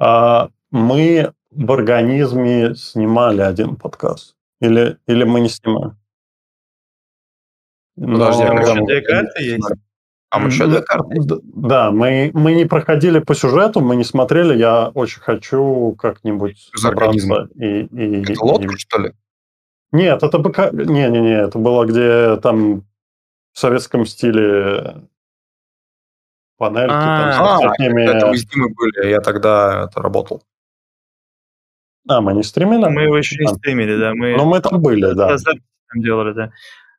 Э, 0.00 0.48
мы 0.70 1.32
в 1.50 1.72
организме 1.72 2.74
снимали 2.74 3.40
один 3.40 3.76
подкаст. 3.76 4.34
Или, 4.60 4.98
или 5.06 5.24
мы 5.24 5.40
не 5.40 5.48
снимаем? 5.48 5.96
Подожди, 7.96 8.44
Но... 8.44 8.50
а 8.50 8.86
две 8.86 9.00
карты 9.02 9.42
есть? 9.42 9.70
А 10.30 10.38
мы 10.40 10.48
еще 10.48 10.66
две 10.66 10.82
карты? 10.82 11.14
Да, 11.42 11.92
мы, 11.92 12.32
мы 12.34 12.54
не 12.54 12.64
проходили 12.64 13.20
по 13.20 13.34
сюжету, 13.34 13.80
мы 13.80 13.94
не 13.94 14.04
смотрели. 14.04 14.56
Я 14.56 14.88
очень 14.88 15.20
хочу 15.20 15.94
как-нибудь 15.96 16.70
собраться 16.74 17.48
и, 17.54 17.82
и... 17.84 18.22
Это 18.22 18.44
лодка, 18.44 18.74
и... 18.74 18.78
что 18.78 18.98
ли? 18.98 19.12
Нет, 19.92 20.24
это 20.24 20.38
БК... 20.38 20.70
Не-не-не, 20.72 21.42
это 21.42 21.58
было, 21.58 21.84
где 21.84 22.36
там 22.38 22.84
в 23.54 23.58
советском 23.58 24.04
стиле 24.04 25.02
панельки 26.58 26.90
там 26.90 27.32
с 27.32 27.36
а, 27.38 27.56
всякими... 27.58 28.02
Это 28.02 28.26
мы 28.26 28.36
с 28.36 28.44
Димой 28.44 28.74
были, 28.74 29.10
я 29.10 29.20
тогда 29.20 29.86
это 29.88 30.02
работал. 30.02 30.42
А, 32.08 32.20
мы 32.20 32.34
не 32.34 32.42
стримили? 32.42 32.84
Мы 32.88 33.02
его 33.02 33.16
еще 33.16 33.36
не 33.42 33.48
стримили, 33.54 33.96
да. 33.96 34.12
Мы... 34.12 34.36
Но 34.36 34.44
мы 34.44 34.60
там 34.60 34.82
были, 34.82 35.12
да. 35.14 35.36
Там 35.38 36.02
делали, 36.02 36.32
да. 36.32 36.50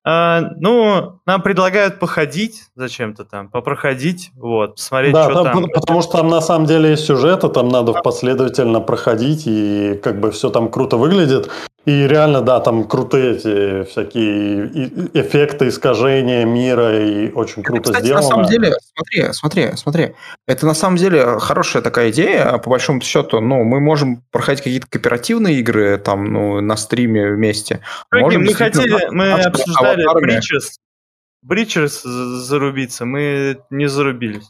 А, 0.07 0.51
ну, 0.57 1.19
нам 1.25 1.41
предлагают 1.41 1.99
походить 1.99 2.69
зачем-то 2.75 3.25
там, 3.25 3.49
попроходить, 3.49 4.31
вот, 4.35 4.75
посмотреть, 4.75 5.13
да, 5.13 5.29
что 5.29 5.43
там. 5.43 5.67
Потому 5.73 6.01
что 6.03 6.11
там 6.19 6.29
на 6.29 6.41
самом 6.41 6.67
деле 6.67 6.91
есть 6.91 7.05
сюжет, 7.05 7.43
и 7.43 7.49
там 7.49 7.69
надо 7.69 7.93
последовательно 7.93 8.81
проходить, 8.81 9.43
и 9.47 9.99
как 10.03 10.19
бы 10.19 10.29
все 10.29 10.51
там 10.51 10.69
круто 10.69 10.97
выглядит. 10.97 11.49
И 11.85 12.07
реально, 12.07 12.41
да, 12.41 12.59
там 12.61 12.87
крутые 12.87 13.35
эти 13.35 13.83
всякие 13.83 14.89
эффекты 15.13 15.67
искажения 15.67 16.43
мира, 16.43 16.99
и 16.99 17.31
очень 17.31 17.61
круто 17.61 17.81
это, 17.81 17.91
кстати, 17.91 18.05
сделано. 18.05 18.23
на 18.23 18.29
самом 18.29 18.45
деле, 18.47 18.73
смотри, 18.95 19.33
смотри, 19.33 19.71
смотри, 19.75 20.15
это 20.47 20.65
на 20.65 20.73
самом 20.73 20.97
деле 20.97 21.39
хорошая 21.39 21.83
такая 21.83 22.09
идея, 22.09 22.57
по 22.57 22.71
большому 22.71 23.01
счету, 23.01 23.39
ну, 23.39 23.63
мы 23.63 23.79
можем 23.79 24.23
проходить 24.31 24.63
какие-то 24.63 24.87
кооперативные 24.87 25.59
игры 25.59 25.99
там, 25.99 26.25
ну, 26.25 26.59
на 26.59 26.75
стриме 26.75 27.29
вместе. 27.29 27.81
Можем 28.11 28.43
мы 28.43 28.53
хотели, 28.55 29.07
мы 29.11 29.31
обсуждали 29.33 30.05
Breaches, 30.23 30.79
Breaches 31.47 32.01
зарубиться, 32.03 33.05
мы 33.05 33.59
не 33.69 33.87
зарубились. 33.87 34.49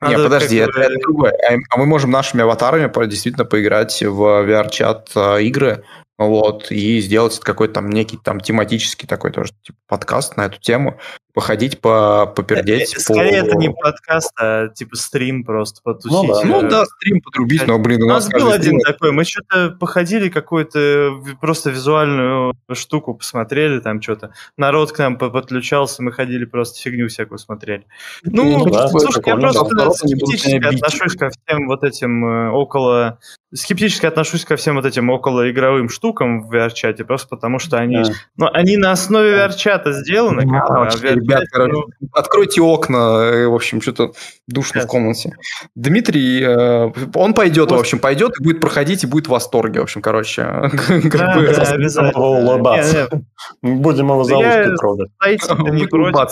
Надо 0.00 0.16
Не, 0.16 0.22
подожди, 0.22 0.56
это, 0.58 0.78
это 0.78 0.94
другое. 1.00 1.32
А, 1.32 1.54
а 1.70 1.76
мы 1.76 1.86
можем 1.86 2.12
нашими 2.12 2.44
аватарами 2.44 2.88
действительно 3.08 3.44
поиграть 3.44 4.00
в 4.00 4.22
VR-чат 4.22 5.10
а, 5.16 5.38
игры, 5.38 5.82
вот, 6.18 6.72
и 6.72 7.00
сделать 7.00 7.38
какой-то 7.38 7.74
там 7.74 7.90
некий 7.90 8.16
там 8.16 8.40
тематический 8.40 9.06
такой 9.06 9.30
тоже 9.30 9.52
типа, 9.62 9.78
подкаст 9.86 10.36
на 10.36 10.46
эту 10.46 10.60
тему, 10.60 10.98
походить, 11.32 11.80
по, 11.80 12.26
попердеть. 12.34 12.96
Э, 12.96 12.98
скорее, 12.98 13.42
по... 13.42 13.46
это 13.46 13.56
не 13.56 13.70
подкаст, 13.70 14.32
а 14.36 14.66
типа 14.66 14.96
стрим 14.96 15.44
просто 15.44 15.80
потусить. 15.84 16.10
Ну 16.10 16.26
да, 16.26 16.42
ну, 16.44 16.68
да 16.68 16.84
стрим 16.84 17.20
подрубить, 17.20 17.64
но, 17.68 17.78
блин, 17.78 18.02
у 18.02 18.08
нас... 18.08 18.26
У 18.26 18.32
нас 18.32 18.42
был 18.42 18.50
один 18.50 18.80
такой, 18.80 19.12
мы 19.12 19.22
что-то 19.22 19.70
походили, 19.70 20.28
какую-то 20.28 21.22
просто 21.40 21.70
визуальную 21.70 22.54
штуку 22.72 23.14
посмотрели, 23.14 23.78
там 23.78 24.02
что-то. 24.02 24.32
Народ 24.56 24.90
к 24.90 24.98
нам 24.98 25.16
подключался, 25.16 26.02
мы 26.02 26.10
ходили 26.10 26.44
просто 26.44 26.80
фигню 26.80 27.06
всякую 27.06 27.38
смотрели. 27.38 27.86
Ну, 28.24 28.58
ну 28.58 28.70
да, 28.70 28.88
слушай, 28.88 29.22
я 29.24 29.36
просто 29.36 29.92
скептически 29.92 30.56
отношусь 30.56 31.14
ко 31.14 31.30
всем 31.30 31.68
вот 31.68 31.84
этим 31.84 32.26
э, 32.26 32.50
около 32.50 33.20
скептически 33.54 34.06
отношусь 34.06 34.44
ко 34.44 34.56
всем 34.56 34.76
вот 34.76 34.84
этим 34.84 35.08
около 35.10 35.50
игровым 35.50 35.88
штукам 35.88 36.42
в 36.42 36.54
VR-чате, 36.54 37.04
просто 37.04 37.28
потому 37.28 37.58
что 37.58 37.78
они, 37.78 38.02
да. 38.02 38.10
ну, 38.36 38.48
они 38.52 38.76
на 38.76 38.92
основе 38.92 39.36
VR-чата 39.36 39.92
сделаны. 39.92 40.42
Ну, 40.44 40.56
а 40.56 40.88
ребят, 41.02 41.44
короче, 41.50 41.72
ну... 41.72 42.08
откройте 42.12 42.60
окна, 42.60 43.48
в 43.48 43.54
общем, 43.54 43.80
что-то 43.80 44.12
душно 44.46 44.80
Сейчас. 44.80 44.84
в 44.84 44.88
комнате. 44.88 45.32
Дмитрий, 45.74 46.42
э, 46.42 46.92
он 47.14 47.34
пойдет, 47.34 47.70
в 47.70 47.74
общем, 47.74 47.98
пойдет 47.98 48.38
и 48.38 48.44
будет 48.44 48.60
проходить, 48.60 49.04
и 49.04 49.06
будет 49.06 49.26
в 49.26 49.30
восторге, 49.30 49.80
в 49.80 49.84
общем, 49.84 50.02
короче. 50.02 50.42
Да, 51.18 51.34
да, 51.34 51.72
обязательно. 51.72 52.10
улыбаться. 52.18 53.08
Будем 53.62 54.08
его 54.08 54.24
за 54.24 54.36
ушки 54.36 54.76
трогать. 54.76 55.10
не 55.72 55.86
против, 55.86 56.30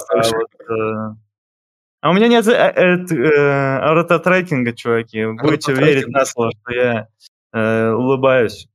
а 2.06 2.08
вот... 2.08 2.14
У 2.14 2.16
меня 2.16 2.28
нет 2.28 2.46
э, 2.46 2.52
э, 2.52 3.14
э, 3.14 3.92
рототрекинга, 3.92 4.72
чуваки. 4.72 5.26
Будете 5.26 5.72
верить 5.72 6.06
на 6.08 6.24
слово, 6.24 6.52
что 6.52 6.74
я 6.74 7.08
э, 7.52 7.90
улыбаюсь. 7.90 8.68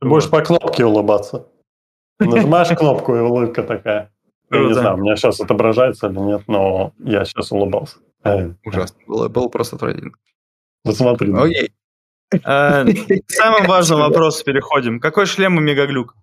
Ты 0.00 0.08
будешь 0.08 0.28
по 0.28 0.42
кнопке 0.42 0.84
улыбаться. 0.84 1.46
Нажимаешь 2.18 2.76
кнопку, 2.76 3.16
и 3.16 3.20
улыбка 3.20 3.62
такая. 3.62 4.12
Я 4.50 4.60
не 4.60 4.74
знаю, 4.74 4.94
у 4.94 4.98
меня 4.98 5.16
сейчас 5.16 5.40
отображается 5.40 6.08
или 6.08 6.18
нет, 6.18 6.42
но 6.46 6.92
я 6.98 7.24
сейчас 7.24 7.50
улыбался. 7.52 7.96
Ужасно. 8.64 8.98
Было, 9.06 9.28
было 9.28 9.48
просто 9.48 9.76
отвратительно. 9.76 10.12
Посмотри. 10.84 11.32
Окей. 11.32 11.72
К 12.30 12.84
самому 13.28 13.68
важному 13.68 14.02
вопросу 14.02 14.44
переходим. 14.44 15.00
Какой 15.00 15.26
шлем 15.26 15.56
у 15.56 15.60
Мегаглюк? 15.60 16.14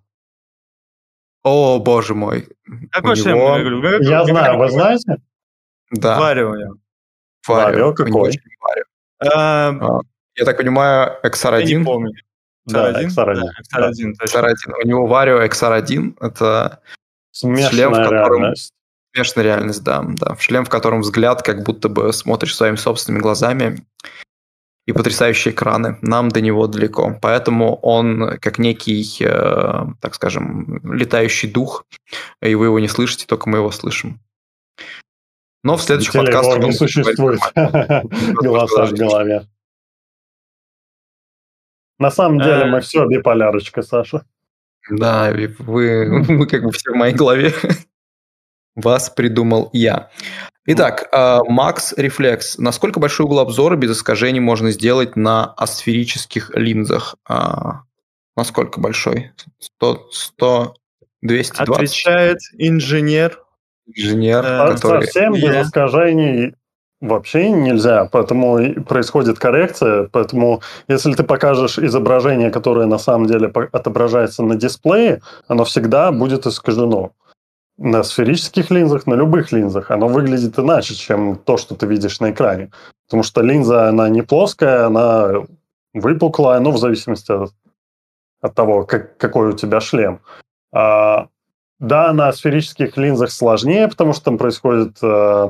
О, 1.43 1.79
боже 1.79 2.13
мой. 2.13 2.47
Какой 2.91 3.15
шлем 3.15 3.37
у 3.37 3.57
Мегаглюк? 3.57 4.01
Я 4.01 4.25
знаю, 4.25 4.57
вы 4.57 4.69
знаете? 4.69 5.17
Да. 5.91 6.19
Варио. 6.19 6.53
Варио 7.47 7.93
какой? 7.93 8.39
А, 9.19 9.73
я 10.35 10.45
так 10.45 10.57
понимаю, 10.57 11.17
XR1? 11.23 11.65
Я 11.65 11.77
не 11.77 11.85
помню. 11.85 12.13
Да, 12.65 12.91
XR1. 13.03 13.41
XR1, 13.75 14.13
XR1. 14.23 14.73
У 14.83 14.87
него 14.87 15.07
Варио 15.07 15.43
XR1. 15.43 16.17
Это 16.19 16.81
Смешная 17.31 17.69
шлем, 17.69 17.93
в 17.93 17.97
котором... 17.97 18.39
реальность. 18.39 18.73
Смешная 19.13 19.43
реальность, 19.43 19.83
да, 19.83 20.03
да. 20.05 20.37
Шлем, 20.37 20.65
в 20.65 20.69
котором 20.69 21.01
взгляд 21.01 21.41
как 21.41 21.63
будто 21.63 21.89
бы 21.89 22.13
смотришь 22.13 22.55
своими 22.55 22.77
собственными 22.77 23.21
глазами 23.21 23.85
и 24.85 24.93
потрясающие 24.93 25.53
экраны. 25.53 25.97
Нам 26.01 26.29
до 26.29 26.39
него 26.39 26.67
далеко. 26.67 27.17
Поэтому 27.21 27.75
он 27.77 28.37
как 28.39 28.57
некий, 28.57 29.05
э, 29.19 29.85
так 29.99 30.15
скажем, 30.15 30.79
летающий 30.95 31.51
дух, 31.51 31.85
и 32.41 32.55
вы 32.55 32.67
его 32.67 32.79
не 32.79 32.87
слышите, 32.87 33.25
только 33.27 33.49
мы 33.49 33.57
его 33.57 33.71
слышим. 33.71 34.19
Но 35.63 35.77
в 35.77 35.83
следующих 35.83 36.13
подкастах... 36.13 36.63
не 36.63 36.71
существует 36.71 37.39
голоса 37.55 38.85
в 38.85 38.93
голове. 38.93 39.47
На 41.99 42.09
самом 42.09 42.39
деле 42.39 42.65
мы 42.65 42.81
все 42.81 43.05
биполярочка, 43.05 43.83
Саша. 43.83 44.25
Да, 44.89 45.31
вы, 45.59 46.23
вы 46.23 46.47
как 46.47 46.63
бы 46.63 46.71
все 46.71 46.91
в 46.91 46.95
моей 46.95 47.13
голове. 47.13 47.53
Вас 48.75 49.09
придумал 49.09 49.69
я. 49.73 50.09
Итак, 50.65 51.09
Max 51.13 51.95
Reflex. 51.97 52.55
Насколько 52.57 52.99
большой 52.99 53.25
угол 53.25 53.39
обзора 53.39 53.75
без 53.75 53.91
искажений 53.91 54.39
можно 54.39 54.71
сделать 54.71 55.15
на 55.15 55.45
асферических 55.45 56.51
линзах? 56.55 57.15
А, 57.27 57.81
насколько 58.35 58.79
большой? 58.79 59.31
100, 59.59 60.07
100, 60.11 60.75
220? 61.21 61.69
Отвечает 61.69 62.39
инженер 62.57 63.43
инженер, 63.95 64.45
э, 64.45 64.73
который... 64.73 65.03
Совсем 65.03 65.33
без 65.33 65.67
искажений 65.67 66.55
вообще 67.01 67.49
нельзя, 67.49 68.07
поэтому 68.11 68.83
происходит 68.83 69.39
коррекция, 69.39 70.07
поэтому 70.11 70.61
если 70.87 71.13
ты 71.13 71.23
покажешь 71.23 71.79
изображение, 71.79 72.51
которое 72.51 72.85
на 72.85 72.99
самом 72.99 73.25
деле 73.25 73.51
отображается 73.71 74.43
на 74.43 74.55
дисплее, 74.55 75.21
оно 75.47 75.63
всегда 75.65 76.11
будет 76.11 76.45
искажено. 76.45 77.11
На 77.77 78.03
сферических 78.03 78.69
линзах, 78.69 79.07
на 79.07 79.15
любых 79.15 79.51
линзах 79.51 79.89
оно 79.89 80.07
выглядит 80.07 80.59
иначе, 80.59 80.93
чем 80.93 81.35
то, 81.35 81.57
что 81.57 81.75
ты 81.75 81.87
видишь 81.87 82.19
на 82.19 82.29
экране. 82.29 82.69
Потому 83.07 83.23
что 83.23 83.41
линза, 83.41 83.89
она 83.89 84.07
не 84.07 84.21
плоская, 84.21 84.85
она 84.85 85.45
выпуклая, 85.93 86.59
ну, 86.59 86.71
в 86.71 86.77
зависимости 86.77 87.31
от, 87.31 87.51
от 88.41 88.53
того, 88.53 88.85
как, 88.85 89.17
какой 89.17 89.49
у 89.49 89.53
тебя 89.53 89.81
шлем. 89.81 90.19
А 90.71 91.27
да, 91.81 92.13
на 92.13 92.31
сферических 92.31 92.95
линзах 92.95 93.31
сложнее, 93.31 93.87
потому 93.87 94.13
что 94.13 94.25
там 94.25 94.37
происходит 94.37 94.97
э, 95.01 95.49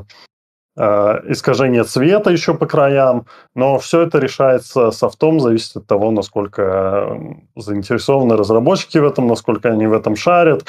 э, 0.76 1.20
искажение 1.28 1.84
цвета 1.84 2.30
еще 2.30 2.54
по 2.54 2.66
краям, 2.66 3.26
но 3.54 3.78
все 3.78 4.00
это 4.00 4.18
решается 4.18 4.90
софтом, 4.90 5.40
зависит 5.40 5.76
от 5.76 5.86
того, 5.86 6.10
насколько 6.10 7.20
заинтересованы 7.54 8.36
разработчики 8.36 8.96
в 8.96 9.06
этом, 9.06 9.28
насколько 9.28 9.68
они 9.68 9.86
в 9.86 9.92
этом 9.92 10.16
шарят. 10.16 10.64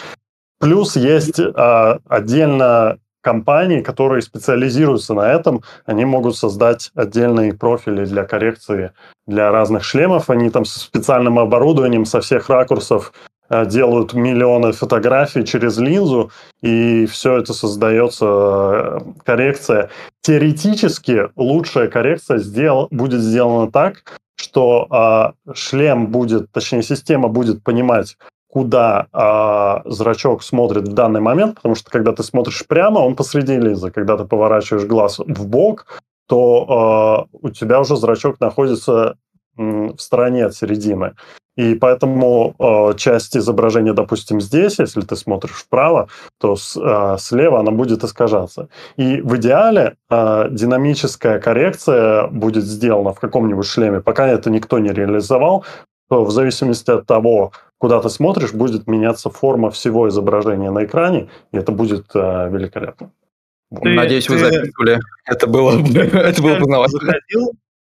Плюс 0.60 0.98
есть 0.98 1.40
э, 1.40 2.00
отдельно 2.10 3.00
компании, 3.22 3.80
которые 3.80 4.22
специализируются 4.22 5.14
на 5.14 5.32
этом, 5.32 5.64
они 5.86 6.04
могут 6.04 6.36
создать 6.36 6.92
отдельные 6.94 7.54
профили 7.54 8.04
для 8.04 8.26
коррекции 8.26 8.92
для 9.28 9.50
разных 9.50 9.86
шлемов. 9.86 10.30
Они 10.30 10.50
там 10.50 10.66
с 10.66 10.74
специальным 10.74 11.40
оборудованием 11.40 12.04
со 12.04 12.20
всех 12.20 12.50
ракурсов 12.50 13.14
э, 13.16 13.33
делают 13.66 14.14
миллионы 14.14 14.72
фотографий 14.72 15.46
через 15.46 15.78
линзу, 15.78 16.32
и 16.62 17.06
все 17.06 17.38
это 17.38 17.54
создается 17.54 18.26
э, 18.26 19.00
коррекция. 19.26 19.90
Теоретически 20.22 21.30
лучшая 21.36 21.88
коррекция 21.88 22.40
сдел, 22.40 22.88
будет 22.92 23.22
сделана 23.22 23.72
так, 23.72 24.20
что 24.36 25.34
э, 25.48 25.54
шлем 25.54 26.08
будет, 26.08 26.52
точнее 26.52 26.84
система 26.84 27.28
будет 27.28 27.64
понимать, 27.64 28.18
куда 28.54 29.08
а, 29.12 29.82
зрачок 29.86 30.44
смотрит 30.44 30.88
в 30.88 30.94
данный 30.94 31.22
момент, 31.22 31.56
потому 31.56 31.74
что 31.74 31.90
когда 31.90 32.12
ты 32.12 32.22
смотришь 32.22 32.64
прямо, 32.68 33.00
он 33.00 33.16
посреди 33.16 33.58
линзы. 33.58 33.90
Когда 33.90 34.16
ты 34.16 34.26
поворачиваешь 34.26 34.86
глаз 34.86 35.18
в 35.18 35.48
бок, 35.48 36.04
то 36.28 36.66
а, 36.70 37.38
у 37.42 37.50
тебя 37.50 37.80
уже 37.80 37.96
зрачок 37.96 38.40
находится 38.40 39.18
в 39.58 39.98
стороне 39.98 40.46
от 40.46 40.56
середины. 40.56 41.14
И 41.56 41.76
поэтому 41.76 42.56
э, 42.58 42.98
часть 42.98 43.38
изображения, 43.38 43.94
допустим, 43.94 44.42
здесь, 44.42 44.80
если 44.80 45.02
ты 45.02 45.16
смотришь 45.16 45.52
вправо, 45.52 46.10
то 46.40 46.56
с, 46.56 46.76
э, 46.76 47.18
слева 47.20 47.60
она 47.60 47.72
будет 47.72 48.04
искажаться. 48.04 48.70
И 48.98 49.22
в 49.22 49.36
идеале 49.38 49.96
э, 50.10 50.48
динамическая 50.50 51.40
коррекция 51.40 52.28
будет 52.28 52.64
сделана 52.64 53.14
в 53.14 53.20
каком-нибудь 53.20 53.68
шлеме. 53.68 54.02
Пока 54.02 54.28
это 54.28 54.50
никто 54.50 54.80
не 54.80 54.90
реализовал, 54.90 55.64
то 56.10 56.26
в 56.26 56.32
зависимости 56.32 56.90
от 56.90 57.06
того, 57.06 57.52
куда 57.78 58.02
ты 58.02 58.10
смотришь, 58.10 58.54
будет 58.54 58.88
меняться 58.88 59.30
форма 59.30 59.70
всего 59.70 60.10
изображения 60.10 60.72
на 60.72 60.86
экране, 60.86 61.30
и 61.52 61.58
это 61.58 61.72
будет 61.72 62.06
э, 62.16 62.50
великолепно. 62.50 63.12
Ты, 63.82 63.90
Надеюсь, 63.90 64.26
ты... 64.26 64.34
вы 64.34 64.40
записывали. 64.40 65.00
Это 65.26 65.48
было, 65.48 65.72
это 65.96 66.42
было 66.42 66.56
познавательно. 66.56 67.00
Заходил, 67.00 67.52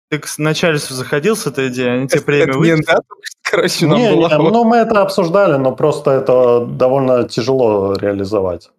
ты 0.09 0.19
к 0.19 0.27
начальству 0.37 0.95
заходил 0.95 1.35
с 1.35 1.47
этой 1.47 1.67
идеей, 1.69 1.97
они 1.97 2.07
тебе 2.07 2.21
премию 2.21 2.59
выписали? 2.59 2.85
Да, 2.85 2.99
короче, 3.43 3.85
нам 3.85 3.99
не, 3.99 4.11
было... 4.11 4.29
не, 4.29 4.49
ну 4.49 4.63
мы 4.63 4.77
это 4.77 5.01
обсуждали, 5.01 5.57
но 5.57 5.75
просто 5.75 6.11
это 6.11 6.65
довольно 6.65 7.27
тяжело 7.27 7.93
реализовать. 7.93 8.71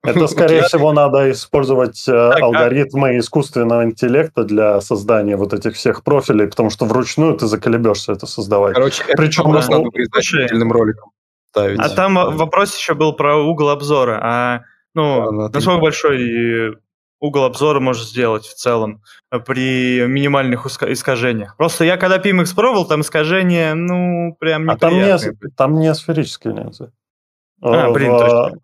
Это, 0.04 0.28
скорее 0.28 0.62
всего, 0.62 0.92
надо 0.92 1.28
использовать 1.32 2.04
э, 2.06 2.12
так, 2.12 2.40
алгоритмы 2.40 3.08
а... 3.08 3.18
искусственного 3.18 3.84
интеллекта 3.84 4.44
для 4.44 4.80
создания 4.80 5.36
вот 5.36 5.52
этих 5.52 5.74
всех 5.74 6.04
профилей, 6.04 6.46
потому 6.46 6.70
что 6.70 6.86
вручную 6.86 7.36
ты 7.36 7.46
заколебешься 7.48 8.12
это 8.12 8.26
создавать. 8.26 8.74
Короче, 8.74 9.02
Причем 9.16 9.42
это 9.42 9.50
просто 9.50 9.72
надо 9.72 9.90
признать 9.90 10.52
роликом 10.52 11.10
ставить. 11.50 11.80
А 11.80 11.88
там 11.88 12.14
вопрос 12.14 12.76
еще 12.76 12.94
был 12.94 13.12
про 13.12 13.36
угол 13.36 13.70
обзора. 13.70 14.20
А 14.22 14.60
ну, 14.94 15.46
а, 15.46 15.48
насколько 15.48 15.80
большой 15.80 16.78
угол 17.20 17.44
обзора 17.44 17.80
можешь 17.80 18.08
сделать 18.08 18.46
в 18.46 18.54
целом 18.54 19.02
при 19.46 20.06
минимальных 20.06 20.66
искажениях? 20.66 21.56
Просто 21.56 21.84
я 21.84 21.96
когда 21.96 22.18
PMX 22.18 22.54
пробовал, 22.54 22.86
там 22.86 23.00
искажения, 23.00 23.74
ну, 23.74 24.36
прям 24.38 24.66
не 24.66 24.72
А 24.72 24.76
там 24.76 24.92
не, 24.94 25.18
там 25.56 25.74
не 25.78 25.94
сферические 25.94 26.54
линзы. 26.54 26.92
А, 27.60 27.90
блин, 27.90 28.12
в, 28.12 28.18
точно. 28.18 28.60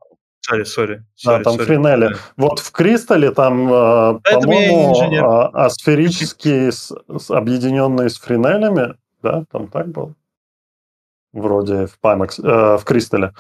Сори, 0.47 0.65
сори. 0.65 1.05
Да, 1.25 1.41
там 1.41 1.55
sorry. 1.55 1.65
Френели. 1.65 2.09
Да. 2.09 2.15
Вот 2.37 2.59
в 2.59 2.71
Кристалле 2.71 3.31
там, 3.31 3.73
э, 3.73 4.21
по-моему, 4.31 4.95
а, 5.23 5.67
асферические, 5.67 6.71
с, 6.71 6.93
с, 7.09 7.31
объединенные 7.31 8.11
с 8.11 8.19
френелями, 8.19 8.95
да, 9.23 9.45
там 9.51 9.69
так 9.69 9.89
было? 9.89 10.15
Вроде 11.33 11.87
в 11.87 11.99
Pimax, 12.03 12.45
э, 12.45 12.77
в 12.77 12.85
Кристалле. 12.85 13.33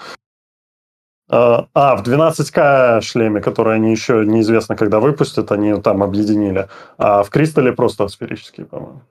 Э, 1.31 1.63
а, 1.73 1.97
в 1.97 2.03
12К 2.03 3.01
шлеме, 3.01 3.41
который 3.41 3.77
они 3.77 3.91
еще 3.91 4.25
неизвестно 4.27 4.77
когда 4.77 5.01
выпустят, 5.01 5.53
они 5.53 5.81
там 5.81 6.03
объединили. 6.03 6.69
А 6.99 7.23
в 7.23 7.31
Кристалле 7.31 7.73
просто 7.73 8.09
сферические, 8.09 8.67
по-моему. 8.67 9.03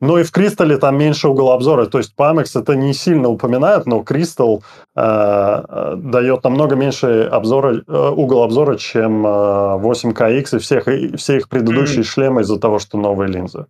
Ну 0.00 0.18
и 0.18 0.22
в 0.22 0.32
Кристалле 0.32 0.76
там 0.76 0.98
меньше 0.98 1.28
угол 1.28 1.52
обзора. 1.52 1.86
То 1.86 1.98
есть 1.98 2.14
Pamex 2.16 2.60
это 2.60 2.74
не 2.74 2.92
сильно 2.92 3.28
упоминает, 3.28 3.86
но 3.86 4.00
Crystal 4.02 4.62
э, 4.94 5.00
э, 5.00 5.94
дает 5.96 6.44
намного 6.44 6.76
меньше 6.76 7.22
обзора, 7.32 7.82
э, 7.86 8.10
угол 8.10 8.42
обзора, 8.42 8.76
чем 8.76 9.26
э, 9.26 9.30
8KX 9.30 10.56
и 10.56 10.58
всех, 10.58 10.88
и 10.88 11.16
все 11.16 11.36
их 11.36 11.48
предыдущие 11.48 12.00
mm-hmm. 12.00 12.08
шлемы 12.08 12.42
из-за 12.42 12.58
того, 12.58 12.78
что 12.78 12.98
новые 12.98 13.30
линзы. 13.30 13.66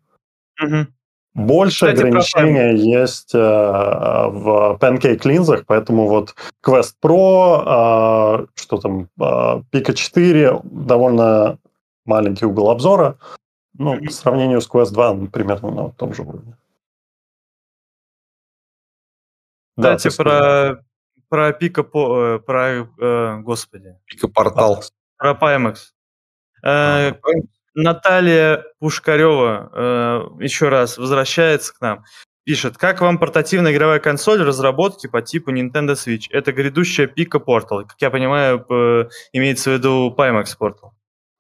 Mm-hmm. 0.61 0.87
Больше 1.35 1.87
Кстати, 1.87 2.07
ограничения 2.07 2.77
есть 2.77 3.35
э, 3.35 3.39
в 3.39 4.79
Pancake 4.81 5.27
линзах, 5.27 5.67
поэтому 5.67 6.07
вот 6.07 6.37
Quest 6.65 6.95
Pro, 7.03 8.45
э, 8.45 8.47
что 8.55 8.79
там, 8.79 9.09
э, 9.19 9.63
Pico 9.73 9.93
4, 9.93 10.61
довольно 10.63 11.59
маленький 12.05 12.47
угол 12.47 12.71
обзора. 12.71 13.19
Ну, 13.77 14.01
по 14.01 14.13
сравнению 14.13 14.61
с 14.61 14.71
Quest 14.71 14.93
2, 14.93 15.15
ну, 15.15 15.27
примерно 15.27 15.71
на 15.73 15.91
том 15.91 16.15
же 16.15 16.23
уровне. 16.23 16.57
Кстати, 19.77 20.17
да, 20.17 20.23
про, 20.23 20.85
про 21.29 21.53
Пика, 21.53 21.83
по, 21.83 22.37
э, 22.37 22.39
про, 22.39 22.89
э, 22.97 23.41
господи. 23.41 23.99
Пика 24.05 24.29
Портал. 24.29 24.85
Про 25.17 25.33
Pimax. 25.33 25.79
Э, 26.63 27.13
Наталья 27.75 28.65
Пушкарева 28.79 29.71
э, 29.73 30.45
еще 30.45 30.69
раз 30.69 30.99
возвращается 30.99 31.75
к 31.75 31.81
нам. 31.81 32.05
Пишет, 32.45 32.77
как 32.77 33.01
вам 33.01 33.19
портативная 33.19 33.73
игровая 33.73 34.01
консоль 34.01 34.43
разработки 34.43 35.07
по 35.07 35.23
типу 35.23 35.51
Nintendo 35.51 35.95
Switch? 35.95 36.27
Это 36.31 36.53
грядущая 36.53 37.07
Пика 37.07 37.39
Portal. 37.39 37.85
Как 37.87 37.97
я 38.01 38.11
понимаю, 38.11 38.67
имеется 39.33 39.71
в 39.71 39.73
виду 39.75 40.15
Pimax 40.17 40.49
Portal. 40.61 40.91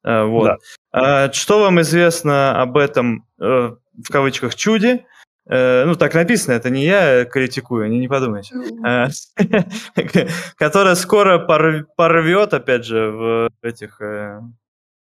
Э, 0.04 0.24
вот. 0.24 0.44
Да. 0.44 0.56
А, 0.92 1.32
что 1.32 1.60
вам 1.60 1.80
известно 1.80 2.60
об 2.60 2.76
этом, 2.76 3.26
э, 3.40 3.44
в 3.44 4.12
кавычках, 4.12 4.54
чуде? 4.54 5.06
Э, 5.46 5.84
ну, 5.84 5.94
так 5.94 6.14
написано, 6.14 6.54
это 6.54 6.70
не 6.70 6.84
я 6.84 7.24
критикую, 7.24 7.90
не, 7.90 7.98
не 7.98 8.08
подумайте. 8.08 8.54
Которая 10.56 10.94
скоро 10.94 11.38
порвет, 11.38 12.54
опять 12.54 12.84
же, 12.84 13.10
в 13.10 13.50
этих 13.62 14.00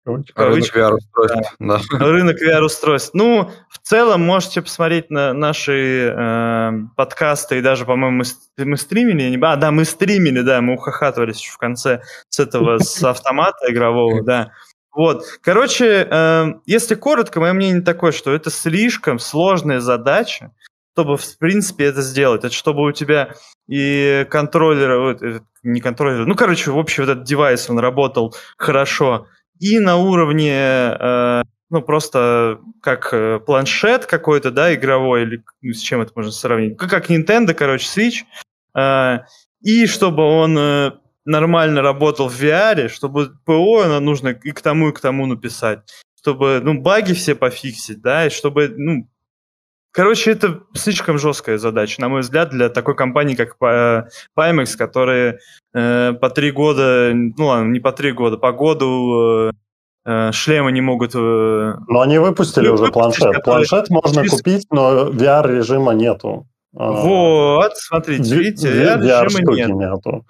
Рынок 0.05 0.75
VR-устройств. 0.75 1.55
Да. 1.59 1.79
Да. 1.91 2.05
Рынок 2.05 2.41
VR-устройств. 2.41 3.13
Ну, 3.13 3.51
в 3.69 3.79
целом, 3.79 4.21
можете 4.21 4.61
посмотреть 4.61 5.09
на 5.09 5.33
наши 5.33 6.13
э, 6.15 6.71
подкасты, 6.95 7.59
и 7.59 7.61
даже, 7.61 7.85
по-моему, 7.85 8.23
мы, 8.23 8.65
мы 8.65 8.77
стримили. 8.77 9.29
Не... 9.29 9.45
А, 9.45 9.55
да, 9.55 9.71
мы 9.71 9.85
стримили, 9.85 10.41
да, 10.41 10.61
мы 10.61 10.73
ухахатывались 10.73 11.43
в 11.45 11.57
конце 11.57 12.01
с 12.29 12.39
этого, 12.39 12.79
с 12.79 13.03
автомата 13.03 13.71
игрового, 13.71 14.23
да. 14.23 14.51
Вот, 14.91 15.25
короче, 15.41 16.07
э, 16.09 16.45
если 16.65 16.95
коротко, 16.95 17.39
мое 17.39 17.53
мнение 17.53 17.81
такое, 17.81 18.11
что 18.11 18.33
это 18.33 18.49
слишком 18.49 19.19
сложная 19.19 19.79
задача, 19.79 20.51
чтобы, 20.93 21.17
в 21.17 21.37
принципе, 21.37 21.85
это 21.85 22.01
сделать. 22.01 22.43
Это 22.43 22.53
чтобы 22.53 22.83
у 22.83 22.91
тебя 22.91 23.35
и 23.67 24.25
контроллер, 24.29 24.99
вот, 24.99 25.43
не 25.63 25.79
контроллер, 25.79 26.25
ну, 26.25 26.35
короче, 26.35 26.71
в 26.71 26.77
общем, 26.77 27.05
вот 27.05 27.11
этот 27.11 27.23
девайс, 27.23 27.69
он 27.69 27.79
работал 27.79 28.35
хорошо 28.57 29.27
и 29.59 29.79
на 29.79 29.97
уровне, 29.97 30.53
э, 30.53 31.43
ну, 31.69 31.81
просто 31.81 32.59
как 32.81 33.13
э, 33.13 33.39
планшет 33.39 34.05
какой-то, 34.05 34.51
да, 34.51 34.73
игровой, 34.73 35.23
или 35.23 35.43
ну, 35.61 35.73
с 35.73 35.79
чем 35.79 36.01
это 36.01 36.11
можно 36.15 36.31
сравнить, 36.31 36.77
как, 36.77 37.09
Nintendo, 37.09 37.53
короче, 37.53 37.85
Switch, 37.85 38.23
э, 38.75 39.19
и 39.61 39.85
чтобы 39.85 40.23
он 40.23 40.57
э, 40.57 40.91
нормально 41.25 41.81
работал 41.81 42.29
в 42.29 42.41
VR, 42.41 42.87
чтобы 42.87 43.31
ПО 43.45 43.99
нужно 43.99 44.29
и 44.29 44.51
к 44.51 44.61
тому, 44.61 44.89
и 44.89 44.93
к 44.93 44.99
тому 44.99 45.25
написать. 45.25 45.79
Чтобы, 46.17 46.59
ну, 46.61 46.81
баги 46.81 47.13
все 47.13 47.35
пофиксить, 47.35 48.01
да, 48.01 48.25
и 48.25 48.29
чтобы, 48.29 48.73
ну, 48.75 49.07
Короче, 49.91 50.31
это 50.31 50.61
слишком 50.73 51.17
жесткая 51.17 51.57
задача, 51.57 51.99
на 52.01 52.09
мой 52.09 52.21
взгляд, 52.21 52.49
для 52.49 52.69
такой 52.69 52.95
компании, 52.95 53.35
как 53.35 53.55
Pimax, 53.59 54.77
которые 54.77 55.39
э, 55.73 56.13
по 56.13 56.29
три 56.29 56.51
года, 56.51 57.11
ну 57.13 57.45
ладно, 57.45 57.71
не 57.71 57.79
по 57.79 57.91
три 57.91 58.11
года, 58.11 58.37
по 58.37 58.51
году 58.51 59.49
э, 59.49 59.51
э 60.05 60.31
шлемы 60.31 60.71
не 60.71 60.81
могут... 60.81 61.15
Э, 61.15 61.73
но 61.87 62.01
они 62.01 62.19
выпустили 62.19 62.67
ну, 62.67 62.75
уже 62.75 62.91
планшет. 62.91 63.33
Который... 63.33 63.67
Планшет 63.67 63.89
можно 63.89 64.23
через... 64.23 64.31
купить, 64.31 64.67
но 64.69 65.09
VR-режима 65.09 65.93
нету. 65.93 66.47
А, 66.77 66.91
вот, 66.91 67.75
смотрите, 67.75 68.35
видите, 68.35 68.67
VR-режима 68.69 69.53
нет. 69.55 69.69
нету. 69.69 70.25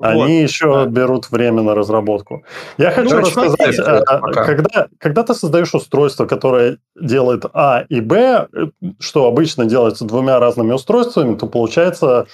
Они 0.00 0.40
вот, 0.40 0.48
еще 0.50 0.72
да. 0.72 0.86
берут 0.86 1.30
время 1.30 1.62
на 1.62 1.74
разработку. 1.74 2.44
Я 2.78 2.90
хочу 2.90 3.14
ну, 3.14 3.20
рассказать, 3.20 3.78
а, 3.78 4.20
когда, 4.32 4.88
когда 4.98 5.22
ты 5.22 5.34
создаешь 5.34 5.74
устройство, 5.74 6.26
которое 6.26 6.78
делает 7.00 7.44
А 7.52 7.84
и 7.88 8.00
Б, 8.00 8.48
что 8.98 9.26
обычно 9.26 9.66
делается 9.66 10.04
двумя 10.04 10.40
разными 10.40 10.72
устройствами, 10.72 11.36
то 11.36 11.46
получается, 11.46 12.26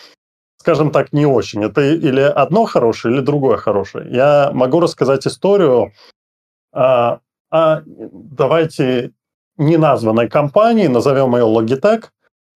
скажем 0.57 0.91
так, 0.91 1.13
не 1.13 1.27
очень. 1.27 1.63
Это 1.63 1.83
или 1.83 2.23
одно 2.23 2.65
хорошее, 2.65 3.15
или 3.15 3.21
другое 3.21 3.59
хорошее. 3.59 4.07
Я 4.11 4.51
могу 4.55 4.81
рассказать 4.81 5.27
историю 5.27 5.93
а, 6.73 7.21
а 7.51 7.83
давайте 7.87 9.13
неназванной 9.57 10.29
компании, 10.29 10.87
назовем 10.87 11.37
ее 11.37 11.45
Logitech, 11.45 12.05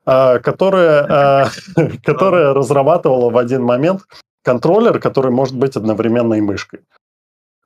а, 0.06 0.38
которая, 0.38 1.06
а, 1.08 1.48
которая 2.04 2.54
разрабатывала 2.54 3.30
в 3.30 3.36
один 3.36 3.62
момент 3.62 4.02
контроллер, 4.44 5.00
который 5.00 5.32
может 5.32 5.56
быть 5.56 5.76
одновременно 5.76 6.34
и 6.34 6.40
мышкой. 6.40 6.80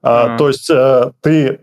А, 0.00 0.36
то 0.38 0.48
есть 0.48 0.70
а, 0.70 1.12
ты 1.20 1.60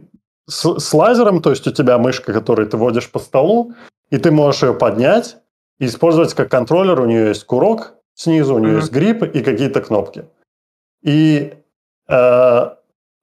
с, 0.48 0.80
с 0.80 0.94
лазером, 0.94 1.42
то 1.42 1.50
есть 1.50 1.66
у 1.68 1.72
тебя 1.72 1.98
мышка, 1.98 2.34
которую 2.34 2.68
ты 2.68 2.78
водишь 2.78 3.10
по 3.10 3.20
столу, 3.20 3.74
и 4.10 4.18
ты 4.18 4.32
можешь 4.32 4.64
ее 4.64 4.74
поднять 4.74 5.38
и 5.80 5.86
использовать 5.86 6.34
как 6.34 6.52
контроллер. 6.52 7.00
У 7.00 7.06
нее 7.06 7.30
есть 7.30 7.46
курок 7.46 7.96
снизу, 8.14 8.56
у 8.56 8.60
нее 8.60 8.74
mm-hmm. 8.74 8.80
есть 8.82 8.92
грипп 8.92 9.24
и 9.24 9.42
какие-то 9.42 9.82
кнопки. 9.82 10.26
И 11.02 11.54
э, 12.08 12.70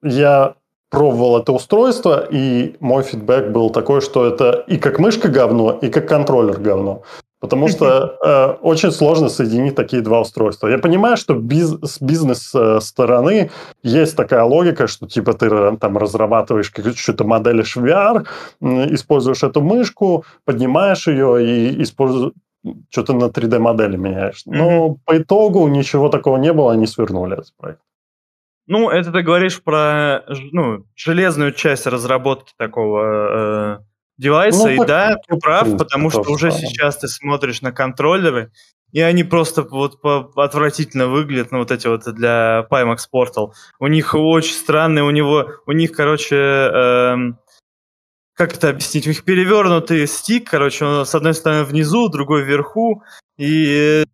я 0.02 0.54
пробовал 0.90 1.38
это 1.38 1.52
устройство, 1.52 2.26
и 2.30 2.76
мой 2.80 3.02
фидбэк 3.02 3.50
был 3.50 3.70
такой, 3.70 4.00
что 4.00 4.26
это 4.26 4.64
и 4.66 4.76
как 4.76 4.98
мышка 4.98 5.28
говно, 5.28 5.78
и 5.80 5.88
как 5.88 6.08
контроллер 6.08 6.58
говно. 6.58 7.02
Потому 7.42 7.66
что 7.66 8.18
э, 8.24 8.52
очень 8.62 8.92
сложно 8.92 9.28
соединить 9.28 9.74
такие 9.74 10.00
два 10.00 10.20
устройства. 10.20 10.68
Я 10.68 10.78
понимаю, 10.78 11.16
что 11.16 11.34
биз, 11.34 11.76
с 11.82 12.00
бизнес-стороны 12.00 13.50
есть 13.82 14.16
такая 14.16 14.44
логика, 14.44 14.86
что 14.86 15.08
типа 15.08 15.32
ты 15.32 15.46
э, 15.46 15.76
там 15.80 15.98
разрабатываешь 15.98 16.70
какую-то 16.70 17.24
модель 17.24 17.62
VR, 17.62 18.28
используешь 18.60 19.42
эту 19.42 19.60
мышку, 19.60 20.24
поднимаешь 20.44 21.08
ее 21.08 21.44
и 21.44 21.82
используешь 21.82 22.32
что-то 22.90 23.12
на 23.12 23.24
3D-модели 23.24 23.96
меняешь. 23.96 24.42
Но 24.46 24.86
mm-hmm. 24.86 24.96
по 25.04 25.18
итогу 25.18 25.66
ничего 25.66 26.08
такого 26.08 26.36
не 26.36 26.52
было, 26.52 26.72
они 26.72 26.86
свернули 26.86 27.32
этот 27.32 27.52
проект. 27.56 27.80
Ну, 28.68 28.88
это 28.88 29.10
ты 29.10 29.22
говоришь 29.22 29.60
про 29.60 30.22
ну, 30.52 30.84
железную 30.94 31.50
часть 31.50 31.88
разработки 31.88 32.52
такого 32.56 33.80
э, 33.80 33.91
девайса, 34.22 34.68
ну, 34.68 34.82
и 34.82 34.86
да, 34.86 35.16
ты 35.28 35.36
прав, 35.36 35.76
потому 35.76 36.08
что 36.10 36.20
уже 36.20 36.50
самое. 36.50 36.68
сейчас 36.68 36.96
ты 36.96 37.08
смотришь 37.08 37.60
на 37.60 37.72
контроллеры, 37.72 38.52
и 38.92 39.00
они 39.00 39.24
просто 39.24 39.62
вот 39.62 39.98
отвратительно 40.36 41.08
выглядят, 41.08 41.50
ну, 41.50 41.58
вот 41.58 41.70
эти 41.70 41.86
вот 41.88 42.04
для 42.14 42.66
Pimax 42.70 42.98
Portal. 43.12 43.52
У 43.78 43.86
них 43.88 44.14
очень 44.14 44.54
странные, 44.54 45.04
у 45.04 45.10
него, 45.10 45.50
у 45.66 45.72
них, 45.72 45.92
короче, 45.92 46.36
эм, 46.36 47.38
как 48.34 48.54
это 48.54 48.70
объяснить, 48.70 49.06
у 49.06 49.10
них 49.10 49.24
перевернутый 49.24 50.06
стик, 50.06 50.48
короче, 50.50 50.84
он 50.84 51.04
с 51.04 51.14
одной 51.14 51.34
стороны 51.34 51.64
внизу, 51.64 52.08
другой 52.08 52.42
вверху, 52.42 53.02
и 53.38 54.04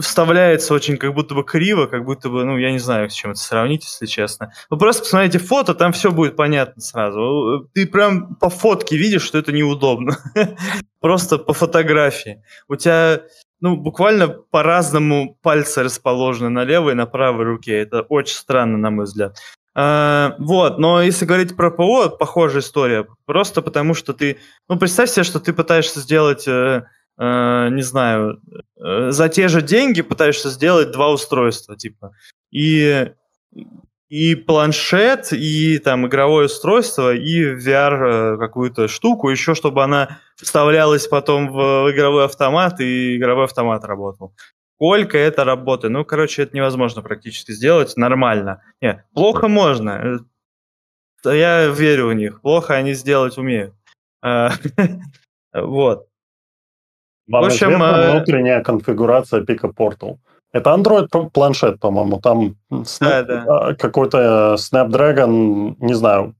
вставляется 0.00 0.74
очень 0.74 0.96
как 0.96 1.14
будто 1.14 1.34
бы 1.34 1.44
криво, 1.44 1.86
как 1.86 2.04
будто 2.04 2.28
бы, 2.28 2.44
ну, 2.44 2.56
я 2.56 2.72
не 2.72 2.78
знаю, 2.78 3.10
с 3.10 3.14
чем 3.14 3.32
это 3.32 3.40
сравнить, 3.40 3.84
если 3.84 4.06
честно. 4.06 4.52
Вы 4.70 4.78
просто 4.78 5.02
посмотрите 5.02 5.38
фото, 5.38 5.74
там 5.74 5.92
все 5.92 6.10
будет 6.10 6.36
понятно 6.36 6.80
сразу. 6.82 7.68
Ты 7.74 7.86
прям 7.86 8.36
по 8.36 8.48
фотке 8.48 8.96
видишь, 8.96 9.22
что 9.22 9.38
это 9.38 9.52
неудобно. 9.52 10.18
Просто 11.00 11.38
по 11.38 11.52
фотографии. 11.52 12.42
У 12.68 12.76
тебя, 12.76 13.22
ну, 13.60 13.76
буквально 13.76 14.28
по-разному 14.28 15.36
пальцы 15.42 15.82
расположены 15.82 16.48
на 16.48 16.64
левой 16.64 16.92
и 16.92 16.96
на 16.96 17.06
правой 17.06 17.44
руке. 17.44 17.78
Это 17.78 18.02
очень 18.02 18.36
странно, 18.36 18.78
на 18.78 18.90
мой 18.90 19.04
взгляд. 19.04 19.36
А, 19.76 20.36
вот, 20.38 20.78
но 20.78 21.02
если 21.02 21.24
говорить 21.24 21.56
про 21.56 21.70
ПО, 21.70 22.08
похожая 22.08 22.62
история. 22.62 23.06
Просто 23.26 23.60
потому 23.60 23.94
что 23.94 24.12
ты, 24.12 24.38
ну, 24.68 24.78
представь 24.78 25.10
себе, 25.10 25.24
что 25.24 25.40
ты 25.40 25.52
пытаешься 25.52 26.00
сделать 26.00 26.46
э, 27.18 27.68
не 27.70 27.82
знаю, 27.82 28.40
э, 28.76 29.10
за 29.10 29.28
те 29.28 29.48
же 29.48 29.62
деньги 29.62 30.02
пытаешься 30.02 30.50
сделать 30.50 30.90
два 30.90 31.10
устройства, 31.10 31.76
типа. 31.76 32.12
И, 32.50 33.12
и 34.08 34.34
планшет, 34.34 35.32
и 35.32 35.78
там 35.78 36.06
игровое 36.06 36.46
устройство, 36.46 37.14
и 37.14 37.54
VR 37.54 38.34
э, 38.34 38.38
какую-то 38.38 38.88
штуку, 38.88 39.28
еще 39.30 39.54
чтобы 39.54 39.82
она 39.82 40.20
вставлялась 40.36 41.06
потом 41.06 41.52
в 41.52 41.90
игровой 41.92 42.24
автомат, 42.24 42.80
и 42.80 43.16
игровой 43.16 43.44
автомат 43.44 43.84
работал. 43.84 44.34
Сколько 44.76 45.16
это 45.16 45.44
работы? 45.44 45.88
Ну, 45.88 46.04
короче, 46.04 46.42
это 46.42 46.56
невозможно 46.56 47.00
практически 47.00 47.52
сделать 47.52 47.96
нормально. 47.96 48.62
Не, 48.80 49.04
плохо 49.14 49.48
можно. 49.48 50.20
Э, 51.24 51.36
я 51.36 51.66
верю 51.68 52.08
в 52.08 52.14
них. 52.14 52.40
Плохо 52.40 52.74
они 52.74 52.94
сделать 52.94 53.38
умеют. 53.38 53.74
Вот. 55.56 56.08
Вам 57.28 57.42
в 57.42 57.46
общем, 57.46 57.68
известна 57.68 57.84
э... 57.84 58.10
внутренняя 58.12 58.62
конфигурация 58.62 59.42
Pico 59.42 59.72
Portal. 59.74 60.18
Это 60.52 60.70
Android 60.70 61.08
планшет, 61.30 61.80
по-моему. 61.80 62.20
Там 62.20 62.56
да, 63.00 63.22
да. 63.22 63.44
А, 63.48 63.74
какой-то 63.74 64.54
Snapdragon, 64.56 65.74
не 65.80 65.94
знаю, 65.94 66.34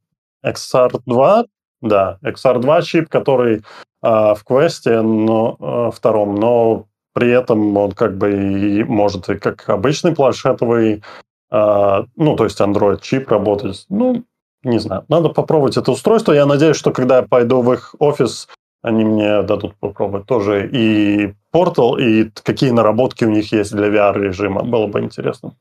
XR2, 0.47 1.47
да, 1.82 2.19
XR2 2.23 2.82
чип, 2.82 3.09
который 3.09 3.56
э, 3.56 3.62
в 4.02 4.39
квесте 4.47 5.01
но, 5.01 5.56
э, 5.59 5.90
втором, 5.97 6.36
но 6.36 6.86
при 7.12 7.31
этом 7.31 7.77
он 7.77 7.93
как 7.93 8.16
бы 8.16 8.32
и 8.32 8.85
может 8.85 9.28
и 9.28 9.36
как 9.36 9.69
обычный 9.69 10.15
планшетовый, 10.15 11.02
э, 11.51 12.02
ну, 12.16 12.36
то 12.36 12.44
есть 12.44 12.61
Android 12.61 13.01
чип 13.01 13.28
работать. 13.31 13.85
Ну, 13.89 14.24
не 14.62 14.78
знаю, 14.78 15.05
надо 15.09 15.28
попробовать 15.28 15.77
это 15.77 15.90
устройство. 15.90 16.32
Я 16.32 16.47
надеюсь, 16.47 16.77
что 16.77 16.93
когда 16.93 17.16
я 17.16 17.23
пойду 17.23 17.62
в 17.62 17.73
их 17.73 17.94
офис 17.98 18.48
они 18.85 19.02
мне 19.02 19.43
дадут 19.43 19.74
попробовать 19.77 20.27
тоже 20.27 20.69
и 20.70 21.35
Portal, 21.55 21.98
и 21.98 22.31
какие 22.43 22.70
наработки 22.70 23.24
у 23.24 23.31
них 23.31 23.51
есть 23.51 23.74
для 23.74 23.89
VR-режима. 23.89 24.62
Было 24.62 24.86
бы 24.86 25.01
интересно. 25.01 25.56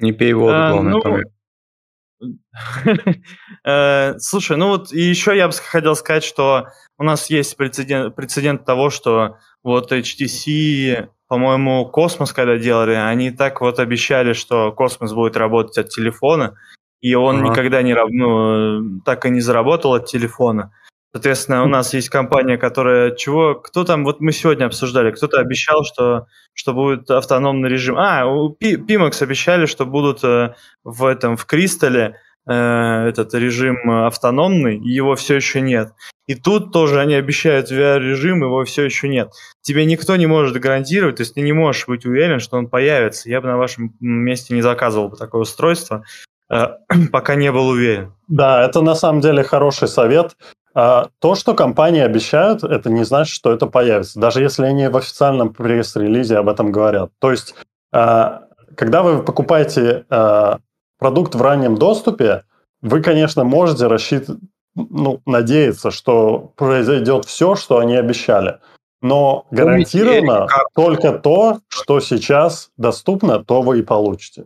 Не 0.00 0.10
пей 0.10 0.32
воду, 0.32 0.56
а, 0.56 0.72
главное, 0.72 0.92
ну... 0.92 1.20
Э, 3.64 4.18
слушай, 4.18 4.56
ну 4.56 4.68
вот 4.68 4.92
и 4.92 5.00
еще 5.00 5.36
я 5.36 5.46
бы 5.46 5.54
хотел 5.54 5.94
сказать, 5.94 6.24
что 6.24 6.68
у 6.98 7.04
нас 7.04 7.30
есть 7.30 7.56
прецедент, 7.56 8.16
прецедент 8.16 8.64
того, 8.64 8.90
что 8.90 9.36
вот 9.62 9.92
HTC, 9.92 11.08
по-моему, 11.28 11.86
Космос, 11.86 12.32
когда 12.32 12.56
делали, 12.56 12.94
они 12.94 13.30
так 13.30 13.60
вот 13.60 13.78
обещали, 13.78 14.32
что 14.32 14.72
Космос 14.72 15.12
будет 15.12 15.36
работать 15.36 15.78
от 15.78 15.90
телефона, 15.90 16.56
и 17.00 17.14
он 17.14 17.36
ага. 17.36 17.50
никогда 17.50 17.82
не 17.82 17.94
ну, 17.94 19.00
так 19.04 19.26
и 19.26 19.30
не 19.30 19.40
заработал 19.40 19.94
от 19.94 20.06
телефона. 20.06 20.72
Соответственно, 21.16 21.64
у 21.64 21.66
нас 21.66 21.94
есть 21.94 22.10
компания, 22.10 22.58
которая 22.58 23.10
чего, 23.10 23.54
кто 23.54 23.84
там, 23.84 24.04
вот 24.04 24.20
мы 24.20 24.32
сегодня 24.32 24.66
обсуждали, 24.66 25.12
кто-то 25.12 25.40
обещал, 25.40 25.82
что, 25.82 26.26
что 26.52 26.74
будет 26.74 27.10
автономный 27.10 27.70
режим. 27.70 27.96
А, 27.96 28.26
у 28.26 28.54
Pimax 28.54 29.22
обещали, 29.22 29.64
что 29.64 29.86
будут 29.86 30.22
э, 30.24 30.54
в 30.84 31.06
этом, 31.06 31.38
в 31.38 31.46
Кристалле 31.46 32.16
э, 32.46 32.52
этот 32.52 33.32
режим 33.32 33.90
автономный, 33.90 34.76
его 34.76 35.16
все 35.16 35.36
еще 35.36 35.62
нет. 35.62 35.94
И 36.26 36.34
тут 36.34 36.70
тоже 36.70 37.00
они 37.00 37.14
обещают 37.14 37.72
VR-режим, 37.72 38.42
его 38.42 38.62
все 38.66 38.84
еще 38.84 39.08
нет. 39.08 39.30
Тебе 39.62 39.86
никто 39.86 40.16
не 40.16 40.26
может 40.26 40.60
гарантировать, 40.60 41.16
то 41.16 41.22
есть 41.22 41.32
ты 41.32 41.40
не 41.40 41.54
можешь 41.54 41.86
быть 41.86 42.04
уверен, 42.04 42.40
что 42.40 42.58
он 42.58 42.68
появится. 42.68 43.30
Я 43.30 43.40
бы 43.40 43.46
на 43.46 43.56
вашем 43.56 43.94
месте 44.00 44.52
не 44.52 44.60
заказывал 44.60 45.08
бы 45.08 45.16
такое 45.16 45.40
устройство, 45.40 46.04
э, 46.50 46.66
пока 47.10 47.36
не 47.36 47.50
был 47.50 47.68
уверен. 47.68 48.12
Да, 48.28 48.62
это 48.62 48.82
на 48.82 48.94
самом 48.94 49.22
деле 49.22 49.42
хороший 49.42 49.88
совет. 49.88 50.36
А, 50.78 51.08
то, 51.20 51.34
что 51.34 51.54
компании 51.54 52.02
обещают, 52.02 52.62
это 52.62 52.90
не 52.90 53.02
значит, 53.02 53.34
что 53.34 53.50
это 53.50 53.66
появится, 53.66 54.20
даже 54.20 54.42
если 54.42 54.66
они 54.66 54.88
в 54.88 54.96
официальном 54.98 55.54
пресс-релизе 55.54 56.36
об 56.36 56.50
этом 56.50 56.70
говорят. 56.70 57.12
То 57.18 57.30
есть, 57.30 57.54
а, 57.92 58.42
когда 58.76 59.02
вы 59.02 59.22
покупаете 59.22 60.04
а, 60.10 60.58
продукт 60.98 61.34
в 61.34 61.40
раннем 61.40 61.76
доступе, 61.76 62.44
вы, 62.82 63.00
конечно, 63.00 63.42
можете 63.42 63.86
рассчитывать, 63.86 64.42
ну, 64.74 65.22
надеяться, 65.24 65.90
что 65.90 66.52
произойдет 66.56 67.24
все, 67.24 67.54
что 67.54 67.78
они 67.78 67.96
обещали. 67.96 68.58
Но 69.00 69.46
гарантированно 69.50 70.46
только 70.74 71.12
то, 71.12 71.60
что 71.68 72.00
сейчас 72.00 72.68
доступно, 72.76 73.42
то 73.42 73.62
вы 73.62 73.78
и 73.78 73.82
получите. 73.82 74.44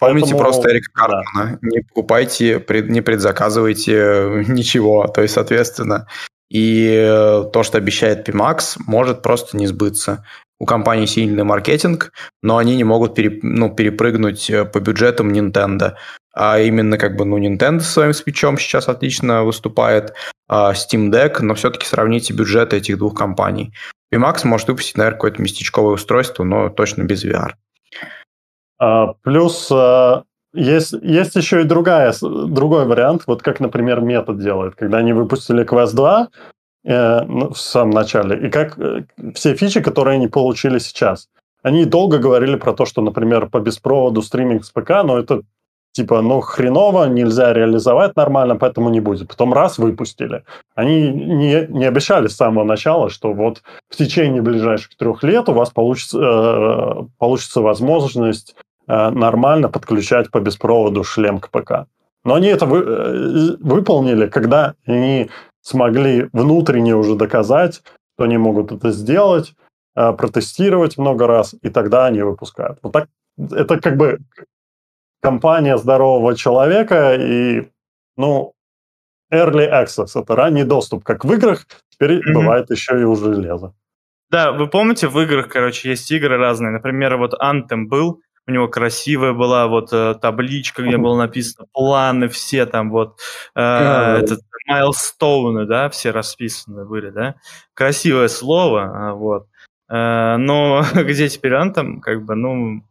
Помните 0.00 0.30
Поэтому, 0.30 0.40
просто 0.40 0.70
Эрика 0.70 0.92
Картмана. 0.92 1.24
Да. 1.34 1.58
Не 1.60 1.82
покупайте, 1.82 2.58
пред, 2.58 2.88
не 2.88 3.02
предзаказывайте 3.02 4.44
ничего. 4.48 5.06
То 5.06 5.20
есть, 5.20 5.34
соответственно, 5.34 6.06
и 6.50 6.88
э, 6.90 7.44
то, 7.52 7.62
что 7.62 7.78
обещает 7.78 8.28
Pimax, 8.28 8.76
может 8.86 9.22
просто 9.22 9.56
не 9.56 9.66
сбыться. 9.66 10.24
У 10.58 10.66
компании 10.66 11.06
сильный 11.06 11.44
маркетинг, 11.44 12.12
но 12.42 12.56
они 12.56 12.76
не 12.76 12.84
могут 12.84 13.14
пере, 13.14 13.38
ну, 13.42 13.70
перепрыгнуть 13.70 14.50
э, 14.50 14.64
по 14.64 14.80
бюджетам 14.80 15.32
Nintendo. 15.32 15.94
А 16.34 16.58
именно 16.58 16.96
как 16.96 17.16
бы, 17.16 17.24
ну, 17.24 17.38
Nintendo 17.38 17.80
своим 17.80 18.14
спичом 18.14 18.58
сейчас 18.58 18.88
отлично 18.88 19.44
выступает, 19.44 20.14
а 20.48 20.72
Steam 20.72 21.10
Deck, 21.10 21.40
но 21.40 21.54
все-таки 21.54 21.86
сравните 21.86 22.32
бюджеты 22.32 22.78
этих 22.78 22.98
двух 22.98 23.14
компаний. 23.14 23.72
Pimax 24.12 24.44
может 24.44 24.68
выпустить, 24.68 24.96
наверное, 24.96 25.16
какое-то 25.16 25.42
местечковое 25.42 25.94
устройство, 25.94 26.42
но 26.42 26.68
точно 26.70 27.02
без 27.02 27.24
VR. 27.24 27.52
А, 28.80 29.12
плюс 29.22 29.68
а, 29.70 30.24
есть, 30.54 30.94
есть 31.02 31.36
еще 31.36 31.60
и 31.60 31.64
другая, 31.64 32.14
другой 32.22 32.86
вариант, 32.86 33.24
вот 33.26 33.42
как, 33.42 33.60
например, 33.60 34.00
метод 34.00 34.38
делает, 34.38 34.74
когда 34.74 34.98
они 34.98 35.12
выпустили 35.12 35.64
Quest 35.64 35.94
2 35.94 36.28
э, 36.84 37.24
ну, 37.24 37.50
в 37.50 37.60
самом 37.60 37.90
начале, 37.90 38.46
и 38.46 38.50
как 38.50 38.78
э, 38.78 39.04
все 39.34 39.54
фичи, 39.54 39.82
которые 39.82 40.14
они 40.14 40.28
получили 40.28 40.78
сейчас. 40.78 41.28
Они 41.62 41.84
долго 41.84 42.18
говорили 42.18 42.56
про 42.56 42.72
то, 42.72 42.86
что, 42.86 43.02
например, 43.02 43.50
по 43.50 43.60
беспроводу 43.60 44.22
стриминг 44.22 44.64
с 44.64 44.70
ПК, 44.70 45.02
но 45.04 45.18
это 45.18 45.42
типа, 45.92 46.22
ну, 46.22 46.40
хреново, 46.40 47.06
нельзя 47.08 47.52
реализовать 47.52 48.16
нормально, 48.16 48.56
поэтому 48.56 48.90
не 48.90 49.00
будет. 49.00 49.28
Потом 49.28 49.52
раз 49.52 49.76
выпустили. 49.76 50.44
Они 50.74 51.10
не, 51.10 51.66
не 51.68 51.84
обещали 51.84 52.28
с 52.28 52.36
самого 52.36 52.64
начала, 52.64 53.10
что 53.10 53.32
вот 53.34 53.62
в 53.88 53.96
течение 53.96 54.40
ближайших 54.40 54.96
трех 54.96 55.22
лет 55.22 55.48
у 55.48 55.52
вас 55.52 55.70
получится, 55.70 56.18
э, 56.18 57.06
получится 57.18 57.60
возможность 57.60 58.54
нормально 59.10 59.68
подключать 59.68 60.30
по 60.30 60.40
беспроводу 60.40 61.04
шлем 61.04 61.38
к 61.38 61.50
ПК. 61.50 61.86
Но 62.24 62.34
они 62.34 62.48
это 62.48 62.66
вы, 62.66 62.78
э, 62.78 63.56
выполнили, 63.60 64.26
когда 64.26 64.74
они 64.86 65.30
смогли 65.62 66.28
внутренне 66.32 66.94
уже 66.94 67.14
доказать, 67.14 67.82
что 68.14 68.24
они 68.24 68.38
могут 68.38 68.72
это 68.72 68.90
сделать, 68.90 69.54
э, 69.96 70.12
протестировать 70.12 70.98
много 70.98 71.26
раз, 71.26 71.54
и 71.62 71.70
тогда 71.70 72.06
они 72.06 72.22
выпускают. 72.22 72.78
Вот 72.82 72.92
так 72.92 73.08
это 73.52 73.80
как 73.80 73.96
бы 73.96 74.18
компания 75.22 75.78
здорового 75.78 76.34
человека 76.36 77.14
и, 77.14 77.68
ну, 78.16 78.52
early 79.32 79.70
access, 79.70 80.20
это 80.20 80.36
ранний 80.36 80.64
доступ, 80.64 81.04
как 81.04 81.24
в 81.24 81.32
играх, 81.32 81.66
теперь 81.90 82.18
mm-hmm. 82.18 82.34
бывает 82.34 82.70
еще 82.70 83.00
и 83.00 83.04
у 83.04 83.14
железа. 83.16 83.72
Да, 84.30 84.52
вы 84.52 84.68
помните, 84.68 85.08
в 85.08 85.18
играх, 85.20 85.48
короче, 85.48 85.90
есть 85.90 86.10
игры 86.12 86.36
разные. 86.36 86.70
Например, 86.70 87.16
вот 87.16 87.34
Anthem 87.34 87.86
был, 87.86 88.20
у 88.50 88.52
него 88.52 88.68
красивая 88.68 89.32
была 89.32 89.66
вот 89.68 89.92
э, 89.92 90.14
табличка, 90.20 90.82
где 90.82 90.96
было 90.96 91.16
написано 91.16 91.66
планы 91.72 92.28
все 92.28 92.66
там 92.66 92.90
вот, 92.90 93.18
э, 93.54 94.22
майлстоуны, 94.66 95.66
да, 95.66 95.88
все 95.88 96.10
расписаны 96.10 96.84
были, 96.84 97.10
да. 97.10 97.36
Красивое 97.74 98.28
слово, 98.28 98.82
а, 98.92 99.14
вот. 99.14 99.46
Э, 99.88 100.36
но 100.36 100.84
где 100.94 101.28
теперь 101.28 101.52
Anthem, 101.52 102.00
как 102.00 102.24
бы, 102.24 102.34
ну, 102.34 102.82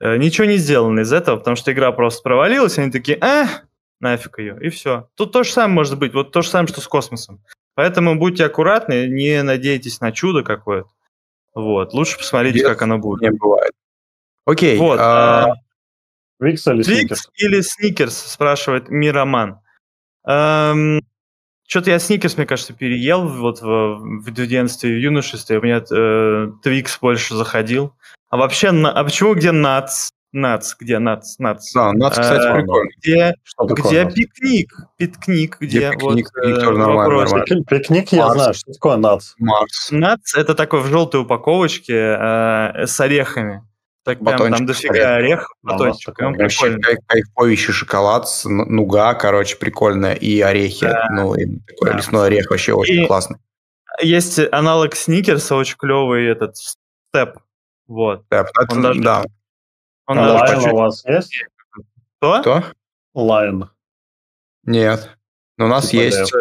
ничего 0.00 0.46
не 0.46 0.56
сделано 0.56 1.00
из 1.00 1.12
этого, 1.12 1.36
потому 1.36 1.56
что 1.56 1.72
игра 1.72 1.90
просто 1.92 2.22
провалилась, 2.22 2.78
они 2.78 2.90
такие, 2.90 3.18
э, 3.18 3.46
нафиг 4.00 4.38
ее, 4.38 4.58
и 4.60 4.68
все. 4.68 5.08
Тут 5.14 5.32
то 5.32 5.42
же 5.42 5.50
самое 5.50 5.74
может 5.74 5.98
быть, 5.98 6.14
вот 6.14 6.32
то 6.32 6.42
же 6.42 6.48
самое, 6.48 6.68
что 6.68 6.80
с 6.80 6.88
космосом. 6.88 7.40
Поэтому 7.74 8.18
будьте 8.18 8.44
аккуратны, 8.44 9.06
не 9.08 9.42
надейтесь 9.42 10.00
на 10.00 10.12
чудо 10.12 10.42
какое-то. 10.42 10.88
Вот, 11.54 11.94
лучше 11.94 12.18
посмотрите, 12.18 12.58
Нет, 12.58 12.68
как 12.68 12.82
оно 12.82 12.98
будет. 12.98 13.22
Не 13.22 13.30
бывает. 13.30 13.72
Окей. 14.48 14.78
Вот. 14.78 14.98
А... 14.98 15.54
Твикс 16.40 16.66
или 16.68 16.82
Сникерс? 16.82 17.28
или 17.34 17.60
Сникерс, 17.60 18.16
спрашивает 18.16 18.88
Мироман. 18.88 19.60
Эм, 20.26 21.00
что-то 21.66 21.90
я 21.90 21.98
Сникерс, 21.98 22.36
мне 22.36 22.46
кажется, 22.46 22.72
переел 22.72 23.28
вот 23.28 23.60
в, 23.60 23.98
в 23.98 24.30
детстве, 24.30 24.90
в 24.90 24.98
юношестве. 24.98 25.58
У 25.58 25.62
меня 25.62 25.82
э, 25.90 26.52
Твикс 26.62 26.98
больше 26.98 27.34
заходил. 27.34 27.92
А 28.30 28.36
вообще, 28.38 28.70
на, 28.70 28.90
а 28.90 29.04
почему 29.04 29.34
где 29.34 29.52
нац? 29.52 30.08
Нац, 30.32 30.74
где 30.78 30.98
нац, 30.98 31.38
нац? 31.38 31.72
Да, 31.74 31.92
нац, 31.92 32.18
кстати, 32.18 32.46
а, 32.46 32.54
прикольно. 32.54 32.90
Где, 32.98 33.34
где 33.58 34.10
пикник? 34.10 34.72
Пикник, 34.96 35.56
где, 35.58 35.78
где 35.78 35.90
пикник, 35.90 36.02
вот, 36.02 36.14
пикник, 36.14 36.60
тоже 36.60 36.78
нормально, 36.78 37.16
нормально. 37.16 37.64
Пикник 37.64 38.12
я 38.12 38.26
Марс. 38.26 38.34
знаю, 38.34 38.54
что 38.54 38.72
такое 38.72 38.96
нац. 38.96 39.34
Марс. 39.38 39.88
Нац 39.90 40.34
это 40.34 40.54
такой 40.54 40.80
в 40.80 40.86
желтой 40.86 41.22
упаковочке 41.22 41.94
э, 41.94 42.86
с 42.86 43.00
орехами. 43.00 43.67
Так 44.08 44.20
прям 44.20 44.38
там 44.38 44.64
дофига 44.64 45.16
орех, 45.16 45.52
батончик. 45.60 46.18
Он 46.22 46.32
прикольный. 46.32 46.96
Кайфовейший 47.06 47.74
шоколад, 47.74 48.26
нуга, 48.46 49.12
короче, 49.12 49.56
прикольная, 49.56 50.14
и 50.14 50.40
орехи. 50.40 50.86
Да. 50.86 51.08
Ну, 51.10 51.34
и 51.34 51.58
такой 51.66 51.90
да. 51.90 51.96
лесной 51.98 52.26
орех 52.28 52.48
вообще 52.48 52.72
очень 52.72 53.02
и 53.02 53.06
классный. 53.06 53.36
Есть 54.00 54.38
аналог 54.50 54.94
сникерса, 54.94 55.56
очень 55.56 55.76
клевый 55.76 56.26
этот 56.26 56.56
степ. 56.56 57.36
Вот. 57.86 58.24
Да, 58.30 58.46
он 58.70 58.80
даже, 58.80 59.00
да. 59.02 59.24
Он 60.06 60.16
даже 60.16 60.54
Lion 60.54 60.70
у 60.70 60.76
вас 60.76 61.04
есть? 61.04 61.44
Кто? 62.16 62.40
Кто? 62.40 62.64
Lion. 63.14 63.68
Нет. 64.64 65.18
Но 65.58 65.66
у 65.66 65.68
нас 65.68 65.90
типа 65.90 66.00
есть 66.00 66.32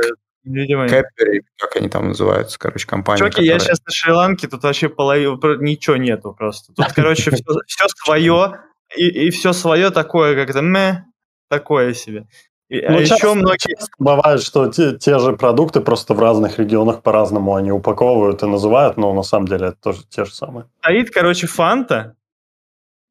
Видимо, 0.48 0.88
Кэппери, 0.88 1.44
как 1.57 1.76
они 1.76 1.90
там 1.90 2.10
называются, 2.10 2.57
короче, 2.57 2.88
компания. 2.88 3.19
Чуваки, 3.19 3.36
которая... 3.36 3.53
я 3.53 3.60
сейчас 3.60 3.82
на 3.86 3.91
Шри-Ланке, 3.91 4.48
тут 4.48 4.64
вообще 4.64 4.90
половина, 4.90 5.38
ничего 5.60 5.98
нету 5.98 6.34
просто. 6.34 6.74
Тут, 6.74 6.94
короче, 6.94 7.32
все, 7.32 7.44
все 7.65 7.88
свое, 8.03 8.60
и, 8.95 9.07
и 9.07 9.30
все 9.30 9.53
свое 9.53 9.90
такое, 9.90 10.36
как-то 10.36 10.61
мэ, 10.61 11.03
такое 11.49 11.94
себе. 11.94 12.28
И, 12.69 12.80
а 12.80 12.91
ну, 12.91 12.98
а 12.98 13.06
часто, 13.06 13.28
еще 13.28 13.34
многие... 13.34 13.76
часто 13.76 13.91
бывает, 13.99 14.41
что 14.41 14.72
те, 14.72 14.98
те 14.98 15.19
же 15.19 15.34
продукты 15.34 15.82
просто 15.82 16.14
в 16.14 16.19
разных 16.19 16.60
регионах 16.60 17.02
по-разному 17.02 17.56
они 17.56 17.72
упаковывают 17.72 18.44
и 18.44 18.45
называют, 18.45 18.98
но 18.98 19.14
на 19.14 19.24
самом 19.24 19.48
деле 19.48 19.68
это 19.68 19.78
тоже 19.82 20.03
те 20.10 20.26
же 20.26 20.34
самые. 20.34 20.65
Стоит, 20.80 21.11
короче, 21.11 21.48
фанта, 21.48 22.15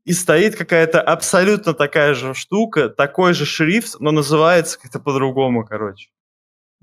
и 0.04 0.12
стоит 0.12 0.56
какая-то 0.56 1.00
абсолютно 1.00 1.74
такая 1.74 2.14
же 2.14 2.32
штука, 2.32 2.88
такой 2.88 3.34
же 3.34 3.44
шрифт, 3.44 3.96
но 3.98 4.12
называется 4.12 4.78
как-то 4.80 5.00
по-другому, 5.00 5.66
короче. 5.66 6.10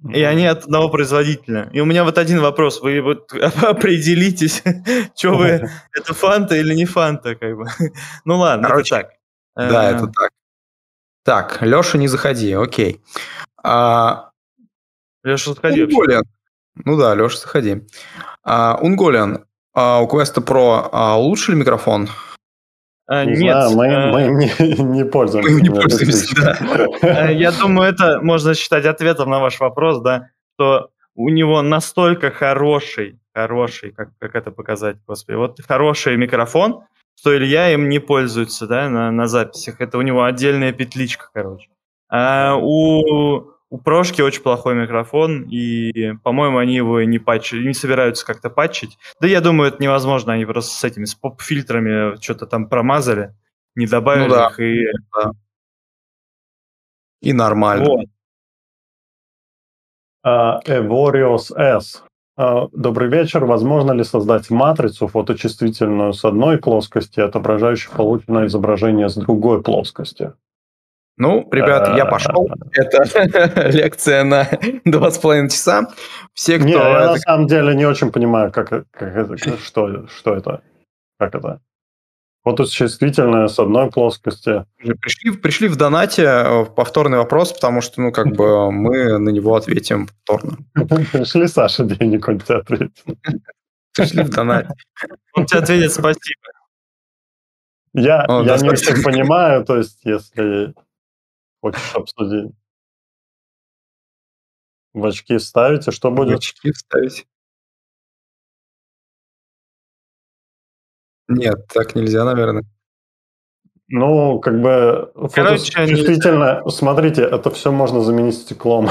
И 0.10 0.22
они 0.22 0.46
от 0.46 0.66
одного 0.66 0.90
производителя. 0.90 1.70
И 1.72 1.80
у 1.80 1.86
меня 1.86 2.04
вот 2.04 2.18
один 2.18 2.42
вопрос. 2.42 2.82
Вы 2.82 3.02
вот 3.02 3.32
определитесь, 3.64 4.62
что 5.16 5.36
вы, 5.36 5.70
это 5.98 6.14
фанта 6.14 6.56
или 6.56 6.74
не 6.74 6.86
фанта, 6.86 7.36
как 7.36 7.56
бы. 7.56 7.68
Ну 8.26 8.38
ладно, 8.38 8.68
Короче, 8.68 8.96
это 8.96 9.04
так. 9.56 9.72
Да, 9.72 9.92
это 9.92 10.08
так. 10.08 10.30
Так, 11.24 11.62
Леша, 11.62 11.98
не 11.98 12.10
заходи, 12.10 12.52
окей. 12.52 13.02
А, 13.64 14.32
Леша, 15.24 15.54
заходи. 15.54 15.84
Унголиан. 15.84 16.24
Ну 16.84 16.98
да, 16.98 17.16
Леша, 17.16 17.38
заходи. 17.38 17.84
А, 18.44 18.78
Унголиан, 18.82 19.46
а 19.74 20.02
у 20.02 20.08
Quest 20.08 20.36
Pro 20.44 20.90
а, 20.92 21.18
улучшили 21.18 21.56
микрофон? 21.56 22.10
А, 23.06 23.26
не 23.26 23.44
нет. 23.44 23.70
Знаю, 23.70 23.76
мы, 23.76 23.96
а... 23.96 24.12
мы 24.12 24.24
не, 24.40 24.82
не 24.84 25.06
пользуемся. 25.06 25.52
Мы 25.52 25.62
не 25.62 25.70
пользуемся, 25.70 26.36
да. 26.36 26.58
А, 27.02 27.32
я 27.32 27.52
думаю, 27.52 27.90
это 27.90 28.20
можно 28.22 28.54
считать 28.54 28.86
ответом 28.86 29.30
на 29.30 29.40
ваш 29.40 29.60
вопрос, 29.60 30.02
да, 30.02 30.30
что 30.56 30.90
у 31.16 31.30
него 31.30 31.62
настолько 31.62 32.32
хороший, 32.32 33.20
хороший, 33.34 33.92
как, 33.92 34.10
как 34.20 34.36
это 34.36 34.52
показать, 34.52 34.98
господи, 35.06 35.36
вот 35.36 35.60
хороший 35.68 36.18
микрофон, 36.18 36.84
что 37.20 37.36
Илья 37.36 37.72
им 37.74 37.90
не 37.90 38.00
пользуется, 38.00 38.68
да, 38.68 38.90
на, 38.90 39.12
на 39.12 39.28
записях. 39.28 39.82
Это 39.82 39.98
у 39.98 40.02
него 40.02 40.24
отдельная 40.24 40.72
петличка, 40.72 41.30
короче. 41.34 41.70
А 42.10 42.56
у, 42.56 43.53
у 43.74 43.80
Прошки 43.80 44.22
очень 44.22 44.44
плохой 44.44 44.76
микрофон, 44.76 45.48
и, 45.50 46.14
по-моему, 46.24 46.60
они 46.60 46.76
его 46.76 47.02
не 47.02 47.18
патчили, 47.18 47.66
не 47.68 47.74
собираются 47.74 48.24
как-то 48.24 48.52
патчить. 48.52 49.00
Да 49.20 49.28
я 49.28 49.42
думаю, 49.42 49.70
это 49.70 49.82
невозможно, 49.82 50.34
они 50.34 50.46
просто 50.46 50.76
с 50.76 50.84
этими, 50.84 51.06
с 51.06 51.16
поп-фильтрами 51.16 52.22
что-то 52.22 52.46
там 52.46 52.70
промазали, 52.70 53.34
не 53.74 53.88
добавили 53.88 54.28
ну, 54.28 54.36
да. 54.36 54.48
их, 54.50 54.60
и... 54.60 54.86
Да. 55.16 55.32
И 57.22 57.34
нормально. 57.34 57.86
Вот. 57.86 58.06
Uh, 60.24 60.64
Evorios 60.68 61.52
S 61.58 62.04
а, 62.38 62.68
добрый 62.74 63.10
вечер. 63.10 63.44
Возможно 63.46 63.92
ли 63.92 64.04
создать 64.04 64.52
матрицу 64.52 65.08
фоточувствительную 65.08 66.14
с 66.14 66.24
одной 66.24 66.60
плоскости, 66.60 67.20
отображающую 67.20 67.96
полученное 67.96 68.46
изображение 68.46 69.10
с 69.10 69.16
другой 69.16 69.64
плоскости? 69.64 70.34
Ну, 71.18 71.48
ребят, 71.52 71.96
я 71.96 72.06
пошел. 72.06 72.50
Это 72.72 73.70
лекция 73.70 74.24
на 74.24 74.48
два 74.86 75.12
с 75.12 75.18
половиной 75.18 75.50
часа. 75.50 75.88
Все, 76.34 76.58
кто... 76.58 76.66
Не, 76.66 76.74
я 76.74 77.12
на 77.12 77.18
самом 77.18 77.48
деле 77.48 77.76
не 77.76 77.86
очень 77.86 78.12
понимаю, 78.12 78.52
как, 78.52 78.70
как 78.70 78.88
это, 79.02 79.38
что, 79.58 80.08
что 80.08 80.36
это, 80.36 80.62
как 81.20 81.36
это. 81.36 81.62
Вот 82.44 82.58
тут 82.58 82.72
чувствительное 82.72 83.48
с 83.48 83.58
одной 83.58 83.90
плоскости. 83.90 84.66
Пришли, 84.78 85.32
пришли 85.32 85.68
в 85.70 85.78
донате 85.78 86.24
э, 86.24 86.66
повторный 86.66 87.20
вопрос, 87.20 87.54
потому 87.54 87.80
что, 87.82 88.02
ну, 88.02 88.12
как 88.12 88.36
бы 88.36 88.70
мы 88.72 89.18
на 89.18 89.30
него 89.30 89.56
ответим 89.56 90.08
повторно. 90.08 90.58
Пришли, 90.74 91.48
Саша, 91.48 91.86
денег, 91.86 92.28
он 92.28 92.40
тебе 92.40 92.56
ответит. 92.56 92.92
Пришли 93.96 94.24
в 94.24 94.30
донате. 94.30 94.70
Он 95.36 95.46
тебе 95.46 95.60
ответит 95.60 95.94
спасибо. 95.94 96.42
Я, 97.94 98.26
О, 98.28 98.44
я 98.44 98.58
не 98.58 98.70
очень 98.70 99.04
понимаю, 99.04 99.64
то 99.64 99.78
есть, 99.78 100.00
если 100.04 100.74
хочешь 101.64 101.96
обсудить. 101.96 102.52
В 104.94 105.06
очки 105.06 105.40
ставите, 105.40 105.92
что 105.92 106.12
будет? 106.12 106.36
В 106.36 106.38
очки 106.40 106.72
вставить. 106.72 107.26
Нет, 111.30 111.68
так 111.74 111.96
нельзя, 111.96 112.26
наверное. 112.26 112.66
Ну, 113.88 114.40
как 114.40 114.62
бы 114.62 115.12
Короче, 115.34 115.72
чувствительно. 115.88 116.56
Нельзя. 116.58 116.70
Смотрите, 116.70 117.22
это 117.24 117.50
все 117.50 117.72
можно 117.72 118.02
заменить 118.02 118.36
стеклом. 118.36 118.90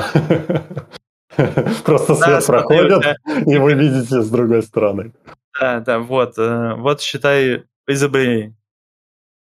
Просто 1.85 2.15
свет 2.15 2.47
проходит, 2.47 3.05
и 3.47 3.59
вы 3.59 3.75
видите 3.75 4.23
с 4.23 4.31
другой 4.31 4.63
стороны. 4.63 5.13
Да, 5.61 5.81
да, 5.81 5.99
вот. 5.99 6.39
Э, 6.39 6.75
вот 6.77 7.01
считай 7.01 7.65
изобретение. 7.87 8.55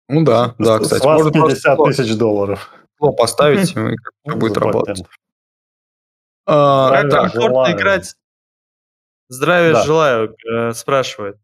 Ну 0.08 0.24
да, 0.24 0.56
да, 0.60 0.80
кстати. 0.80 1.02
С 1.02 1.06
вас 1.06 1.32
50 1.32 1.84
тысяч 1.84 2.16
долларов. 2.16 2.72
Поставить, 3.00 3.76
и 3.76 3.96
как 4.26 4.38
будет 4.38 4.58
работать. 4.58 5.04
А, 6.46 7.04
так, 7.04 7.34
комфортно 7.34 7.72
играть. 7.74 8.16
Здравия 9.30 9.84
желаю, 9.84 10.36
э, 10.50 10.74
спрашивает. 10.74 11.38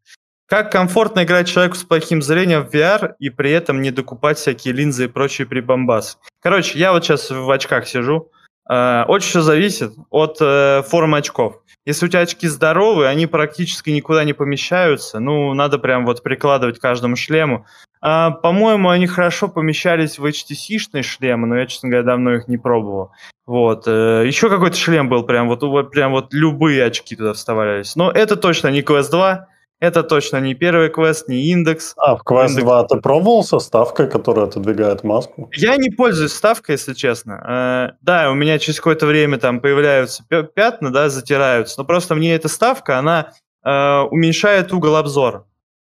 Как 0.46 0.72
комфортно 0.72 1.24
играть 1.24 1.48
человеку 1.48 1.76
с 1.76 1.84
плохим 1.84 2.22
зрением 2.22 2.66
в 2.66 2.74
VR 2.74 3.16
и 3.20 3.30
при 3.30 3.52
этом 3.52 3.82
не 3.82 3.92
докупать 3.92 4.38
всякие 4.38 4.74
линзы 4.74 5.06
и 5.06 5.08
прочие 5.08 5.48
прибамбасы? 5.48 6.18
Короче, 6.42 6.80
я 6.80 6.94
вот 6.94 7.04
сейчас 7.04 7.30
в 7.30 7.50
очках 7.52 7.88
сижу. 7.88 8.32
Э, 8.70 9.04
очень 9.08 9.30
все 9.30 9.42
зависит 9.42 9.94
от 10.10 10.38
э, 10.40 10.84
формы 10.84 11.18
очков. 11.18 11.62
Если 11.85 12.05
у 12.05 12.10
тебя 12.10 12.22
очки 12.22 12.47
здоровые, 12.47 13.10
они 13.10 13.27
практически 13.27 13.89
никуда 13.89 14.23
не 14.23 14.34
помещаются. 14.34 15.19
Ну, 15.19 15.53
надо 15.53 15.80
прям 15.80 16.05
вот 16.05 16.23
прикладывать 16.23 16.80
каждому 16.80 17.15
шлему. 17.15 17.65
А, 18.01 18.31
по-моему, 18.31 18.89
они 18.89 19.07
хорошо 19.07 19.47
помещались 19.47 20.18
в 20.18 20.26
HTC-шные 20.26 21.03
шлемы, 21.03 21.47
но 21.47 21.57
я, 21.57 21.65
честно 21.65 21.89
говоря, 21.89 22.05
давно 22.05 22.35
их 22.35 22.47
не 22.47 22.57
пробовал. 22.57 23.11
Вот. 23.45 23.84
Э, 23.88 24.23
еще 24.26 24.49
какой-то 24.49 24.77
шлем 24.77 25.10
был, 25.10 25.23
прям 25.23 25.47
вот, 25.47 25.91
прям 25.91 26.11
вот 26.11 26.34
любые 26.34 26.85
очки 26.85 27.15
туда 27.15 27.34
вставлялись. 27.34 27.95
Но 27.95 28.11
это 28.11 28.35
точно 28.38 28.69
не 28.69 28.81
Quest 28.81 29.10
2, 29.11 29.47
это 29.84 30.01
точно 30.01 30.38
не 30.38 30.55
первый 30.55 30.89
квест, 30.89 31.27
не 31.27 31.51
индекс. 31.51 31.93
А, 31.97 32.15
в 32.15 32.22
Quest 32.22 32.51
индекс... 32.51 32.64
2 32.64 32.84
ты 32.85 33.01
пробовал 33.01 33.43
со 33.43 33.60
ставкой, 33.60 34.10
которая 34.10 34.45
отодвигает 34.45 35.03
маску? 35.03 35.49
Я 35.53 35.76
не 35.76 35.89
пользуюсь 35.89 36.31
ставкой, 36.31 36.76
если 36.76 36.93
честно. 36.93 37.91
Э, 37.93 37.97
да, 38.01 38.31
у 38.31 38.34
меня 38.34 38.60
через 38.60 38.77
какое-то 38.77 39.05
время 39.05 39.39
там 39.39 39.60
появляются 39.60 40.23
пятна, 40.55 40.89
да, 40.89 41.10
затираются, 41.10 41.81
но 41.81 41.85
просто 41.85 42.15
мне 42.15 42.34
эта 42.34 42.47
ставка, 42.47 42.97
она 42.97 43.34
э, 43.61 43.99
уменьшает 44.10 44.72
угол 44.72 44.95
обзора. 44.95 45.45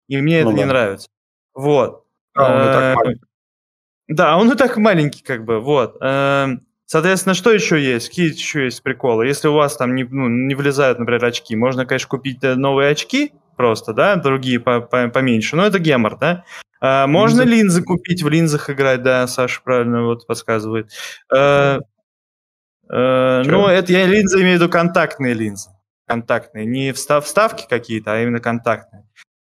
И 0.08 0.18
мне 0.18 0.44
ну, 0.44 0.50
это 0.50 0.58
да. 0.58 0.64
не 0.64 0.66
нравится. 0.66 1.10
Вот. 1.56 2.04
А, 2.36 2.46
он 2.46 2.62
и 2.62 2.66
так 2.66 2.84
э, 2.84 2.96
маленький. 2.96 3.26
Да, 4.08 4.38
он 4.38 4.52
и 4.52 4.56
так 4.56 4.78
маленький, 4.78 5.24
как 5.24 5.46
бы, 5.46 5.60
вот. 5.60 5.98
Соответственно, 6.86 7.34
что 7.34 7.52
еще 7.52 7.84
есть? 7.84 8.10
Какие 8.10 8.34
еще 8.34 8.66
есть 8.66 8.84
приколы? 8.84 9.26
Если 9.26 9.48
у 9.48 9.54
вас 9.54 9.78
там 9.78 9.96
не, 9.96 10.04
ну, 10.04 10.28
не 10.28 10.54
влезают, 10.54 11.00
например, 11.00 11.26
очки, 11.26 11.56
можно, 11.56 11.88
конечно, 11.88 12.08
купить 12.08 12.42
новые 12.42 12.92
очки 12.92 13.34
просто, 13.60 13.92
да, 13.92 14.16
другие 14.16 14.58
по 14.58 14.78
-по 14.78 15.10
поменьше, 15.10 15.58
но 15.58 15.66
это 15.66 15.80
гемор, 15.80 16.18
да? 16.18 16.46
А, 16.80 17.08
можно 17.08 17.42
линзы. 17.42 17.56
линзы 17.56 17.84
купить, 17.84 18.24
в 18.24 18.30
линзах 18.30 18.70
играть, 18.70 19.04
да, 19.04 19.28
Саша 19.28 19.60
правильно 19.62 20.06
вот 20.06 20.26
подсказывает. 20.26 20.92
А, 21.30 21.80
а, 22.90 23.44
ну, 23.44 23.68
это 23.68 23.92
я 23.92 24.06
линзы 24.06 24.38
имею 24.38 24.58
в 24.58 24.62
виду 24.62 24.72
контактные 24.72 25.34
линзы. 25.34 25.72
Контактные, 26.08 26.66
не 26.66 26.94
встав 26.94 27.26
вставки 27.26 27.68
какие-то, 27.70 28.14
а 28.14 28.22
именно 28.22 28.40
контактные. 28.40 29.04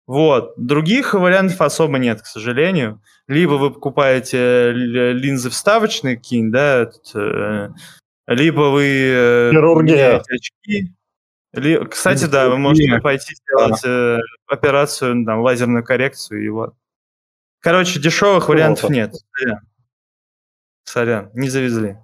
Вот. 0.07 0.55
Других 0.57 1.13
вариантов 1.13 1.61
особо 1.61 1.97
нет, 1.97 2.21
к 2.21 2.25
сожалению. 2.25 3.01
Либо 3.29 3.53
вы 3.53 3.71
покупаете 3.71 4.73
линзы 4.73 5.49
вставочные 5.49 6.17
какие-нибудь, 6.17 6.51
да, 6.51 6.91
э, 7.15 7.69
либо 8.27 8.71
вы 8.71 8.83
э, 8.83 9.51
Хирургия. 9.51 10.17
очки. 10.17 10.91
Ли... 11.53 11.85
Кстати, 11.85 12.25
да, 12.25 12.49
вы 12.49 12.57
можете 12.57 12.99
пойти 12.99 13.35
сделать 13.35 13.81
э, 13.85 14.19
операцию, 14.47 15.25
там, 15.25 15.41
лазерную 15.41 15.83
коррекцию 15.83 16.45
и 16.45 16.49
вот. 16.49 16.73
Короче, 17.59 17.99
дешевых 17.99 18.49
вариантов 18.49 18.89
нет. 18.89 19.13
Сорян. 19.33 19.59
Сорян, 20.83 21.29
не 21.33 21.49
завезли. 21.49 21.97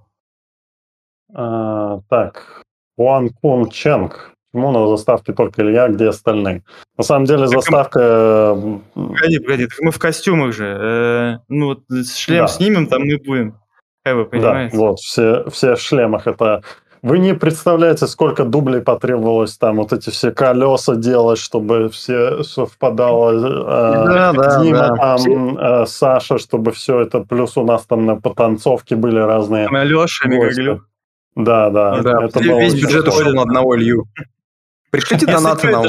А, 1.34 1.99
так, 2.10 2.64
Хуан 2.95 3.30
Кун 3.30 3.69
Ченг 3.69 4.38
Почему 4.57 4.72
на 4.72 4.88
заставке 4.88 5.34
только 5.34 5.61
Илья, 5.61 5.88
где 5.88 6.07
остальные? 6.07 6.64
На 6.98 7.03
самом 7.03 7.26
деле 7.26 7.41
так 7.41 7.49
заставка... 7.49 8.56
Мы... 8.56 8.82
Погоди, 9.14 9.40
погоди, 9.40 9.68
мы 9.82 9.91
в 9.91 9.99
костюмах 9.99 10.53
же. 10.53 10.65
Э, 10.65 11.38
ну, 11.48 11.78
шлем 12.15 12.45
да. 12.45 12.48
снимем, 12.48 12.88
там 12.88 13.03
мы 13.03 13.18
будем. 13.18 13.60
Вы 14.03 14.26
понимаете? 14.26 14.76
Да, 14.76 14.82
вот, 14.82 14.99
все, 14.99 15.48
все 15.49 15.76
в 15.76 15.82
шлемах. 15.82 16.26
Это 16.26 16.64
вы 17.08 17.20
не 17.20 17.34
представляете, 17.34 18.06
сколько 18.08 18.44
дублей 18.44 18.82
потребовалось 18.82 19.58
там 19.58 19.78
вот 19.78 19.94
эти 19.94 20.10
все 20.10 20.32
колеса 20.32 20.96
делать, 20.96 21.40
чтобы 21.40 21.90
все 21.90 22.44
совпадало. 22.44 23.32
Э, 23.32 24.06
да, 24.06 24.34
да, 24.34 24.62
Дима, 24.62 24.78
да. 24.78 24.96
Там, 24.96 25.58
э, 25.58 25.86
Саша, 25.88 26.38
чтобы 26.38 26.72
все 26.74 27.00
это. 27.00 27.22
Плюс 27.22 27.58
у 27.58 27.64
нас 27.64 27.86
там 27.86 28.06
на 28.06 28.16
потанцовке 28.16 28.96
были 28.96 29.20
разные. 29.20 29.68
Леша, 29.70 30.28
Мегаглю. 30.28 30.86
Да, 31.36 31.70
да. 31.70 32.02
да 32.02 32.26
это 32.26 32.40
весь 32.42 32.74
бюджет 32.74 33.08
ушел 33.08 33.34
на 33.34 33.44
одного 33.44 33.78
Илью. 33.78 34.06
Пришлите 34.90 35.26
донаты 35.26 35.70
на 35.70 35.84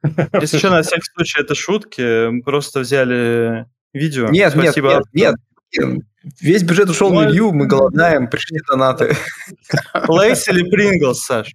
Если 0.40 0.58
что, 0.58 0.70
на 0.70 0.82
всякий 0.82 1.10
случай, 1.14 1.40
это 1.40 1.54
шутки. 1.54 2.28
Мы 2.28 2.42
просто 2.42 2.80
взяли 2.80 3.66
видео. 3.92 4.28
Нет, 4.28 4.52
Спасибо. 4.52 5.02
нет, 5.12 5.34
нет. 5.72 6.00
Весь 6.40 6.62
бюджет 6.62 6.88
ушел 6.88 7.12
на 7.12 7.28
Илью, 7.28 7.52
мы 7.52 7.66
голодаем, 7.66 8.28
пришли 8.28 8.58
донаты. 8.68 9.16
Лейс 10.08 10.48
или 10.48 10.68
Принглс, 10.68 11.22
Саш? 11.22 11.54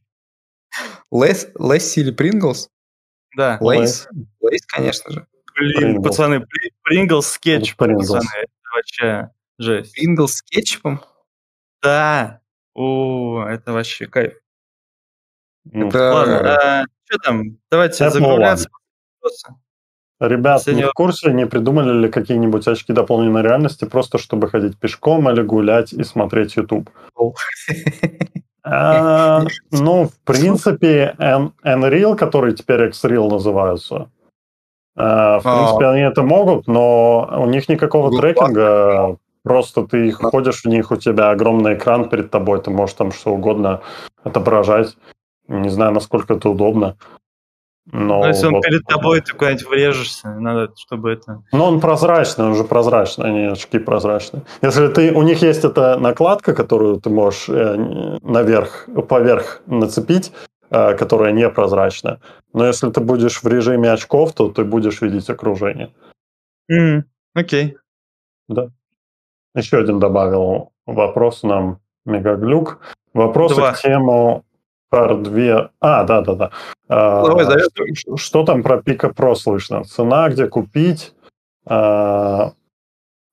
Лейс, 1.11 1.47
Лейс 1.55 1.97
или 1.97 2.11
Принглс? 2.11 2.69
Да. 3.35 3.57
Лейс. 3.61 4.07
Лейс, 4.41 4.65
конечно 4.65 5.11
же. 5.11 5.27
Блин, 5.55 5.97
Pringles. 5.97 6.03
пацаны, 6.03 6.45
Принглс 6.83 7.27
с 7.27 7.37
кетчупом, 7.37 7.97
пацаны, 7.97 8.25
это 8.35 8.49
вообще 8.75 9.29
жесть. 9.59 9.93
Принглс 9.93 10.35
с 10.35 10.41
кетчупом? 10.41 11.03
Да. 11.81 12.41
О, 12.73 13.45
это 13.47 13.73
вообще 13.73 14.07
кайф. 14.07 14.33
Ну, 15.65 15.89
это... 15.89 16.13
Ладно, 16.13 16.81
а, 16.81 16.85
что 17.05 17.17
там? 17.19 17.57
Давайте 17.69 18.09
закругляться. 18.09 18.69
Ребят, 20.27 20.65
не 20.67 20.83
в 20.83 20.93
курсе, 20.93 21.33
не 21.33 21.45
придумали 21.45 22.03
ли 22.03 22.09
какие-нибудь 22.09 22.65
очки 22.67 22.93
дополненной 22.93 23.41
реальности, 23.41 23.83
просто 23.85 24.17
чтобы 24.17 24.49
ходить 24.49 24.77
пешком 24.77 25.29
или 25.29 25.41
гулять 25.41 25.91
и 25.91 26.03
смотреть 26.03 26.55
YouTube? 26.55 26.89
А, 28.65 29.43
ну, 29.71 30.05
в 30.07 30.19
принципе, 30.23 31.15
Unreal, 31.19 32.15
который 32.15 32.53
теперь 32.53 32.83
X-Real 32.85 33.29
называются, 33.29 34.09
а, 34.95 35.39
в 35.39 35.43
принципе, 35.43 35.87
они 35.87 36.01
это 36.01 36.23
могут, 36.23 36.67
но 36.67 37.27
у 37.41 37.45
них 37.47 37.67
никакого 37.67 38.17
трекинга, 38.17 39.17
просто 39.43 39.85
ты 39.85 40.11
ходишь 40.11 40.63
в 40.63 40.67
них, 40.67 40.91
у 40.91 40.95
тебя 40.95 41.31
огромный 41.31 41.73
экран 41.73 42.07
перед 42.07 42.31
тобой, 42.31 42.61
ты 42.61 42.71
можешь 42.71 42.95
там 42.95 43.11
что 43.11 43.33
угодно 43.33 43.81
отображать. 44.23 44.95
Не 45.49 45.69
знаю, 45.69 45.91
насколько 45.91 46.35
это 46.35 46.49
удобно. 46.49 46.95
Но 47.91 48.19
ну, 48.19 48.27
если 48.27 48.47
он 48.47 48.53
вот, 48.53 48.63
перед 48.63 48.85
тобой, 48.85 49.19
ты 49.21 49.33
куда-нибудь 49.33 49.67
врежешься, 49.67 50.29
надо, 50.29 50.73
чтобы 50.77 51.11
это... 51.11 51.43
Ну, 51.51 51.65
он 51.65 51.81
прозрачный, 51.81 52.45
он 52.45 52.55
же 52.55 52.63
прозрачный, 52.63 53.27
они 53.27 53.45
очки 53.47 53.77
прозрачные. 53.77 54.43
Если 54.61 54.87
ты... 54.87 55.11
У 55.11 55.21
них 55.21 55.41
есть 55.41 55.65
эта 55.65 55.99
накладка, 55.99 56.53
которую 56.53 57.01
ты 57.01 57.09
можешь 57.09 57.49
э, 57.49 57.75
наверх, 58.21 58.87
поверх 59.09 59.61
нацепить, 59.65 60.31
э, 60.69 60.95
которая 60.95 61.33
непрозрачная. 61.33 62.21
Но 62.53 62.65
если 62.65 62.89
ты 62.89 63.01
будешь 63.01 63.43
в 63.43 63.47
режиме 63.47 63.91
очков, 63.91 64.31
то 64.31 64.47
ты 64.47 64.63
будешь 64.63 65.01
видеть 65.01 65.29
окружение. 65.29 65.91
Mm, 66.71 67.03
окей. 67.35 67.65
Okay. 67.65 67.77
Да. 68.47 68.69
Еще 69.55 69.77
один 69.77 69.99
добавил 69.99 70.71
вопрос 70.85 71.43
нам 71.43 71.79
Мегаглюк. 72.05 72.79
Вопросы 73.13 73.55
Два. 73.55 73.73
к 73.73 73.81
тему 73.81 74.45
Пар 74.93 75.17
2. 75.17 75.71
А, 75.81 76.03
да, 76.03 76.21
да, 76.21 76.35
да. 76.35 76.51
А, 76.87 77.25
Давай, 77.25 77.45
что, 77.95 78.15
что 78.15 78.43
там 78.45 78.61
про 78.61 78.79
Pico 78.79 79.09
Pro 79.09 79.33
слышно? 79.33 79.83
Цена, 79.83 80.29
где 80.29 80.45
купить, 80.45 81.15
а, 81.65 82.51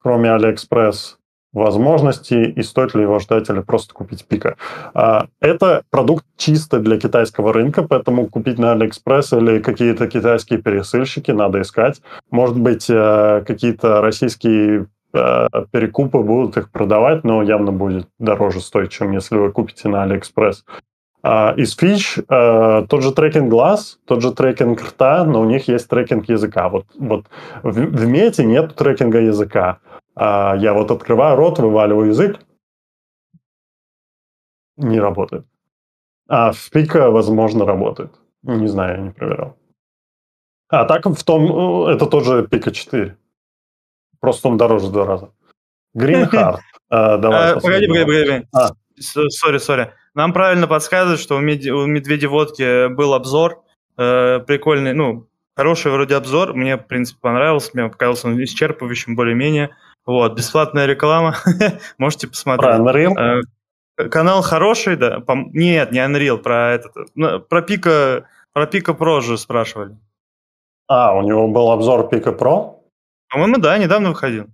кроме 0.03 0.33
Алиэкспресс, 0.33 1.19
возможности 1.53 2.35
и 2.35 2.63
стоит 2.63 2.95
ли 2.95 3.03
его 3.03 3.19
ждать 3.19 3.51
или 3.51 3.61
просто 3.61 3.93
купить 3.93 4.25
Pico. 4.25 4.57
А, 4.95 5.27
это 5.41 5.83
продукт 5.91 6.25
чисто 6.39 6.79
для 6.79 6.99
китайского 6.99 7.53
рынка, 7.53 7.83
поэтому 7.83 8.27
купить 8.29 8.59
на 8.59 8.73
Алиэкспресс 8.73 9.35
или 9.35 9.59
какие-то 9.59 10.07
китайские 10.07 10.63
пересыльщики 10.63 11.31
надо 11.31 11.61
искать. 11.61 12.01
Может 12.31 12.59
быть, 12.59 12.89
э, 12.89 13.45
какие-то 13.47 14.01
российские 14.01 14.87
э, 15.13 15.47
перекупы 15.73 16.21
будут 16.21 16.57
их 16.57 16.71
продавать, 16.71 17.23
но 17.23 17.43
явно 17.43 17.71
будет 17.71 18.07
дороже 18.19 18.61
стоить, 18.61 18.93
чем 18.93 19.11
если 19.13 19.37
вы 19.37 19.53
купите 19.53 19.89
на 19.89 20.05
Алиэкспресс. 20.05 20.65
Uh, 21.23 21.55
из 21.57 21.77
фич 21.77 22.17
uh, 22.17 22.87
тот 22.87 23.03
же 23.03 23.13
трекинг 23.13 23.51
глаз, 23.51 23.99
тот 24.07 24.23
же 24.23 24.33
трекинг 24.33 24.81
рта, 24.81 25.25
но 25.25 25.43
у 25.43 25.45
них 25.45 25.69
есть 25.69 25.87
трекинг 25.87 26.27
языка. 26.31 26.71
Вот, 26.71 26.87
вот 26.95 27.27
в, 27.63 27.73
в 27.73 28.07
мете 28.07 28.43
нет 28.47 28.75
трекинга 28.75 29.21
языка. 29.21 29.81
Uh, 30.17 30.59
я 30.59 30.73
вот 30.73 30.91
открываю 30.91 31.37
рот, 31.37 31.59
вываливаю 31.59 32.09
язык, 32.09 32.41
не 34.79 34.99
работает. 34.99 35.45
А 36.27 36.53
в 36.53 36.71
Pico, 36.71 37.11
возможно, 37.11 37.67
работает. 37.67 38.13
Не 38.43 38.69
знаю, 38.69 38.97
я 38.97 39.03
не 39.03 39.11
проверял. 39.11 39.59
А 40.69 40.87
так 40.87 41.05
в 41.05 41.25
том, 41.25 41.87
это 41.89 42.07
тоже 42.07 42.47
Pico 42.49 42.71
4. 42.71 43.19
Просто 44.21 44.49
он 44.49 44.57
дороже 44.57 44.87
в 44.87 44.93
два 44.93 45.05
раза. 45.05 45.33
Green 45.95 46.31
Heart. 46.33 46.61
Давай. 47.19 47.61
Погоди, 47.61 47.89
погоди, 47.89 48.05
погоди. 48.05 48.47
Сори, 49.01 49.59
сори. 49.59 49.93
Нам 50.15 50.33
правильно 50.33 50.67
подсказывают, 50.67 51.21
что 51.21 51.37
у, 51.37 51.41
Мед... 51.41 51.65
у 51.67 51.87
Медведи 51.87 52.27
Водки 52.27 52.89
был 52.89 53.15
обзор, 53.15 53.63
э, 53.97 54.41
прикольный, 54.41 54.93
ну, 54.93 55.29
хороший 55.57 55.93
вроде 55.93 56.17
обзор, 56.17 56.55
мне, 56.55 56.77
в 56.77 56.87
принципе, 56.87 57.21
понравился, 57.21 57.71
мне 57.75 57.89
показался 57.89 58.29
он 58.29 58.43
исчерпывающим 58.43 59.15
более-менее. 59.15 59.71
Вот, 60.07 60.37
бесплатная 60.37 60.87
реклама, 60.87 61.37
можете 61.99 62.27
посмотреть. 62.27 62.77
Про 62.77 62.79
Unreal? 62.79 63.43
Э, 63.97 64.09
канал 64.09 64.43
хороший, 64.43 64.97
да. 64.97 65.21
По... 65.21 65.35
Нет, 65.35 65.93
не 65.93 65.99
Unreal, 65.99 66.39
про 66.39 66.73
этот, 66.73 67.49
про 67.49 67.63
Пика, 67.63 68.27
про 68.53 68.67
Пика 68.67 68.95
Про 68.95 69.21
же 69.21 69.39
спрашивали. 69.39 69.97
А, 70.89 71.15
у 71.15 71.23
него 71.23 71.47
был 71.47 71.71
обзор 71.71 72.09
Пика 72.09 72.33
Про? 72.33 72.81
По-моему, 73.29 73.59
да, 73.59 73.79
недавно 73.79 74.09
выходил. 74.09 74.49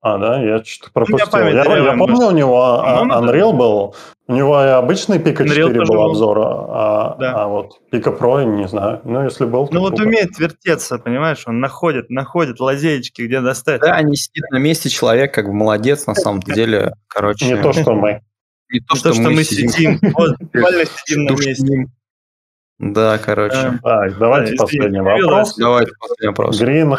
А, 0.00 0.16
да, 0.16 0.40
я 0.40 0.62
что-то 0.62 0.92
пропустил. 0.92 1.40
Я, 1.40 1.64
я, 1.64 1.78
я 1.78 1.96
помню, 1.96 2.28
у 2.28 2.30
него 2.30 2.80
а, 2.80 3.04
Unreal 3.20 3.52
был, 3.52 3.96
у 4.28 4.32
него 4.32 4.62
и 4.62 4.68
обычный 4.68 5.18
Пика 5.18 5.46
4 5.46 5.84
был 5.84 6.02
обзор, 6.02 6.38
а, 6.40 7.16
да. 7.18 7.34
а 7.34 7.48
вот 7.48 7.80
Пика 7.90 8.10
Pro, 8.10 8.44
не 8.44 8.68
знаю. 8.68 9.00
Ну, 9.02 9.24
если 9.24 9.44
был, 9.44 9.68
Ну, 9.72 9.80
вот 9.80 9.96
круто. 9.96 10.04
умеет 10.04 10.38
вертеться, 10.38 10.98
понимаешь, 10.98 11.42
он 11.46 11.58
находит, 11.58 12.10
находит 12.10 12.60
лазеечки, 12.60 13.22
где 13.22 13.40
достать. 13.40 13.80
Да, 13.80 14.00
не 14.02 14.14
сидит 14.14 14.44
на 14.50 14.58
месте 14.58 14.88
человек, 14.88 15.34
как 15.34 15.46
бы 15.46 15.52
молодец, 15.52 16.06
на 16.06 16.14
самом 16.14 16.42
деле, 16.42 16.92
короче. 17.08 17.46
Не 17.46 17.60
то, 17.60 17.72
что 17.72 17.94
мы. 17.94 18.20
Не 18.70 18.80
то, 18.80 18.94
что, 18.94 19.30
мы 19.30 19.42
сидим. 19.42 19.98
Вот, 20.14 20.36
буквально 20.40 20.84
сидим 20.84 21.24
на 21.24 21.32
месте. 21.32 21.86
Да, 22.78 23.18
короче. 23.18 23.78
Так, 23.82 24.18
давайте 24.18 24.56
последний 24.56 25.00
вопрос. 25.00 25.56
Давайте 25.56 25.92
последний 25.98 26.28
вопрос. 26.28 26.62
Green 26.62 26.98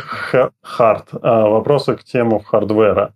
Heart. 0.77 1.05
Вопросы 1.21 1.95
к 1.95 2.03
тему 2.03 2.39
хардвера 2.39 3.13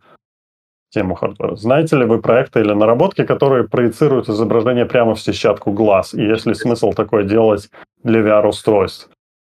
тему 0.93 1.15
хардвера. 1.15 1.55
Знаете 1.55 1.97
ли 1.97 2.05
вы 2.05 2.21
проекты 2.21 2.59
или 2.61 2.73
наработки, 2.73 3.25
которые 3.25 3.67
проецируют 3.67 4.29
изображение 4.29 4.85
прямо 4.85 5.15
в 5.15 5.19
сетчатку 5.19 5.71
глаз? 5.71 6.13
И 6.13 6.21
есть 6.21 6.45
ли 6.45 6.53
смысл 6.53 6.93
такое 6.93 7.23
делать 7.23 7.69
для 8.03 8.21
VR-устройств? 8.21 9.09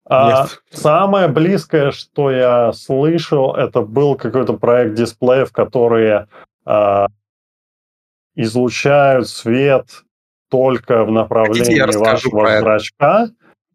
А 0.08 0.46
самое 0.70 1.28
близкое, 1.28 1.90
что 1.90 2.30
я 2.30 2.72
слышал, 2.72 3.54
это 3.54 3.82
был 3.82 4.14
какой-то 4.14 4.52
проект 4.54 4.94
дисплеев, 4.94 5.52
которые 5.52 6.28
а, 6.64 7.08
излучают 8.36 9.28
свет 9.28 10.04
только 10.56 11.04
в 11.04 11.10
направлении 11.10 11.98
вашего 11.98 12.60
зрачка. 12.60 13.28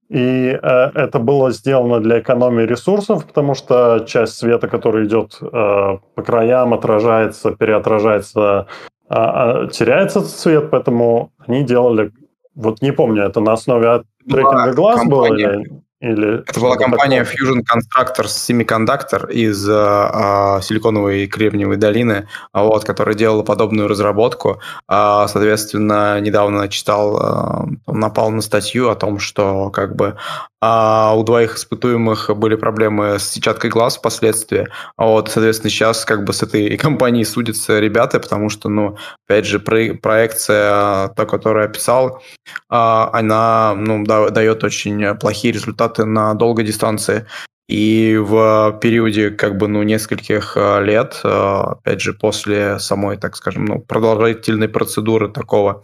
И 0.09 0.59
э, 0.61 0.91
это 0.95 1.19
было 1.19 1.51
сделано 1.51 1.99
для 1.99 2.19
экономии 2.19 2.63
ресурсов, 2.63 3.25
потому 3.25 3.55
что 3.55 4.03
часть 4.07 4.33
света, 4.33 4.67
который 4.67 5.05
идет 5.05 5.37
э, 5.41 5.97
по 6.15 6.23
краям, 6.23 6.73
отражается, 6.73 7.51
переотражается, 7.51 8.67
э, 9.09 9.67
теряется 9.71 10.19
этот 10.19 10.31
цвет, 10.31 10.69
поэтому 10.69 11.31
они 11.47 11.63
делали, 11.63 12.11
вот 12.55 12.81
не 12.81 12.91
помню, 12.91 13.23
это 13.23 13.39
на 13.39 13.53
основе 13.53 14.03
трекинга 14.29 14.73
глаз 14.73 15.05
было 15.05 15.33
или... 15.33 15.81
Или 16.01 16.41
это 16.47 16.59
была 16.59 16.77
компания 16.77 17.23
такое? 17.23 17.37
Fusion 17.37 17.61
Constructors 17.61 18.25
Semiconductor 18.25 19.31
из 19.31 19.69
э, 19.69 20.59
Силиконовой 20.63 21.23
и 21.23 21.27
Кремниевой 21.27 21.77
долины, 21.77 22.27
вот, 22.53 22.83
которая 22.85 23.13
делала 23.13 23.43
подобную 23.43 23.87
разработку. 23.87 24.59
Э, 24.89 25.25
соответственно, 25.27 26.19
недавно 26.19 26.67
читал, 26.69 27.67
э, 27.87 27.91
напал 27.91 28.31
на 28.31 28.41
статью 28.41 28.89
о 28.89 28.95
том, 28.95 29.19
что 29.19 29.69
как 29.69 29.95
бы 29.95 30.17
а 30.63 31.15
у 31.15 31.23
двоих 31.23 31.55
испытуемых 31.55 32.29
были 32.37 32.53
проблемы 32.53 33.17
с 33.17 33.29
сетчаткой 33.29 33.71
глаз 33.71 33.97
впоследствии. 33.97 34.67
Вот, 34.95 35.29
соответственно, 35.29 35.71
сейчас 35.71 36.05
как 36.05 36.23
бы 36.23 36.33
с 36.33 36.43
этой 36.43 36.77
компанией 36.77 37.25
судятся 37.25 37.79
ребята, 37.79 38.19
потому 38.19 38.49
что, 38.49 38.69
ну, 38.69 38.95
опять 39.27 39.45
же, 39.45 39.59
проекция, 39.59 41.07
та, 41.07 41.25
которую 41.25 41.63
я 41.63 41.69
описал, 41.69 42.21
она, 42.69 43.73
ну, 43.75 44.03
дает 44.05 44.63
очень 44.63 45.15
плохие 45.15 45.51
результаты 45.51 45.90
на 45.99 46.34
долгой 46.34 46.65
дистанции. 46.65 47.26
И 47.68 48.18
в 48.18 48.80
периоде 48.81 49.30
как 49.30 49.57
бы 49.57 49.68
ну 49.68 49.81
нескольких 49.84 50.57
лет, 50.57 51.22
опять 51.23 52.01
же 52.01 52.13
после 52.13 52.80
самой, 52.80 53.15
так 53.15 53.38
скажем, 53.38 53.63
ну 53.63 53.80
продолжительной 53.80 54.68
процедуры 54.68 55.30
такого 55.31 55.84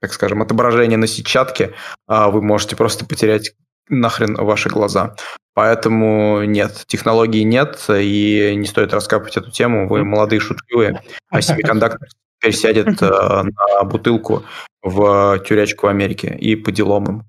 так 0.00 0.12
скажем, 0.12 0.42
отображение 0.42 0.98
на 0.98 1.06
сетчатке, 1.06 1.74
а, 2.06 2.30
вы 2.30 2.42
можете 2.42 2.76
просто 2.76 3.04
потерять 3.04 3.52
нахрен 3.88 4.34
ваши 4.34 4.68
глаза. 4.68 5.16
Поэтому 5.54 6.44
нет, 6.44 6.84
технологий 6.86 7.42
нет, 7.42 7.84
и 7.88 8.52
не 8.54 8.66
стоит 8.66 8.92
раскапывать 8.92 9.36
эту 9.36 9.50
тему. 9.50 9.88
Вы 9.88 10.04
молодые, 10.04 10.40
шутливые, 10.40 11.02
а 11.30 11.40
семикондактор 11.40 12.08
теперь 12.38 12.54
сядет 12.54 13.02
э, 13.02 13.06
на 13.06 13.82
бутылку 13.82 14.44
в 14.82 15.40
тюрячку 15.40 15.88
Америки 15.88 16.26
и 16.26 16.54
по 16.54 16.70
делам 16.70 17.04
им. 17.06 17.22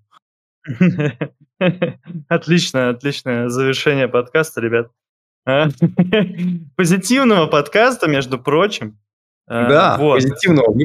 Отлично, 2.28 2.90
отличное 2.90 3.50
завершение 3.50 4.08
подкаста, 4.08 4.62
ребят. 4.62 4.92
А? 5.46 5.68
Позитивного 6.76 7.48
подкаста, 7.48 8.08
между 8.08 8.40
прочим. 8.40 9.00
Да, 9.48 9.98
вот. 9.98 10.16
позитивного. 10.16 10.76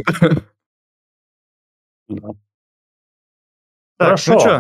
Так, 3.97 4.09
Хорошо. 4.09 4.33
ну 4.33 4.41
что, 4.41 4.59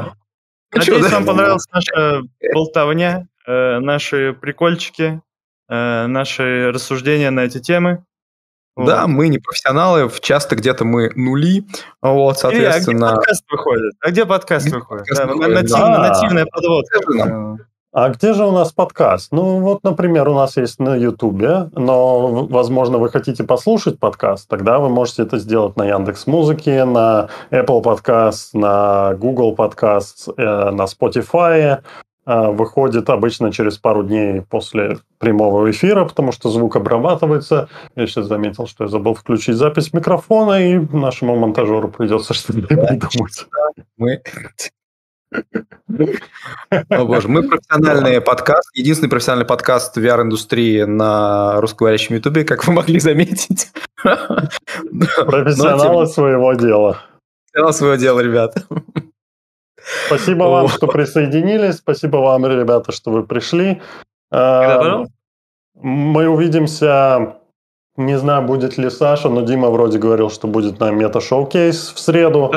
ну 0.73 0.79
надеюсь, 0.79 1.11
да? 1.11 1.17
вам 1.17 1.27
понравилась 1.27 1.67
наша 1.73 2.23
болтовня, 2.53 3.27
э, 3.47 3.79
наши 3.81 4.33
прикольчики, 4.33 5.21
э, 5.69 6.07
наши 6.07 6.71
рассуждения 6.71 7.31
на 7.31 7.41
эти 7.41 7.61
темы. 7.61 8.05
Вот. 8.77 8.87
Да, 8.87 9.07
мы 9.07 9.29
не 9.29 9.39
профессионалы, 9.39 10.11
часто 10.21 10.57
где-то 10.57 10.85
мы 10.85 11.13
нули, 11.15 11.65
вот, 12.03 12.39
соответственно... 12.39 13.11
А 13.11 13.13
где 13.13 13.17
подкаст 13.17 13.45
выходит? 13.49 13.93
А 14.01 14.11
где 14.11 14.27
подкаст 14.27 14.67
где 14.67 14.75
выходит? 14.75 15.07
Подкаст 15.07 15.21
да, 15.21 15.33
выходит? 15.33 15.63
Нативная, 15.63 15.97
да. 15.97 16.09
нативная 16.09 16.47
подводка. 16.47 17.59
А 17.93 18.09
где 18.09 18.33
же 18.33 18.45
у 18.45 18.51
нас 18.51 18.73
подкаст? 18.73 19.31
Ну, 19.31 19.61
вот, 19.61 19.85
например, 19.85 20.29
у 20.29 20.35
нас 20.35 20.57
есть 20.57 20.81
на 20.81 20.97
Ютубе, 20.97 21.71
но, 21.77 22.45
возможно, 22.47 22.99
вы 22.99 23.09
хотите 23.09 23.45
послушать 23.45 24.01
подкаст, 24.01 24.49
тогда 24.49 24.81
вы 24.81 24.89
можете 24.89 25.23
это 25.23 25.39
сделать 25.39 25.77
на 25.77 25.85
Яндекс 25.85 26.27
Музыке, 26.27 26.85
на 26.85 27.29
Apple 27.53 27.85
Podcast, 27.85 28.49
на 28.55 29.15
Google 29.15 29.55
Podcast, 29.55 30.35
э, 30.37 30.71
на 30.71 30.87
Spotify. 30.87 31.83
Э, 32.27 32.51
выходит 32.51 33.11
обычно 33.11 33.53
через 33.53 33.77
пару 33.77 34.03
дней 34.03 34.43
после 34.43 34.99
прямого 35.19 35.71
эфира, 35.71 36.05
потому 36.05 36.33
что 36.33 36.49
звук 36.49 36.77
обрабатывается. 36.77 37.69
Я 37.97 38.07
сейчас 38.07 38.27
заметил, 38.27 38.67
что 38.67 38.85
я 38.85 38.89
забыл 38.89 39.15
включить 39.15 39.57
запись 39.57 39.93
микрофона, 39.93 40.65
и 40.65 40.79
нашему 40.79 41.37
монтажеру 41.37 41.89
придется 41.89 42.33
что-то 42.33 42.67
придумать. 42.67 43.47
Мы 43.99 44.23
о 46.89 47.05
боже, 47.05 47.29
мы 47.29 47.43
профессиональный 47.43 48.21
подкаст, 48.21 48.71
единственный 48.75 49.09
профессиональный 49.09 49.47
подкаст 49.47 49.99
VR-индустрии 49.99 50.83
на 50.83 51.61
русскоговорящем 51.61 52.15
ютубе, 52.15 52.45
как 52.45 52.67
вы 52.67 52.73
могли 52.73 53.01
заметить. 53.01 53.73
Профессионалы 54.03 56.07
своего 56.07 56.53
дела. 56.55 57.01
Профессионалы 57.53 57.73
своего 57.73 57.97
дела, 57.97 58.21
ребята. 58.21 58.65
Спасибо 60.07 60.45
вам, 60.45 60.69
что 60.69 60.87
присоединились. 60.87 61.77
Спасибо 61.77 62.19
вам, 62.19 62.47
ребята, 62.47 62.93
что 62.93 63.11
вы 63.11 63.25
пришли. 63.25 63.83
Эм, 64.31 65.09
мы 65.75 66.29
увидимся, 66.29 67.37
не 67.97 68.19
знаю, 68.19 68.47
будет 68.47 68.79
ли 68.79 68.91
Саша, 68.91 69.29
но 69.29 69.43
Дима 69.43 69.71
вроде 69.71 69.99
говорил, 69.99 70.31
что 70.31 70.49
будет 70.49 70.81
на 70.81 70.91
мета-шоу-кейс 70.91 71.93
в 71.95 71.99
среду. 71.99 72.53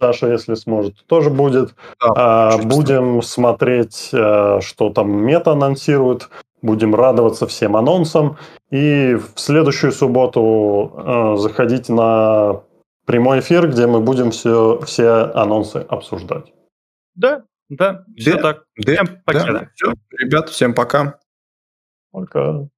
Саша, 0.00 0.28
если 0.28 0.54
сможет, 0.54 0.94
тоже 1.06 1.28
будет. 1.28 1.74
Да, 2.00 2.12
а, 2.16 2.58
будем 2.58 3.20
смотреть, 3.20 4.08
э, 4.12 4.60
что 4.62 4.88
там 4.90 5.10
мета 5.10 5.52
анонсирует. 5.52 6.30
Будем 6.62 6.94
радоваться 6.94 7.46
всем 7.46 7.76
анонсам. 7.76 8.38
И 8.70 9.14
в 9.14 9.38
следующую 9.38 9.92
субботу 9.92 10.92
э, 10.94 11.36
заходите 11.36 11.92
на 11.92 12.62
прямой 13.06 13.40
эфир, 13.40 13.68
где 13.68 13.86
мы 13.86 14.00
будем 14.00 14.30
все, 14.30 14.80
все 14.86 15.30
анонсы 15.34 15.84
обсуждать. 15.88 16.52
Да, 17.14 17.44
да, 17.68 18.04
все 18.16 18.36
да, 18.36 18.42
так. 18.42 18.64
Да, 18.76 18.92
всем 18.92 19.22
пока. 19.24 19.52
Да. 19.52 19.70
Все, 19.74 19.92
ребят, 20.18 20.48
всем 20.48 20.74
пока. 20.74 21.18
Пока. 22.10 22.68